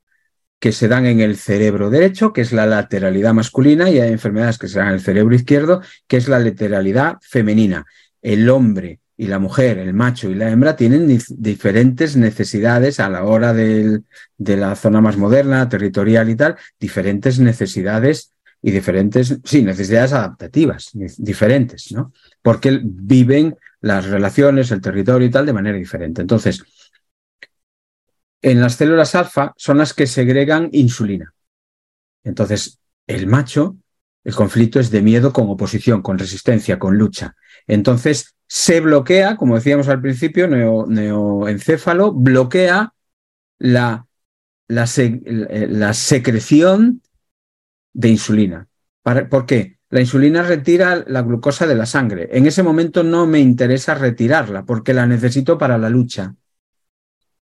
que 0.64 0.72
se 0.72 0.88
dan 0.88 1.06
en 1.08 1.20
el 1.20 1.36
cerebro 1.36 1.90
derecho, 1.90 2.32
que 2.32 2.40
es 2.40 2.54
la 2.54 2.66
lateralidad 2.66 3.34
masculina, 3.34 3.90
y 3.90 4.00
hay 4.00 4.14
enfermedades 4.14 4.58
que 4.58 4.70
se 4.70 4.80
dan 4.80 4.88
en 4.88 4.94
el 4.94 5.02
cerebro 5.02 5.36
izquierdo, 5.36 5.82
que 6.08 6.16
es 6.16 6.30
la 6.30 6.40
lateralidad 6.40 7.18
femenina. 7.22 7.86
El 8.22 8.50
hombre 8.50 9.02
y 9.18 9.28
la 9.28 9.40
mujer, 9.40 9.78
el 9.78 9.94
macho 9.94 10.30
y 10.30 10.36
la 10.36 10.50
hembra, 10.50 10.78
tienen 10.78 11.20
diferentes 11.32 12.16
necesidades 12.16 13.02
a 13.02 13.10
la 13.10 13.26
hora 13.26 13.54
de 13.54 14.04
la 14.38 14.78
zona 14.78 15.02
más 15.02 15.18
moderna, 15.18 15.68
territorial 15.68 16.30
y 16.30 16.38
tal, 16.38 16.56
diferentes 16.80 17.40
necesidades 17.40 18.32
y 18.62 18.72
diferentes, 18.72 19.40
sí, 19.44 19.64
necesidades 19.64 20.14
adaptativas, 20.14 20.92
diferentes, 21.18 21.92
¿no? 21.92 22.14
Porque 22.42 22.80
viven 22.82 23.58
las 23.82 24.06
relaciones, 24.06 24.72
el 24.72 24.80
territorio 24.80 25.28
y 25.28 25.30
tal 25.30 25.46
de 25.46 25.52
manera 25.52 25.78
diferente. 25.78 26.22
Entonces, 26.22 26.64
en 28.44 28.62
las 28.62 28.76
células 28.76 29.16
alfa 29.16 29.54
son 29.58 29.80
las 29.80 29.94
que 29.94 30.06
segregan 30.06 30.70
insulina. 30.74 31.34
Entonces, 32.24 32.80
el 33.08 33.26
macho, 33.26 33.78
el 34.24 34.36
conflicto 34.36 34.80
es 34.80 34.92
de 34.92 35.02
miedo 35.02 35.34
con 35.34 35.50
oposición, 35.50 36.02
con 36.02 36.20
resistencia, 36.20 36.78
con 36.78 36.98
lucha. 36.98 37.36
Entonces, 37.68 38.36
se 38.48 38.82
bloquea, 38.82 39.38
como 39.38 39.56
decíamos 39.56 39.88
al 39.88 40.02
principio, 40.02 40.48
neoencéfalo, 40.48 42.12
bloquea 42.14 42.94
la, 43.60 44.06
secreción 45.94 47.02
de 47.94 48.10
insulina. 48.10 48.68
¿Por 49.02 49.46
qué? 49.46 49.78
La 49.90 50.02
insulina 50.02 50.44
retira 50.44 51.04
la 51.08 51.22
glucosa 51.22 51.66
de 51.66 51.76
la 51.76 51.86
sangre. 51.86 52.30
En 52.34 52.46
ese 52.46 52.62
momento 52.64 53.04
no 53.04 53.26
me 53.26 53.40
interesa 53.40 53.96
retirarla 53.96 54.66
porque 54.66 54.94
la 54.94 55.06
necesito 55.06 55.58
para 55.58 55.78
la 55.78 55.90
lucha. 55.90 56.36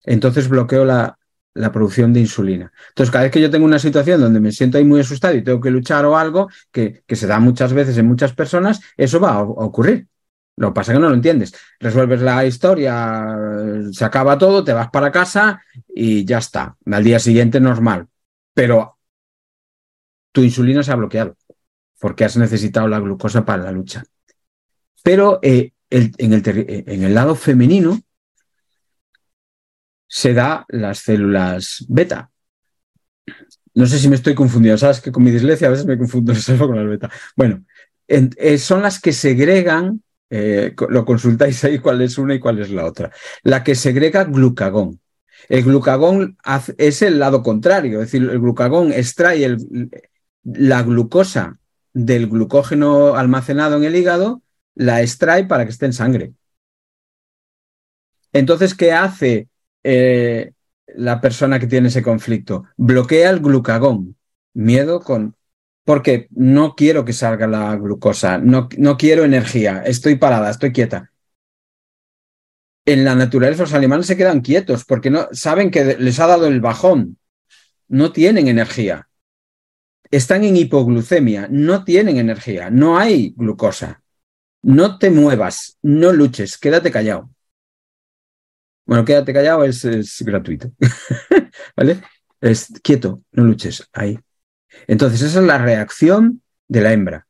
Entonces 0.03 0.49
bloqueo 0.49 0.85
la, 0.85 1.17
la 1.53 1.71
producción 1.71 2.13
de 2.13 2.19
insulina. 2.21 2.71
Entonces, 2.89 3.11
cada 3.11 3.23
vez 3.23 3.31
que 3.31 3.41
yo 3.41 3.49
tengo 3.49 3.65
una 3.65 3.79
situación 3.79 4.21
donde 4.21 4.39
me 4.39 4.51
siento 4.51 4.77
ahí 4.77 4.85
muy 4.85 5.01
asustado 5.01 5.35
y 5.35 5.43
tengo 5.43 5.61
que 5.61 5.71
luchar 5.71 6.05
o 6.05 6.17
algo, 6.17 6.49
que, 6.71 7.03
que 7.05 7.15
se 7.15 7.27
da 7.27 7.39
muchas 7.39 7.73
veces 7.73 7.97
en 7.97 8.07
muchas 8.07 8.33
personas, 8.33 8.81
eso 8.97 9.19
va 9.19 9.33
a, 9.33 9.41
ocurrir. 9.41 10.07
Lo 10.55 10.69
que 10.69 10.73
pasa 10.73 10.91
es 10.91 10.97
que 10.97 11.01
no 11.01 11.09
lo 11.09 11.15
entiendes. 11.15 11.53
Resuelves 11.79 12.21
la 12.21 12.45
historia, 12.45 13.35
se 13.91 14.05
acaba 14.05 14.37
todo, 14.37 14.63
te 14.63 14.73
vas 14.73 14.89
para 14.89 15.11
casa 15.11 15.63
y 15.87 16.25
ya 16.25 16.37
está. 16.39 16.75
Al 16.85 17.03
día 17.03 17.19
siguiente 17.19 17.59
normal. 17.59 18.07
Pero 18.53 18.99
tu 20.31 20.41
insulina 20.41 20.83
se 20.83 20.91
ha 20.91 20.95
bloqueado 20.95 21.35
porque 21.99 22.25
has 22.25 22.37
necesitado 22.37 22.87
la 22.87 22.99
glucosa 22.99 23.45
para 23.45 23.63
la 23.63 23.71
lucha. 23.71 24.03
Pero 25.01 25.39
eh, 25.41 25.71
en, 25.89 26.33
el 26.33 26.43
en 26.87 27.03
el 27.03 27.13
lado 27.15 27.35
femenino 27.35 27.99
se 30.13 30.35
da 30.35 30.63
las 30.67 30.99
células 30.99 31.85
beta. 31.89 32.29
No 33.73 33.87
sé 33.87 33.97
si 33.97 34.07
me 34.07 34.15
estoy 34.15 34.35
confundiendo, 34.35 34.77
sabes 34.77 35.01
que 35.01 35.11
con 35.11 35.23
mi 35.23 35.31
dislexia 35.31 35.67
a 35.67 35.71
veces 35.71 35.87
me 35.87 35.97
confundo 35.97 36.33
con 36.59 36.75
las 36.75 36.87
beta. 36.87 37.09
Bueno, 37.35 37.65
eh, 38.07 38.59
son 38.59 38.83
las 38.83 39.01
que 39.01 39.11
segregan, 39.11 40.03
eh, 40.29 40.75
lo 40.89 41.03
consultáis 41.03 41.63
ahí 41.63 41.79
cuál 41.79 41.99
es 42.03 42.19
una 42.19 42.35
y 42.35 42.39
cuál 42.39 42.59
es 42.59 42.69
la 42.69 42.85
otra, 42.85 43.11
la 43.41 43.63
que 43.63 43.73
segrega 43.73 44.25
glucagón. 44.25 44.99
El 45.49 45.63
glucagón 45.63 46.37
es 46.77 47.01
el 47.01 47.17
lado 47.17 47.41
contrario, 47.41 47.99
es 47.99 48.11
decir, 48.11 48.29
el 48.29 48.39
glucagón 48.39 48.93
extrae 48.93 49.57
la 50.43 50.83
glucosa 50.83 51.57
del 51.91 52.27
glucógeno 52.29 53.15
almacenado 53.15 53.77
en 53.77 53.85
el 53.85 53.95
hígado, 53.95 54.43
la 54.75 55.01
extrae 55.01 55.45
para 55.45 55.65
que 55.65 55.71
esté 55.71 55.87
en 55.87 55.93
sangre. 55.93 56.33
Entonces, 58.31 58.75
¿qué 58.75 58.91
hace 58.91 59.47
eh, 59.83 60.51
la 60.87 61.21
persona 61.21 61.59
que 61.59 61.67
tiene 61.67 61.87
ese 61.89 62.03
conflicto? 62.03 62.65
Bloquea 62.77 63.29
el 63.29 63.39
glucagón. 63.39 64.15
Miedo 64.53 64.99
con... 64.99 65.35
Porque 65.85 66.27
no 66.31 66.75
quiero 66.75 67.03
que 67.03 67.11
salga 67.11 67.45
la 67.45 67.75
glucosa, 67.75 68.37
no, 68.37 68.69
no 68.77 68.97
quiero 68.97 69.25
energía, 69.25 69.83
estoy 69.85 70.15
parada, 70.15 70.49
estoy 70.49 70.71
quieta. 70.71 71.11
En 72.85 73.03
la 73.03 73.15
naturaleza 73.15 73.63
los 73.63 73.73
animales 73.73 74.05
se 74.05 74.15
quedan 74.15 74.39
quietos 74.39 74.85
porque 74.85 75.09
no 75.09 75.27
saben 75.33 75.71
que 75.71 75.97
les 75.97 76.19
ha 76.21 76.27
dado 76.27 76.47
el 76.47 76.61
bajón, 76.61 77.17
no 77.89 78.13
tienen 78.13 78.47
energía 78.47 79.09
están 80.13 80.43
en 80.43 80.55
hipoglucemia, 80.55 81.47
no 81.49 81.83
tienen 81.83 82.17
energía, 82.17 82.69
no 82.69 82.99
hay 82.99 83.33
glucosa. 83.35 84.03
No 84.61 84.99
te 84.99 85.09
muevas, 85.09 85.79
no 85.81 86.13
luches, 86.13 86.59
quédate 86.59 86.91
callado. 86.91 87.31
Bueno, 88.85 89.05
quédate 89.05 89.33
callado 89.33 89.63
es, 89.63 90.23
gratuito. 90.25 90.71
¿Vale? 91.75 92.01
Es 92.41 92.67
quieto, 92.83 93.23
no 93.31 93.43
luches, 93.45 93.87
ahí. 93.93 94.19
Entonces, 94.87 95.21
esa 95.21 95.39
es 95.39 95.45
la 95.45 95.57
reacción 95.57 96.41
de 96.67 96.81
la 96.81 96.91
hembra. 96.91 97.27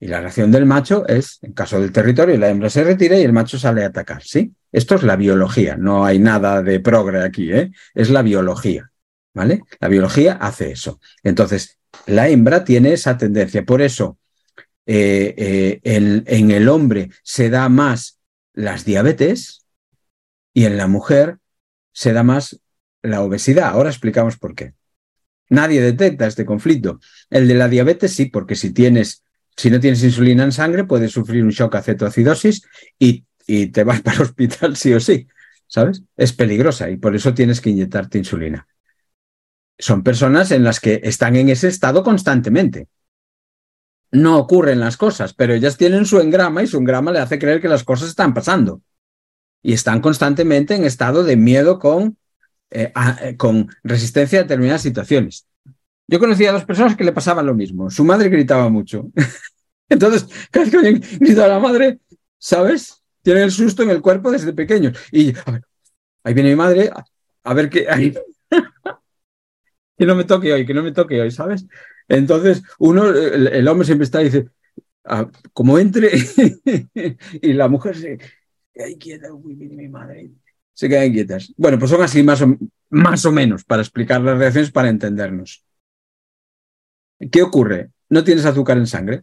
Y 0.00 0.06
la 0.06 0.20
reacción 0.20 0.50
del 0.52 0.64
macho 0.64 1.06
es, 1.06 1.38
en 1.42 1.52
caso 1.52 1.80
del 1.80 1.92
territorio, 1.92 2.38
la 2.38 2.48
hembra 2.48 2.70
se 2.70 2.84
retira 2.84 3.18
y 3.18 3.22
el 3.22 3.32
macho 3.32 3.58
sale 3.58 3.82
a 3.82 3.88
atacar, 3.88 4.22
¿sí? 4.22 4.52
Esto 4.70 4.94
es 4.94 5.02
la 5.02 5.16
biología, 5.16 5.76
no 5.76 6.04
hay 6.04 6.20
nada 6.20 6.62
de 6.62 6.78
progre 6.80 7.22
aquí, 7.22 7.52
¿eh? 7.52 7.72
Es 7.94 8.08
la 8.08 8.22
biología, 8.22 8.90
¿vale? 9.34 9.62
La 9.80 9.88
biología 9.88 10.34
hace 10.34 10.70
eso. 10.70 11.00
Entonces, 11.24 11.78
la 12.06 12.28
hembra 12.28 12.64
tiene 12.64 12.92
esa 12.92 13.18
tendencia. 13.18 13.64
Por 13.64 13.82
eso, 13.82 14.18
eh, 14.86 15.34
eh, 15.36 15.80
en 15.84 16.50
el 16.52 16.68
hombre 16.68 17.10
se 17.22 17.50
da 17.50 17.68
más 17.68 18.20
las 18.54 18.84
diabetes 18.84 19.66
y 20.58 20.64
en 20.64 20.76
la 20.76 20.88
mujer 20.88 21.38
se 21.92 22.12
da 22.12 22.24
más 22.24 22.60
la 23.02 23.22
obesidad. 23.22 23.68
Ahora 23.68 23.90
explicamos 23.90 24.38
por 24.38 24.56
qué. 24.56 24.74
Nadie 25.48 25.80
detecta 25.80 26.26
este 26.26 26.44
conflicto. 26.44 26.98
El 27.30 27.46
de 27.46 27.54
la 27.54 27.68
diabetes 27.68 28.12
sí, 28.12 28.26
porque 28.26 28.56
si 28.56 28.72
tienes, 28.72 29.22
si 29.56 29.70
no 29.70 29.78
tienes 29.78 30.02
insulina 30.02 30.42
en 30.42 30.50
sangre, 30.50 30.82
puedes 30.82 31.12
sufrir 31.12 31.44
un 31.44 31.50
shock 31.50 31.76
a 31.76 31.82
cetoacidosis 31.82 32.62
y, 32.98 33.24
y 33.46 33.68
te 33.68 33.84
vas 33.84 34.00
para 34.02 34.16
el 34.16 34.22
hospital 34.24 34.76
sí 34.76 34.92
o 34.92 34.98
sí. 34.98 35.28
¿Sabes? 35.68 36.02
Es 36.16 36.32
peligrosa 36.32 36.90
y 36.90 36.96
por 36.96 37.14
eso 37.14 37.32
tienes 37.34 37.60
que 37.60 37.70
inyectarte 37.70 38.18
insulina 38.18 38.66
son 39.78 40.02
personas 40.02 40.50
en 40.50 40.64
las 40.64 40.80
que 40.80 41.00
están 41.04 41.36
en 41.36 41.50
ese 41.50 41.68
estado 41.68 42.02
constantemente. 42.02 42.88
No 44.10 44.38
ocurren 44.38 44.80
las 44.80 44.96
cosas, 44.96 45.34
pero 45.34 45.54
ellas 45.54 45.76
tienen 45.76 46.04
su 46.04 46.18
engrama 46.18 46.64
y 46.64 46.66
su 46.66 46.78
engrama 46.78 47.12
le 47.12 47.20
hace 47.20 47.38
creer 47.38 47.60
que 47.60 47.68
las 47.68 47.84
cosas 47.84 48.08
están 48.08 48.34
pasando. 48.34 48.82
Y 49.62 49.72
están 49.72 50.00
constantemente 50.00 50.74
en 50.74 50.84
estado 50.84 51.24
de 51.24 51.36
miedo 51.36 51.78
con, 51.78 52.16
eh, 52.70 52.92
eh, 53.22 53.36
con 53.36 53.68
resistencia 53.82 54.40
a 54.40 54.42
determinadas 54.42 54.82
situaciones. 54.82 55.46
Yo 56.06 56.18
conocía 56.18 56.50
a 56.50 56.54
dos 56.54 56.64
personas 56.64 56.96
que 56.96 57.04
le 57.04 57.12
pasaban 57.12 57.46
lo 57.46 57.54
mismo. 57.54 57.90
Su 57.90 58.04
madre 58.04 58.28
gritaba 58.28 58.68
mucho. 58.68 59.10
Entonces, 59.88 60.26
cada 60.50 60.64
vez 60.64 60.74
que 60.74 61.18
grita 61.18 61.44
a 61.44 61.48
la 61.48 61.58
madre, 61.58 62.00
¿sabes? 62.38 63.02
Tiene 63.22 63.42
el 63.42 63.50
susto 63.50 63.82
en 63.82 63.90
el 63.90 64.00
cuerpo 64.00 64.30
desde 64.30 64.52
pequeños. 64.52 64.98
Y 65.12 65.34
ahí 66.24 66.34
viene 66.34 66.50
mi 66.50 66.56
madre, 66.56 66.90
a, 67.44 67.54
ver 67.54 67.68
qué 67.68 67.86
que 69.98 70.06
no 70.06 70.14
me 70.14 70.24
toque 70.24 70.52
hoy, 70.52 70.64
que 70.64 70.74
no 70.74 70.82
me 70.82 70.92
toque 70.92 71.20
hoy, 71.20 71.30
¿sabes? 71.30 71.66
Entonces, 72.06 72.62
uno, 72.78 73.08
el, 73.08 73.68
hombre 73.68 73.84
siempre 73.84 74.04
está 74.04 74.22
y 74.22 74.26
dice, 74.26 74.48
ah, 75.04 75.28
como 75.52 75.78
entre, 75.78 76.10
y 77.42 77.52
la 77.52 77.68
mujer 77.68 77.96
se 77.96 78.18
uy, 79.32 79.54
mi 79.54 79.88
madre, 79.88 80.30
se 80.74 80.88
queda 80.88 81.04
inquietas. 81.04 81.52
Bueno, 81.56 81.78
pues 81.78 81.90
son 81.90 82.02
así 82.02 82.22
más 82.22 82.40
o, 82.42 82.56
más 82.90 83.24
o 83.24 83.32
menos 83.32 83.64
para 83.64 83.82
explicar 83.82 84.20
las 84.20 84.38
reacciones, 84.38 84.70
para 84.70 84.88
entendernos. 84.88 85.64
¿Qué 87.32 87.42
ocurre? 87.42 87.90
No 88.08 88.22
tienes 88.22 88.44
azúcar 88.44 88.78
en 88.78 88.86
sangre. 88.86 89.22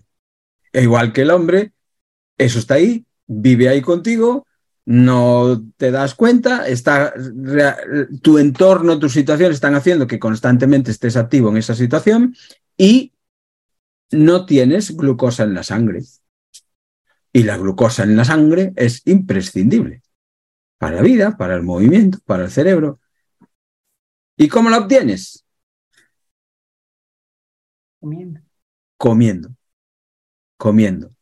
E 0.74 0.82
igual 0.82 1.14
que 1.14 1.22
el 1.22 1.32
hombre, 1.32 1.72
eso 2.38 2.60
está 2.60 2.74
ahí, 2.74 3.06
vive 3.26 3.70
ahí 3.70 3.82
contigo, 3.82 4.46
no 4.84 5.64
te 5.78 5.92
das 5.92 6.14
cuenta, 6.14 6.68
está, 6.68 7.14
tu 8.22 8.38
entorno, 8.38 9.00
tu 9.00 9.08
situación 9.08 9.52
están 9.52 9.76
haciendo 9.76 10.06
que 10.08 10.20
constantemente 10.20 10.92
estés 10.92 11.16
activo 11.16 11.50
en 11.50 11.58
esa 11.58 11.74
situación 11.74 12.36
y 12.78 13.14
no 14.12 14.46
tienes 14.46 14.96
glucosa 14.96 15.44
en 15.44 15.54
la 15.54 15.64
sangre. 15.64 16.02
Y 17.36 17.44
la 17.44 17.58
glucosa 17.58 18.04
en 18.04 18.16
la 18.16 18.24
sangre 18.24 18.72
es 18.78 19.02
imprescindible 19.04 20.02
para 20.78 20.96
la 20.96 21.02
vida, 21.02 21.36
para 21.36 21.56
el 21.56 21.64
movimiento, 21.64 22.20
para 22.24 22.46
el 22.46 22.50
cerebro. 22.50 23.02
¿Y 24.38 24.48
cómo 24.48 24.70
la 24.70 24.78
obtienes? 24.78 25.46
Comiendo. 28.00 28.40
Comiendo. 28.96 29.50
Comiendo. 30.56 31.14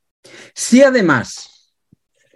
Si 0.54 0.84
además, 0.84 1.74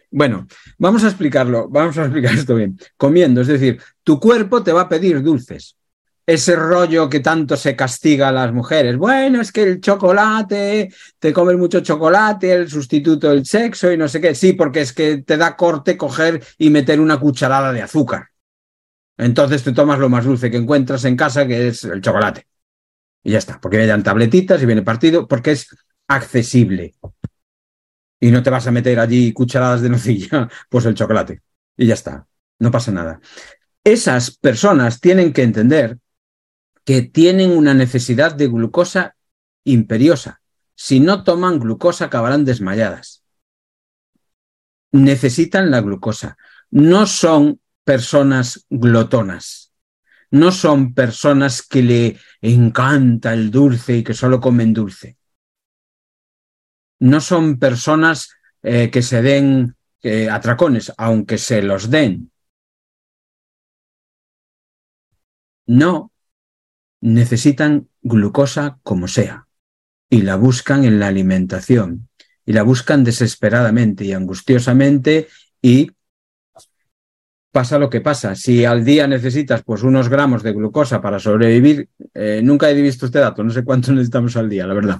bueno, 0.09 0.47
vamos 0.79 1.03
a 1.03 1.09
explicarlo, 1.09 1.69
vamos 1.69 1.99
a 1.99 2.05
explicar 2.05 2.33
esto 2.33 2.55
bien. 2.55 2.79
Comiendo, 2.97 3.41
es 3.41 3.47
decir, 3.47 3.79
tu 4.01 4.19
cuerpo 4.19 4.63
te 4.63 4.73
va 4.73 4.81
a 4.81 4.89
pedir 4.89 5.21
dulces 5.21 5.77
ese 6.27 6.57
rollo 6.57 7.09
que 7.09 7.21
tanto 7.21 7.55
se 7.55 7.73
castiga 7.77 8.27
a 8.27 8.31
las 8.33 8.51
mujeres. 8.51 8.97
Bueno, 8.97 9.39
es 9.39 9.53
que 9.53 9.63
el 9.63 9.79
chocolate, 9.79 10.93
te 11.19 11.31
comes 11.31 11.57
mucho 11.57 11.79
chocolate, 11.79 12.51
el 12.51 12.69
sustituto 12.69 13.29
del 13.29 13.45
sexo 13.45 13.89
y 13.93 13.97
no 13.97 14.09
sé 14.09 14.19
qué. 14.19 14.35
Sí, 14.35 14.51
porque 14.51 14.81
es 14.81 14.91
que 14.91 15.23
te 15.23 15.37
da 15.37 15.55
corte 15.55 15.95
coger 15.95 16.43
y 16.57 16.69
meter 16.69 16.99
una 16.99 17.17
cucharada 17.17 17.71
de 17.71 17.81
azúcar. 17.81 18.27
Entonces 19.15 19.63
te 19.63 19.71
tomas 19.71 19.99
lo 19.99 20.09
más 20.09 20.25
dulce 20.25 20.51
que 20.51 20.57
encuentras 20.57 21.05
en 21.05 21.15
casa, 21.15 21.47
que 21.47 21.69
es 21.69 21.85
el 21.85 22.01
chocolate. 22.01 22.45
Y 23.23 23.31
ya 23.31 23.37
está, 23.37 23.59
porque 23.61 23.77
vienen 23.77 24.03
tabletitas 24.03 24.61
y 24.61 24.65
viene 24.65 24.81
partido, 24.81 25.29
porque 25.29 25.51
es 25.51 25.73
accesible. 26.09 26.93
Y 28.19 28.31
no 28.31 28.43
te 28.43 28.49
vas 28.49 28.67
a 28.67 28.71
meter 28.71 28.99
allí 28.99 29.31
cucharadas 29.31 29.81
de 29.81 29.89
nocilla, 29.89 30.49
pues 30.69 30.85
el 30.85 30.93
chocolate. 30.93 31.41
Y 31.77 31.87
ya 31.87 31.93
está, 31.93 32.27
no 32.59 32.69
pasa 32.69 32.91
nada. 32.91 33.21
Esas 33.81 34.35
personas 34.35 34.99
tienen 34.99 35.31
que 35.31 35.43
entender 35.43 35.97
que 36.87 37.01
tienen 37.01 37.51
una 37.51 37.73
necesidad 37.73 38.33
de 38.33 38.47
glucosa 38.47 39.17
imperiosa. 39.65 40.41
Si 40.73 41.01
no 41.01 41.25
toman 41.25 41.59
glucosa 41.59 42.05
acabarán 42.05 42.45
desmayadas. 42.45 43.25
Necesitan 44.93 45.69
la 45.69 45.81
glucosa. 45.81 46.37
No 46.71 47.05
son 47.05 47.59
personas 47.83 48.65
glotonas. 48.69 49.73
No 50.31 50.53
son 50.53 50.93
personas 50.93 51.61
que 51.61 51.83
le 51.83 52.19
encanta 52.39 53.33
el 53.33 53.51
dulce 53.51 53.97
y 53.97 54.03
que 54.05 54.13
solo 54.13 54.39
comen 54.39 54.71
dulce. 54.71 55.17
No 56.99 57.19
son 57.19 57.59
personas 57.59 58.29
eh, 58.63 58.89
que 58.89 59.01
se 59.01 59.21
den 59.21 59.75
eh, 60.03 60.29
atracones, 60.29 60.93
aunque 60.95 61.37
se 61.37 61.61
los 61.61 61.89
den. 61.89 62.31
No, 65.65 66.13
necesitan 67.01 67.87
glucosa 68.01 68.79
como 68.83 69.07
sea 69.07 69.47
y 70.09 70.21
la 70.21 70.35
buscan 70.35 70.85
en 70.85 70.99
la 70.99 71.07
alimentación 71.07 72.09
y 72.45 72.53
la 72.53 72.63
buscan 72.63 73.03
desesperadamente 73.03 74.05
y 74.05 74.13
angustiosamente 74.13 75.27
y 75.61 75.91
pasa 77.51 77.79
lo 77.79 77.89
que 77.89 78.01
pasa. 78.01 78.35
Si 78.35 78.65
al 78.65 78.85
día 78.85 79.07
necesitas 79.07 79.63
pues 79.63 79.83
unos 79.83 80.09
gramos 80.09 80.43
de 80.43 80.53
glucosa 80.53 81.01
para 81.01 81.19
sobrevivir, 81.19 81.89
eh, 82.13 82.41
nunca 82.43 82.69
he 82.69 82.81
visto 82.81 83.07
este 83.07 83.19
dato, 83.19 83.43
no 83.43 83.49
sé 83.49 83.63
cuánto 83.63 83.91
necesitamos 83.93 84.37
al 84.37 84.49
día, 84.49 84.67
la 84.67 84.73
verdad. 84.73 84.99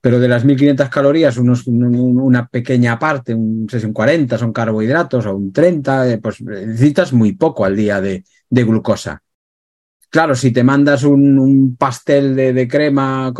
Pero 0.00 0.20
de 0.20 0.28
las 0.28 0.44
1500 0.44 0.88
calorías, 0.90 1.36
unos, 1.38 1.66
una 1.66 2.46
pequeña 2.46 2.98
parte, 2.98 3.34
un, 3.34 3.66
un 3.72 3.92
40 3.92 4.38
son 4.38 4.52
carbohidratos 4.52 5.26
o 5.26 5.34
un 5.34 5.52
30, 5.52 6.10
eh, 6.10 6.18
pues 6.18 6.40
necesitas 6.40 7.12
muy 7.12 7.32
poco 7.32 7.64
al 7.64 7.74
día 7.74 8.00
de, 8.00 8.22
de 8.48 8.64
glucosa. 8.64 9.22
Claro, 10.10 10.34
si 10.34 10.52
te 10.52 10.64
mandas 10.64 11.02
un, 11.04 11.76
pastel 11.78 12.34
de, 12.34 12.68
crema, 12.68 13.32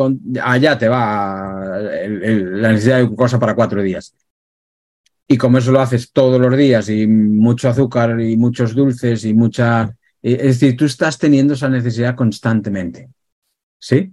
allá 0.43 0.77
te 0.77 0.89
va 0.89 1.63
la 1.71 2.73
necesidad 2.73 2.99
de 2.99 3.07
glucosa 3.07 3.39
para 3.39 3.55
cuatro 3.55 3.83
días. 3.83 4.15
Y 5.27 5.39
como 5.39 5.59
eso 5.59 5.73
lo 5.73 5.81
haces 5.81 6.13
todos 6.13 6.41
los 6.41 6.57
días 6.57 6.89
y 6.91 7.07
mucho 7.07 7.69
azúcar 7.69 8.21
y 8.21 8.37
muchos 8.37 8.75
dulces 8.75 9.25
y 9.25 9.35
mucha... 9.35 9.95
Es 10.21 10.61
decir, 10.61 10.77
tú 10.77 10.85
estás 10.85 11.17
teniendo 11.17 11.55
esa 11.55 11.69
necesidad 11.69 12.15
constantemente. 12.15 13.09
¿Sí? 13.79 14.13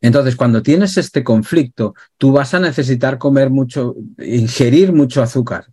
Entonces, 0.00 0.36
cuando 0.36 0.62
tienes 0.62 0.96
este 0.96 1.24
conflicto, 1.24 1.94
tú 2.18 2.32
vas 2.32 2.54
a 2.54 2.60
necesitar 2.60 3.18
comer 3.18 3.50
mucho, 3.50 3.96
ingerir 4.18 4.92
mucho 4.92 5.22
azúcar, 5.22 5.66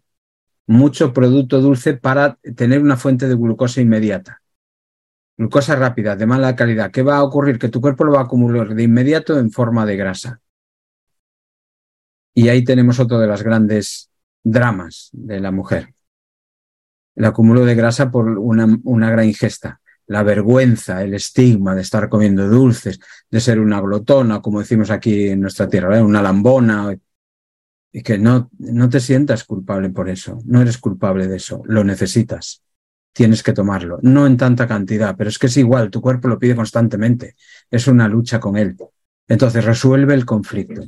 mucho 0.65 1.13
producto 1.13 1.61
dulce 1.61 1.93
para 1.93 2.39
tener 2.55 2.81
una 2.81 2.97
fuente 2.97 3.27
de 3.27 3.35
glucosa 3.35 3.81
inmediata 3.81 4.41
glucosa 5.37 5.75
rápida, 5.75 6.15
de 6.15 6.25
mala 6.25 6.55
calidad, 6.55 6.91
¿qué 6.91 7.03
va 7.03 7.17
a 7.17 7.23
ocurrir? 7.23 7.59
Que 7.59 7.69
tu 7.69 7.79
cuerpo 7.79 8.03
lo 8.03 8.13
va 8.13 8.21
a 8.21 8.23
acumular 8.23 8.73
de 8.73 8.83
inmediato 8.83 9.37
en 9.39 9.51
forma 9.51 9.85
de 9.85 9.95
grasa. 9.95 10.41
Y 12.33 12.49
ahí 12.49 12.63
tenemos 12.63 12.99
otro 12.99 13.19
de 13.19 13.27
los 13.27 13.43
grandes 13.43 14.09
dramas 14.43 15.09
de 15.11 15.39
la 15.39 15.51
mujer. 15.51 15.93
El 17.15 17.25
acumulo 17.25 17.65
de 17.65 17.75
grasa 17.75 18.11
por 18.11 18.27
una, 18.27 18.67
una 18.83 19.09
gran 19.09 19.25
ingesta. 19.25 19.79
La 20.07 20.23
vergüenza, 20.23 21.03
el 21.03 21.13
estigma 21.13 21.75
de 21.75 21.81
estar 21.81 22.09
comiendo 22.09 22.47
dulces, 22.47 22.99
de 23.29 23.39
ser 23.41 23.59
una 23.59 23.81
glotona, 23.81 24.41
como 24.41 24.59
decimos 24.59 24.89
aquí 24.89 25.29
en 25.29 25.41
nuestra 25.41 25.67
tierra, 25.67 26.01
una 26.03 26.21
lambona. 26.21 26.95
Y 27.91 28.03
que 28.03 28.17
no, 28.17 28.49
no 28.59 28.89
te 28.89 28.99
sientas 28.99 29.43
culpable 29.43 29.89
por 29.89 30.07
eso. 30.07 30.39
No 30.45 30.61
eres 30.61 30.77
culpable 30.77 31.27
de 31.27 31.37
eso. 31.37 31.61
Lo 31.65 31.83
necesitas 31.83 32.63
tienes 33.17 33.41
que 33.41 33.51
tomarlo. 33.51 33.97
No 34.03 34.27
en 34.27 34.37
tanta 34.37 34.67
cantidad, 34.67 35.15
pero 35.17 35.31
es 35.31 35.39
que 35.39 35.47
es 35.47 35.57
igual, 35.57 35.89
tu 35.89 36.01
cuerpo 36.01 36.27
lo 36.27 36.37
pide 36.37 36.55
constantemente. 36.55 37.35
Es 37.71 37.87
una 37.87 38.07
lucha 38.07 38.39
con 38.39 38.57
él. 38.57 38.77
Entonces, 39.27 39.65
resuelve 39.65 40.13
el 40.13 40.23
conflicto. 40.23 40.83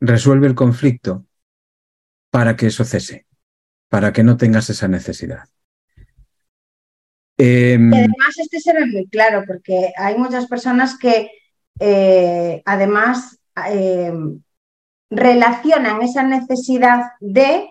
Resuelve 0.00 0.46
el 0.46 0.54
conflicto 0.54 1.26
para 2.30 2.56
que 2.56 2.68
eso 2.68 2.82
cese, 2.86 3.26
para 3.90 4.10
que 4.10 4.24
no 4.24 4.38
tengas 4.38 4.70
esa 4.70 4.88
necesidad. 4.88 5.44
Em, 7.36 7.92
además, 7.92 8.38
este 8.38 8.58
será 8.58 8.86
muy 8.86 9.06
claro, 9.08 9.44
porque 9.46 9.92
hay 9.98 10.16
muchas 10.16 10.46
personas 10.46 10.96
que 10.96 11.28
eh, 11.78 12.62
además 12.64 13.38
em, 13.66 14.40
relacionan 15.10 16.00
esa 16.00 16.22
necesidad 16.22 17.02
de 17.20 17.68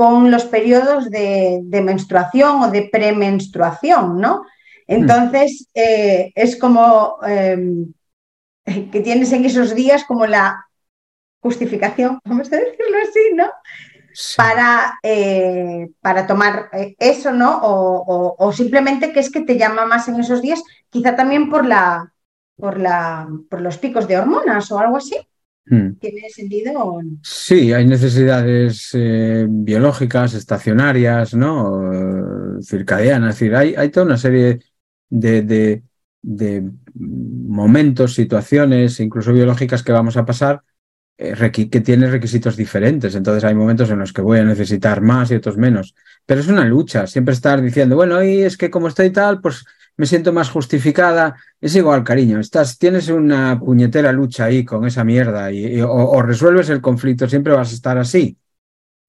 con 0.00 0.30
los 0.30 0.46
periodos 0.46 1.10
de, 1.10 1.60
menstruación 1.84 2.62
o 2.62 2.70
de 2.70 2.88
premenstruación, 2.90 4.18
¿no? 4.18 4.46
Entonces, 4.86 5.68
eh, 5.74 6.32
es 6.34 6.56
como 6.56 7.18
em, 7.22 7.92
que 8.64 9.00
tienes 9.02 9.30
en 9.34 9.44
esos 9.44 9.74
días 9.74 10.04
como 10.04 10.26
la 10.26 10.66
justificación, 11.42 12.18
vamos 12.24 12.50
a 12.50 12.56
decirlo 12.56 12.96
así, 13.02 13.20
¿no? 13.34 13.50
Para, 14.38 14.98
eh, 15.02 15.90
para 16.00 16.26
tomar 16.26 16.70
eh, 16.72 16.96
eso, 16.98 17.32
¿no? 17.32 17.60
O, 17.62 18.52
simplemente 18.54 19.12
que 19.12 19.20
es 19.20 19.30
que 19.30 19.42
te 19.42 19.58
llama 19.58 19.84
más 19.84 20.08
en 20.08 20.18
esos 20.18 20.40
días, 20.40 20.62
quizá 20.88 21.14
también 21.14 21.50
por, 21.50 21.66
la, 21.66 22.14
por, 22.56 22.80
la, 22.80 23.28
por 23.50 23.60
los 23.60 23.76
picos 23.76 24.08
de 24.08 24.16
hormonas 24.16 24.72
o 24.72 24.78
algo 24.78 24.96
así. 24.96 25.18
Hmm. 25.66 25.92
¿Tiene 26.00 26.28
sentido 26.30 27.00
Sí, 27.22 27.72
hay 27.72 27.86
necesidades 27.86 28.90
eh, 28.94 29.46
biológicas, 29.48 30.34
estacionarias, 30.34 31.34
¿no? 31.34 32.60
circadianas, 32.62 33.34
es 33.34 33.40
decir, 33.40 33.54
hay, 33.54 33.74
hay 33.74 33.90
toda 33.90 34.06
una 34.06 34.16
serie 34.16 34.60
de, 35.08 35.82
momentos, 36.94 38.14
situaciones, 38.14 39.00
incluso 39.00 39.32
biológicas 39.32 39.82
que 39.82 39.92
vamos 39.92 40.16
a 40.16 40.24
pasar 40.24 40.62
eh, 41.18 41.50
que 41.52 41.80
tienen 41.80 42.10
requisitos 42.10 42.56
diferentes. 42.56 43.14
Entonces 43.14 43.44
hay 43.44 43.54
momentos 43.54 43.90
en 43.90 43.98
los 43.98 44.12
que 44.12 44.22
voy 44.22 44.38
a 44.38 44.44
necesitar 44.44 45.00
más 45.00 45.30
y 45.30 45.34
otros 45.34 45.56
menos. 45.56 45.94
Pero 46.26 46.40
es 46.40 46.48
una 46.48 46.64
lucha, 46.64 47.06
siempre 47.06 47.34
estar 47.34 47.60
diciendo, 47.60 47.96
bueno, 47.96 48.22
y 48.22 48.42
es 48.42 48.56
que 48.56 48.70
como 48.70 48.88
estoy 48.88 49.10
tal, 49.10 49.40
pues 49.40 49.64
me 50.00 50.06
siento 50.06 50.32
más 50.32 50.48
justificada. 50.48 51.36
Es 51.60 51.76
igual, 51.76 52.02
cariño. 52.04 52.40
Estás, 52.40 52.78
tienes 52.78 53.08
una 53.10 53.60
puñetera 53.60 54.12
lucha 54.12 54.46
ahí 54.46 54.64
con 54.64 54.86
esa 54.86 55.04
mierda 55.04 55.52
y, 55.52 55.78
o, 55.82 56.22
resuelves 56.22 56.70
el 56.70 56.80
conflicto, 56.80 57.28
siempre 57.28 57.52
vas 57.52 57.70
a 57.70 57.74
estar 57.74 57.98
así, 57.98 58.38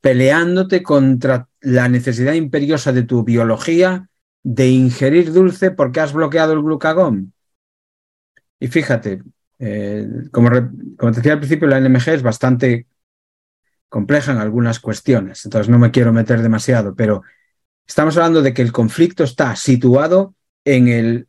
peleándote 0.02 0.84
contra 0.84 1.48
la 1.62 1.88
necesidad 1.88 2.34
imperiosa 2.34 2.92
de 2.92 3.04
tu 3.04 3.24
biología 3.24 4.10
de 4.44 4.68
ingerir 4.68 5.32
dulce 5.32 5.72
porque 5.72 6.02
has 6.02 6.12
bloqueado 6.12 6.52
el 6.52 6.62
glucagón. 6.62 7.32
Y 8.60 8.68
fíjate, 8.68 9.24
eh, 9.60 10.06
como, 10.30 10.50
como 10.98 11.12
te 11.14 11.20
decía 11.20 11.32
al 11.32 11.40
principio, 11.40 11.70
la 11.70 11.80
NMG 11.80 12.10
es 12.10 12.22
bastante 12.22 12.86
compleja 13.88 14.34
en 14.34 14.40
algunas 14.40 14.82
cuestiones, 14.82 15.46
entonces 15.46 15.70
no 15.70 15.80
me 15.80 15.92
quiero 15.92 16.12
meter 16.12 16.42
demasiado, 16.42 16.96
pero 16.96 17.24
estamos 17.88 18.18
hablando 18.18 18.42
de 18.42 18.54
que 18.54 18.62
el 18.62 18.74
conflicto 18.74 19.24
está 19.24 19.56
situado 19.56 20.36
en, 20.66 20.88
el, 20.88 21.28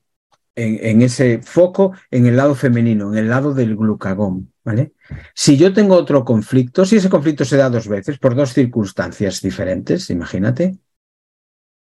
en, 0.54 1.02
ese 1.02 1.40
foco 1.42 1.92
en 2.10 2.26
el 2.26 2.36
lado 2.36 2.54
femenino, 2.54 3.12
en 3.12 3.18
el 3.18 3.28
lado 3.28 3.54
del 3.54 3.76
glucagón. 3.76 4.52
¿vale? 4.64 4.92
Si 5.34 5.56
yo 5.56 5.72
tengo 5.72 5.96
otro 5.96 6.24
conflicto, 6.24 6.84
si 6.84 6.96
ese 6.96 7.10
conflicto 7.10 7.44
se 7.44 7.56
da 7.56 7.70
dos 7.70 7.88
veces 7.88 8.18
por 8.18 8.34
dos 8.34 8.52
circunstancias 8.52 9.40
diferentes, 9.40 10.10
imagínate. 10.10 10.76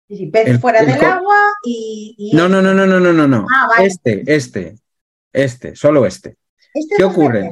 Si 0.10 0.28
pez 0.28 0.60
fuera 0.60 0.84
del 0.84 1.04
agua 1.04 1.52
y, 1.66 2.32
No, 2.34 2.48
no, 2.48 2.62
no, 2.62 2.74
no, 2.74 2.86
no, 2.86 3.00
no, 3.00 3.28
no. 3.28 3.46
Ah, 3.50 3.84
este, 3.84 4.24
este, 4.26 4.76
este, 5.34 5.76
solo 5.76 6.06
este. 6.06 6.38
¿Este 6.74 6.96
¿Qué 6.98 7.04
ocurre? 7.04 7.50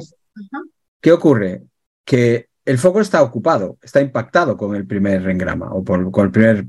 ¿Qué 1.00 1.12
ocurre? 1.12 1.62
Que 2.04 2.48
el 2.64 2.78
foco 2.78 3.00
está 3.00 3.22
ocupado, 3.22 3.78
está 3.82 4.00
impactado 4.00 4.56
con 4.56 4.74
el 4.74 4.86
primer 4.86 5.28
engrama 5.28 5.72
o 5.72 5.84
con 5.84 6.24
el 6.24 6.30
primer 6.30 6.66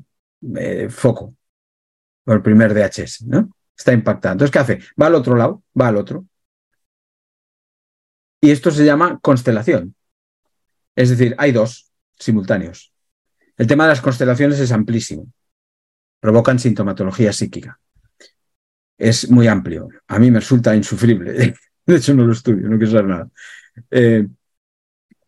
eh, 0.58 0.90
foco 0.90 1.36
o 2.28 2.34
el 2.34 2.41
primer 2.41 2.74
DHS, 2.74 3.26
¿no? 3.26 3.49
Está 3.76 3.94
impactado. 3.94 4.34
Entonces, 4.34 4.52
¿qué 4.52 4.60
hace? 4.60 4.80
Va 5.02 5.08
al 5.08 5.16
otro 5.16 5.36
lado, 5.36 5.64
va 5.80 5.88
al 5.88 5.95
otro. 5.95 6.26
Y 8.41 8.52
esto 8.52 8.70
se 8.70 8.86
llama 8.86 9.20
constelación. 9.20 9.95
Es 10.95 11.10
decir, 11.10 11.36
hay 11.38 11.52
dos 11.52 11.91
simultáneos. 12.20 12.94
El 13.56 13.66
tema 13.66 13.86
de 13.86 13.90
las 13.90 14.02
constelaciones 14.02 14.60
es 14.60 14.72
amplísimo. 14.72 15.32
Provocan 16.20 16.60
sintomatología 16.60 17.32
psíquica. 17.32 17.80
Es 18.98 19.30
muy 19.30 19.48
amplio. 19.48 19.88
A 20.08 20.20
mí 20.20 20.30
me 20.30 20.40
resulta 20.40 20.76
insufrible. 20.76 21.56
De 21.86 21.95
hecho, 21.95 22.14
no 22.14 22.26
lo 22.26 22.34
estudio, 22.34 22.68
no 22.68 22.78
quiero 22.78 22.91
saber 22.91 23.06
nada. 23.06 23.30
Eh, 23.90 24.28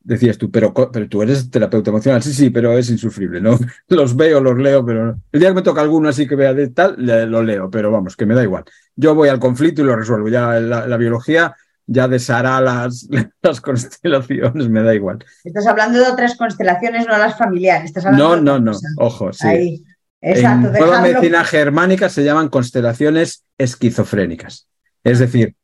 decías 0.09 0.39
tú, 0.39 0.49
pero, 0.49 0.73
pero 0.73 1.07
tú 1.07 1.21
eres 1.21 1.49
terapeuta 1.51 1.91
emocional. 1.91 2.23
Sí, 2.23 2.33
sí, 2.33 2.49
pero 2.49 2.75
es 2.77 2.89
insufrible, 2.89 3.39
¿no? 3.39 3.57
Los 3.87 4.15
veo, 4.15 4.41
los 4.41 4.57
leo, 4.57 4.83
pero 4.83 5.15
el 5.31 5.39
día 5.39 5.49
que 5.49 5.55
me 5.55 5.61
toca 5.61 5.81
alguno 5.81 6.09
así 6.09 6.27
que 6.27 6.35
vea 6.35 6.53
de 6.53 6.69
tal, 6.69 6.95
lo 6.97 7.43
leo, 7.43 7.69
pero 7.69 7.91
vamos, 7.91 8.15
que 8.15 8.25
me 8.25 8.33
da 8.33 8.43
igual. 8.43 8.63
Yo 8.95 9.13
voy 9.13 9.29
al 9.29 9.39
conflicto 9.39 9.81
y 9.81 9.85
lo 9.85 9.95
resuelvo. 9.95 10.27
Ya 10.29 10.59
la, 10.59 10.97
biología 10.97 11.55
ya 11.85 12.07
deshará 12.07 12.59
las, 12.59 13.07
las 13.41 13.61
constelaciones, 13.61 14.67
me 14.69 14.81
da 14.81 14.95
igual. 14.95 15.23
Estás 15.43 15.67
hablando 15.67 15.99
de 15.99 16.09
otras 16.09 16.35
constelaciones, 16.35 17.05
no 17.07 17.17
las 17.17 17.37
familiares. 17.37 17.93
no, 18.11 18.35
no, 18.35 18.59
no, 18.59 18.71
ojo, 18.97 19.31
sí. 19.31 19.85
Exacto, 20.21 20.67
en 20.67 20.73
nueva 20.73 21.01
medicina 21.01 21.45
germánica 21.45 22.09
se 22.09 22.25
llaman 22.25 22.49
constelaciones 22.49 23.45
esquizofrénicas. 23.57 24.67
Es 25.03 25.19
decir, 25.19 25.55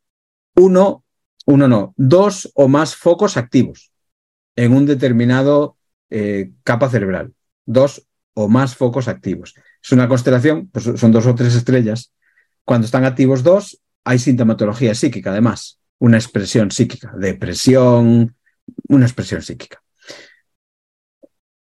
uno, 0.55 1.03
uno 1.45 1.67
no, 1.67 1.93
dos 1.97 2.49
o 2.55 2.69
más 2.69 2.95
focos 2.95 3.35
activos 3.35 3.91
en 4.56 4.73
un 4.73 4.86
determinado 4.86 5.77
eh, 6.10 6.52
capa 6.64 6.90
cerebral, 6.90 7.34
dos 7.65 8.07
o 8.34 8.48
más 8.48 8.76
focos 8.76 9.07
activos. 9.07 9.53
Es 9.84 9.91
una 9.91 10.07
constelación, 10.07 10.69
pues 10.69 10.86
son 10.99 11.11
dos 11.11 11.26
o 11.26 11.36
tres 11.36 11.56
estrellas. 11.56 12.11
Cuando 12.64 12.86
están 12.86 13.06
activos 13.06 13.44
dos, 13.44 13.80
hay 14.03 14.19
sintomatología 14.19 14.94
psíquica, 14.95 15.32
además, 15.32 15.80
una 15.99 16.18
expresión 16.18 16.72
psíquica, 16.72 17.14
depresión, 17.18 18.36
una 18.88 19.06
expresión 19.06 19.41
psíquica. 19.41 19.82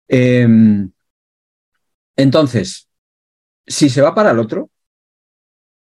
Em, 0.09 0.91
entonces, 2.17 2.89
si 3.67 3.89
se 3.89 4.03
va 4.03 4.15
para 4.15 4.33
el 4.33 4.39
otro, 4.39 4.71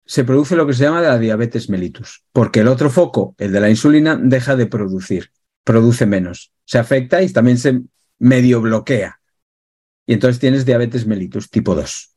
se 0.05 0.25
produce 0.25 0.57
lo 0.57 0.67
que 0.67 0.73
se 0.73 0.85
llama 0.85 1.01
la 1.01 1.19
diabetes 1.19 1.69
mellitus, 1.69 2.25
porque 2.33 2.61
el 2.61 2.69
otro 2.69 2.91
foco, 2.91 3.35
el 3.39 3.53
de 3.53 3.61
la 3.61 3.71
insulina, 3.71 4.17
deja 4.17 4.57
de 4.57 4.67
producir, 4.67 5.31
produce 5.65 6.07
menos 6.07 6.53
se 6.65 6.79
afecta 6.79 7.23
y 7.23 7.29
también 7.29 7.59
se 7.59 7.83
medio 8.19 8.61
bloquea. 8.61 9.21
Y 10.07 10.15
entonces 10.15 10.41
tienes 10.41 10.65
diabetes 10.65 11.07
mellitus 11.07 11.51
tipo 11.51 11.75
2. 11.75 12.17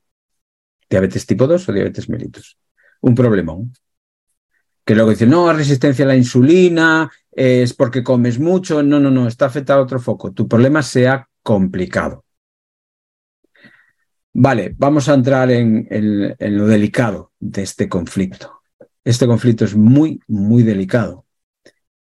Diabetes 0.90 1.26
tipo 1.26 1.48
2 1.48 1.70
o 1.70 1.74
diabetes 1.74 2.10
mellitus. 2.10 2.58
Un 3.02 3.16
problemón. 3.16 3.74
Que 4.86 4.96
luego 4.96 5.10
dicen, 5.10 5.30
no, 5.30 5.52
resistencia 5.52 6.06
a 6.06 6.08
la 6.08 6.16
insulina, 6.16 7.12
es 7.32 7.74
porque 7.74 8.04
comes 8.04 8.40
mucho. 8.40 8.84
No, 8.84 9.00
no, 9.00 9.10
no, 9.12 9.28
está 9.28 9.48
afectado 9.48 9.82
a 9.82 9.84
otro 9.84 10.00
foco. 10.00 10.32
Tu 10.32 10.48
problema 10.48 10.84
se 10.84 11.08
ha 11.08 11.28
complicado. 11.42 12.24
Vale, 14.34 14.76
vamos 14.78 15.10
a 15.10 15.14
entrar 15.16 15.50
en, 15.50 15.88
en 15.90 16.58
lo 16.58 16.68
delicado 16.68 17.32
de 17.40 17.64
este 17.64 17.90
conflicto. 17.90 18.62
Este 19.04 19.28
conflicto 19.28 19.66
es 19.66 19.76
muy, 19.76 20.22
muy 20.28 20.64
delicado. 20.64 21.25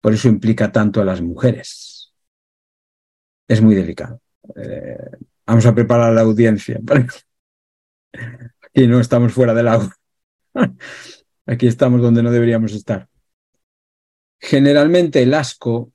Por 0.04 0.14
eso 0.14 0.28
implica 0.28 0.72
tanto 0.72 1.02
a 1.02 1.06
las 1.06 1.22
mujeres 1.22 1.94
es 3.48 3.62
muy 3.62 3.76
delicado. 3.76 4.22
Eh, 4.56 4.98
vamos 5.46 5.66
a 5.66 5.76
preparar 5.76 6.14
la 6.14 6.22
audiencia. 6.22 6.80
Aquí 8.62 8.88
no 8.88 9.00
estamos 9.00 9.34
fuera 9.34 9.54
del 9.54 9.68
agua. 9.68 9.96
Aquí 11.46 11.68
estamos 11.68 12.02
donde 12.02 12.24
no 12.24 12.32
deberíamos 12.32 12.74
estar. 12.74 13.08
Generalmente 14.40 15.24
el 15.24 15.34
asco, 15.34 15.92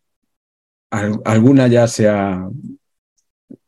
alguna 0.91 1.69
ya 1.69 1.87
se 1.87 2.09
ha, 2.09 2.49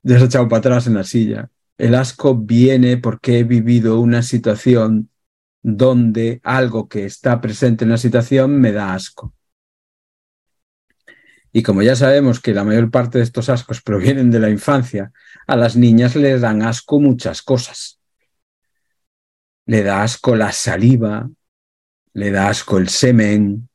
ya 0.02 0.18
se 0.18 0.24
ha 0.24 0.26
echado 0.26 0.48
para 0.48 0.60
atrás 0.60 0.86
en 0.86 0.94
la 0.94 1.04
silla. 1.04 1.50
El 1.76 1.94
asco 1.94 2.34
viene 2.34 2.96
porque 2.98 3.38
he 3.38 3.44
vivido 3.44 4.00
una 4.00 4.22
situación 4.22 5.10
donde 5.62 6.40
algo 6.42 6.88
que 6.88 7.04
está 7.04 7.40
presente 7.40 7.84
en 7.84 7.90
la 7.90 7.98
situación 7.98 8.58
me 8.58 8.72
da 8.72 8.94
asco. 8.94 9.34
Y 11.52 11.62
como 11.62 11.82
ya 11.82 11.96
sabemos 11.96 12.40
que 12.40 12.54
la 12.54 12.64
mayor 12.64 12.90
parte 12.90 13.18
de 13.18 13.24
estos 13.24 13.48
ascos 13.48 13.82
provienen 13.82 14.30
de 14.30 14.38
la 14.38 14.50
infancia, 14.50 15.12
a 15.46 15.56
las 15.56 15.76
niñas 15.76 16.14
les 16.14 16.40
dan 16.40 16.62
asco 16.62 17.00
muchas 17.00 17.42
cosas. 17.42 18.00
Le 19.66 19.82
da 19.82 20.02
asco 20.02 20.36
la 20.36 20.52
saliva, 20.52 21.28
le 22.12 22.30
da 22.30 22.48
asco 22.48 22.78
el 22.78 22.88
semen, 22.88 23.68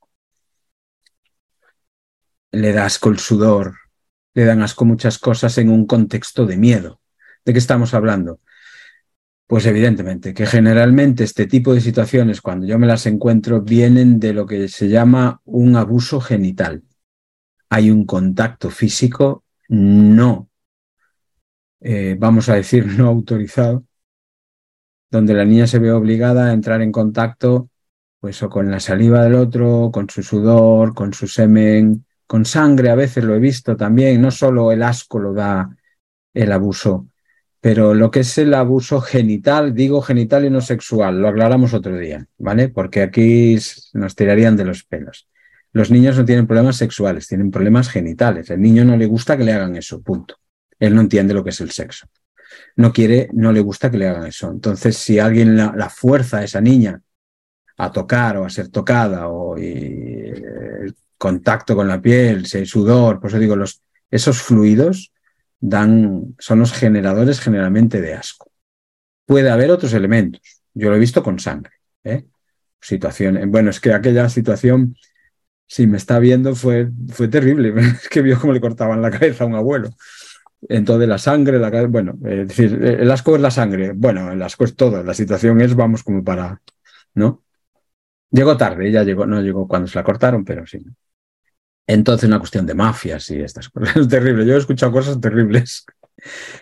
le 2.51 2.71
da 2.71 2.85
asco 2.85 3.09
el 3.09 3.19
sudor, 3.19 3.75
le 4.33 4.45
dan 4.45 4.61
asco 4.61 4.85
muchas 4.85 5.19
cosas 5.19 5.57
en 5.57 5.69
un 5.69 5.85
contexto 5.85 6.45
de 6.45 6.55
miedo. 6.55 7.01
¿De 7.43 7.51
qué 7.51 7.59
estamos 7.59 7.93
hablando? 7.93 8.39
Pues 9.47 9.65
evidentemente 9.65 10.33
que 10.33 10.45
generalmente 10.45 11.25
este 11.25 11.45
tipo 11.45 11.73
de 11.73 11.81
situaciones, 11.81 12.41
cuando 12.41 12.65
yo 12.65 12.79
me 12.79 12.87
las 12.87 13.05
encuentro, 13.05 13.61
vienen 13.61 14.19
de 14.19 14.33
lo 14.33 14.47
que 14.47 14.69
se 14.69 14.87
llama 14.87 15.41
un 15.43 15.75
abuso 15.75 16.21
genital 16.21 16.83
hay 17.69 17.91
un 17.91 18.05
contacto 18.05 18.69
físico 18.69 19.43
no, 19.67 20.49
eh, 21.79 22.15
vamos 22.17 22.49
a 22.49 22.55
decir, 22.55 22.85
no 22.97 23.07
autorizado, 23.07 23.85
donde 25.09 25.33
la 25.33 25.45
niña 25.45 25.67
se 25.67 25.79
ve 25.79 25.91
obligada 25.91 26.47
a 26.47 26.53
entrar 26.53 26.81
en 26.81 26.91
contacto 26.91 27.69
pues 28.19 28.41
o 28.41 28.49
con 28.49 28.71
la 28.71 28.79
saliva 28.79 29.23
del 29.23 29.35
otro, 29.35 29.91
con 29.93 30.09
su 30.09 30.23
sudor, 30.23 30.95
con 30.95 31.13
su 31.13 31.27
semen, 31.27 32.05
con 32.25 32.43
sangre, 32.43 32.89
a 32.89 32.95
veces 32.95 33.23
lo 33.23 33.35
he 33.35 33.39
visto 33.39 33.77
también, 33.77 34.19
no 34.19 34.31
solo 34.31 34.71
el 34.71 34.81
asco 34.81 35.19
lo 35.19 35.31
da 35.33 35.69
el 36.33 36.51
abuso, 36.51 37.07
pero 37.61 37.93
lo 37.93 38.09
que 38.09 38.21
es 38.21 38.37
el 38.39 38.55
abuso 38.55 38.99
genital, 38.99 39.75
digo 39.75 40.01
genital 40.01 40.45
y 40.45 40.49
no 40.49 40.61
sexual, 40.61 41.21
lo 41.21 41.27
aclaramos 41.27 41.75
otro 41.75 41.97
día, 41.97 42.27
¿vale? 42.39 42.69
Porque 42.69 43.03
aquí 43.03 43.57
nos 43.93 44.15
tirarían 44.15 44.57
de 44.57 44.65
los 44.65 44.83
pelos. 44.83 45.27
Los 45.75 45.91
niños 45.91 46.17
no 46.17 46.23
tienen 46.23 46.47
problemas 46.47 46.77
sexuales, 46.77 47.27
tienen 47.27 47.51
problemas 47.51 47.89
genitales. 47.89 48.49
El 48.49 48.61
niño 48.61 48.85
no 48.85 48.95
le 48.95 49.07
gusta 49.07 49.35
que 49.35 49.43
le 49.43 49.51
hagan 49.51 49.75
eso, 49.75 50.01
punto. 50.01 50.37
Él 50.79 50.95
no 50.95 51.01
entiende 51.01 51.33
lo 51.33 51.43
que 51.43 51.49
es 51.49 51.59
el 51.59 51.71
sexo. 51.71 52.07
No 52.77 52.93
quiere, 52.93 53.27
no 53.33 53.51
le 53.51 53.59
gusta 53.59 53.91
que 53.91 53.97
le 53.97 54.07
hagan 54.07 54.25
eso. 54.25 54.49
Entonces, 54.49 54.95
si 54.95 55.19
alguien 55.19 55.57
la, 55.57 55.89
fuerza 55.89 56.37
a 56.37 56.43
esa 56.45 56.61
niña 56.61 57.01
a 57.75 57.91
tocar 57.91 58.37
o 58.37 58.45
a 58.45 58.49
ser 58.49 58.69
tocada 58.69 59.27
o 59.27 59.57
el 59.57 60.95
contacto 61.17 61.75
con 61.75 61.89
la 61.89 62.01
piel, 62.01 62.45
si 62.45 62.59
hay 62.59 62.65
sudor, 62.65 63.19
pues 63.19 63.33
yo 63.33 63.39
digo, 63.39 63.57
los, 63.57 63.81
esos 64.09 64.41
fluidos 64.41 65.11
dan, 65.59 66.37
son 66.39 66.59
los 66.59 66.71
generadores 66.71 67.41
generalmente 67.41 67.99
de 67.99 68.13
asco. 68.13 68.49
Puede 69.25 69.49
haber 69.49 69.71
otros 69.71 69.91
elementos. 69.91 70.41
Yo 70.73 70.89
lo 70.89 70.95
he 70.95 70.99
visto 70.99 71.21
con 71.21 71.37
sangre. 71.37 71.73
¿eh? 72.05 72.27
Situación, 72.79 73.51
bueno, 73.51 73.71
es 73.71 73.81
que 73.81 73.91
aquella 73.91 74.29
situación 74.29 74.95
si 75.67 75.87
me 75.87 75.97
está 75.97 76.19
viendo, 76.19 76.55
fue, 76.55 76.89
fue 77.09 77.27
terrible. 77.27 77.73
Es 78.03 78.09
que 78.09 78.21
vio 78.21 78.39
cómo 78.39 78.53
le 78.53 78.61
cortaban 78.61 79.01
la 79.01 79.11
cabeza 79.11 79.43
a 79.43 79.47
un 79.47 79.55
abuelo. 79.55 79.89
Entonces 80.67 81.07
la 81.07 81.17
sangre, 81.17 81.59
la 81.59 81.85
bueno, 81.87 82.17
es 82.25 82.47
decir, 82.47 82.83
el 82.83 83.09
asco 83.11 83.35
es 83.35 83.41
la 83.41 83.51
sangre. 83.51 83.91
Bueno, 83.93 84.31
el 84.31 84.41
asco 84.41 84.63
es 84.63 84.75
todo. 84.75 85.03
La 85.03 85.13
situación 85.13 85.61
es, 85.61 85.75
vamos, 85.75 86.03
como 86.03 86.23
para, 86.23 86.61
¿no? 87.13 87.43
Llegó 88.31 88.57
tarde, 88.57 88.91
ya 88.91 89.03
llegó, 89.03 89.25
no 89.25 89.41
llegó 89.41 89.67
cuando 89.67 89.87
se 89.87 89.97
la 89.97 90.03
cortaron, 90.03 90.43
pero 90.43 90.65
sí. 90.65 90.79
Entonces 91.87 92.27
una 92.27 92.39
cuestión 92.39 92.65
de 92.65 92.73
mafias 92.73 93.29
y 93.29 93.41
estas 93.41 93.69
cosas. 93.69 93.95
Es 93.97 94.07
terrible. 94.07 94.45
Yo 94.45 94.55
he 94.55 94.57
escuchado 94.57 94.91
cosas 94.91 95.19
terribles. 95.19 95.85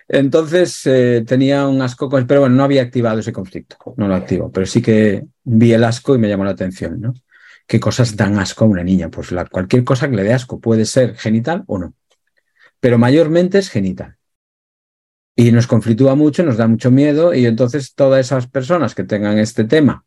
Entonces 0.08 0.86
eh, 0.86 1.24
tenía 1.26 1.68
un 1.68 1.82
asco, 1.82 2.10
pero 2.10 2.42
bueno, 2.42 2.56
no 2.56 2.64
había 2.64 2.82
activado 2.82 3.20
ese 3.20 3.32
conflicto, 3.32 3.78
no 3.98 4.08
lo 4.08 4.16
activo, 4.16 4.52
pero 4.52 4.66
sí 4.66 4.82
que 4.82 5.24
vi 5.44 5.74
el 5.74 5.84
asco 5.84 6.16
y 6.16 6.18
me 6.18 6.28
llamó 6.28 6.44
la 6.44 6.52
atención, 6.52 7.00
¿no? 7.00 7.14
¿Qué 7.68 7.80
cosas 7.80 8.16
dan 8.16 8.40
asco 8.40 8.66
a 8.66 8.68
una 8.68 8.84
niña? 8.84 9.10
Pues 9.10 9.30
cualquier 9.52 9.84
cosa 9.84 10.10
que 10.10 10.16
le 10.16 10.24
dé 10.24 10.34
asco 10.34 10.60
puede 10.60 10.86
ser 10.86 11.16
genital 11.16 11.64
o 11.68 11.80
no, 11.80 11.94
pero 12.80 12.98
mayormente 12.98 13.58
es 13.58 13.70
genital. 13.70 14.18
Y 15.36 15.52
nos 15.52 15.66
conflictúa 15.66 16.16
mucho, 16.16 16.44
nos 16.44 16.58
da 16.58 16.68
mucho 16.68 16.92
miedo 16.92 17.34
y 17.34 17.46
entonces 17.46 17.96
todas 17.96 18.26
esas 18.26 18.48
personas 18.48 18.94
que 18.94 19.04
tengan 19.04 19.40
este 19.40 19.64
tema 19.64 20.06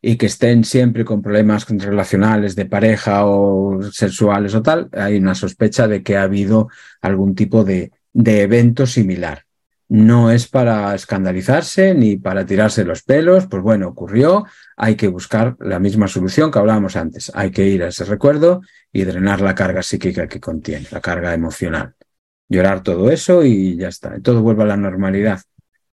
y 0.00 0.16
que 0.16 0.26
estén 0.26 0.64
siempre 0.64 1.04
con 1.04 1.22
problemas 1.22 1.66
relacionales 1.68 2.54
de 2.54 2.66
pareja 2.66 3.24
o 3.26 3.82
sexuales 3.82 4.54
o 4.54 4.62
tal, 4.62 4.88
hay 4.92 5.16
una 5.16 5.34
sospecha 5.34 5.88
de 5.88 6.02
que 6.02 6.16
ha 6.16 6.22
habido 6.22 6.68
algún 7.00 7.34
tipo 7.34 7.64
de, 7.64 7.92
de 8.12 8.42
evento 8.42 8.86
similar 8.86 9.46
no 9.88 10.30
es 10.30 10.48
para 10.48 10.94
escandalizarse 10.94 11.94
ni 11.94 12.16
para 12.16 12.46
tirarse 12.46 12.84
los 12.84 13.02
pelos, 13.02 13.46
pues 13.46 13.62
bueno, 13.62 13.88
ocurrió, 13.88 14.46
hay 14.76 14.96
que 14.96 15.08
buscar 15.08 15.56
la 15.60 15.78
misma 15.78 16.08
solución 16.08 16.50
que 16.50 16.58
hablábamos 16.58 16.96
antes, 16.96 17.30
hay 17.34 17.50
que 17.50 17.66
ir 17.66 17.82
a 17.82 17.88
ese 17.88 18.04
recuerdo 18.04 18.62
y 18.92 19.04
drenar 19.04 19.40
la 19.40 19.54
carga 19.54 19.82
psíquica 19.82 20.26
que 20.26 20.40
contiene, 20.40 20.86
la 20.90 21.00
carga 21.00 21.34
emocional. 21.34 21.94
Llorar 22.48 22.82
todo 22.82 23.10
eso 23.10 23.44
y 23.44 23.76
ya 23.76 23.88
está, 23.88 24.18
todo 24.20 24.42
vuelve 24.42 24.62
a 24.62 24.66
la 24.66 24.76
normalidad. 24.76 25.40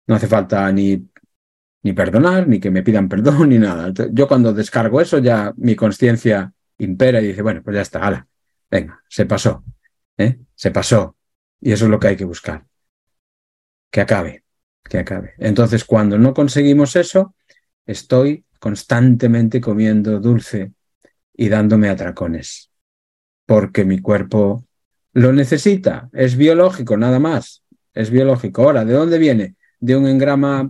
No 0.08 0.16
hace 0.16 0.28
falta 0.28 0.72
ni, 0.72 1.10
ni 1.84 1.94
perdonar, 1.94 2.48
ni 2.48 2.60
que 2.60 2.72
me 2.72 2.84
pidan 2.84 3.10
perdón, 3.10 3.50
ni 3.50 3.60
nada. 3.60 3.94
Yo 4.12 4.28
cuando 4.28 4.54
descargo 4.54 5.02
eso 5.02 5.20
ya 5.20 5.54
mi 5.58 5.76
conciencia 5.76 6.52
impera 6.78 7.22
y 7.22 7.28
dice, 7.28 7.42
bueno, 7.42 7.62
pues 7.64 7.76
ya 7.76 7.82
está, 7.82 8.00
ala, 8.00 8.28
Venga, 8.70 9.02
se 9.08 9.26
pasó. 9.26 9.64
¿eh? 10.18 10.40
Se 10.56 10.72
pasó. 10.72 11.16
Y 11.60 11.72
eso 11.72 11.86
es 11.86 11.92
lo 11.92 12.00
que 12.00 12.08
hay 12.10 12.16
que 12.16 12.26
buscar. 12.26 12.66
Que 13.92 14.02
acabe, 14.02 14.44
que 14.84 15.00
acabe. 15.00 15.34
Entonces, 15.38 15.84
cuando 15.84 16.18
no 16.18 16.34
conseguimos 16.34 16.96
eso, 16.96 17.36
estoy 17.86 18.46
constantemente 18.60 19.62
comiendo 19.62 20.20
dulce 20.20 20.74
y 21.34 21.50
dándome 21.50 21.90
atracones, 21.90 22.70
porque 23.46 23.86
mi 23.86 24.00
cuerpo 24.00 24.66
lo 25.14 25.34
necesita, 25.34 26.10
es 26.14 26.36
biológico, 26.36 26.98
nada 26.98 27.20
más, 27.20 27.64
es 27.94 28.12
biológico. 28.12 28.64
Ahora, 28.64 28.86
¿de 28.86 28.94
dónde 28.94 29.18
viene? 29.18 29.56
De 29.80 29.96
un 29.96 30.06
engrama 30.08 30.70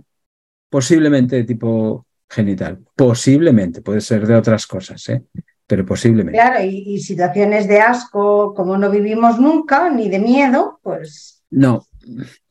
posiblemente 0.68 1.36
de 1.36 1.44
tipo 1.44 2.06
genital, 2.28 2.78
posiblemente, 2.94 3.82
puede 3.82 4.00
ser 4.00 4.26
de 4.26 4.36
otras 4.36 4.66
cosas, 4.66 5.08
¿eh? 5.08 5.24
pero 5.66 5.84
posiblemente. 5.84 6.38
Claro, 6.38 6.64
y, 6.64 6.94
y 6.94 7.00
situaciones 7.00 7.68
de 7.68 7.80
asco, 7.80 8.54
como 8.54 8.78
no 8.78 8.90
vivimos 8.90 9.38
nunca, 9.38 9.90
ni 9.90 10.08
de 10.08 10.20
miedo, 10.20 10.78
pues... 10.82 11.42
No, 11.50 11.86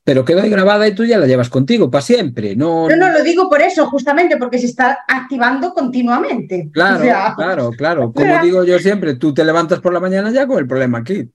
pero 0.03 0.25
quedó 0.25 0.41
ahí 0.41 0.49
grabada 0.49 0.87
y 0.87 0.95
tú 0.95 1.05
ya 1.05 1.17
la 1.19 1.27
llevas 1.27 1.49
contigo 1.49 1.91
para 1.91 2.01
siempre. 2.01 2.55
No, 2.55 2.87
No, 2.89 2.95
no, 2.95 3.11
lo 3.11 3.23
digo 3.23 3.49
por 3.49 3.61
eso, 3.61 3.85
justamente 3.87 4.37
porque 4.37 4.57
se 4.57 4.65
está 4.65 4.99
activando 5.07 5.73
continuamente. 5.73 6.69
Claro, 6.71 6.97
O 6.97 7.03
sea, 7.03 7.33
claro, 7.35 7.71
claro. 7.71 8.11
Como 8.15 8.41
digo 8.41 8.63
yo 8.63 8.79
siempre, 8.79 9.15
tú 9.15 9.33
te 9.33 9.43
levantas 9.45 9.79
por 9.79 9.93
la 9.93 9.99
mañana 9.99 10.31
ya 10.31 10.47
con 10.47 10.57
el 10.59 10.67
problema 10.67 10.99
aquí. 10.99 11.29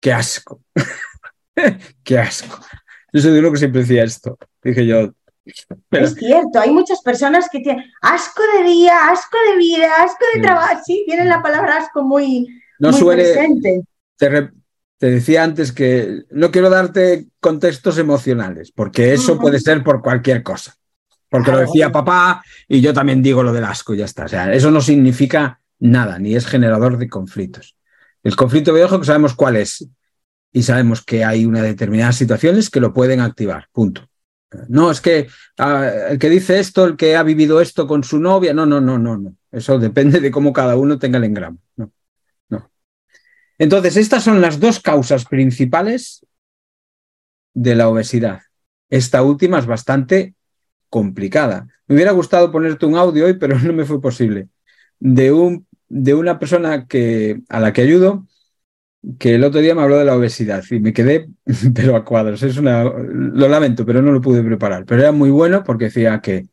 Qué 0.00 0.12
asco. 0.12 0.60
Qué 2.04 2.18
asco. 2.18 2.58
Yo 3.12 3.20
soy 3.20 3.32
de 3.32 3.40
uno 3.40 3.50
que 3.52 3.58
siempre 3.58 3.80
decía 3.82 4.04
esto. 4.04 4.38
Dije 4.62 4.86
yo. 4.86 5.12
pero- 5.88 6.04
Es 6.06 6.14
cierto, 6.14 6.60
hay 6.60 6.70
muchas 6.70 7.00
personas 7.02 7.48
que 7.50 7.60
tienen 7.60 7.84
asco 8.02 8.42
de 8.56 8.64
día, 8.64 9.08
asco 9.10 9.36
de 9.50 9.56
vida, 9.58 9.88
asco 10.02 10.24
de 10.34 10.40
trabajo. 10.42 10.80
Sí, 10.84 11.04
tienen 11.06 11.28
la 11.28 11.42
palabra 11.42 11.78
asco 11.78 12.02
muy, 12.02 12.46
no 12.78 12.90
muy 12.90 12.98
suele. 13.00 13.22
presente. 13.24 13.82
Te, 14.16 14.28
re- 14.28 14.50
te 15.00 15.10
decía 15.10 15.42
antes 15.42 15.72
que 15.72 16.24
no 16.30 16.50
quiero 16.50 16.68
darte 16.68 17.26
contextos 17.40 17.96
emocionales, 17.96 18.70
porque 18.70 19.14
eso 19.14 19.38
puede 19.38 19.58
ser 19.58 19.82
por 19.82 20.02
cualquier 20.02 20.42
cosa. 20.42 20.76
Porque 21.30 21.50
lo 21.50 21.56
decía 21.56 21.90
papá 21.90 22.42
y 22.68 22.82
yo 22.82 22.92
también 22.92 23.22
digo 23.22 23.42
lo 23.42 23.54
del 23.54 23.64
asco, 23.64 23.94
y 23.94 23.96
ya 23.96 24.04
está. 24.04 24.26
O 24.26 24.28
sea, 24.28 24.52
eso 24.52 24.70
no 24.70 24.82
significa 24.82 25.58
nada, 25.78 26.18
ni 26.18 26.36
es 26.36 26.46
generador 26.46 26.98
de 26.98 27.08
conflictos. 27.08 27.76
El 28.22 28.36
conflicto 28.36 28.74
biológico 28.74 29.04
sabemos 29.04 29.32
cuál 29.32 29.56
es 29.56 29.88
y 30.52 30.64
sabemos 30.64 31.02
que 31.02 31.24
hay 31.24 31.46
una 31.46 31.62
determinadas 31.62 32.16
situaciones 32.16 32.68
que 32.68 32.80
lo 32.80 32.92
pueden 32.92 33.20
activar. 33.20 33.68
Punto. 33.72 34.06
No, 34.68 34.90
es 34.90 35.00
que 35.00 35.28
ah, 35.56 35.90
el 36.10 36.18
que 36.18 36.28
dice 36.28 36.60
esto, 36.60 36.84
el 36.84 36.96
que 36.98 37.16
ha 37.16 37.22
vivido 37.22 37.62
esto 37.62 37.86
con 37.86 38.04
su 38.04 38.20
novia, 38.20 38.52
no, 38.52 38.66
no, 38.66 38.82
no, 38.82 38.98
no, 38.98 39.16
no. 39.16 39.34
Eso 39.50 39.78
depende 39.78 40.20
de 40.20 40.30
cómo 40.30 40.52
cada 40.52 40.76
uno 40.76 40.98
tenga 40.98 41.16
el 41.16 41.24
engrama. 41.24 41.56
No. 41.76 41.90
Entonces, 43.60 43.98
estas 43.98 44.24
son 44.24 44.40
las 44.40 44.58
dos 44.58 44.80
causas 44.80 45.26
principales 45.26 46.24
de 47.52 47.74
la 47.74 47.90
obesidad. 47.90 48.40
Esta 48.88 49.22
última 49.22 49.58
es 49.58 49.66
bastante 49.66 50.34
complicada. 50.88 51.68
Me 51.86 51.94
hubiera 51.94 52.12
gustado 52.12 52.50
ponerte 52.50 52.86
un 52.86 52.96
audio 52.96 53.26
hoy, 53.26 53.34
pero 53.34 53.58
no 53.60 53.74
me 53.74 53.84
fue 53.84 54.00
posible. 54.00 54.48
De, 54.98 55.30
un, 55.30 55.66
de 55.90 56.14
una 56.14 56.38
persona 56.38 56.86
que, 56.86 57.42
a 57.50 57.60
la 57.60 57.74
que 57.74 57.82
ayudo, 57.82 58.26
que 59.18 59.34
el 59.34 59.44
otro 59.44 59.60
día 59.60 59.74
me 59.74 59.82
habló 59.82 59.98
de 59.98 60.06
la 60.06 60.16
obesidad 60.16 60.64
y 60.70 60.80
me 60.80 60.94
quedé, 60.94 61.28
pero 61.74 61.96
a 61.96 62.04
cuadros. 62.06 62.42
Es 62.42 62.56
una, 62.56 62.84
lo 62.84 63.46
lamento, 63.46 63.84
pero 63.84 64.00
no 64.00 64.10
lo 64.10 64.22
pude 64.22 64.42
preparar. 64.42 64.86
Pero 64.86 65.02
era 65.02 65.12
muy 65.12 65.28
bueno 65.28 65.64
porque 65.64 65.86
decía 65.86 66.18
que, 66.22 66.48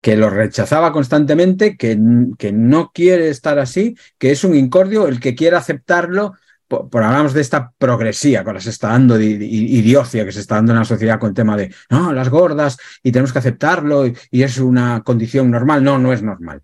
que 0.00 0.16
lo 0.16 0.30
rechazaba 0.30 0.92
constantemente, 0.92 1.76
que, 1.76 1.98
que 2.38 2.52
no 2.52 2.90
quiere 2.92 3.28
estar 3.28 3.58
así, 3.58 3.96
que 4.18 4.30
es 4.30 4.44
un 4.44 4.54
incordio 4.54 5.06
el 5.06 5.20
que 5.20 5.34
quiera 5.34 5.58
aceptarlo. 5.58 6.34
Por, 6.68 7.02
hablamos 7.02 7.34
de 7.34 7.40
esta 7.40 7.72
progresía 7.76 8.44
que 8.44 8.60
se 8.60 8.70
está 8.70 8.88
dando, 8.88 9.20
idiocia 9.20 10.24
que 10.24 10.32
se 10.32 10.40
está 10.40 10.54
dando 10.54 10.72
en 10.72 10.78
la 10.78 10.84
sociedad 10.84 11.18
con 11.18 11.30
el 11.30 11.34
tema 11.34 11.56
de 11.56 11.74
no, 11.90 12.12
las 12.12 12.28
gordas 12.28 12.78
y 13.02 13.10
tenemos 13.10 13.32
que 13.32 13.40
aceptarlo 13.40 14.06
y 14.06 14.42
es 14.42 14.58
una 14.58 15.02
condición 15.02 15.50
normal. 15.50 15.82
No, 15.82 15.98
no 15.98 16.12
es 16.12 16.22
normal. 16.22 16.62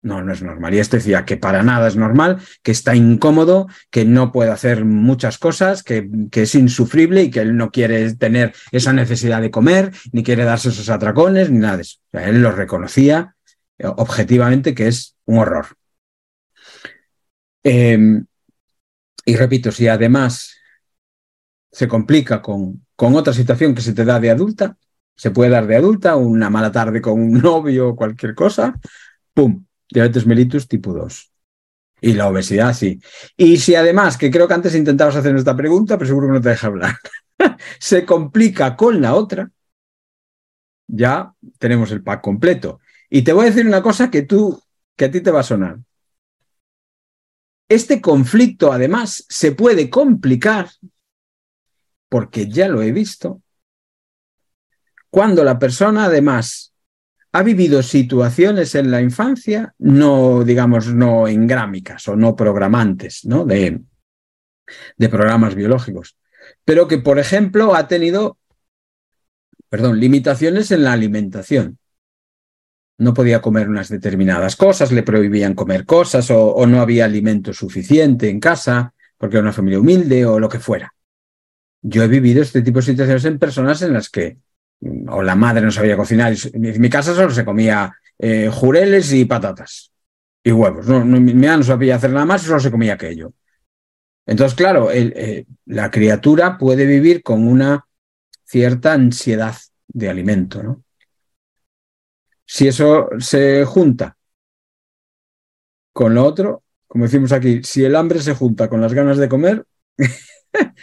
No, 0.00 0.22
no 0.22 0.32
es 0.32 0.42
normal. 0.42 0.74
Y 0.74 0.78
este 0.78 0.98
decía 0.98 1.24
que 1.24 1.36
para 1.36 1.62
nada 1.62 1.88
es 1.88 1.96
normal, 1.96 2.40
que 2.62 2.70
está 2.70 2.94
incómodo, 2.94 3.66
que 3.90 4.04
no 4.04 4.30
puede 4.30 4.50
hacer 4.50 4.84
muchas 4.84 5.38
cosas, 5.38 5.82
que, 5.82 6.08
que, 6.30 6.42
es 6.42 6.54
insufrible 6.54 7.24
y 7.24 7.30
que 7.30 7.40
él 7.40 7.56
no 7.56 7.70
quiere 7.70 8.14
tener 8.14 8.54
esa 8.70 8.92
necesidad 8.92 9.40
de 9.40 9.50
comer, 9.50 9.92
ni 10.12 10.22
quiere 10.22 10.44
darse 10.44 10.68
esos 10.68 10.88
atracones, 10.88 11.50
ni 11.50 11.58
nada 11.58 11.76
de 11.76 11.82
eso. 11.82 11.98
O 12.12 12.18
sea, 12.18 12.28
él 12.28 12.40
lo 12.42 12.52
reconocía 12.52 13.34
eh, 13.78 13.86
objetivamente 13.86 14.74
que 14.74 14.86
es 14.86 15.16
un 15.24 15.38
horror. 15.38 15.66
Eh, 17.64 18.22
y 19.24 19.36
repito, 19.36 19.72
si 19.72 19.88
además 19.88 20.56
se 21.70 21.86
complica 21.88 22.40
con, 22.40 22.86
con 22.96 23.14
otra 23.14 23.32
situación 23.32 23.74
que 23.74 23.82
se 23.82 23.92
te 23.92 24.04
da 24.04 24.18
de 24.20 24.30
adulta, 24.30 24.76
se 25.16 25.30
puede 25.32 25.50
dar 25.50 25.66
de 25.66 25.76
adulta, 25.76 26.16
una 26.16 26.48
mala 26.50 26.72
tarde 26.72 27.02
con 27.02 27.20
un 27.20 27.32
novio 27.42 27.90
o 27.90 27.96
cualquier 27.96 28.34
cosa, 28.34 28.74
¡pum! 29.34 29.66
Diabetes 29.90 30.26
mellitus 30.26 30.68
tipo 30.68 30.92
2. 30.92 31.32
Y 32.00 32.12
la 32.12 32.28
obesidad, 32.28 32.74
sí. 32.74 33.00
Y 33.36 33.58
si 33.58 33.74
además, 33.74 34.16
que 34.16 34.30
creo 34.30 34.46
que 34.46 34.54
antes 34.54 34.74
intentabas 34.74 35.16
hacer 35.16 35.34
esta 35.34 35.56
pregunta, 35.56 35.98
pero 35.98 36.08
seguro 36.08 36.28
que 36.28 36.34
no 36.34 36.40
te 36.40 36.50
deja 36.50 36.68
hablar, 36.68 36.96
se 37.80 38.04
complica 38.04 38.76
con 38.76 39.00
la 39.00 39.14
otra, 39.14 39.50
ya 40.86 41.32
tenemos 41.58 41.90
el 41.90 42.02
pack 42.02 42.22
completo. 42.22 42.80
Y 43.10 43.22
te 43.22 43.32
voy 43.32 43.46
a 43.46 43.50
decir 43.50 43.66
una 43.66 43.82
cosa 43.82 44.10
que 44.10 44.22
tú, 44.22 44.62
que 44.96 45.06
a 45.06 45.10
ti 45.10 45.20
te 45.20 45.30
va 45.30 45.40
a 45.40 45.44
sonar. 45.44 45.78
Este 47.68 48.00
conflicto, 48.00 48.72
además, 48.72 49.24
se 49.28 49.52
puede 49.52 49.90
complicar, 49.90 50.70
porque 52.08 52.48
ya 52.48 52.68
lo 52.68 52.80
he 52.82 52.92
visto, 52.92 53.42
cuando 55.10 55.44
la 55.44 55.58
persona, 55.58 56.04
además, 56.04 56.74
ha 57.32 57.42
vivido 57.42 57.82
situaciones 57.82 58.74
en 58.74 58.90
la 58.90 59.02
infancia 59.02 59.74
no, 59.78 60.44
digamos, 60.44 60.88
no 60.88 61.28
engrámicas 61.28 62.08
o 62.08 62.16
no 62.16 62.34
programantes, 62.34 63.24
¿no? 63.24 63.44
De, 63.44 63.80
de 64.96 65.08
programas 65.08 65.54
biológicos, 65.54 66.16
pero 66.64 66.88
que, 66.88 66.98
por 66.98 67.18
ejemplo, 67.18 67.74
ha 67.74 67.86
tenido, 67.88 68.38
perdón, 69.68 70.00
limitaciones 70.00 70.70
en 70.70 70.84
la 70.84 70.92
alimentación. 70.92 71.78
No 73.00 73.14
podía 73.14 73.40
comer 73.40 73.68
unas 73.68 73.88
determinadas 73.88 74.56
cosas, 74.56 74.90
le 74.90 75.04
prohibían 75.04 75.54
comer 75.54 75.84
cosas 75.84 76.30
o, 76.30 76.54
o 76.54 76.66
no 76.66 76.80
había 76.80 77.04
alimento 77.04 77.52
suficiente 77.52 78.28
en 78.28 78.40
casa 78.40 78.92
porque 79.16 79.36
era 79.36 79.42
una 79.42 79.52
familia 79.52 79.80
humilde 79.80 80.24
o 80.24 80.40
lo 80.40 80.48
que 80.48 80.58
fuera. 80.58 80.94
Yo 81.82 82.02
he 82.02 82.08
vivido 82.08 82.42
este 82.42 82.62
tipo 82.62 82.78
de 82.80 82.86
situaciones 82.86 83.24
en 83.24 83.38
personas 83.38 83.82
en 83.82 83.92
las 83.92 84.08
que 84.08 84.38
o 85.08 85.22
la 85.22 85.34
madre 85.34 85.62
no 85.62 85.70
sabía 85.70 85.96
cocinar. 85.96 86.34
En 86.52 86.80
mi 86.80 86.90
casa 86.90 87.14
solo 87.14 87.30
se 87.30 87.44
comía 87.44 87.92
eh, 88.18 88.50
jureles 88.52 89.12
y 89.12 89.24
patatas 89.24 89.92
y 90.42 90.52
huevos. 90.52 90.86
No, 90.86 91.04
mi 91.04 91.34
mamá 91.34 91.58
no 91.58 91.62
sabía 91.62 91.96
hacer 91.96 92.10
nada 92.10 92.26
más 92.26 92.42
solo 92.42 92.60
se 92.60 92.70
comía 92.70 92.94
aquello. 92.94 93.32
Entonces, 94.26 94.56
claro, 94.56 94.90
eh, 94.92 95.46
la 95.66 95.90
criatura 95.90 96.58
puede 96.58 96.84
vivir 96.86 97.22
con 97.22 97.46
una 97.48 97.86
cierta 98.44 98.92
ansiedad 98.92 99.56
de 99.88 100.08
alimento, 100.08 100.62
¿no? 100.62 100.84
Si 102.44 102.66
eso 102.66 103.08
se 103.18 103.64
junta 103.66 104.16
con 105.92 106.14
lo 106.14 106.24
otro, 106.24 106.62
como 106.86 107.04
decimos 107.04 107.32
aquí, 107.32 107.62
si 107.62 107.84
el 107.84 107.94
hambre 107.94 108.20
se 108.20 108.34
junta 108.34 108.68
con 108.68 108.80
las 108.80 108.94
ganas 108.94 109.18
de 109.18 109.28
comer, 109.28 109.66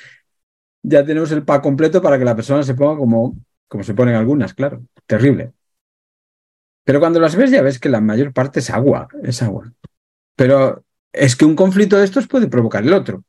ya 0.83 1.03
tenemos 1.03 1.31
el 1.31 1.43
pack 1.43 1.63
completo 1.63 2.01
para 2.01 2.19
que 2.19 2.25
la 2.25 2.35
persona 2.35 2.61
se 2.61 2.75
ponga 2.75 2.97
como 2.97 3.35
como 3.67 3.83
se 3.83 3.93
ponen 3.93 4.15
algunas, 4.15 4.53
claro, 4.53 4.83
terrible. 5.05 5.53
Pero 6.83 6.99
cuando 6.99 7.19
las 7.19 7.35
ves 7.35 7.51
ya 7.51 7.61
ves 7.61 7.79
que 7.79 7.89
la 7.89 8.01
mayor 8.01 8.31
parte 8.33 8.59
es 8.59 8.69
agua, 8.69 9.07
es 9.23 9.41
agua. 9.41 9.71
Pero 10.35 10.85
es 11.11 11.35
que 11.35 11.45
un 11.45 11.55
conflicto 11.55 11.97
de 11.97 12.05
estos 12.05 12.27
puede 12.27 12.47
provocar 12.47 12.83
el 12.83 12.93
otro. 12.93 13.23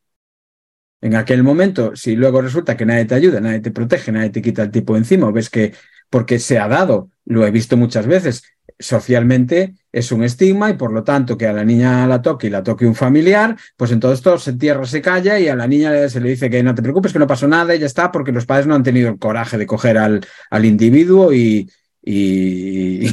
En 1.00 1.14
aquel 1.14 1.42
momento, 1.42 1.94
si 1.94 2.16
luego 2.16 2.40
resulta 2.40 2.76
que 2.76 2.86
nadie 2.86 3.04
te 3.04 3.14
ayuda, 3.14 3.40
nadie 3.40 3.60
te 3.60 3.70
protege, 3.70 4.12
nadie 4.12 4.30
te 4.30 4.42
quita 4.42 4.62
el 4.62 4.70
tipo 4.70 4.96
encima, 4.96 5.30
ves 5.30 5.50
que 5.50 5.74
porque 6.10 6.38
se 6.38 6.58
ha 6.58 6.68
dado, 6.68 7.10
lo 7.26 7.46
he 7.46 7.50
visto 7.50 7.76
muchas 7.76 8.06
veces, 8.06 8.42
socialmente 8.78 9.74
es 9.90 10.12
un 10.12 10.22
estigma 10.22 10.70
y 10.70 10.74
por 10.74 10.92
lo 10.92 11.02
tanto 11.02 11.36
que 11.36 11.46
a 11.46 11.52
la 11.52 11.64
niña 11.64 12.06
la 12.06 12.20
toque 12.20 12.46
y 12.46 12.50
la 12.50 12.62
toque 12.62 12.86
un 12.86 12.94
familiar, 12.94 13.56
pues 13.76 13.90
en 13.90 14.00
todo 14.00 14.12
esto 14.12 14.38
se 14.38 14.50
entierra, 14.50 14.84
se 14.86 15.00
calla 15.00 15.38
y 15.38 15.48
a 15.48 15.56
la 15.56 15.66
niña 15.66 16.08
se 16.08 16.20
le 16.20 16.30
dice 16.30 16.50
que 16.50 16.62
no 16.62 16.74
te 16.74 16.82
preocupes, 16.82 17.12
que 17.12 17.18
no 17.18 17.26
pasó 17.26 17.48
nada 17.48 17.74
y 17.74 17.78
ya 17.78 17.86
está, 17.86 18.12
porque 18.12 18.32
los 18.32 18.46
padres 18.46 18.66
no 18.66 18.74
han 18.74 18.82
tenido 18.82 19.08
el 19.08 19.18
coraje 19.18 19.58
de 19.58 19.66
coger 19.66 19.98
al, 19.98 20.26
al 20.50 20.64
individuo 20.64 21.32
y, 21.32 21.70
y... 22.02 23.08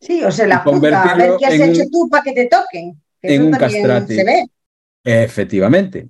Sí, 0.00 0.22
o 0.22 0.30
se 0.30 0.46
la 0.46 0.58
juzga, 0.58 1.02
a 1.02 1.16
ver 1.16 1.32
qué 1.38 1.46
has 1.46 1.54
hecho 1.54 1.82
un, 1.82 1.90
tú 1.90 2.08
para 2.08 2.22
que 2.22 2.32
te 2.32 2.46
toquen. 2.46 3.02
Que 3.20 3.34
en 3.34 3.42
un 3.42 3.50
castrate. 3.50 4.14
Se 4.14 4.24
ve. 4.24 4.46
Efectivamente, 5.02 6.08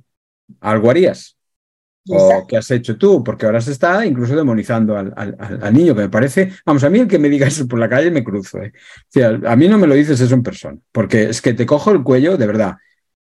algo 0.60 0.90
harías. 0.90 1.37
O 2.10 2.46
qué 2.46 2.56
has 2.56 2.70
hecho 2.70 2.96
tú, 2.96 3.22
porque 3.22 3.46
ahora 3.46 3.60
se 3.60 3.72
está 3.72 4.04
incluso 4.06 4.34
demonizando 4.34 4.96
al, 4.96 5.12
al, 5.16 5.36
al, 5.62 5.74
niño, 5.74 5.94
que 5.94 6.02
me 6.02 6.08
parece, 6.08 6.52
vamos, 6.64 6.84
a 6.84 6.90
mí 6.90 7.00
el 7.00 7.08
que 7.08 7.18
me 7.18 7.28
diga 7.28 7.46
eso 7.46 7.66
por 7.66 7.78
la 7.78 7.88
calle 7.88 8.10
me 8.10 8.24
cruzo. 8.24 8.62
¿eh? 8.62 8.72
O 8.74 9.06
sea, 9.08 9.38
a 9.46 9.56
mí 9.56 9.68
no 9.68 9.78
me 9.78 9.86
lo 9.86 9.94
dices 9.94 10.20
eso 10.20 10.34
en 10.34 10.42
persona, 10.42 10.78
porque 10.92 11.24
es 11.30 11.42
que 11.42 11.54
te 11.54 11.66
cojo 11.66 11.90
el 11.90 12.02
cuello, 12.02 12.36
de 12.36 12.46
verdad. 12.46 12.76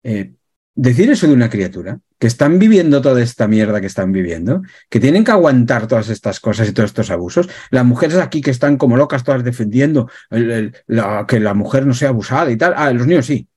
eh, 0.02 0.32
decir 0.74 1.10
eso 1.10 1.26
de 1.26 1.34
una 1.34 1.50
criatura, 1.50 2.00
que 2.18 2.26
están 2.26 2.58
viviendo 2.58 3.02
toda 3.02 3.20
esta 3.22 3.48
mierda 3.48 3.80
que 3.80 3.86
están 3.86 4.12
viviendo, 4.12 4.62
que 4.88 5.00
tienen 5.00 5.24
que 5.24 5.30
aguantar 5.30 5.86
todas 5.86 6.08
estas 6.08 6.40
cosas 6.40 6.68
y 6.68 6.72
todos 6.72 6.90
estos 6.90 7.10
abusos. 7.10 7.48
Las 7.70 7.84
mujeres 7.84 8.16
aquí 8.16 8.40
que 8.40 8.50
están 8.50 8.76
como 8.76 8.96
locas 8.96 9.24
todas 9.24 9.44
defendiendo 9.44 10.08
que 10.30 11.40
la 11.40 11.54
mujer 11.54 11.86
no 11.86 11.94
sea 11.94 12.10
abusada 12.10 12.50
y 12.50 12.56
tal. 12.56 12.74
Ah, 12.76 12.92
los 12.92 13.06
niños 13.06 13.26
sí. 13.26 13.48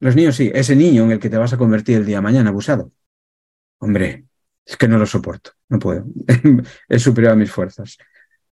Los 0.00 0.16
niños 0.16 0.36
sí. 0.36 0.50
Ese 0.54 0.76
niño 0.76 1.04
en 1.04 1.12
el 1.12 1.18
que 1.18 1.30
te 1.30 1.38
vas 1.38 1.52
a 1.52 1.56
convertir 1.56 1.96
el 1.98 2.06
día 2.06 2.16
de 2.16 2.22
mañana 2.22 2.50
abusado. 2.50 2.92
Hombre, 3.82 4.26
es 4.64 4.76
que 4.76 4.86
no 4.86 4.96
lo 4.96 5.06
soporto. 5.06 5.50
No 5.68 5.80
puedo. 5.80 6.04
es 6.88 7.02
superior 7.02 7.32
a 7.32 7.36
mis 7.36 7.50
fuerzas. 7.50 7.98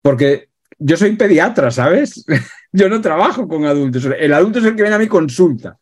Porque 0.02 0.48
yo 0.76 0.96
soy 0.96 1.14
pediatra, 1.14 1.70
¿sabes? 1.70 2.24
yo 2.72 2.88
no 2.88 3.00
trabajo 3.00 3.46
con 3.46 3.64
adultos. 3.64 4.08
El 4.18 4.32
adulto 4.32 4.58
es 4.58 4.64
el 4.64 4.74
que 4.74 4.82
viene 4.82 4.96
a 4.96 4.98
mi 4.98 5.06
consulta. 5.06 5.78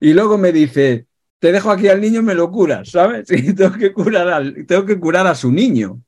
Y 0.00 0.14
luego 0.14 0.38
me 0.38 0.52
dice, 0.52 1.06
te 1.38 1.52
dejo 1.52 1.70
aquí 1.70 1.88
al 1.88 2.00
niño, 2.00 2.22
me 2.22 2.34
lo 2.34 2.50
curas, 2.50 2.90
¿sabes? 2.90 3.30
Y 3.30 3.52
tengo 3.52 3.72
que 3.72 3.92
curar, 3.92 4.28
al, 4.28 4.66
tengo 4.66 4.86
que 4.86 4.98
curar 4.98 5.26
a 5.26 5.34
su 5.34 5.52
niño. 5.52 6.00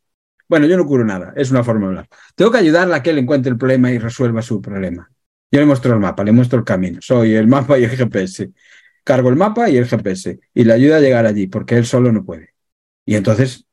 Bueno, 0.48 0.66
yo 0.66 0.78
no 0.78 0.86
curo 0.86 1.05
nada, 1.05 1.35
es 1.36 1.51
una 1.51 1.62
forma 1.62 1.82
de 1.82 1.86
hablar. 1.89 2.09
Tengo 2.35 2.51
que 2.51 2.59
ayudarle 2.59 2.94
a 2.94 3.02
que 3.02 3.11
él 3.11 3.19
encuentre 3.19 3.52
el 3.52 3.59
problema 3.59 3.93
y 3.93 3.98
resuelva 3.98 4.40
su 4.40 4.62
problema. 4.62 5.09
Yo 5.52 5.61
le 5.61 5.66
muestro 5.66 5.93
el 5.93 6.01
mapa, 6.01 6.24
le 6.24 6.32
muestro 6.32 6.59
el 6.59 6.65
camino. 6.65 6.98
Soy 7.02 7.35
el 7.35 7.47
mapa 7.47 7.78
y 7.78 7.85
el 7.85 7.90
GPS. 7.90 8.51
Cargo 9.05 9.28
el 9.28 9.36
mapa 9.36 9.69
y 9.69 9.77
el 9.77 9.86
GPS 9.86 10.40
y 10.55 10.65
le 10.65 10.73
ayuda 10.73 10.97
a 10.97 11.01
llegar 11.01 11.27
allí, 11.27 11.47
porque 11.47 11.77
él 11.77 11.85
solo 11.85 12.11
no 12.11 12.24
puede. 12.24 12.55
Y 13.05 13.16
entonces 13.16 13.64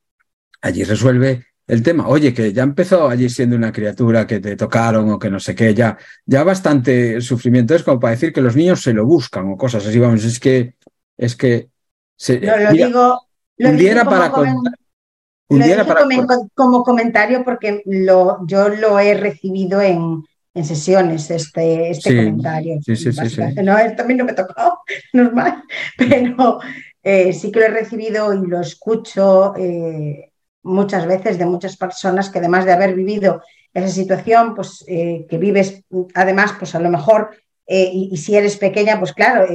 allí 0.61 0.83
resuelve 0.83 1.45
el 1.67 1.83
tema. 1.83 2.07
Oye, 2.07 2.33
que 2.33 2.53
ya 2.53 2.63
empezó 2.63 3.09
allí 3.09 3.29
siendo 3.29 3.55
una 3.55 3.71
criatura 3.71 4.25
que 4.25 4.39
te 4.39 4.55
tocaron 4.55 5.11
o 5.11 5.19
que 5.19 5.29
no 5.29 5.39
sé 5.39 5.53
qué, 5.53 5.73
ya, 5.73 5.97
ya 6.25 6.43
bastante 6.43 7.19
sufrimiento 7.21 7.75
es 7.75 7.83
como 7.83 7.99
para 7.99 8.11
decir 8.11 8.31
que 8.31 8.41
los 8.41 8.55
niños 8.55 8.81
se 8.81 8.93
lo 8.93 9.05
buscan 9.05 9.51
o 9.51 9.57
cosas 9.57 9.85
así. 9.85 9.99
Vamos, 9.99 10.23
es 10.23 10.39
que, 10.39 10.75
es 11.17 11.35
que. 11.35 11.69
Se, 12.15 12.39
lo, 12.39 12.71
digo. 12.71 13.21
un 13.57 13.77
día 13.77 14.03
para 14.03 14.31
como, 16.55 16.83
comentario 16.83 17.43
porque 17.43 17.83
lo, 17.85 18.45
yo 18.47 18.69
lo 18.69 18.99
he 18.99 19.13
recibido 19.13 19.81
en, 19.81 20.23
en 20.53 20.65
sesiones 20.65 21.29
este, 21.29 21.91
este 21.91 22.15
comentario. 22.15 22.79
Sí, 22.83 22.95
sí, 22.95 23.11
sí, 23.11 23.41
No, 23.61 23.75
también 23.95 24.17
no 24.17 24.25
me 24.25 24.33
tocó, 24.33 24.81
normal, 25.13 25.63
pero 25.97 26.59
eh, 27.09 27.31
sí 27.31 27.53
que 27.53 27.61
lo 27.61 27.67
he 27.67 27.69
recibido 27.69 28.33
y 28.33 28.45
lo 28.45 28.59
escucho 28.59 29.55
eh, 29.55 30.33
muchas 30.63 31.07
veces 31.07 31.37
de 31.37 31.45
muchas 31.45 31.77
personas 31.77 32.29
que 32.29 32.39
además 32.39 32.65
de 32.65 32.73
haber 32.73 32.95
vivido 32.95 33.41
esa 33.73 33.87
situación, 33.87 34.53
pues 34.53 34.83
eh, 34.89 35.25
que 35.29 35.37
vives 35.37 35.85
además, 36.13 36.55
pues 36.59 36.75
a 36.75 36.81
lo 36.81 36.89
mejor, 36.89 37.29
y, 37.65 38.17
si 38.17 38.35
eres 38.35 38.57
pequeña, 38.57 38.99
pues 38.99 39.13
claro, 39.13 39.45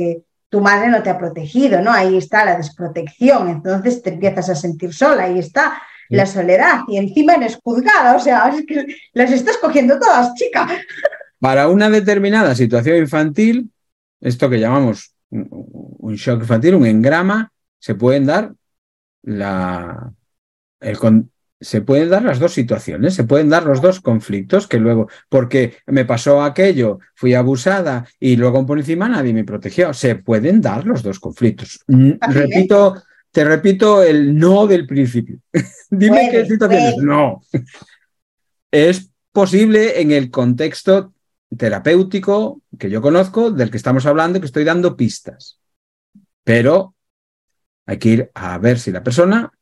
tu 0.48 0.62
madre 0.62 0.88
no 0.88 1.02
te 1.02 1.10
ha 1.10 1.18
protegido, 1.18 1.82
¿no? 1.82 1.92
Ahí 1.92 2.16
está 2.16 2.46
la 2.46 2.56
desprotección, 2.56 3.50
entonces 3.50 4.02
te 4.02 4.10
empiezas 4.14 4.48
a 4.48 4.54
sentir 4.54 4.94
sola, 4.94 5.24
ahí 5.24 5.38
está 5.38 5.82
la 6.08 6.24
soledad 6.24 6.80
y 6.88 6.96
encima 6.96 7.34
eres 7.34 7.58
juzgada, 7.62 8.16
o 8.16 8.20
sea, 8.20 8.48
es 8.48 8.64
que 8.64 8.86
las 9.12 9.30
estás 9.30 9.58
cogiendo 9.58 9.98
todas, 9.98 10.32
chica. 10.36 10.68
Para 11.38 11.68
una 11.68 11.90
determinada 11.90 12.54
situación 12.54 12.96
infantil, 12.96 13.70
esto 14.20 14.48
que 14.48 14.58
llamamos 14.58 15.11
un 15.32 16.14
shock 16.14 16.42
infantil, 16.42 16.74
un 16.74 16.86
engrama, 16.86 17.52
se 17.78 17.94
pueden 17.94 18.26
dar 18.26 18.52
la, 19.22 20.12
se 21.62 21.80
pueden 21.80 22.10
dar 22.10 22.24
las 22.24 22.38
dos 22.38 22.52
situaciones, 22.52 23.14
se 23.14 23.24
pueden 23.24 23.48
dar 23.48 23.64
los 23.64 23.80
dos 23.80 24.00
conflictos 24.00 24.66
que 24.66 24.78
luego, 24.78 25.08
porque 25.28 25.76
me 25.86 26.04
pasó 26.04 26.42
aquello, 26.42 26.98
fui 27.14 27.34
abusada 27.34 28.06
y 28.18 28.36
luego 28.36 28.66
por 28.66 28.78
encima 28.78 29.08
nadie 29.08 29.32
me 29.32 29.44
protegió. 29.44 29.94
Se 29.94 30.16
pueden 30.16 30.60
dar 30.60 30.84
los 30.84 31.02
dos 31.02 31.20
conflictos. 31.20 31.84
Repito, 31.86 33.02
te 33.30 33.44
repito 33.44 34.02
el 34.02 34.36
no 34.36 34.66
del 34.66 34.86
principio. 34.86 35.38
Dime 35.90 36.28
qué 36.30 36.44
situaciones. 36.46 36.96
No. 36.98 37.42
es 38.70 39.10
posible 39.30 40.00
en 40.00 40.10
el 40.10 40.30
contexto 40.30 41.14
terapéutico 41.56 42.62
que 42.78 42.90
yo 42.90 43.02
conozco, 43.02 43.50
del 43.50 43.70
que 43.70 43.76
estamos 43.76 44.06
hablando, 44.06 44.40
que 44.40 44.46
estoy 44.46 44.64
dando 44.64 44.96
pistas. 44.96 45.60
Pero 46.44 46.94
hay 47.86 47.98
que 47.98 48.08
ir 48.08 48.30
a 48.34 48.58
ver 48.58 48.78
si 48.78 48.90
la 48.90 49.02
persona 49.02 49.52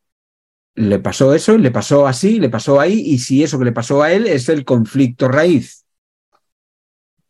le 0.74 0.98
pasó 0.98 1.34
eso, 1.34 1.58
le 1.58 1.70
pasó 1.70 2.06
así, 2.06 2.38
le 2.38 2.48
pasó 2.48 2.80
ahí, 2.80 3.00
y 3.00 3.18
si 3.18 3.42
eso 3.42 3.58
que 3.58 3.64
le 3.64 3.72
pasó 3.72 4.02
a 4.02 4.12
él 4.12 4.26
es 4.26 4.48
el 4.48 4.64
conflicto 4.64 5.28
raíz. 5.28 5.84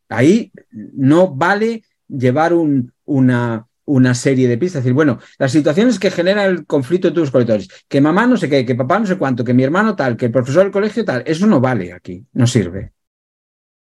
Ahí 0.09 0.51
no 0.71 1.33
vale 1.33 1.83
llevar 2.07 2.53
un, 2.53 2.93
una, 3.05 3.67
una 3.85 4.13
serie 4.13 4.47
de 4.47 4.57
pistas, 4.57 4.79
es 4.79 4.83
decir, 4.83 4.93
bueno, 4.93 5.19
las 5.37 5.51
situaciones 5.51 5.99
que 5.99 6.11
generan 6.11 6.49
el 6.49 6.65
conflicto 6.65 7.09
de 7.09 7.15
tus 7.15 7.31
colectores, 7.31 7.69
que 7.87 8.01
mamá 8.01 8.27
no 8.27 8.37
sé 8.37 8.49
qué, 8.49 8.65
que 8.65 8.75
papá 8.75 8.99
no 8.99 9.05
sé 9.05 9.17
cuánto, 9.17 9.43
que 9.43 9.53
mi 9.53 9.63
hermano 9.63 9.95
tal, 9.95 10.17
que 10.17 10.25
el 10.25 10.31
profesor 10.31 10.63
del 10.63 10.71
colegio 10.71 11.05
tal, 11.05 11.23
eso 11.25 11.47
no 11.47 11.59
vale 11.61 11.93
aquí, 11.93 12.25
no 12.33 12.45
sirve. 12.45 12.93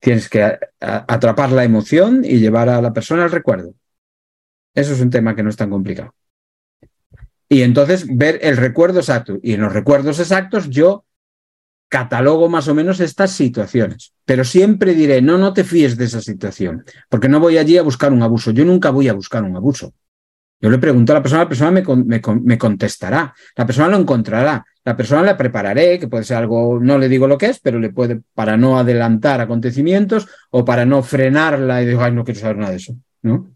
Tienes 0.02 0.28
que 0.28 0.58
atrapar 0.80 1.52
la 1.52 1.62
emoción 1.62 2.24
y 2.24 2.38
llevar 2.38 2.68
a 2.68 2.82
la 2.82 2.92
persona 2.92 3.22
al 3.22 3.30
recuerdo. 3.30 3.72
Eso 4.74 4.94
es 4.94 5.00
un 5.00 5.10
tema 5.10 5.36
que 5.36 5.44
no 5.44 5.50
es 5.50 5.56
tan 5.56 5.70
complicado. 5.70 6.12
Y 7.48 7.62
entonces 7.62 8.04
ver 8.08 8.40
el 8.42 8.56
recuerdo 8.56 8.98
exacto. 8.98 9.38
Y 9.40 9.52
en 9.52 9.60
los 9.60 9.72
recuerdos 9.72 10.18
exactos 10.18 10.68
yo 10.70 11.04
catalogo 11.88 12.48
más 12.48 12.66
o 12.66 12.74
menos 12.74 12.98
estas 12.98 13.30
situaciones. 13.30 14.12
Pero 14.24 14.42
siempre 14.42 14.94
diré, 14.94 15.22
no, 15.22 15.38
no 15.38 15.52
te 15.52 15.62
fíes 15.62 15.96
de 15.96 16.06
esa 16.06 16.20
situación, 16.20 16.84
porque 17.08 17.28
no 17.28 17.38
voy 17.38 17.58
allí 17.58 17.78
a 17.78 17.82
buscar 17.82 18.12
un 18.12 18.22
abuso. 18.22 18.50
Yo 18.50 18.64
nunca 18.64 18.90
voy 18.90 19.06
a 19.06 19.12
buscar 19.12 19.44
un 19.44 19.54
abuso. 19.54 19.94
Yo 20.60 20.68
le 20.68 20.78
pregunto 20.78 21.12
a 21.12 21.16
la 21.16 21.22
persona, 21.22 21.42
la 21.42 21.48
persona 21.48 21.70
me, 21.70 21.84
me, 22.42 22.58
contestará, 22.58 23.32
la 23.54 23.66
persona 23.66 23.88
lo 23.88 23.98
encontrará, 23.98 24.64
la 24.84 24.96
persona 24.96 25.22
la 25.22 25.36
prepararé, 25.36 25.98
que 25.98 26.08
puede 26.08 26.24
ser 26.24 26.38
algo, 26.38 26.80
no 26.80 26.98
le 26.98 27.08
digo 27.08 27.26
lo 27.26 27.38
que 27.38 27.46
es, 27.46 27.60
pero 27.60 27.78
le 27.78 27.90
puede, 27.90 28.20
para 28.34 28.56
no 28.56 28.78
adelantar 28.78 29.40
acontecimientos 29.40 30.28
o 30.50 30.64
para 30.64 30.84
no 30.84 31.02
frenarla 31.02 31.82
y 31.82 31.86
digo, 31.86 32.02
ay, 32.02 32.12
no 32.12 32.24
quiero 32.24 32.40
saber 32.40 32.56
nada 32.56 32.70
de 32.70 32.76
eso, 32.78 32.96
¿no? 33.22 33.50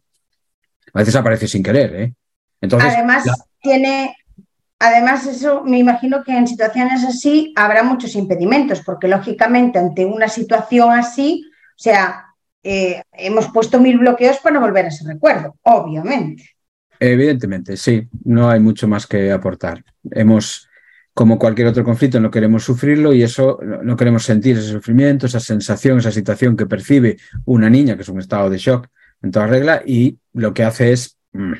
A 0.93 1.01
veces 1.01 1.17
aparece 1.17 1.49
sin 1.49 1.63
querer, 1.63 1.95
¿eh? 1.97 2.15
Entonces, 2.61 2.95
Además, 2.95 3.25
tiene, 3.61 4.17
además 4.79 5.27
eso 5.27 5.63
me 5.65 5.79
imagino 5.79 6.23
que 6.23 6.37
en 6.37 6.47
situaciones 6.47 7.05
así 7.05 7.53
habrá 7.57 7.83
muchos 7.83 8.15
impedimentos, 8.15 8.83
porque 8.83 9.09
lógicamente 9.09 9.79
ante 9.79 10.05
una 10.05 10.29
situación 10.29 10.93
así, 10.93 11.45
o 11.51 11.79
sea, 11.79 12.25
eh, 12.63 13.03
hemos 13.13 13.49
puesto 13.49 13.79
mil 13.81 13.99
bloqueos 13.99 14.39
para 14.39 14.55
no 14.55 14.61
volver 14.61 14.87
a 14.87 14.89
ese 14.89 15.07
recuerdo, 15.07 15.57
obviamente. 15.63 16.51
Evidentemente, 16.99 17.77
sí, 17.77 18.09
no 18.25 18.49
hay 18.49 18.61
mucho 18.61 18.89
más 18.89 19.07
que 19.07 19.31
aportar. 19.31 19.85
Hemos, 20.11 20.69
como 21.17 21.39
cualquier 21.39 21.69
otro 21.69 21.83
conflicto, 21.83 22.21
no 22.21 22.31
queremos 22.31 22.63
sufrirlo 22.63 23.15
y 23.15 23.23
eso 23.23 23.59
no 23.63 23.97
queremos 23.97 24.23
sentir 24.23 24.59
ese 24.59 24.71
sufrimiento, 24.71 25.25
esa 25.25 25.41
sensación, 25.41 25.97
esa 25.97 26.13
situación 26.13 26.59
que 26.59 26.67
percibe 26.67 27.17
una 27.47 27.71
niña, 27.71 27.97
que 27.97 28.03
es 28.03 28.11
un 28.11 28.21
estado 28.21 28.51
de 28.51 28.59
shock 28.59 28.89
en 29.23 29.31
toda 29.31 29.47
regla, 29.47 29.83
y 29.87 30.19
lo 30.35 30.53
que 30.53 30.63
hace 30.63 30.93
es 30.93 31.17
mm, 31.33 31.55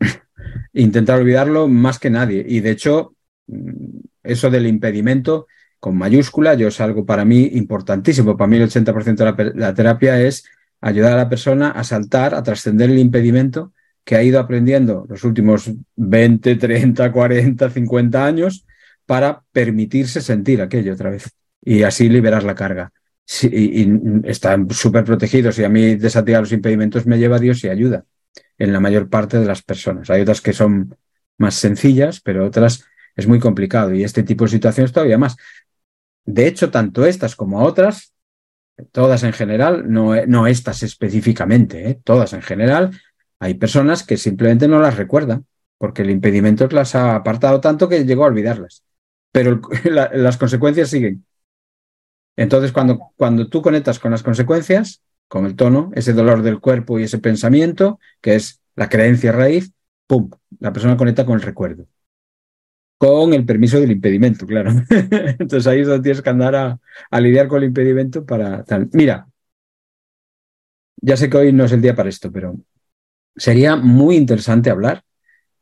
intentar 0.72 1.20
olvidarlo 1.20 1.68
más 1.68 1.98
que 1.98 2.08
nadie. 2.08 2.42
Y 2.48 2.60
de 2.60 2.70
hecho, 2.70 3.14
mm, 3.48 3.98
eso 4.22 4.48
del 4.48 4.66
impedimento 4.66 5.46
con 5.78 5.98
mayúscula, 5.98 6.54
yo 6.54 6.68
es 6.68 6.80
algo 6.80 7.04
para 7.04 7.26
mí 7.26 7.50
importantísimo. 7.52 8.34
Para 8.34 8.48
mí 8.48 8.56
el 8.56 8.62
80% 8.62 9.36
de 9.36 9.52
la, 9.56 9.74
terapia 9.74 10.22
es 10.22 10.46
ayudar 10.80 11.12
a 11.12 11.16
la 11.16 11.28
persona 11.28 11.70
a 11.70 11.84
saltar, 11.84 12.34
a 12.34 12.42
trascender 12.42 12.88
el 12.88 12.98
impedimento 12.98 13.74
que 14.06 14.14
ha 14.14 14.22
ido 14.22 14.38
aprendiendo 14.38 15.04
los 15.08 15.24
últimos 15.24 15.68
20, 15.96 16.54
30, 16.54 17.10
40, 17.10 17.70
50 17.70 18.24
años 18.24 18.64
para 19.04 19.42
permitirse 19.50 20.20
sentir 20.20 20.62
aquello 20.62 20.92
otra 20.92 21.10
vez 21.10 21.28
y 21.60 21.82
así 21.82 22.08
liberar 22.08 22.44
la 22.44 22.54
carga. 22.54 22.92
están 23.26 24.70
súper 24.70 25.02
protegidos 25.02 25.58
y 25.58 25.64
a 25.64 25.68
mí 25.68 25.96
desativar 25.96 26.42
los 26.42 26.52
impedimentos 26.52 27.04
me 27.04 27.18
lleva 27.18 27.36
a 27.36 27.40
Dios 27.40 27.64
y 27.64 27.68
ayuda 27.68 28.04
en 28.56 28.72
la 28.72 28.78
mayor 28.78 29.08
parte 29.10 29.40
de 29.40 29.46
las 29.46 29.62
personas. 29.62 30.08
Hay 30.08 30.20
otras 30.20 30.40
que 30.40 30.52
son 30.52 30.96
más 31.36 31.56
sencillas, 31.56 32.20
pero 32.20 32.46
otras 32.46 32.84
es 33.16 33.26
muy 33.26 33.40
complicado 33.40 33.92
y 33.92 34.04
este 34.04 34.22
tipo 34.22 34.44
de 34.44 34.52
situaciones 34.52 34.92
todavía 34.92 35.18
más. 35.18 35.36
De 36.24 36.46
hecho, 36.46 36.70
tanto 36.70 37.04
estas 37.04 37.34
como 37.34 37.64
otras, 37.64 38.14
todas 38.92 39.24
en 39.24 39.32
general, 39.32 39.90
no, 39.90 40.14
no 40.26 40.46
estas 40.46 40.84
específicamente, 40.84 41.90
¿eh? 41.90 42.00
todas 42.04 42.34
en 42.34 42.42
general, 42.42 42.92
hay 43.38 43.54
personas 43.54 44.02
que 44.02 44.16
simplemente 44.16 44.68
no 44.68 44.80
las 44.80 44.96
recuerdan 44.96 45.46
porque 45.78 46.02
el 46.02 46.10
impedimento 46.10 46.66
las 46.68 46.94
ha 46.94 47.16
apartado 47.16 47.60
tanto 47.60 47.88
que 47.88 48.04
llegó 48.04 48.24
a 48.24 48.28
olvidarlas. 48.28 48.82
Pero 49.32 49.60
las 49.84 50.36
consecuencias 50.38 50.88
siguen. 50.88 51.24
Entonces, 52.36 52.72
cuando, 52.72 53.12
cuando 53.16 53.48
tú 53.48 53.62
conectas 53.62 53.98
con 53.98 54.10
las 54.10 54.22
consecuencias, 54.22 55.02
con 55.28 55.46
el 55.46 55.56
tono, 55.56 55.90
ese 55.94 56.12
dolor 56.12 56.42
del 56.42 56.60
cuerpo 56.60 56.98
y 56.98 57.04
ese 57.04 57.18
pensamiento, 57.18 57.98
que 58.20 58.36
es 58.36 58.60
la 58.74 58.88
creencia 58.88 59.32
raíz, 59.32 59.72
¡pum! 60.06 60.30
La 60.60 60.72
persona 60.72 60.96
conecta 60.96 61.24
con 61.26 61.36
el 61.36 61.42
recuerdo. 61.42 61.86
Con 62.98 63.34
el 63.34 63.44
permiso 63.44 63.78
del 63.80 63.90
impedimento, 63.90 64.46
claro. 64.46 64.70
Entonces 64.90 65.66
ahí 65.66 65.80
es 65.80 65.86
donde 65.86 66.02
tienes 66.02 66.22
que 66.22 66.30
andar 66.30 66.54
a, 66.54 67.20
lidiar 67.20 67.48
con 67.48 67.58
el 67.58 67.68
impedimento 67.68 68.24
para 68.24 68.64
tal. 68.64 68.88
Mira, 68.92 69.28
ya 70.96 71.16
sé 71.16 71.28
que 71.28 71.36
hoy 71.36 71.52
no 71.52 71.64
es 71.64 71.72
el 71.72 71.82
día 71.82 71.94
para 71.94 72.08
esto, 72.08 72.30
pero 72.32 72.56
sería 73.36 73.76
muy 73.76 74.16
interesante 74.16 74.70
hablar 74.70 75.04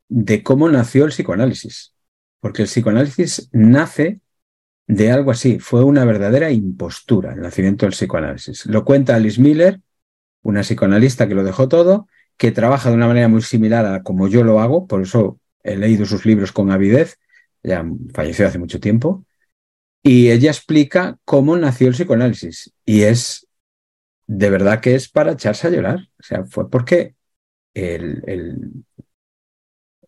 de 0.08 0.42
cómo 0.42 0.68
nació 0.68 1.04
el 1.04 1.10
psicoanálisis, 1.10 1.94
porque 2.40 2.62
el 2.62 2.68
psicoanálisis 2.68 3.48
nace 3.52 4.20
de 4.86 5.10
algo 5.10 5.30
así, 5.30 5.58
fue 5.60 5.82
una 5.82 6.04
verdadera 6.04 6.50
impostura 6.50 7.32
el 7.32 7.40
nacimiento 7.40 7.86
del 7.86 7.94
psicoanálisis. 7.94 8.66
Lo 8.66 8.84
cuenta 8.84 9.14
Alice 9.14 9.40
Miller, 9.40 9.80
una 10.42 10.60
psicoanalista 10.60 11.26
que 11.26 11.34
lo 11.34 11.42
dejó 11.42 11.68
todo, 11.68 12.06
que 12.36 12.52
trabaja 12.52 12.90
de 12.90 12.96
una 12.96 13.06
manera 13.06 13.28
muy 13.28 13.42
similar 13.42 13.86
a 13.86 14.02
como 14.02 14.28
yo 14.28 14.44
lo 14.44 14.60
hago, 14.60 14.86
por 14.86 15.02
eso 15.02 15.40
he 15.62 15.76
leído 15.76 16.04
sus 16.04 16.26
libros 16.26 16.52
con 16.52 16.70
avidez, 16.70 17.18
ya 17.62 17.84
falleció 18.12 18.46
hace 18.46 18.58
mucho 18.58 18.78
tiempo, 18.78 19.24
y 20.02 20.30
ella 20.30 20.50
explica 20.50 21.18
cómo 21.24 21.56
nació 21.56 21.88
el 21.88 21.94
psicoanálisis. 21.94 22.74
Y 22.84 23.02
es, 23.02 23.46
de 24.26 24.50
verdad 24.50 24.80
que 24.80 24.94
es 24.94 25.08
para 25.08 25.32
echarse 25.32 25.66
a 25.66 25.70
llorar. 25.70 26.10
O 26.20 26.22
sea, 26.22 26.44
fue 26.44 26.68
porque 26.68 27.14
el, 27.74 28.84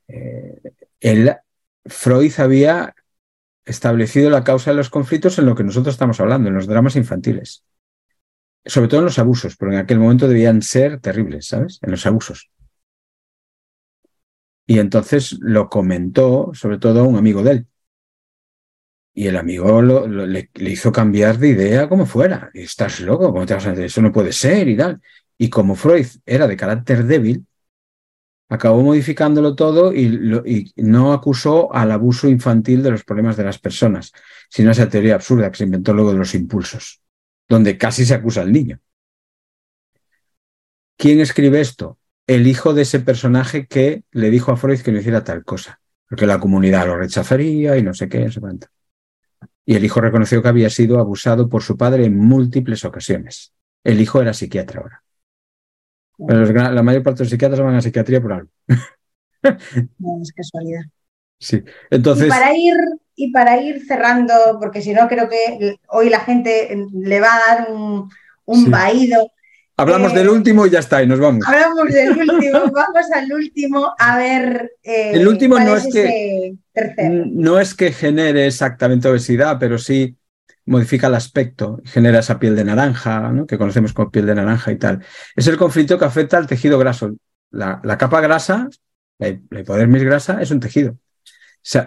eh, 0.08 1.36
Freud 1.84 2.32
había 2.38 2.94
establecido 3.64 4.30
la 4.30 4.44
causa 4.44 4.70
de 4.70 4.76
los 4.76 4.90
conflictos 4.90 5.38
en 5.38 5.46
lo 5.46 5.54
que 5.54 5.64
nosotros 5.64 5.94
estamos 5.94 6.20
hablando, 6.20 6.48
en 6.48 6.54
los 6.54 6.66
dramas 6.66 6.96
infantiles. 6.96 7.64
Sobre 8.64 8.88
todo 8.88 9.00
en 9.00 9.06
los 9.06 9.18
abusos, 9.18 9.56
pero 9.56 9.72
en 9.72 9.78
aquel 9.78 9.98
momento 9.98 10.28
debían 10.28 10.62
ser 10.62 11.00
terribles, 11.00 11.48
¿sabes? 11.48 11.78
En 11.82 11.90
los 11.90 12.06
abusos. 12.06 12.50
Y 14.66 14.78
entonces 14.80 15.36
lo 15.40 15.68
comentó, 15.68 16.50
sobre 16.54 16.78
todo, 16.78 17.04
un 17.04 17.16
amigo 17.16 17.42
de 17.42 17.50
él. 17.52 17.66
Y 19.14 19.28
el 19.28 19.36
amigo 19.36 19.80
le, 19.80 20.50
hizo 20.56 20.92
cambiar 20.92 21.38
de 21.38 21.48
idea 21.48 21.88
como 21.88 22.04
fuera. 22.04 22.50
Estás 22.52 23.00
loco, 23.00 23.32
¿cómo 23.32 23.46
te 23.46 23.54
vas 23.54 23.66
a? 23.66 23.72
Eso 23.72 24.02
no 24.02 24.12
puede 24.12 24.32
ser 24.32 24.68
y 24.68 24.76
tal. 24.76 25.00
Y 25.38 25.48
como 25.48 25.74
Freud 25.74 26.06
era 26.26 26.46
de 26.46 26.56
carácter 26.56 27.04
débil, 27.04 27.46
acabó 28.48 28.82
modificándolo 28.82 29.54
todo 29.54 29.92
y, 29.92 30.72
no 30.76 31.12
acusó 31.12 31.74
al 31.74 31.90
abuso 31.90 32.28
infantil 32.28 32.82
de 32.82 32.90
los 32.90 33.04
problemas 33.04 33.36
de 33.36 33.44
las 33.44 33.58
personas, 33.58 34.12
sino 34.48 34.70
esa 34.70 34.88
teoría 34.88 35.16
absurda 35.16 35.50
que 35.50 35.58
se 35.58 35.64
inventó 35.64 35.92
luego 35.92 36.12
de 36.12 36.18
los 36.18 36.34
impulsos, 36.34 37.00
donde 37.48 37.76
casi 37.76 38.04
se 38.04 38.14
acusa 38.14 38.42
al 38.42 38.52
niño. 38.52 38.78
¿Quién 40.96 41.20
escribe 41.20 41.60
esto? 41.60 41.98
El 42.26 42.46
hijo 42.46 42.74
de 42.74 42.82
ese 42.82 43.00
personaje 43.00 43.66
que 43.66 44.04
le 44.12 44.30
dijo 44.30 44.52
a 44.52 44.56
Freud 44.56 44.80
que 44.80 44.92
no 44.92 44.98
hiciera 44.98 45.24
tal 45.24 45.44
cosa, 45.44 45.80
porque 46.08 46.26
la 46.26 46.40
comunidad 46.40 46.86
lo 46.86 46.96
rechazaría 46.96 47.76
y 47.76 47.82
no 47.82 47.94
sé 47.94 48.08
qué, 48.08 48.24
no 48.24 48.32
sé 48.32 48.40
cuánto. 48.40 48.68
Y 49.64 49.74
el 49.74 49.84
hijo 49.84 50.00
reconoció 50.00 50.42
que 50.42 50.48
había 50.48 50.70
sido 50.70 51.00
abusado 51.00 51.48
por 51.48 51.62
su 51.62 51.76
padre 51.76 52.04
en 52.04 52.16
múltiples 52.16 52.84
ocasiones. 52.84 53.52
El 53.82 54.00
hijo 54.00 54.22
era 54.22 54.32
psiquiatra 54.32 54.80
ahora. 54.80 55.05
La 56.18 56.82
mayor 56.82 57.02
parte 57.02 57.18
de 57.18 57.24
los 57.24 57.30
psiquiatras 57.30 57.60
van 57.60 57.74
a 57.74 57.80
psiquiatría 57.80 58.20
por 58.20 58.32
algo. 58.32 58.48
No 59.98 60.20
es 60.20 60.32
casualidad. 60.32 60.80
Sí, 61.38 61.62
entonces. 61.90 62.26
Y 62.26 62.30
para 62.30 62.56
ir, 62.56 62.74
y 63.14 63.30
para 63.30 63.60
ir 63.60 63.86
cerrando, 63.86 64.34
porque 64.58 64.82
si 64.82 64.92
no 64.92 65.06
creo 65.06 65.28
que 65.28 65.76
hoy 65.88 66.10
la 66.10 66.18
gente 66.18 66.76
le 66.92 67.20
va 67.20 67.28
a 67.28 67.54
dar 67.54 67.70
un, 67.70 68.10
un 68.44 68.70
vaído 68.72 69.30
Hablamos 69.78 70.14
del 70.14 70.28
eh, 70.28 70.30
último 70.30 70.66
y 70.66 70.70
ya 70.70 70.78
está, 70.78 71.02
y 71.02 71.06
nos 71.06 71.20
vamos. 71.20 71.46
Hablamos 71.46 71.92
del 71.92 72.10
último, 72.18 72.60
vamos 72.72 73.12
al 73.14 73.30
último 73.30 73.94
a 73.98 74.16
ver. 74.16 74.72
Eh, 74.82 75.10
el 75.12 75.28
último 75.28 75.58
no 75.58 75.76
es, 75.76 75.86
que 75.92 76.54
no 77.30 77.60
es 77.60 77.74
que 77.74 77.92
genere 77.92 78.46
exactamente 78.46 79.08
obesidad, 79.08 79.58
pero 79.60 79.76
sí 79.76 80.16
modifica 80.66 81.06
el 81.06 81.14
aspecto, 81.14 81.80
genera 81.84 82.18
esa 82.20 82.38
piel 82.38 82.56
de 82.56 82.64
naranja, 82.64 83.32
que 83.48 83.58
conocemos 83.58 83.92
como 83.92 84.10
piel 84.10 84.26
de 84.26 84.34
naranja 84.34 84.72
y 84.72 84.76
tal. 84.76 85.04
Es 85.34 85.46
el 85.46 85.56
conflicto 85.56 85.98
que 85.98 86.04
afecta 86.04 86.36
al 86.38 86.46
tejido 86.46 86.78
graso. 86.78 87.16
La, 87.50 87.80
capa 87.98 88.20
grasa, 88.20 88.68
la, 89.18 89.28
hipodermis 89.28 90.02
grasa, 90.02 90.42
es 90.42 90.50
un 90.50 90.60
tejido. 90.60 90.98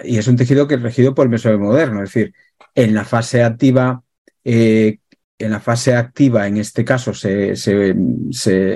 y 0.03 0.18
es 0.18 0.27
un 0.27 0.35
tejido 0.35 0.68
que 0.68 0.76
es 0.76 0.81
regido 0.81 1.14
por 1.14 1.26
el 1.26 1.30
mesodermo 1.30 1.68
moderno, 1.68 2.03
es 2.03 2.14
decir, 2.14 2.34
en 2.76 2.93
la 2.95 3.06
fase 3.06 3.43
activa 3.43 4.03
eh, 4.43 4.99
en 5.39 5.51
la 5.51 5.61
fase 5.61 5.95
activa, 5.95 6.47
en 6.47 6.57
este 6.57 6.84
caso, 6.84 7.14
se, 7.14 7.56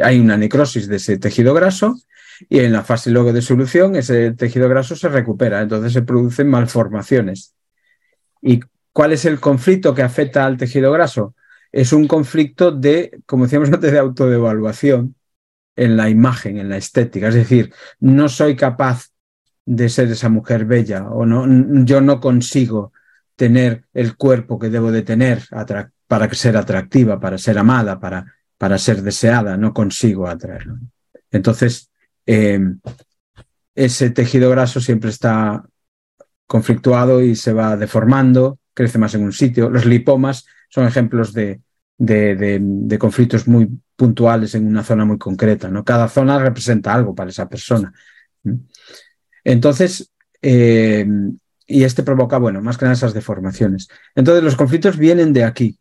hay 0.01 0.19
una 0.19 0.37
necrosis 0.37 0.87
de 0.87 0.95
ese 0.95 1.17
tejido 1.17 1.53
graso 1.53 1.97
y 2.49 2.59
en 2.59 2.71
la 2.71 2.83
fase 2.83 3.11
luego 3.11 3.33
de 3.33 3.41
solución 3.41 3.95
ese 3.95 4.31
tejido 4.31 4.69
graso 4.69 4.95
se 4.95 5.09
recupera, 5.09 5.61
entonces 5.61 5.91
se 5.91 6.01
producen 6.03 6.49
malformaciones. 6.49 7.53
¿Y 8.41 8.61
cuál 8.93 9.11
es 9.11 9.25
el 9.25 9.39
conflicto 9.39 9.93
que 9.93 10.03
afecta 10.03 10.45
al 10.45 10.57
tejido 10.57 10.91
graso? 10.91 11.35
Es 11.71 11.91
un 11.91 12.07
conflicto 12.07 12.71
de, 12.71 13.19
como 13.25 13.45
decíamos 13.45 13.69
antes, 13.71 13.91
de 13.91 13.99
autodevaluación 13.99 15.15
en 15.75 15.97
la 15.97 16.09
imagen, 16.09 16.57
en 16.57 16.69
la 16.69 16.77
estética. 16.77 17.29
Es 17.29 17.35
decir, 17.35 17.73
no 17.99 18.29
soy 18.29 18.55
capaz 18.55 19.09
de 19.65 19.89
ser 19.89 20.11
esa 20.11 20.29
mujer 20.29 20.65
bella 20.65 21.07
o 21.09 21.25
no, 21.25 21.45
yo 21.85 22.01
no 22.01 22.19
consigo 22.19 22.93
tener 23.35 23.85
el 23.93 24.15
cuerpo 24.15 24.59
que 24.59 24.69
debo 24.69 24.91
de 24.91 25.01
tener, 25.01 25.43
para 26.07 26.33
ser 26.33 26.57
atractiva, 26.57 27.19
para 27.19 27.37
ser 27.37 27.57
amada, 27.57 27.99
para, 27.99 28.35
para 28.57 28.77
ser 28.77 29.01
deseada, 29.01 29.57
no 29.57 29.73
consigo 29.73 30.27
atraerlo. 30.27 30.77
Entonces, 31.31 31.89
eh, 32.25 32.59
ese 33.73 34.11
tejido 34.11 34.49
graso 34.51 34.79
siempre 34.79 35.09
está 35.09 35.63
conflictuado 36.45 37.21
y 37.21 37.35
se 37.35 37.53
va 37.53 37.75
deformando, 37.75 38.59
crece 38.73 38.97
más 38.97 39.13
en 39.15 39.23
un 39.23 39.31
sitio. 39.31 39.69
Los 39.69 39.85
lipomas 39.85 40.45
son 40.69 40.87
ejemplos 40.87 41.33
de, 41.33 41.61
de, 41.97 42.97
conflictos 42.99 43.47
muy 43.47 43.69
puntuales 43.95 44.55
en 44.55 44.67
una 44.67 44.83
zona 44.83 45.05
muy 45.05 45.17
concreta. 45.17 45.69
¿no? 45.69 45.83
Cada 45.83 46.07
zona 46.07 46.39
representa 46.39 46.93
algo 46.93 47.15
para 47.15 47.29
esa 47.29 47.47
persona. 47.47 47.93
Entonces, 49.43 50.11
eh, 50.41 51.07
y 51.65 51.83
este 51.83 52.03
provoca, 52.03 52.37
bueno, 52.37 52.61
más 52.61 52.77
que 52.77 52.85
nada 52.85 52.93
esas 52.93 53.13
deformaciones. 53.13 53.87
Entonces, 54.15 54.43
los 54.43 54.55
conflictos 54.55 54.97
vienen 54.97 55.33
de 55.33 55.43
aquí, 55.43 55.79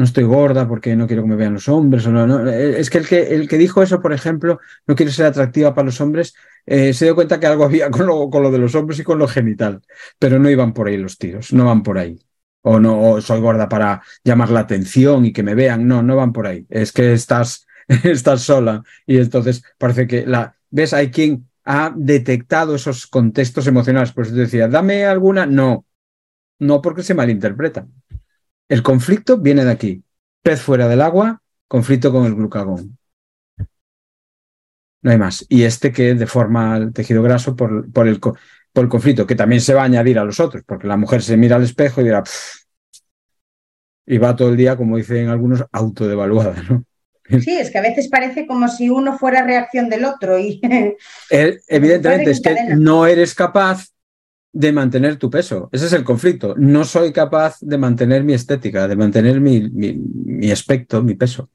no 0.00 0.04
estoy 0.04 0.24
gorda 0.24 0.66
porque 0.66 0.96
no 0.96 1.06
quiero 1.06 1.22
que 1.22 1.28
me 1.28 1.36
vean 1.36 1.52
los 1.52 1.68
hombres. 1.68 2.06
O 2.06 2.10
no, 2.10 2.48
Es 2.48 2.88
que 2.88 2.96
el, 2.96 3.06
que 3.06 3.34
el 3.34 3.48
que 3.48 3.58
dijo 3.58 3.82
eso, 3.82 4.00
por 4.00 4.14
ejemplo, 4.14 4.58
no 4.86 4.94
quiere 4.94 5.12
ser 5.12 5.26
atractiva 5.26 5.74
para 5.74 5.84
los 5.84 6.00
hombres, 6.00 6.34
eh, 6.72 6.94
se 6.94 7.04
dio 7.04 7.16
cuenta 7.16 7.40
que 7.40 7.48
algo 7.48 7.64
había 7.64 7.90
con 7.90 8.06
lo, 8.06 8.30
con 8.30 8.44
lo 8.44 8.50
de 8.52 8.58
los 8.58 8.76
hombres 8.76 9.00
y 9.00 9.02
con 9.02 9.18
lo 9.18 9.26
genital, 9.26 9.82
pero 10.20 10.38
no 10.38 10.48
iban 10.48 10.72
por 10.72 10.86
ahí 10.86 10.96
los 10.96 11.18
tiros, 11.18 11.52
no 11.52 11.64
van 11.64 11.82
por 11.82 11.98
ahí. 11.98 12.16
O 12.62 12.78
no 12.78 13.20
soy 13.20 13.40
gorda 13.40 13.68
para 13.68 14.02
llamar 14.22 14.50
la 14.50 14.60
atención 14.60 15.24
y 15.24 15.32
que 15.32 15.42
me 15.42 15.56
vean, 15.56 15.88
no, 15.88 16.00
no 16.02 16.14
van 16.14 16.32
por 16.32 16.46
ahí. 16.46 16.66
Es 16.70 16.92
que 16.92 17.12
estás, 17.12 17.66
estás 18.04 18.42
sola 18.42 18.84
y 19.04 19.16
entonces 19.18 19.64
parece 19.78 20.06
que 20.06 20.24
la... 20.24 20.54
¿Ves? 20.70 20.92
Hay 20.92 21.10
quien 21.10 21.48
ha 21.64 21.92
detectado 21.96 22.76
esos 22.76 23.08
contextos 23.08 23.66
emocionales. 23.66 24.12
Pues 24.12 24.32
decía, 24.32 24.68
dame 24.68 25.06
alguna. 25.06 25.46
No, 25.46 25.86
no 26.60 26.80
porque 26.80 27.02
se 27.02 27.14
malinterpreta. 27.14 27.88
El 28.68 28.84
conflicto 28.84 29.38
viene 29.38 29.64
de 29.64 29.72
aquí. 29.72 30.04
Pez 30.42 30.60
fuera 30.62 30.86
del 30.86 31.00
agua, 31.00 31.42
conflicto 31.66 32.12
con 32.12 32.26
el 32.26 32.36
glucagón. 32.36 32.96
No 35.02 35.10
hay 35.10 35.18
más. 35.18 35.46
Y 35.48 35.62
este 35.62 35.92
que 35.92 36.14
deforma 36.14 36.76
el 36.76 36.92
tejido 36.92 37.22
graso 37.22 37.56
por, 37.56 37.90
por, 37.92 38.06
el, 38.06 38.20
por 38.20 38.36
el 38.74 38.88
conflicto, 38.88 39.26
que 39.26 39.34
también 39.34 39.60
se 39.60 39.74
va 39.74 39.82
a 39.82 39.86
añadir 39.86 40.18
a 40.18 40.24
los 40.24 40.40
otros, 40.40 40.62
porque 40.66 40.86
la 40.86 40.96
mujer 40.96 41.22
se 41.22 41.36
mira 41.36 41.56
al 41.56 41.62
espejo 41.62 42.00
y 42.00 42.04
dirá, 42.04 42.22
y 44.06 44.18
va 44.18 44.36
todo 44.36 44.50
el 44.50 44.56
día, 44.56 44.76
como 44.76 44.96
dicen 44.96 45.28
algunos, 45.28 45.64
autodevaluada, 45.72 46.62
¿no? 46.68 46.84
Sí, 47.38 47.52
es 47.52 47.70
que 47.70 47.78
a 47.78 47.82
veces 47.82 48.08
parece 48.08 48.46
como 48.46 48.66
si 48.66 48.90
uno 48.90 49.16
fuera 49.16 49.44
reacción 49.44 49.88
del 49.88 50.04
otro. 50.04 50.38
Y... 50.38 50.60
Evidentemente, 51.30 52.32
es 52.32 52.40
que 52.40 52.56
no 52.76 53.06
eres 53.06 53.34
capaz 53.34 53.86
de 54.52 54.72
mantener 54.72 55.16
tu 55.16 55.30
peso. 55.30 55.68
Ese 55.72 55.86
es 55.86 55.92
el 55.92 56.02
conflicto. 56.02 56.54
No 56.56 56.84
soy 56.84 57.12
capaz 57.12 57.58
de 57.60 57.78
mantener 57.78 58.24
mi 58.24 58.32
estética, 58.32 58.88
de 58.88 58.96
mantener 58.96 59.40
mi, 59.40 59.70
mi, 59.70 60.50
aspecto, 60.50 61.02
mi 61.02 61.14
peso. 61.14 61.50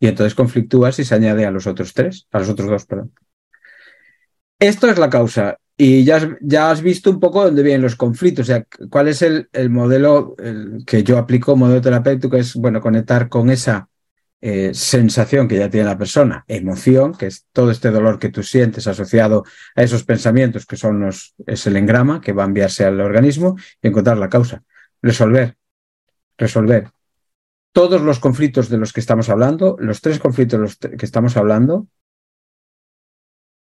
Y 0.00 0.06
entonces 0.06 0.34
conflictúas 0.34 0.98
y 0.98 1.04
se 1.04 1.14
añade 1.14 1.44
a 1.44 1.50
los 1.50 1.66
otros 1.66 1.92
tres, 1.94 2.26
a 2.32 2.38
los 2.38 2.48
otros 2.48 2.68
dos, 2.68 2.86
perdón. 2.86 3.12
Esto 4.58 4.88
es 4.88 4.98
la 4.98 5.10
causa. 5.10 5.58
Y 5.76 6.04
ya, 6.04 6.36
ya 6.40 6.70
has 6.70 6.82
visto 6.82 7.10
un 7.10 7.20
poco 7.20 7.44
dónde 7.44 7.62
vienen 7.62 7.82
los 7.82 7.94
conflictos, 7.94 8.44
o 8.44 8.52
sea, 8.52 8.66
cuál 8.90 9.06
es 9.06 9.22
el, 9.22 9.48
el 9.52 9.70
modelo 9.70 10.34
que 10.84 11.04
yo 11.04 11.18
aplico, 11.18 11.56
modelo 11.56 11.80
terapéutico, 11.80 12.36
es, 12.36 12.54
bueno, 12.54 12.80
conectar 12.80 13.28
con 13.28 13.48
esa 13.48 13.88
eh, 14.40 14.70
sensación 14.72 15.48
que 15.48 15.56
ya 15.56 15.68
tiene 15.68 15.86
la 15.86 15.98
persona, 15.98 16.44
emoción, 16.46 17.12
que 17.12 17.26
es 17.26 17.46
todo 17.52 17.72
este 17.72 17.90
dolor 17.90 18.20
que 18.20 18.28
tú 18.28 18.44
sientes 18.44 18.86
asociado 18.86 19.44
a 19.74 19.82
esos 19.82 20.04
pensamientos 20.04 20.64
que 20.64 20.76
son 20.76 21.00
los, 21.00 21.34
es 21.44 21.66
el 21.66 21.76
engrama 21.76 22.20
que 22.20 22.32
va 22.32 22.44
a 22.44 22.46
enviarse 22.46 22.84
al 22.84 23.00
organismo 23.00 23.56
y 23.82 23.88
encontrar 23.88 24.16
la 24.16 24.28
causa. 24.28 24.62
Resolver, 25.02 25.56
resolver. 26.36 26.88
Todos 27.78 28.02
los 28.02 28.18
conflictos 28.18 28.68
de 28.68 28.76
los 28.76 28.92
que 28.92 28.98
estamos 28.98 29.28
hablando, 29.28 29.76
los 29.78 30.00
tres 30.00 30.18
conflictos 30.18 30.58
de 30.58 30.62
los 30.62 30.98
que 30.98 31.06
estamos 31.06 31.36
hablando, 31.36 31.86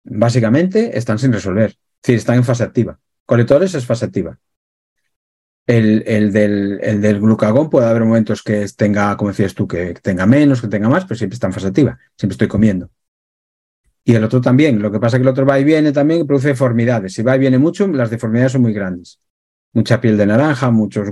básicamente 0.06 0.98
están 0.98 1.20
sin 1.20 1.32
resolver. 1.32 1.70
Es 1.70 2.02
decir, 2.02 2.16
están 2.16 2.38
en 2.38 2.44
fase 2.44 2.64
activa. 2.64 3.00
Colectores 3.28 3.76
es 3.76 3.86
fase 3.86 4.06
activa. 4.06 4.40
El, 5.68 6.04
del, 6.34 6.80
el, 6.82 7.00
del, 7.00 7.20
glucagón 7.20 7.70
puede 7.70 7.86
haber 7.86 8.06
momentos 8.06 8.42
que 8.42 8.66
tenga, 8.76 9.16
como 9.18 9.30
decías 9.30 9.54
tú, 9.54 9.68
que 9.68 9.94
tenga 9.94 10.26
menos, 10.26 10.62
que 10.62 10.68
tenga 10.68 10.90
más, 10.90 11.06
pero 11.06 11.16
siempre 11.16 11.36
está 11.36 11.46
en 11.46 11.54
fase 11.54 11.68
activa, 11.68 12.00
siempre 12.18 12.34
estoy 12.34 12.48
comiendo. 12.48 12.90
y 14.04 14.16
el 14.16 14.24
otro 14.24 14.42
también. 14.42 14.82
Lo 14.82 14.92
que 14.92 15.00
pasa 15.00 15.18
es 15.18 15.20
que 15.22 15.28
el 15.28 15.32
otro 15.32 15.46
va 15.46 15.60
y 15.60 15.64
viene 15.64 15.92
también 15.92 16.22
y 16.22 16.24
produce 16.24 16.48
deformidades. 16.48 17.14
Si 17.14 17.22
va 17.22 17.36
y 17.36 17.40
viene 17.40 17.60
mucho, 17.60 17.88
las 17.88 18.10
deformidades 18.10 18.54
son 18.54 18.64
muy 18.64 18.74
grandes. 18.74 19.20
Mucha 19.74 20.02
piel 20.02 20.18
de 20.18 20.26
naranja, 20.26 20.72
muchos 20.72 21.08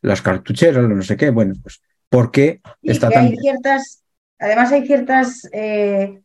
las 0.00 0.22
cartucheras, 0.22 0.88
no 0.88 1.02
sé 1.02 1.14
qué. 1.18 1.28
Bueno, 1.28 1.54
pues 1.62 1.82
¿por 2.12 2.30
qué 2.30 2.60
está 2.82 3.10
tan... 3.10 3.26
Hay 3.26 3.36
ciertas, 3.38 4.04
además 4.38 4.70
hay 4.70 4.86
ciertas 4.86 5.48
eh, 5.52 6.22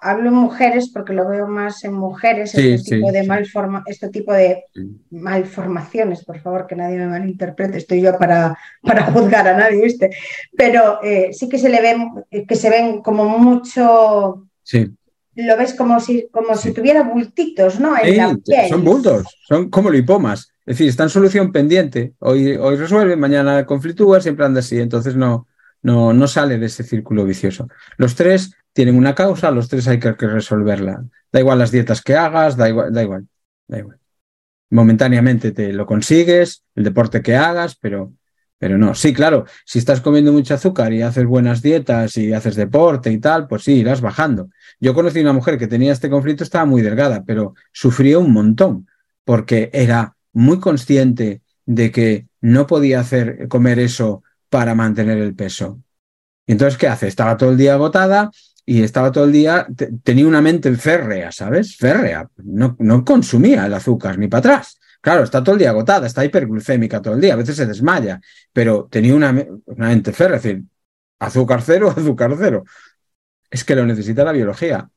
hablo 0.00 0.28
en 0.28 0.34
mujeres 0.34 0.90
porque 0.90 1.12
lo 1.12 1.28
veo 1.28 1.46
más 1.48 1.82
en 1.84 1.94
mujeres, 1.94 2.54
este, 2.54 2.96
tipo 2.96 3.10
de 3.10 3.24
malforma, 3.24 3.82
este 3.86 4.08
tipo 4.08 4.32
de 4.32 4.64
malformaciones, 5.10 6.24
por 6.24 6.40
favor, 6.40 6.66
que 6.66 6.76
nadie 6.76 6.98
me 6.98 7.08
malinterprete, 7.08 7.78
estoy 7.78 8.02
yo 8.02 8.16
para, 8.16 8.56
para 8.82 9.04
juzgar 9.06 9.48
a 9.48 9.56
nadie, 9.56 9.82
¿viste? 9.82 10.10
Pero 10.56 11.02
eh, 11.02 11.30
sí 11.32 11.48
que 11.48 11.58
se 11.58 11.68
le 11.68 11.80
ven, 11.80 12.24
que 12.46 12.54
se 12.54 12.70
ven 12.70 13.02
como 13.02 13.24
mucho... 13.38 14.46
Sí. 14.62 14.90
Lo 15.34 15.56
ves 15.58 15.74
como 15.74 16.00
si, 16.00 16.28
como 16.30 16.54
si 16.54 16.72
tuviera 16.72 17.02
bultitos, 17.02 17.78
¿no? 17.78 17.94
Son 18.70 18.82
bultos, 18.82 19.26
son 19.46 19.68
como 19.68 19.90
lipomas. 19.90 20.50
Es 20.66 20.74
decir, 20.78 20.88
está 20.88 21.04
en 21.04 21.10
solución 21.10 21.52
pendiente. 21.52 22.14
Hoy, 22.18 22.56
hoy 22.56 22.76
resuelve, 22.76 23.14
mañana 23.16 23.64
conflictúa, 23.64 24.20
siempre 24.20 24.44
anda 24.44 24.58
así. 24.60 24.80
Entonces 24.80 25.14
no, 25.14 25.46
no, 25.82 26.12
no 26.12 26.26
sale 26.26 26.58
de 26.58 26.66
ese 26.66 26.82
círculo 26.82 27.24
vicioso. 27.24 27.68
Los 27.96 28.16
tres 28.16 28.56
tienen 28.72 28.96
una 28.96 29.14
causa, 29.14 29.52
los 29.52 29.68
tres 29.68 29.86
hay 29.86 30.00
que, 30.00 30.12
resolverla. 30.12 31.04
Da 31.32 31.38
igual 31.38 31.60
las 31.60 31.70
dietas 31.70 32.02
que 32.02 32.16
hagas, 32.16 32.56
da 32.56 32.68
igual, 32.68 32.92
da 32.92 33.02
igual, 33.04 33.28
da 33.68 33.78
igual. 33.78 33.98
Momentáneamente 34.70 35.52
te 35.52 35.72
lo 35.72 35.86
consigues, 35.86 36.64
el 36.74 36.82
deporte 36.82 37.22
que 37.22 37.36
hagas, 37.36 37.76
pero, 37.76 38.12
pero 38.58 38.76
no. 38.76 38.96
Sí, 38.96 39.14
claro, 39.14 39.44
si 39.64 39.78
estás 39.78 40.00
comiendo 40.00 40.32
mucho 40.32 40.54
azúcar 40.54 40.92
y 40.92 41.02
haces 41.02 41.26
buenas 41.26 41.62
dietas 41.62 42.16
y 42.16 42.32
haces 42.32 42.56
deporte 42.56 43.12
y 43.12 43.18
tal, 43.18 43.46
pues 43.46 43.62
sí, 43.62 43.74
irás 43.74 44.00
bajando. 44.00 44.50
Yo 44.80 44.94
conocí 44.94 45.20
una 45.20 45.32
mujer 45.32 45.58
que 45.58 45.68
tenía 45.68 45.92
este 45.92 46.10
conflicto, 46.10 46.42
estaba 46.42 46.64
muy 46.64 46.82
delgada, 46.82 47.22
pero 47.24 47.54
sufría 47.72 48.18
un 48.18 48.32
montón 48.32 48.88
porque 49.24 49.70
era 49.72 50.15
muy 50.36 50.60
consciente 50.60 51.40
de 51.64 51.90
que 51.90 52.26
no 52.42 52.66
podía 52.66 53.00
hacer 53.00 53.48
comer 53.48 53.78
eso 53.78 54.22
para 54.50 54.74
mantener 54.74 55.16
el 55.16 55.34
peso. 55.34 55.80
Entonces, 56.46 56.78
¿qué 56.78 56.88
hace? 56.88 57.08
Estaba 57.08 57.38
todo 57.38 57.50
el 57.50 57.56
día 57.56 57.72
agotada 57.72 58.30
y 58.66 58.82
estaba 58.82 59.10
todo 59.10 59.24
el 59.24 59.32
día, 59.32 59.66
tenía 60.04 60.26
una 60.26 60.42
mente 60.42 60.74
férrea, 60.76 61.32
¿sabes? 61.32 61.76
Férrea. 61.76 62.28
No, 62.36 62.76
no 62.78 63.02
consumía 63.02 63.64
el 63.64 63.72
azúcar 63.72 64.18
ni 64.18 64.28
para 64.28 64.40
atrás. 64.40 64.78
Claro, 65.00 65.24
está 65.24 65.42
todo 65.42 65.54
el 65.54 65.60
día 65.60 65.70
agotada, 65.70 66.06
está 66.06 66.22
hiperglucémica 66.22 67.00
todo 67.00 67.14
el 67.14 67.20
día, 67.20 67.32
a 67.32 67.36
veces 67.36 67.56
se 67.56 67.64
desmaya, 67.64 68.20
pero 68.52 68.88
tenía 68.90 69.14
una, 69.14 69.30
una 69.64 69.88
mente 69.88 70.12
férrea, 70.12 70.36
es 70.36 70.42
decir, 70.42 70.64
azúcar 71.18 71.62
cero, 71.62 71.90
azúcar 71.96 72.34
cero. 72.38 72.64
Es 73.50 73.64
que 73.64 73.74
lo 73.74 73.86
necesita 73.86 74.22
la 74.22 74.32
biología. 74.32 74.90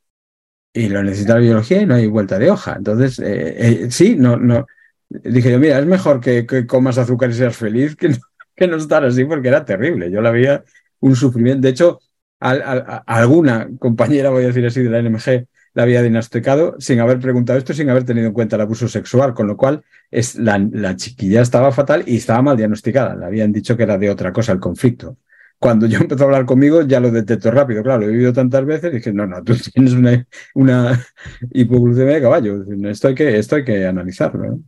Y 0.73 0.89
lo 0.89 1.01
necesita 1.01 1.35
la 1.35 1.39
biología 1.39 1.81
y 1.81 1.85
no 1.85 1.95
hay 1.95 2.07
vuelta 2.07 2.37
de 2.37 2.51
hoja. 2.51 2.75
Entonces, 2.77 3.19
eh, 3.19 3.85
eh, 3.85 3.91
sí, 3.91 4.15
no, 4.17 4.35
no. 4.35 4.67
Dije 5.09 5.51
yo, 5.51 5.59
mira, 5.59 5.79
es 5.79 5.85
mejor 5.85 6.19
que, 6.19 6.45
que 6.45 6.67
comas 6.67 6.97
azúcar 6.97 7.31
y 7.31 7.33
seas 7.33 7.57
feliz 7.57 7.95
que 7.95 8.09
no, 8.09 8.17
que 8.55 8.67
no 8.67 8.77
estar 8.77 9.03
así 9.03 9.25
porque 9.25 9.47
era 9.47 9.65
terrible. 9.65 10.11
Yo 10.11 10.21
la 10.21 10.31
veía 10.31 10.63
un 10.99 11.15
sufrimiento. 11.15 11.61
De 11.61 11.69
hecho, 11.69 11.99
alguna 12.39 13.69
compañera, 13.79 14.29
voy 14.29 14.43
a 14.43 14.47
decir 14.47 14.65
así, 14.65 14.81
de 14.83 14.89
la 14.89 14.99
NMG, 14.99 15.47
la 15.73 15.83
había 15.83 16.01
diagnosticado 16.01 16.75
sin 16.79 16.99
haber 16.99 17.19
preguntado 17.19 17.59
esto, 17.59 17.73
sin 17.73 17.89
haber 17.89 18.03
tenido 18.03 18.27
en 18.27 18.33
cuenta 18.33 18.55
el 18.55 18.61
abuso 18.61 18.87
sexual, 18.87 19.33
con 19.33 19.47
lo 19.47 19.57
cual 19.57 19.83
es, 20.11 20.35
la, 20.35 20.95
chiquilla 20.95 21.41
estaba 21.41 21.71
fatal 21.71 22.03
y 22.05 22.17
estaba 22.17 22.41
mal 22.41 22.57
diagnosticada. 22.57 23.15
Le 23.15 23.25
habían 23.25 23.51
dicho 23.51 23.77
que 23.77 23.83
era 23.83 23.97
de 23.97 24.09
otra 24.09 24.31
cosa 24.33 24.51
el 24.51 24.59
conflicto. 24.59 25.17
Cuando 25.59 25.85
yo 25.87 25.99
empezó 26.01 26.23
a 26.23 26.25
hablar 26.27 26.45
conmigo, 26.45 26.81
ya 26.83 26.99
lo 26.99 27.11
detecto 27.11 27.51
rápido. 27.51 27.83
Claro, 27.83 28.01
lo 28.01 28.07
he 28.07 28.11
vivido 28.11 28.33
tantas 28.33 28.65
veces 28.65 28.91
y 28.91 28.97
dije, 28.97 29.13
no, 29.13 29.27
no, 29.27 29.43
tú 29.43 29.55
tienes 29.73 29.93
una, 29.93 30.25
una 30.55 31.05
hipoglucemia 31.51 32.15
de 32.15 32.21
caballo. 32.21 32.63
Esto 32.89 33.09
hay 33.09 33.15
que, 33.15 33.37
esto 33.37 33.55
hay 33.55 33.63
que 33.65 33.85
analizarlo. 33.85 34.59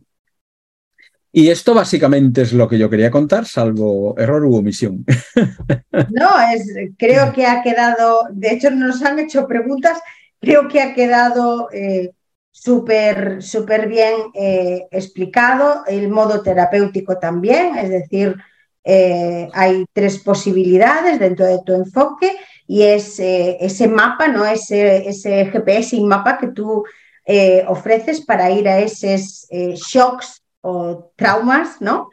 Y 1.34 1.48
esto 1.48 1.72
básicamente 1.72 2.42
es 2.42 2.52
lo 2.52 2.68
que 2.68 2.76
yo 2.78 2.90
quería 2.90 3.10
contar, 3.10 3.46
salvo 3.46 4.14
error 4.18 4.44
u 4.44 4.54
omisión. 4.54 5.04
No, 6.10 6.28
es, 6.52 6.66
creo 6.98 7.32
que 7.32 7.46
ha 7.46 7.62
quedado, 7.62 8.26
de 8.30 8.52
hecho 8.52 8.70
nos 8.70 9.02
han 9.02 9.18
hecho 9.18 9.46
preguntas, 9.46 9.98
creo 10.40 10.68
que 10.68 10.80
ha 10.80 10.94
quedado 10.94 11.68
eh, 11.70 12.12
súper 12.50 13.42
súper 13.42 13.88
bien 13.88 14.14
eh, 14.34 14.86
explicado, 14.90 15.84
el 15.86 16.08
modo 16.08 16.42
terapéutico 16.42 17.18
también, 17.18 17.76
es 17.76 17.90
decir, 17.90 18.36
eh, 18.84 19.48
hay 19.52 19.84
tres 19.92 20.18
posibilidades 20.18 21.18
dentro 21.18 21.46
de 21.46 21.60
tu 21.64 21.74
enfoque 21.74 22.36
y 22.66 22.82
es 22.82 23.18
ese 23.18 23.86
mapa, 23.86 24.28
¿no? 24.28 24.44
ese, 24.44 25.08
ese 25.08 25.46
GPS 25.46 25.96
y 25.96 26.04
mapa 26.04 26.38
que 26.38 26.48
tú 26.48 26.84
ofreces 27.68 28.22
para 28.22 28.50
ir 28.50 28.68
a 28.68 28.80
esos 28.80 29.46
shocks 29.50 30.41
o 30.62 31.12
traumas, 31.16 31.80
¿no? 31.80 32.10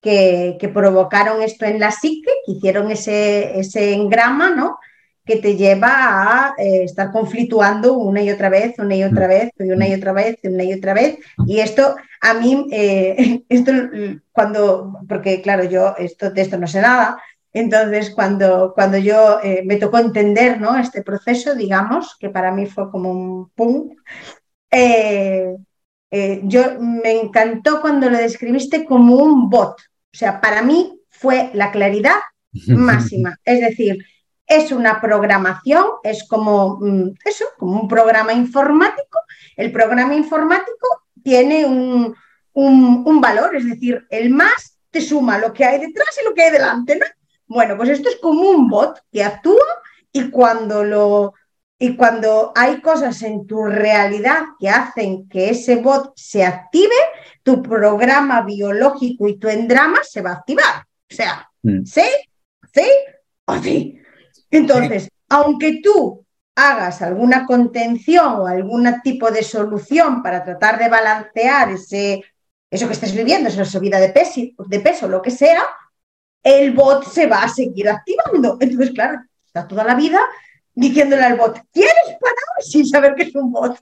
Que, 0.00 0.58
provocaron 0.74 1.42
esto 1.42 1.64
en 1.66 1.78
la 1.78 1.90
psique, 1.90 2.30
que 2.44 2.52
hicieron 2.52 2.90
ese, 2.90 3.58
ese 3.58 3.94
engrama, 3.94 4.50
¿no? 4.50 4.78
Que 5.24 5.36
te 5.36 5.56
lleva 5.56 5.90
a 5.92 6.54
eh, 6.58 6.84
estar 6.84 7.12
conflictuando 7.12 7.94
una 7.94 8.22
y 8.22 8.30
otra 8.30 8.48
vez, 8.48 8.78
una 8.78 8.96
y 8.96 9.04
otra 9.04 9.26
vez, 9.26 9.52
una 9.58 9.86
y 9.86 9.94
otra 9.94 10.12
vez, 10.12 10.38
una 10.42 10.64
y 10.64 10.72
otra 10.72 10.94
vez. 10.94 11.18
Y 11.46 11.60
esto 11.60 11.94
a 12.20 12.34
mí, 12.34 12.66
eh, 12.72 13.44
esto 13.48 13.72
cuando, 14.32 15.00
porque 15.08 15.40
claro, 15.40 15.64
yo 15.64 15.94
esto, 15.98 16.30
de 16.30 16.42
esto 16.42 16.58
no 16.58 16.66
sé 16.66 16.80
nada, 16.80 17.18
entonces, 17.52 18.10
cuando, 18.10 18.72
cuando 18.74 18.98
yo 18.98 19.40
eh, 19.42 19.62
me 19.64 19.76
tocó 19.76 19.98
entender 19.98 20.60
¿no? 20.60 20.76
este 20.76 21.02
proceso, 21.02 21.54
digamos, 21.54 22.16
que 22.18 22.30
para 22.30 22.52
mí 22.52 22.66
fue 22.66 22.90
como 22.90 23.10
un 23.10 23.50
pum, 23.50 23.96
eh, 26.10 26.40
yo 26.44 26.80
me 26.80 27.20
encantó 27.20 27.80
cuando 27.80 28.10
lo 28.10 28.18
describiste 28.18 28.84
como 28.84 29.16
un 29.16 29.48
bot. 29.48 29.80
O 30.12 30.16
sea, 30.16 30.40
para 30.40 30.62
mí 30.62 31.00
fue 31.08 31.50
la 31.54 31.70
claridad 31.70 32.18
máxima. 32.68 33.36
Es 33.44 33.60
decir, 33.60 34.04
es 34.46 34.72
una 34.72 35.00
programación, 35.00 35.84
es 36.02 36.26
como 36.26 36.78
mm, 36.80 37.14
eso, 37.24 37.44
como 37.58 37.80
un 37.80 37.88
programa 37.88 38.32
informático. 38.32 39.18
El 39.56 39.70
programa 39.70 40.14
informático 40.14 41.04
tiene 41.22 41.64
un, 41.64 42.16
un, 42.52 43.20
valor, 43.20 43.54
es 43.54 43.66
decir, 43.66 44.04
el 44.10 44.30
más 44.30 44.78
te 44.90 45.00
suma 45.00 45.38
lo 45.38 45.52
que 45.52 45.64
hay 45.64 45.78
detrás 45.78 46.18
y 46.20 46.24
lo 46.24 46.34
que 46.34 46.42
hay 46.42 46.50
delante, 46.50 46.96
¿no? 46.96 47.06
Bueno, 47.46 47.76
pues 47.76 47.90
esto 47.90 48.08
es 48.08 48.16
como 48.16 48.50
un 48.50 48.68
bot 48.68 49.00
que 49.12 49.22
actúa 49.22 49.64
y 50.12 50.30
cuando 50.30 50.82
lo, 50.82 51.34
y 51.82 51.96
cuando 51.96 52.52
hay 52.54 52.82
cosas 52.82 53.22
en 53.22 53.46
tu 53.46 53.64
realidad 53.64 54.42
que 54.58 54.68
hacen 54.68 55.26
que 55.30 55.48
ese 55.48 55.76
bot 55.76 56.12
se 56.14 56.44
active, 56.44 56.94
tu 57.42 57.62
programa 57.62 58.42
biológico 58.42 59.26
y 59.26 59.38
tu 59.38 59.48
endrama 59.48 60.00
se 60.02 60.20
va 60.20 60.32
a 60.32 60.34
activar. 60.34 60.84
O 61.10 61.14
sea, 61.14 61.48
mm. 61.62 61.84
¿sí? 61.86 62.04
¿Sí? 62.74 62.86
¿O 63.46 63.56
sí? 63.56 63.98
Entonces, 64.50 65.08
aunque 65.30 65.80
tú 65.82 66.22
hagas 66.54 67.00
alguna 67.00 67.46
contención 67.46 68.26
o 68.26 68.46
algún 68.46 68.86
tipo 69.02 69.30
de 69.30 69.42
solución 69.42 70.22
para 70.22 70.44
tratar 70.44 70.78
de 70.78 70.90
balancear 70.90 71.70
ese, 71.70 72.22
eso 72.70 72.88
que 72.88 72.92
estés 72.92 73.14
viviendo, 73.14 73.48
esa 73.48 73.64
subida 73.64 73.98
de 73.98 74.10
peso, 74.10 74.42
de 74.66 74.80
peso, 74.80 75.08
lo 75.08 75.22
que 75.22 75.30
sea, 75.30 75.62
el 76.42 76.74
bot 76.74 77.06
se 77.06 77.26
va 77.26 77.44
a 77.44 77.48
seguir 77.48 77.88
activando. 77.88 78.58
Entonces, 78.60 78.90
claro, 78.90 79.18
está 79.46 79.66
toda 79.66 79.82
la 79.82 79.94
vida 79.94 80.20
diciéndole 80.80 81.22
al 81.22 81.36
bot, 81.36 81.60
¿quieres 81.72 82.16
parar? 82.20 82.62
Sin 82.62 82.86
saber 82.86 83.14
que 83.14 83.24
es 83.24 83.34
un 83.34 83.52
bot. 83.52 83.78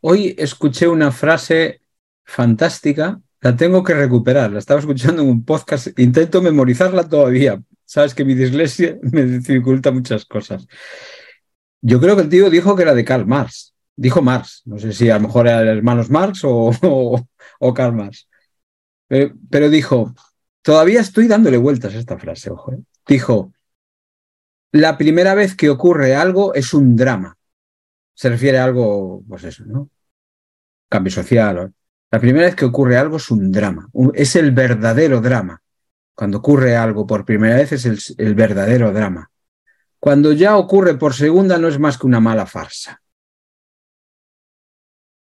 Hoy 0.00 0.34
escuché 0.38 0.88
una 0.88 1.12
frase 1.12 1.82
fantástica, 2.24 3.20
la 3.40 3.54
tengo 3.56 3.84
que 3.84 3.94
recuperar, 3.94 4.50
la 4.50 4.58
estaba 4.58 4.80
escuchando 4.80 5.22
en 5.22 5.28
un 5.28 5.44
podcast, 5.44 5.88
intento 5.98 6.40
memorizarla 6.40 7.08
todavía. 7.08 7.60
Sabes 7.84 8.14
que 8.14 8.24
mi 8.24 8.34
dislexia 8.34 8.98
me 9.02 9.24
dificulta 9.24 9.90
muchas 9.90 10.24
cosas. 10.24 10.66
Yo 11.80 12.00
creo 12.00 12.16
que 12.16 12.22
el 12.22 12.28
tío 12.28 12.50
dijo 12.50 12.74
que 12.74 12.82
era 12.82 12.94
de 12.94 13.04
Karl 13.04 13.26
Marx. 13.26 13.74
Dijo 13.94 14.22
Marx. 14.22 14.62
No 14.64 14.78
sé 14.78 14.92
si 14.92 15.10
a 15.10 15.16
lo 15.16 15.28
mejor 15.28 15.46
era 15.46 15.60
hermanos 15.60 16.10
Marx 16.10 16.40
o, 16.44 16.72
o, 17.60 17.74
Karl 17.74 17.94
Marx. 17.94 18.28
Pero, 19.06 19.70
dijo, 19.70 20.14
todavía 20.62 21.00
estoy 21.00 21.28
dándole 21.28 21.56
vueltas 21.56 21.94
a 21.94 21.98
esta 21.98 22.18
frase, 22.18 22.50
ojo. 22.50 22.72
¿eh? 22.72 22.78
Dijo, 23.06 23.52
la 24.72 24.98
primera 24.98 25.34
vez 25.34 25.56
que 25.56 25.70
ocurre 25.70 26.14
algo 26.14 26.54
es 26.54 26.74
un 26.74 26.96
drama. 26.96 27.36
Se 28.14 28.28
refiere 28.28 28.58
a 28.58 28.64
algo, 28.64 29.22
pues 29.28 29.44
eso, 29.44 29.64
¿no? 29.66 29.90
Cambio 30.88 31.12
social. 31.12 31.72
La 32.10 32.20
primera 32.20 32.46
vez 32.46 32.56
que 32.56 32.64
ocurre 32.64 32.96
algo 32.96 33.16
es 33.16 33.30
un 33.30 33.52
drama. 33.52 33.88
Es 34.14 34.36
el 34.36 34.52
verdadero 34.52 35.20
drama. 35.20 35.62
Cuando 36.14 36.38
ocurre 36.38 36.76
algo 36.76 37.06
por 37.06 37.24
primera 37.24 37.56
vez 37.56 37.72
es 37.72 37.84
el, 37.86 37.98
el 38.18 38.34
verdadero 38.34 38.92
drama. 38.92 39.30
Cuando 40.00 40.32
ya 40.32 40.56
ocurre 40.56 40.96
por 40.96 41.14
segunda 41.14 41.58
no 41.58 41.68
es 41.68 41.78
más 41.78 41.98
que 41.98 42.06
una 42.06 42.20
mala 42.20 42.46
farsa. 42.46 43.00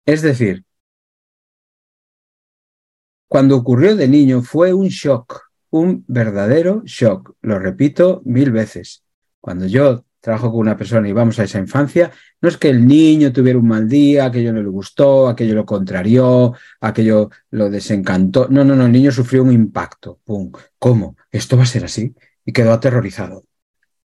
Es 0.05 0.23
decir, 0.23 0.65
cuando 3.29 3.57
ocurrió 3.57 3.97
de 3.97 4.09
niño 4.09 4.43
fue 4.43 4.75
un 4.75 4.89
shock, 4.89 5.49
un 5.71 6.05
verdadero 6.07 6.83
shock. 6.85 7.35
Lo 7.41 7.59
repito 7.59 8.21
mil 8.25 8.51
veces. 8.51 9.02
Cuando 9.43 9.67
yo 9.67 10.05
trabajo 10.21 10.53
con 10.53 10.61
una 10.61 10.77
persona 10.77 11.09
y 11.09 11.13
vamos 11.13 11.39
a 11.41 11.45
esa 11.45 11.59
infancia, 11.59 12.13
no 12.41 12.49
es 12.49 12.57
que 12.57 12.71
el 12.71 12.87
niño 12.87 13.33
tuviera 13.33 13.59
un 13.59 13.67
mal 13.67 13.89
día, 13.89 14.27
aquello 14.27 14.53
no 14.53 14.63
le 14.63 14.69
gustó, 14.69 15.29
aquello 15.29 15.57
lo 15.57 15.67
contrarió, 15.67 16.55
aquello 16.81 17.29
lo 17.51 17.69
desencantó. 17.69 18.47
No, 18.49 18.65
no, 18.65 18.77
no, 18.77 18.87
el 18.87 18.93
niño 18.93 19.11
sufrió 19.11 19.43
un 19.43 19.53
impacto. 19.53 20.21
¡Pum! 20.25 20.53
¿Cómo? 20.79 21.17
¿Esto 21.33 21.57
va 21.57 21.65
a 21.65 21.67
ser 21.67 21.85
así? 21.85 22.15
Y 22.45 22.53
quedó 22.53 22.73
aterrorizado. 22.73 23.45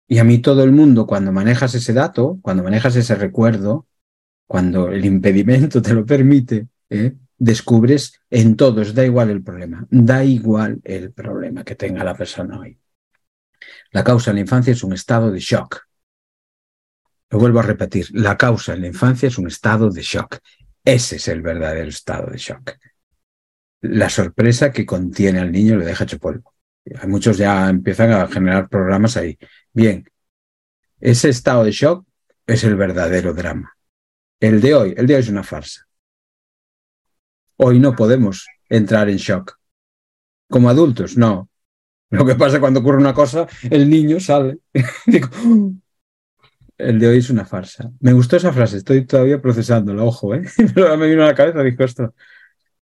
Y 0.07 0.19
a 0.19 0.23
mí 0.23 0.39
todo 0.39 0.63
el 0.63 0.71
mundo, 0.71 1.05
cuando 1.05 1.33
manejas 1.33 1.75
ese 1.75 1.91
dato, 1.91 2.39
cuando 2.41 2.63
manejas 2.63 2.95
ese 2.95 3.15
recuerdo, 3.15 3.85
cuando 4.47 4.89
el 4.89 5.03
impedimento 5.03 5.81
te 5.81 5.93
lo 5.93 6.05
permite, 6.05 6.67
¿eh? 6.89 7.15
descubres 7.37 8.21
en 8.29 8.55
todos, 8.55 8.93
da 8.93 9.05
igual 9.05 9.29
el 9.29 9.43
problema, 9.43 9.85
da 9.91 10.23
igual 10.23 10.79
el 10.85 11.11
problema 11.11 11.65
que 11.65 11.75
tenga 11.75 12.05
la 12.05 12.15
persona 12.15 12.59
hoy. 12.59 12.79
La 13.91 14.03
causa 14.03 14.31
en 14.31 14.35
la 14.35 14.41
infancia 14.41 14.73
es 14.73 14.83
un 14.83 14.93
estado 14.93 15.31
de 15.31 15.39
shock. 15.39 15.87
Lo 17.29 17.39
vuelvo 17.39 17.59
a 17.59 17.63
repetir, 17.63 18.07
la 18.11 18.37
causa 18.37 18.73
en 18.73 18.81
la 18.81 18.87
infancia 18.87 19.27
es 19.27 19.37
un 19.37 19.47
estado 19.47 19.89
de 19.89 20.01
shock. 20.01 20.37
Ese 20.83 21.17
es 21.17 21.27
el 21.27 21.41
verdadero 21.41 21.89
estado 21.89 22.31
de 22.31 22.37
shock. 22.37 22.77
La 23.81 24.09
sorpresa 24.09 24.71
que 24.71 24.85
contiene 24.85 25.39
al 25.39 25.51
niño 25.51 25.77
le 25.77 25.85
deja 25.85 26.05
hecho 26.05 26.19
polvo. 26.19 26.53
Muchos 27.05 27.37
ya 27.37 27.69
empiezan 27.69 28.11
a 28.11 28.27
generar 28.27 28.69
programas 28.69 29.17
ahí. 29.17 29.37
Bien, 29.73 30.09
ese 30.99 31.29
estado 31.29 31.65
de 31.65 31.71
shock 31.71 32.05
es 32.45 32.63
el 32.63 32.75
verdadero 32.75 33.33
drama. 33.33 33.75
El 34.39 34.61
de 34.61 34.73
hoy, 34.73 34.93
el 34.95 35.05
de 35.07 35.15
hoy 35.15 35.19
es 35.19 35.29
una 35.29 35.43
farsa. 35.43 35.87
Hoy 37.57 37.79
no 37.79 37.95
podemos 37.95 38.47
entrar 38.69 39.09
en 39.09 39.17
shock. 39.17 39.57
Como 40.49 40.69
adultos, 40.69 41.17
no. 41.17 41.46
Lo 42.09 42.25
que 42.25 42.35
pasa 42.35 42.59
cuando 42.59 42.79
ocurre 42.79 42.97
una 42.97 43.13
cosa, 43.13 43.47
el 43.69 43.89
niño 43.89 44.19
sale. 44.19 44.59
el 46.77 46.99
de 46.99 47.07
hoy 47.07 47.17
es 47.17 47.29
una 47.29 47.45
farsa. 47.45 47.91
Me 47.99 48.13
gustó 48.13 48.37
esa 48.37 48.53
frase, 48.53 48.77
estoy 48.77 49.05
todavía 49.05 49.41
procesándola, 49.41 50.03
ojo, 50.03 50.33
¿eh? 50.35 50.43
me 50.97 51.07
vino 51.07 51.23
a 51.23 51.27
la 51.27 51.35
cabeza, 51.35 51.63
dijo 51.63 51.83
esto. 51.83 52.13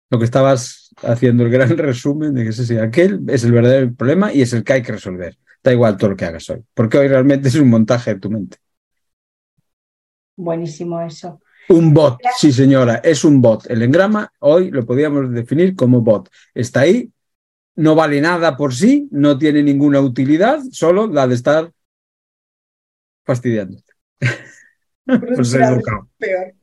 Lo 0.09 0.19
que 0.19 0.25
estabas 0.25 0.93
haciendo, 1.03 1.43
el 1.43 1.49
gran 1.49 1.77
resumen 1.77 2.33
de 2.33 2.43
que 2.43 2.49
ese, 2.49 2.81
aquel 2.81 3.21
es 3.27 3.43
el 3.43 3.51
verdadero 3.51 3.93
problema 3.93 4.33
y 4.33 4.41
es 4.41 4.53
el 4.53 4.63
que 4.63 4.73
hay 4.73 4.81
que 4.81 4.91
resolver. 4.91 5.37
Da 5.63 5.71
igual 5.71 5.95
todo 5.95 6.11
lo 6.11 6.15
que 6.17 6.25
hagas 6.25 6.49
hoy, 6.49 6.61
porque 6.73 6.97
hoy 6.97 7.07
realmente 7.07 7.47
es 7.47 7.55
un 7.55 7.69
montaje 7.69 8.15
de 8.15 8.19
tu 8.19 8.29
mente. 8.29 8.57
Buenísimo 10.35 11.01
eso. 11.01 11.39
Un 11.69 11.93
bot, 11.93 12.19
sí 12.37 12.51
señora, 12.51 12.95
es 12.95 13.23
un 13.23 13.41
bot. 13.41 13.69
El 13.69 13.81
engrama 13.83 14.29
hoy 14.39 14.69
lo 14.69 14.85
podríamos 14.85 15.31
definir 15.31 15.75
como 15.75 16.01
bot. 16.01 16.29
Está 16.53 16.81
ahí, 16.81 17.09
no 17.75 17.95
vale 17.95 18.21
nada 18.21 18.55
por 18.55 18.73
sí, 18.73 19.07
no 19.11 19.37
tiene 19.37 19.63
ninguna 19.63 19.99
utilidad, 19.99 20.59
solo 20.71 21.07
la 21.07 21.27
de 21.27 21.35
estar 21.35 21.71
fastidiando. 23.23 23.77
pues 25.05 25.51
peor. 26.17 26.53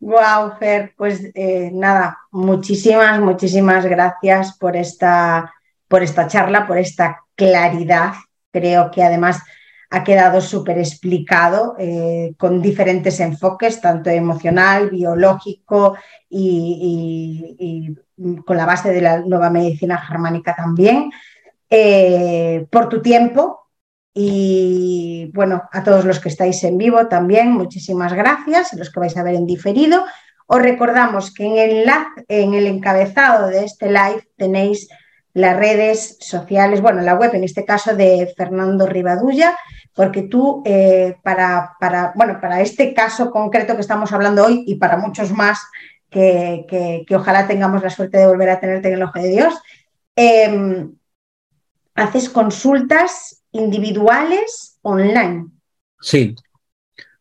Wow, 0.00 0.56
Fer, 0.58 0.94
pues 0.96 1.30
eh, 1.34 1.70
nada, 1.72 2.18
muchísimas, 2.30 3.20
muchísimas 3.20 3.84
gracias 3.84 4.56
por 4.56 4.76
esta, 4.76 5.52
por 5.88 6.02
esta 6.02 6.28
charla, 6.28 6.66
por 6.66 6.78
esta 6.78 7.22
claridad. 7.34 8.14
Creo 8.52 8.90
que 8.90 9.02
además 9.02 9.42
ha 9.90 10.04
quedado 10.04 10.40
súper 10.40 10.78
explicado 10.78 11.76
eh, 11.78 12.34
con 12.36 12.60
diferentes 12.60 13.20
enfoques, 13.20 13.80
tanto 13.80 14.10
emocional, 14.10 14.90
biológico 14.90 15.96
y, 16.28 17.94
con 18.44 18.56
la 18.56 18.66
base 18.66 18.90
de 18.92 19.00
la 19.00 19.20
nueva 19.20 19.50
medicina 19.50 19.98
germánica 19.98 20.54
también. 20.54 21.10
Eh, 21.68 22.66
por 22.70 22.88
tu 22.88 23.02
tiempo 23.02 23.66
y 24.14 25.30
bueno, 25.34 25.64
a 25.72 25.84
todos 25.84 26.04
los 26.04 26.20
que 26.20 26.30
estáis 26.30 26.64
en 26.64 26.78
vivo 26.78 27.06
también, 27.06 27.52
muchísimas 27.52 28.14
gracias, 28.14 28.72
los 28.72 28.90
que 28.90 29.00
vais 29.00 29.16
a 29.16 29.22
ver 29.22 29.34
en 29.34 29.46
diferido. 29.46 30.04
Os 30.46 30.62
recordamos 30.62 31.34
que 31.34 31.44
en 31.44 31.58
el, 31.58 31.90
en 32.28 32.54
el 32.54 32.66
encabezado 32.66 33.48
de 33.48 33.64
este 33.64 33.88
live 33.88 34.26
tenéis 34.36 34.88
las 35.34 35.54
redes 35.54 36.16
sociales, 36.20 36.80
bueno, 36.80 37.02
la 37.02 37.14
web 37.14 37.34
en 37.34 37.44
este 37.44 37.66
caso 37.66 37.94
de 37.94 38.32
Fernando 38.34 38.86
Rivadulla, 38.86 39.54
porque 39.96 40.24
tú 40.24 40.62
eh, 40.66 41.16
para, 41.22 41.74
para, 41.80 42.12
bueno, 42.14 42.38
para 42.38 42.60
este 42.60 42.92
caso 42.92 43.30
concreto 43.30 43.74
que 43.74 43.80
estamos 43.80 44.12
hablando 44.12 44.44
hoy 44.44 44.62
y 44.66 44.74
para 44.74 44.98
muchos 44.98 45.32
más 45.32 45.58
que, 46.10 46.66
que, 46.68 47.16
ojalá 47.16 47.48
tengamos 47.48 47.82
la 47.82 47.88
suerte 47.88 48.18
de 48.18 48.26
volver 48.26 48.50
a 48.50 48.60
tenerte 48.60 48.88
en 48.88 48.94
el 48.94 49.02
ojo 49.02 49.18
de 49.18 49.28
Dios, 49.28 49.54
em, 50.14 50.92
haces 51.94 52.28
consultas 52.28 53.42
individuales 53.52 54.78
online. 54.82 55.46
Sí, 56.00 56.36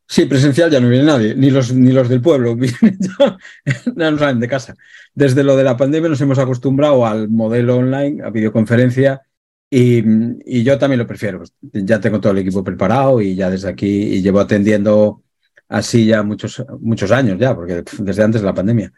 Sí, 0.07 0.25
presencial 0.25 0.69
ya 0.69 0.79
no 0.79 0.87
viene 0.87 1.05
nadie, 1.05 1.33
ni 1.33 1.49
los, 1.49 1.73
ni 1.73 1.91
los 1.91 2.07
del 2.07 2.21
pueblo, 2.21 2.55
no 3.95 4.17
salen 4.19 4.39
de 4.39 4.47
casa. 4.47 4.75
Desde 5.15 5.43
lo 5.43 5.55
de 5.57 5.63
la 5.63 5.77
pandemia 5.77 6.09
nos 6.09 6.21
hemos 6.21 6.37
acostumbrado 6.37 7.07
al 7.07 7.27
modelo 7.27 7.77
online, 7.77 8.23
a 8.23 8.29
videoconferencia, 8.29 9.23
y, 9.69 10.63
yo 10.63 10.77
también 10.77 10.99
lo 10.99 11.07
prefiero. 11.07 11.43
Ya 11.61 11.99
tengo 11.99 12.19
todo 12.19 12.31
el 12.31 12.39
equipo 12.39 12.63
preparado 12.63 13.21
y 13.21 13.35
ya 13.35 13.49
desde 13.49 13.69
aquí 13.69 13.87
y 13.87 14.21
llevo 14.21 14.39
atendiendo 14.39 15.23
así 15.67 16.05
ya 16.05 16.23
muchos, 16.23 16.63
muchos 16.79 17.11
años 17.11 17.37
ya, 17.39 17.55
porque 17.55 17.83
desde 17.99 18.23
antes 18.23 18.41
de 18.41 18.47
la 18.47 18.53
pandemia. 18.53 18.93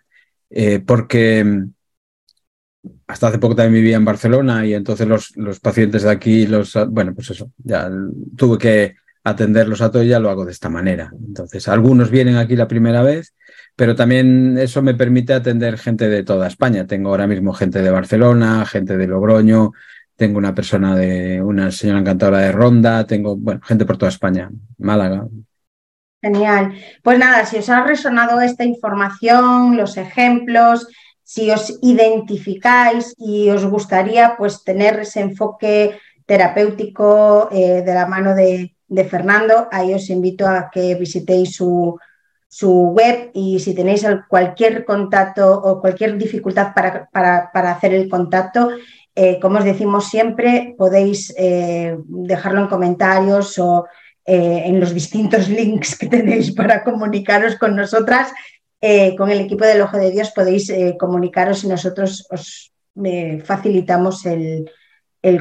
Eh, 0.49 0.79
porque 0.79 1.65
hasta 3.07 3.27
hace 3.27 3.39
poco 3.39 3.55
también 3.55 3.83
vivía 3.83 3.97
en 3.97 4.05
Barcelona 4.05 4.65
y 4.65 4.73
entonces 4.73 5.07
los, 5.07 5.35
los 5.35 5.59
pacientes 5.59 6.03
de 6.03 6.11
aquí, 6.11 6.47
los, 6.47 6.73
bueno, 6.89 7.13
pues 7.13 7.31
eso, 7.31 7.51
ya 7.57 7.89
tuve 8.35 8.57
que 8.57 8.95
atenderlos 9.23 9.81
a 9.81 9.91
todos 9.91 10.05
y 10.05 10.09
ya 10.09 10.19
lo 10.19 10.29
hago 10.29 10.45
de 10.45 10.51
esta 10.51 10.69
manera. 10.69 11.11
Entonces, 11.27 11.67
algunos 11.67 12.09
vienen 12.09 12.37
aquí 12.37 12.55
la 12.55 12.67
primera 12.67 13.03
vez, 13.03 13.33
pero 13.75 13.93
también 13.93 14.57
eso 14.57 14.81
me 14.81 14.95
permite 14.95 15.33
atender 15.33 15.77
gente 15.77 16.07
de 16.07 16.23
toda 16.23 16.47
España. 16.47 16.87
Tengo 16.87 17.09
ahora 17.09 17.27
mismo 17.27 17.53
gente 17.53 17.81
de 17.81 17.91
Barcelona, 17.91 18.65
gente 18.65 18.97
de 18.97 19.07
Logroño, 19.07 19.73
tengo 20.17 20.39
una 20.39 20.53
persona 20.53 20.95
de 20.95 21.41
una 21.41 21.71
señora 21.71 21.99
encantadora 21.99 22.39
de 22.39 22.51
Ronda, 22.51 23.05
tengo 23.05 23.37
bueno, 23.37 23.61
gente 23.63 23.85
por 23.85 23.97
toda 23.97 24.09
España, 24.09 24.49
Málaga. 24.79 25.27
Genial. 26.21 26.73
Pues 27.03 27.19
nada, 27.19 27.45
si 27.45 27.57
os 27.57 27.69
ha 27.69 27.83
resonado 27.83 28.41
esta 28.41 28.65
información, 28.65 29.77
los 29.77 29.95
ejemplos, 29.95 30.87
si 31.23 31.51
os 31.51 31.77
identificáis 31.83 33.13
y 33.17 33.49
os 33.49 33.63
gustaría 33.65 34.35
pues 34.37 34.63
tener 34.63 34.99
ese 34.99 35.21
enfoque 35.21 35.99
terapéutico 36.25 37.49
eh, 37.51 37.83
de 37.85 37.93
la 37.93 38.07
mano 38.07 38.33
de, 38.33 38.73
Fernando, 39.09 39.67
ahí 39.71 39.93
os 39.93 40.09
invito 40.09 40.47
a 40.47 40.69
que 40.71 40.95
visitéis 40.95 41.55
su, 41.55 41.99
su 42.47 42.89
web 42.89 43.29
y 43.33 43.59
si 43.59 43.75
tenéis 43.75 44.07
cualquier 44.27 44.83
contacto 44.83 45.61
o 45.61 45.79
cualquier 45.79 46.17
dificultad 46.17 46.73
para, 46.73 47.07
para, 47.11 47.51
para 47.51 47.71
hacer 47.71 47.93
el 47.93 48.09
contacto, 48.09 48.71
eh, 49.19 49.39
como 49.41 49.57
os 49.57 49.65
decimos 49.65 50.13
siempre, 50.13 50.75
podéis 50.77 51.33
eh, 51.39 51.97
dejarlo 52.05 52.61
en 52.61 52.67
comentarios 52.67 53.57
o 53.57 53.87
eh, 54.23 54.61
en 54.69 54.79
los 54.79 54.93
distintos 54.93 55.49
links 55.57 55.97
que 55.97 56.05
tenéis 56.05 56.51
para 56.51 56.83
comunicaros 56.83 57.55
con 57.57 57.75
nosotras. 57.75 58.29
con 59.17 59.31
el 59.31 59.41
equipo 59.41 59.65
del 59.65 59.81
Ojo 59.81 59.97
de 59.97 60.11
Dios 60.11 60.29
podéis 60.35 60.71
comunicaros 60.99 61.63
y 61.63 61.67
nosotros 61.67 62.27
os 62.29 62.71
facilitamos 63.43 64.23
el, 64.27 64.69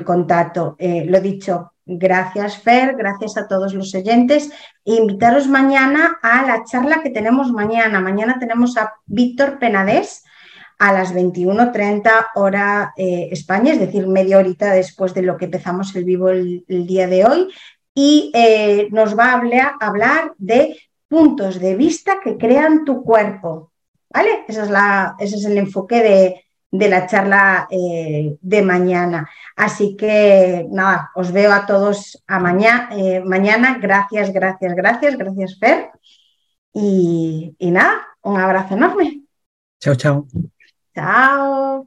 contacto. 0.04 0.74
lo 0.80 1.20
dicho, 1.20 1.72
gracias 1.84 2.56
Fer, 2.56 2.96
gracias 2.96 3.36
a 3.36 3.46
todos 3.46 3.74
los 3.74 3.94
oyentes. 3.94 4.48
E 4.86 4.94
invitaros 4.94 5.48
mañana 5.48 6.16
a 6.22 6.46
la 6.48 6.64
charla 6.64 7.02
que 7.02 7.10
tenemos 7.10 7.52
mañana. 7.52 8.00
Mañana 8.00 8.38
tenemos 8.40 8.78
a 8.78 8.94
Víctor 9.04 9.58
Penadés 9.58 10.24
a 10.78 10.92
las 10.92 11.14
21.30 11.14 12.10
hora 12.34 12.92
eh, 12.96 13.28
España, 13.30 13.72
es 13.72 13.80
decir, 13.80 14.06
media 14.06 14.38
horita 14.38 14.72
después 14.72 15.14
de 15.14 15.22
lo 15.22 15.36
que 15.36 15.46
empezamos 15.46 15.94
el 15.96 16.04
vivo 16.04 16.28
el, 16.28 16.64
día 16.66 17.06
de 17.06 17.24
hoy, 17.24 17.48
y 17.94 18.30
eh, 18.34 18.88
nos 18.90 19.18
va 19.18 19.32
a 19.32 19.86
hablar, 19.86 20.32
de 20.36 20.76
puntos 21.08 21.60
de 21.60 21.76
vista 21.76 22.18
que 22.22 22.36
crean 22.36 22.84
tu 22.84 23.02
cuerpo. 23.02 23.72
¿Vale? 24.10 24.44
Esa 24.48 24.64
es 24.64 24.70
la, 24.70 25.16
ese 25.18 25.36
es 25.36 25.44
el 25.44 25.58
enfoque 25.58 26.02
de, 26.70 26.88
la 26.88 27.06
charla 27.06 27.66
eh, 27.70 28.36
de 28.40 28.62
mañana. 28.62 29.28
Así 29.56 29.96
que 29.96 30.66
nada, 30.70 31.10
os 31.14 31.32
veo 31.32 31.52
a 31.52 31.64
todos 31.64 32.22
a 32.26 32.38
mañana. 32.38 32.90
mañana. 33.24 33.78
Gracias, 33.80 34.32
gracias, 34.32 34.74
gracias, 34.74 35.16
gracias, 35.16 35.58
Fer. 35.58 35.90
Y 36.72 37.54
nada, 37.60 38.06
un 38.22 38.38
abrazo 38.38 38.74
enorme. 38.74 39.22
Chao, 39.80 39.94
chao. 39.94 40.26
Chao. 40.96 41.86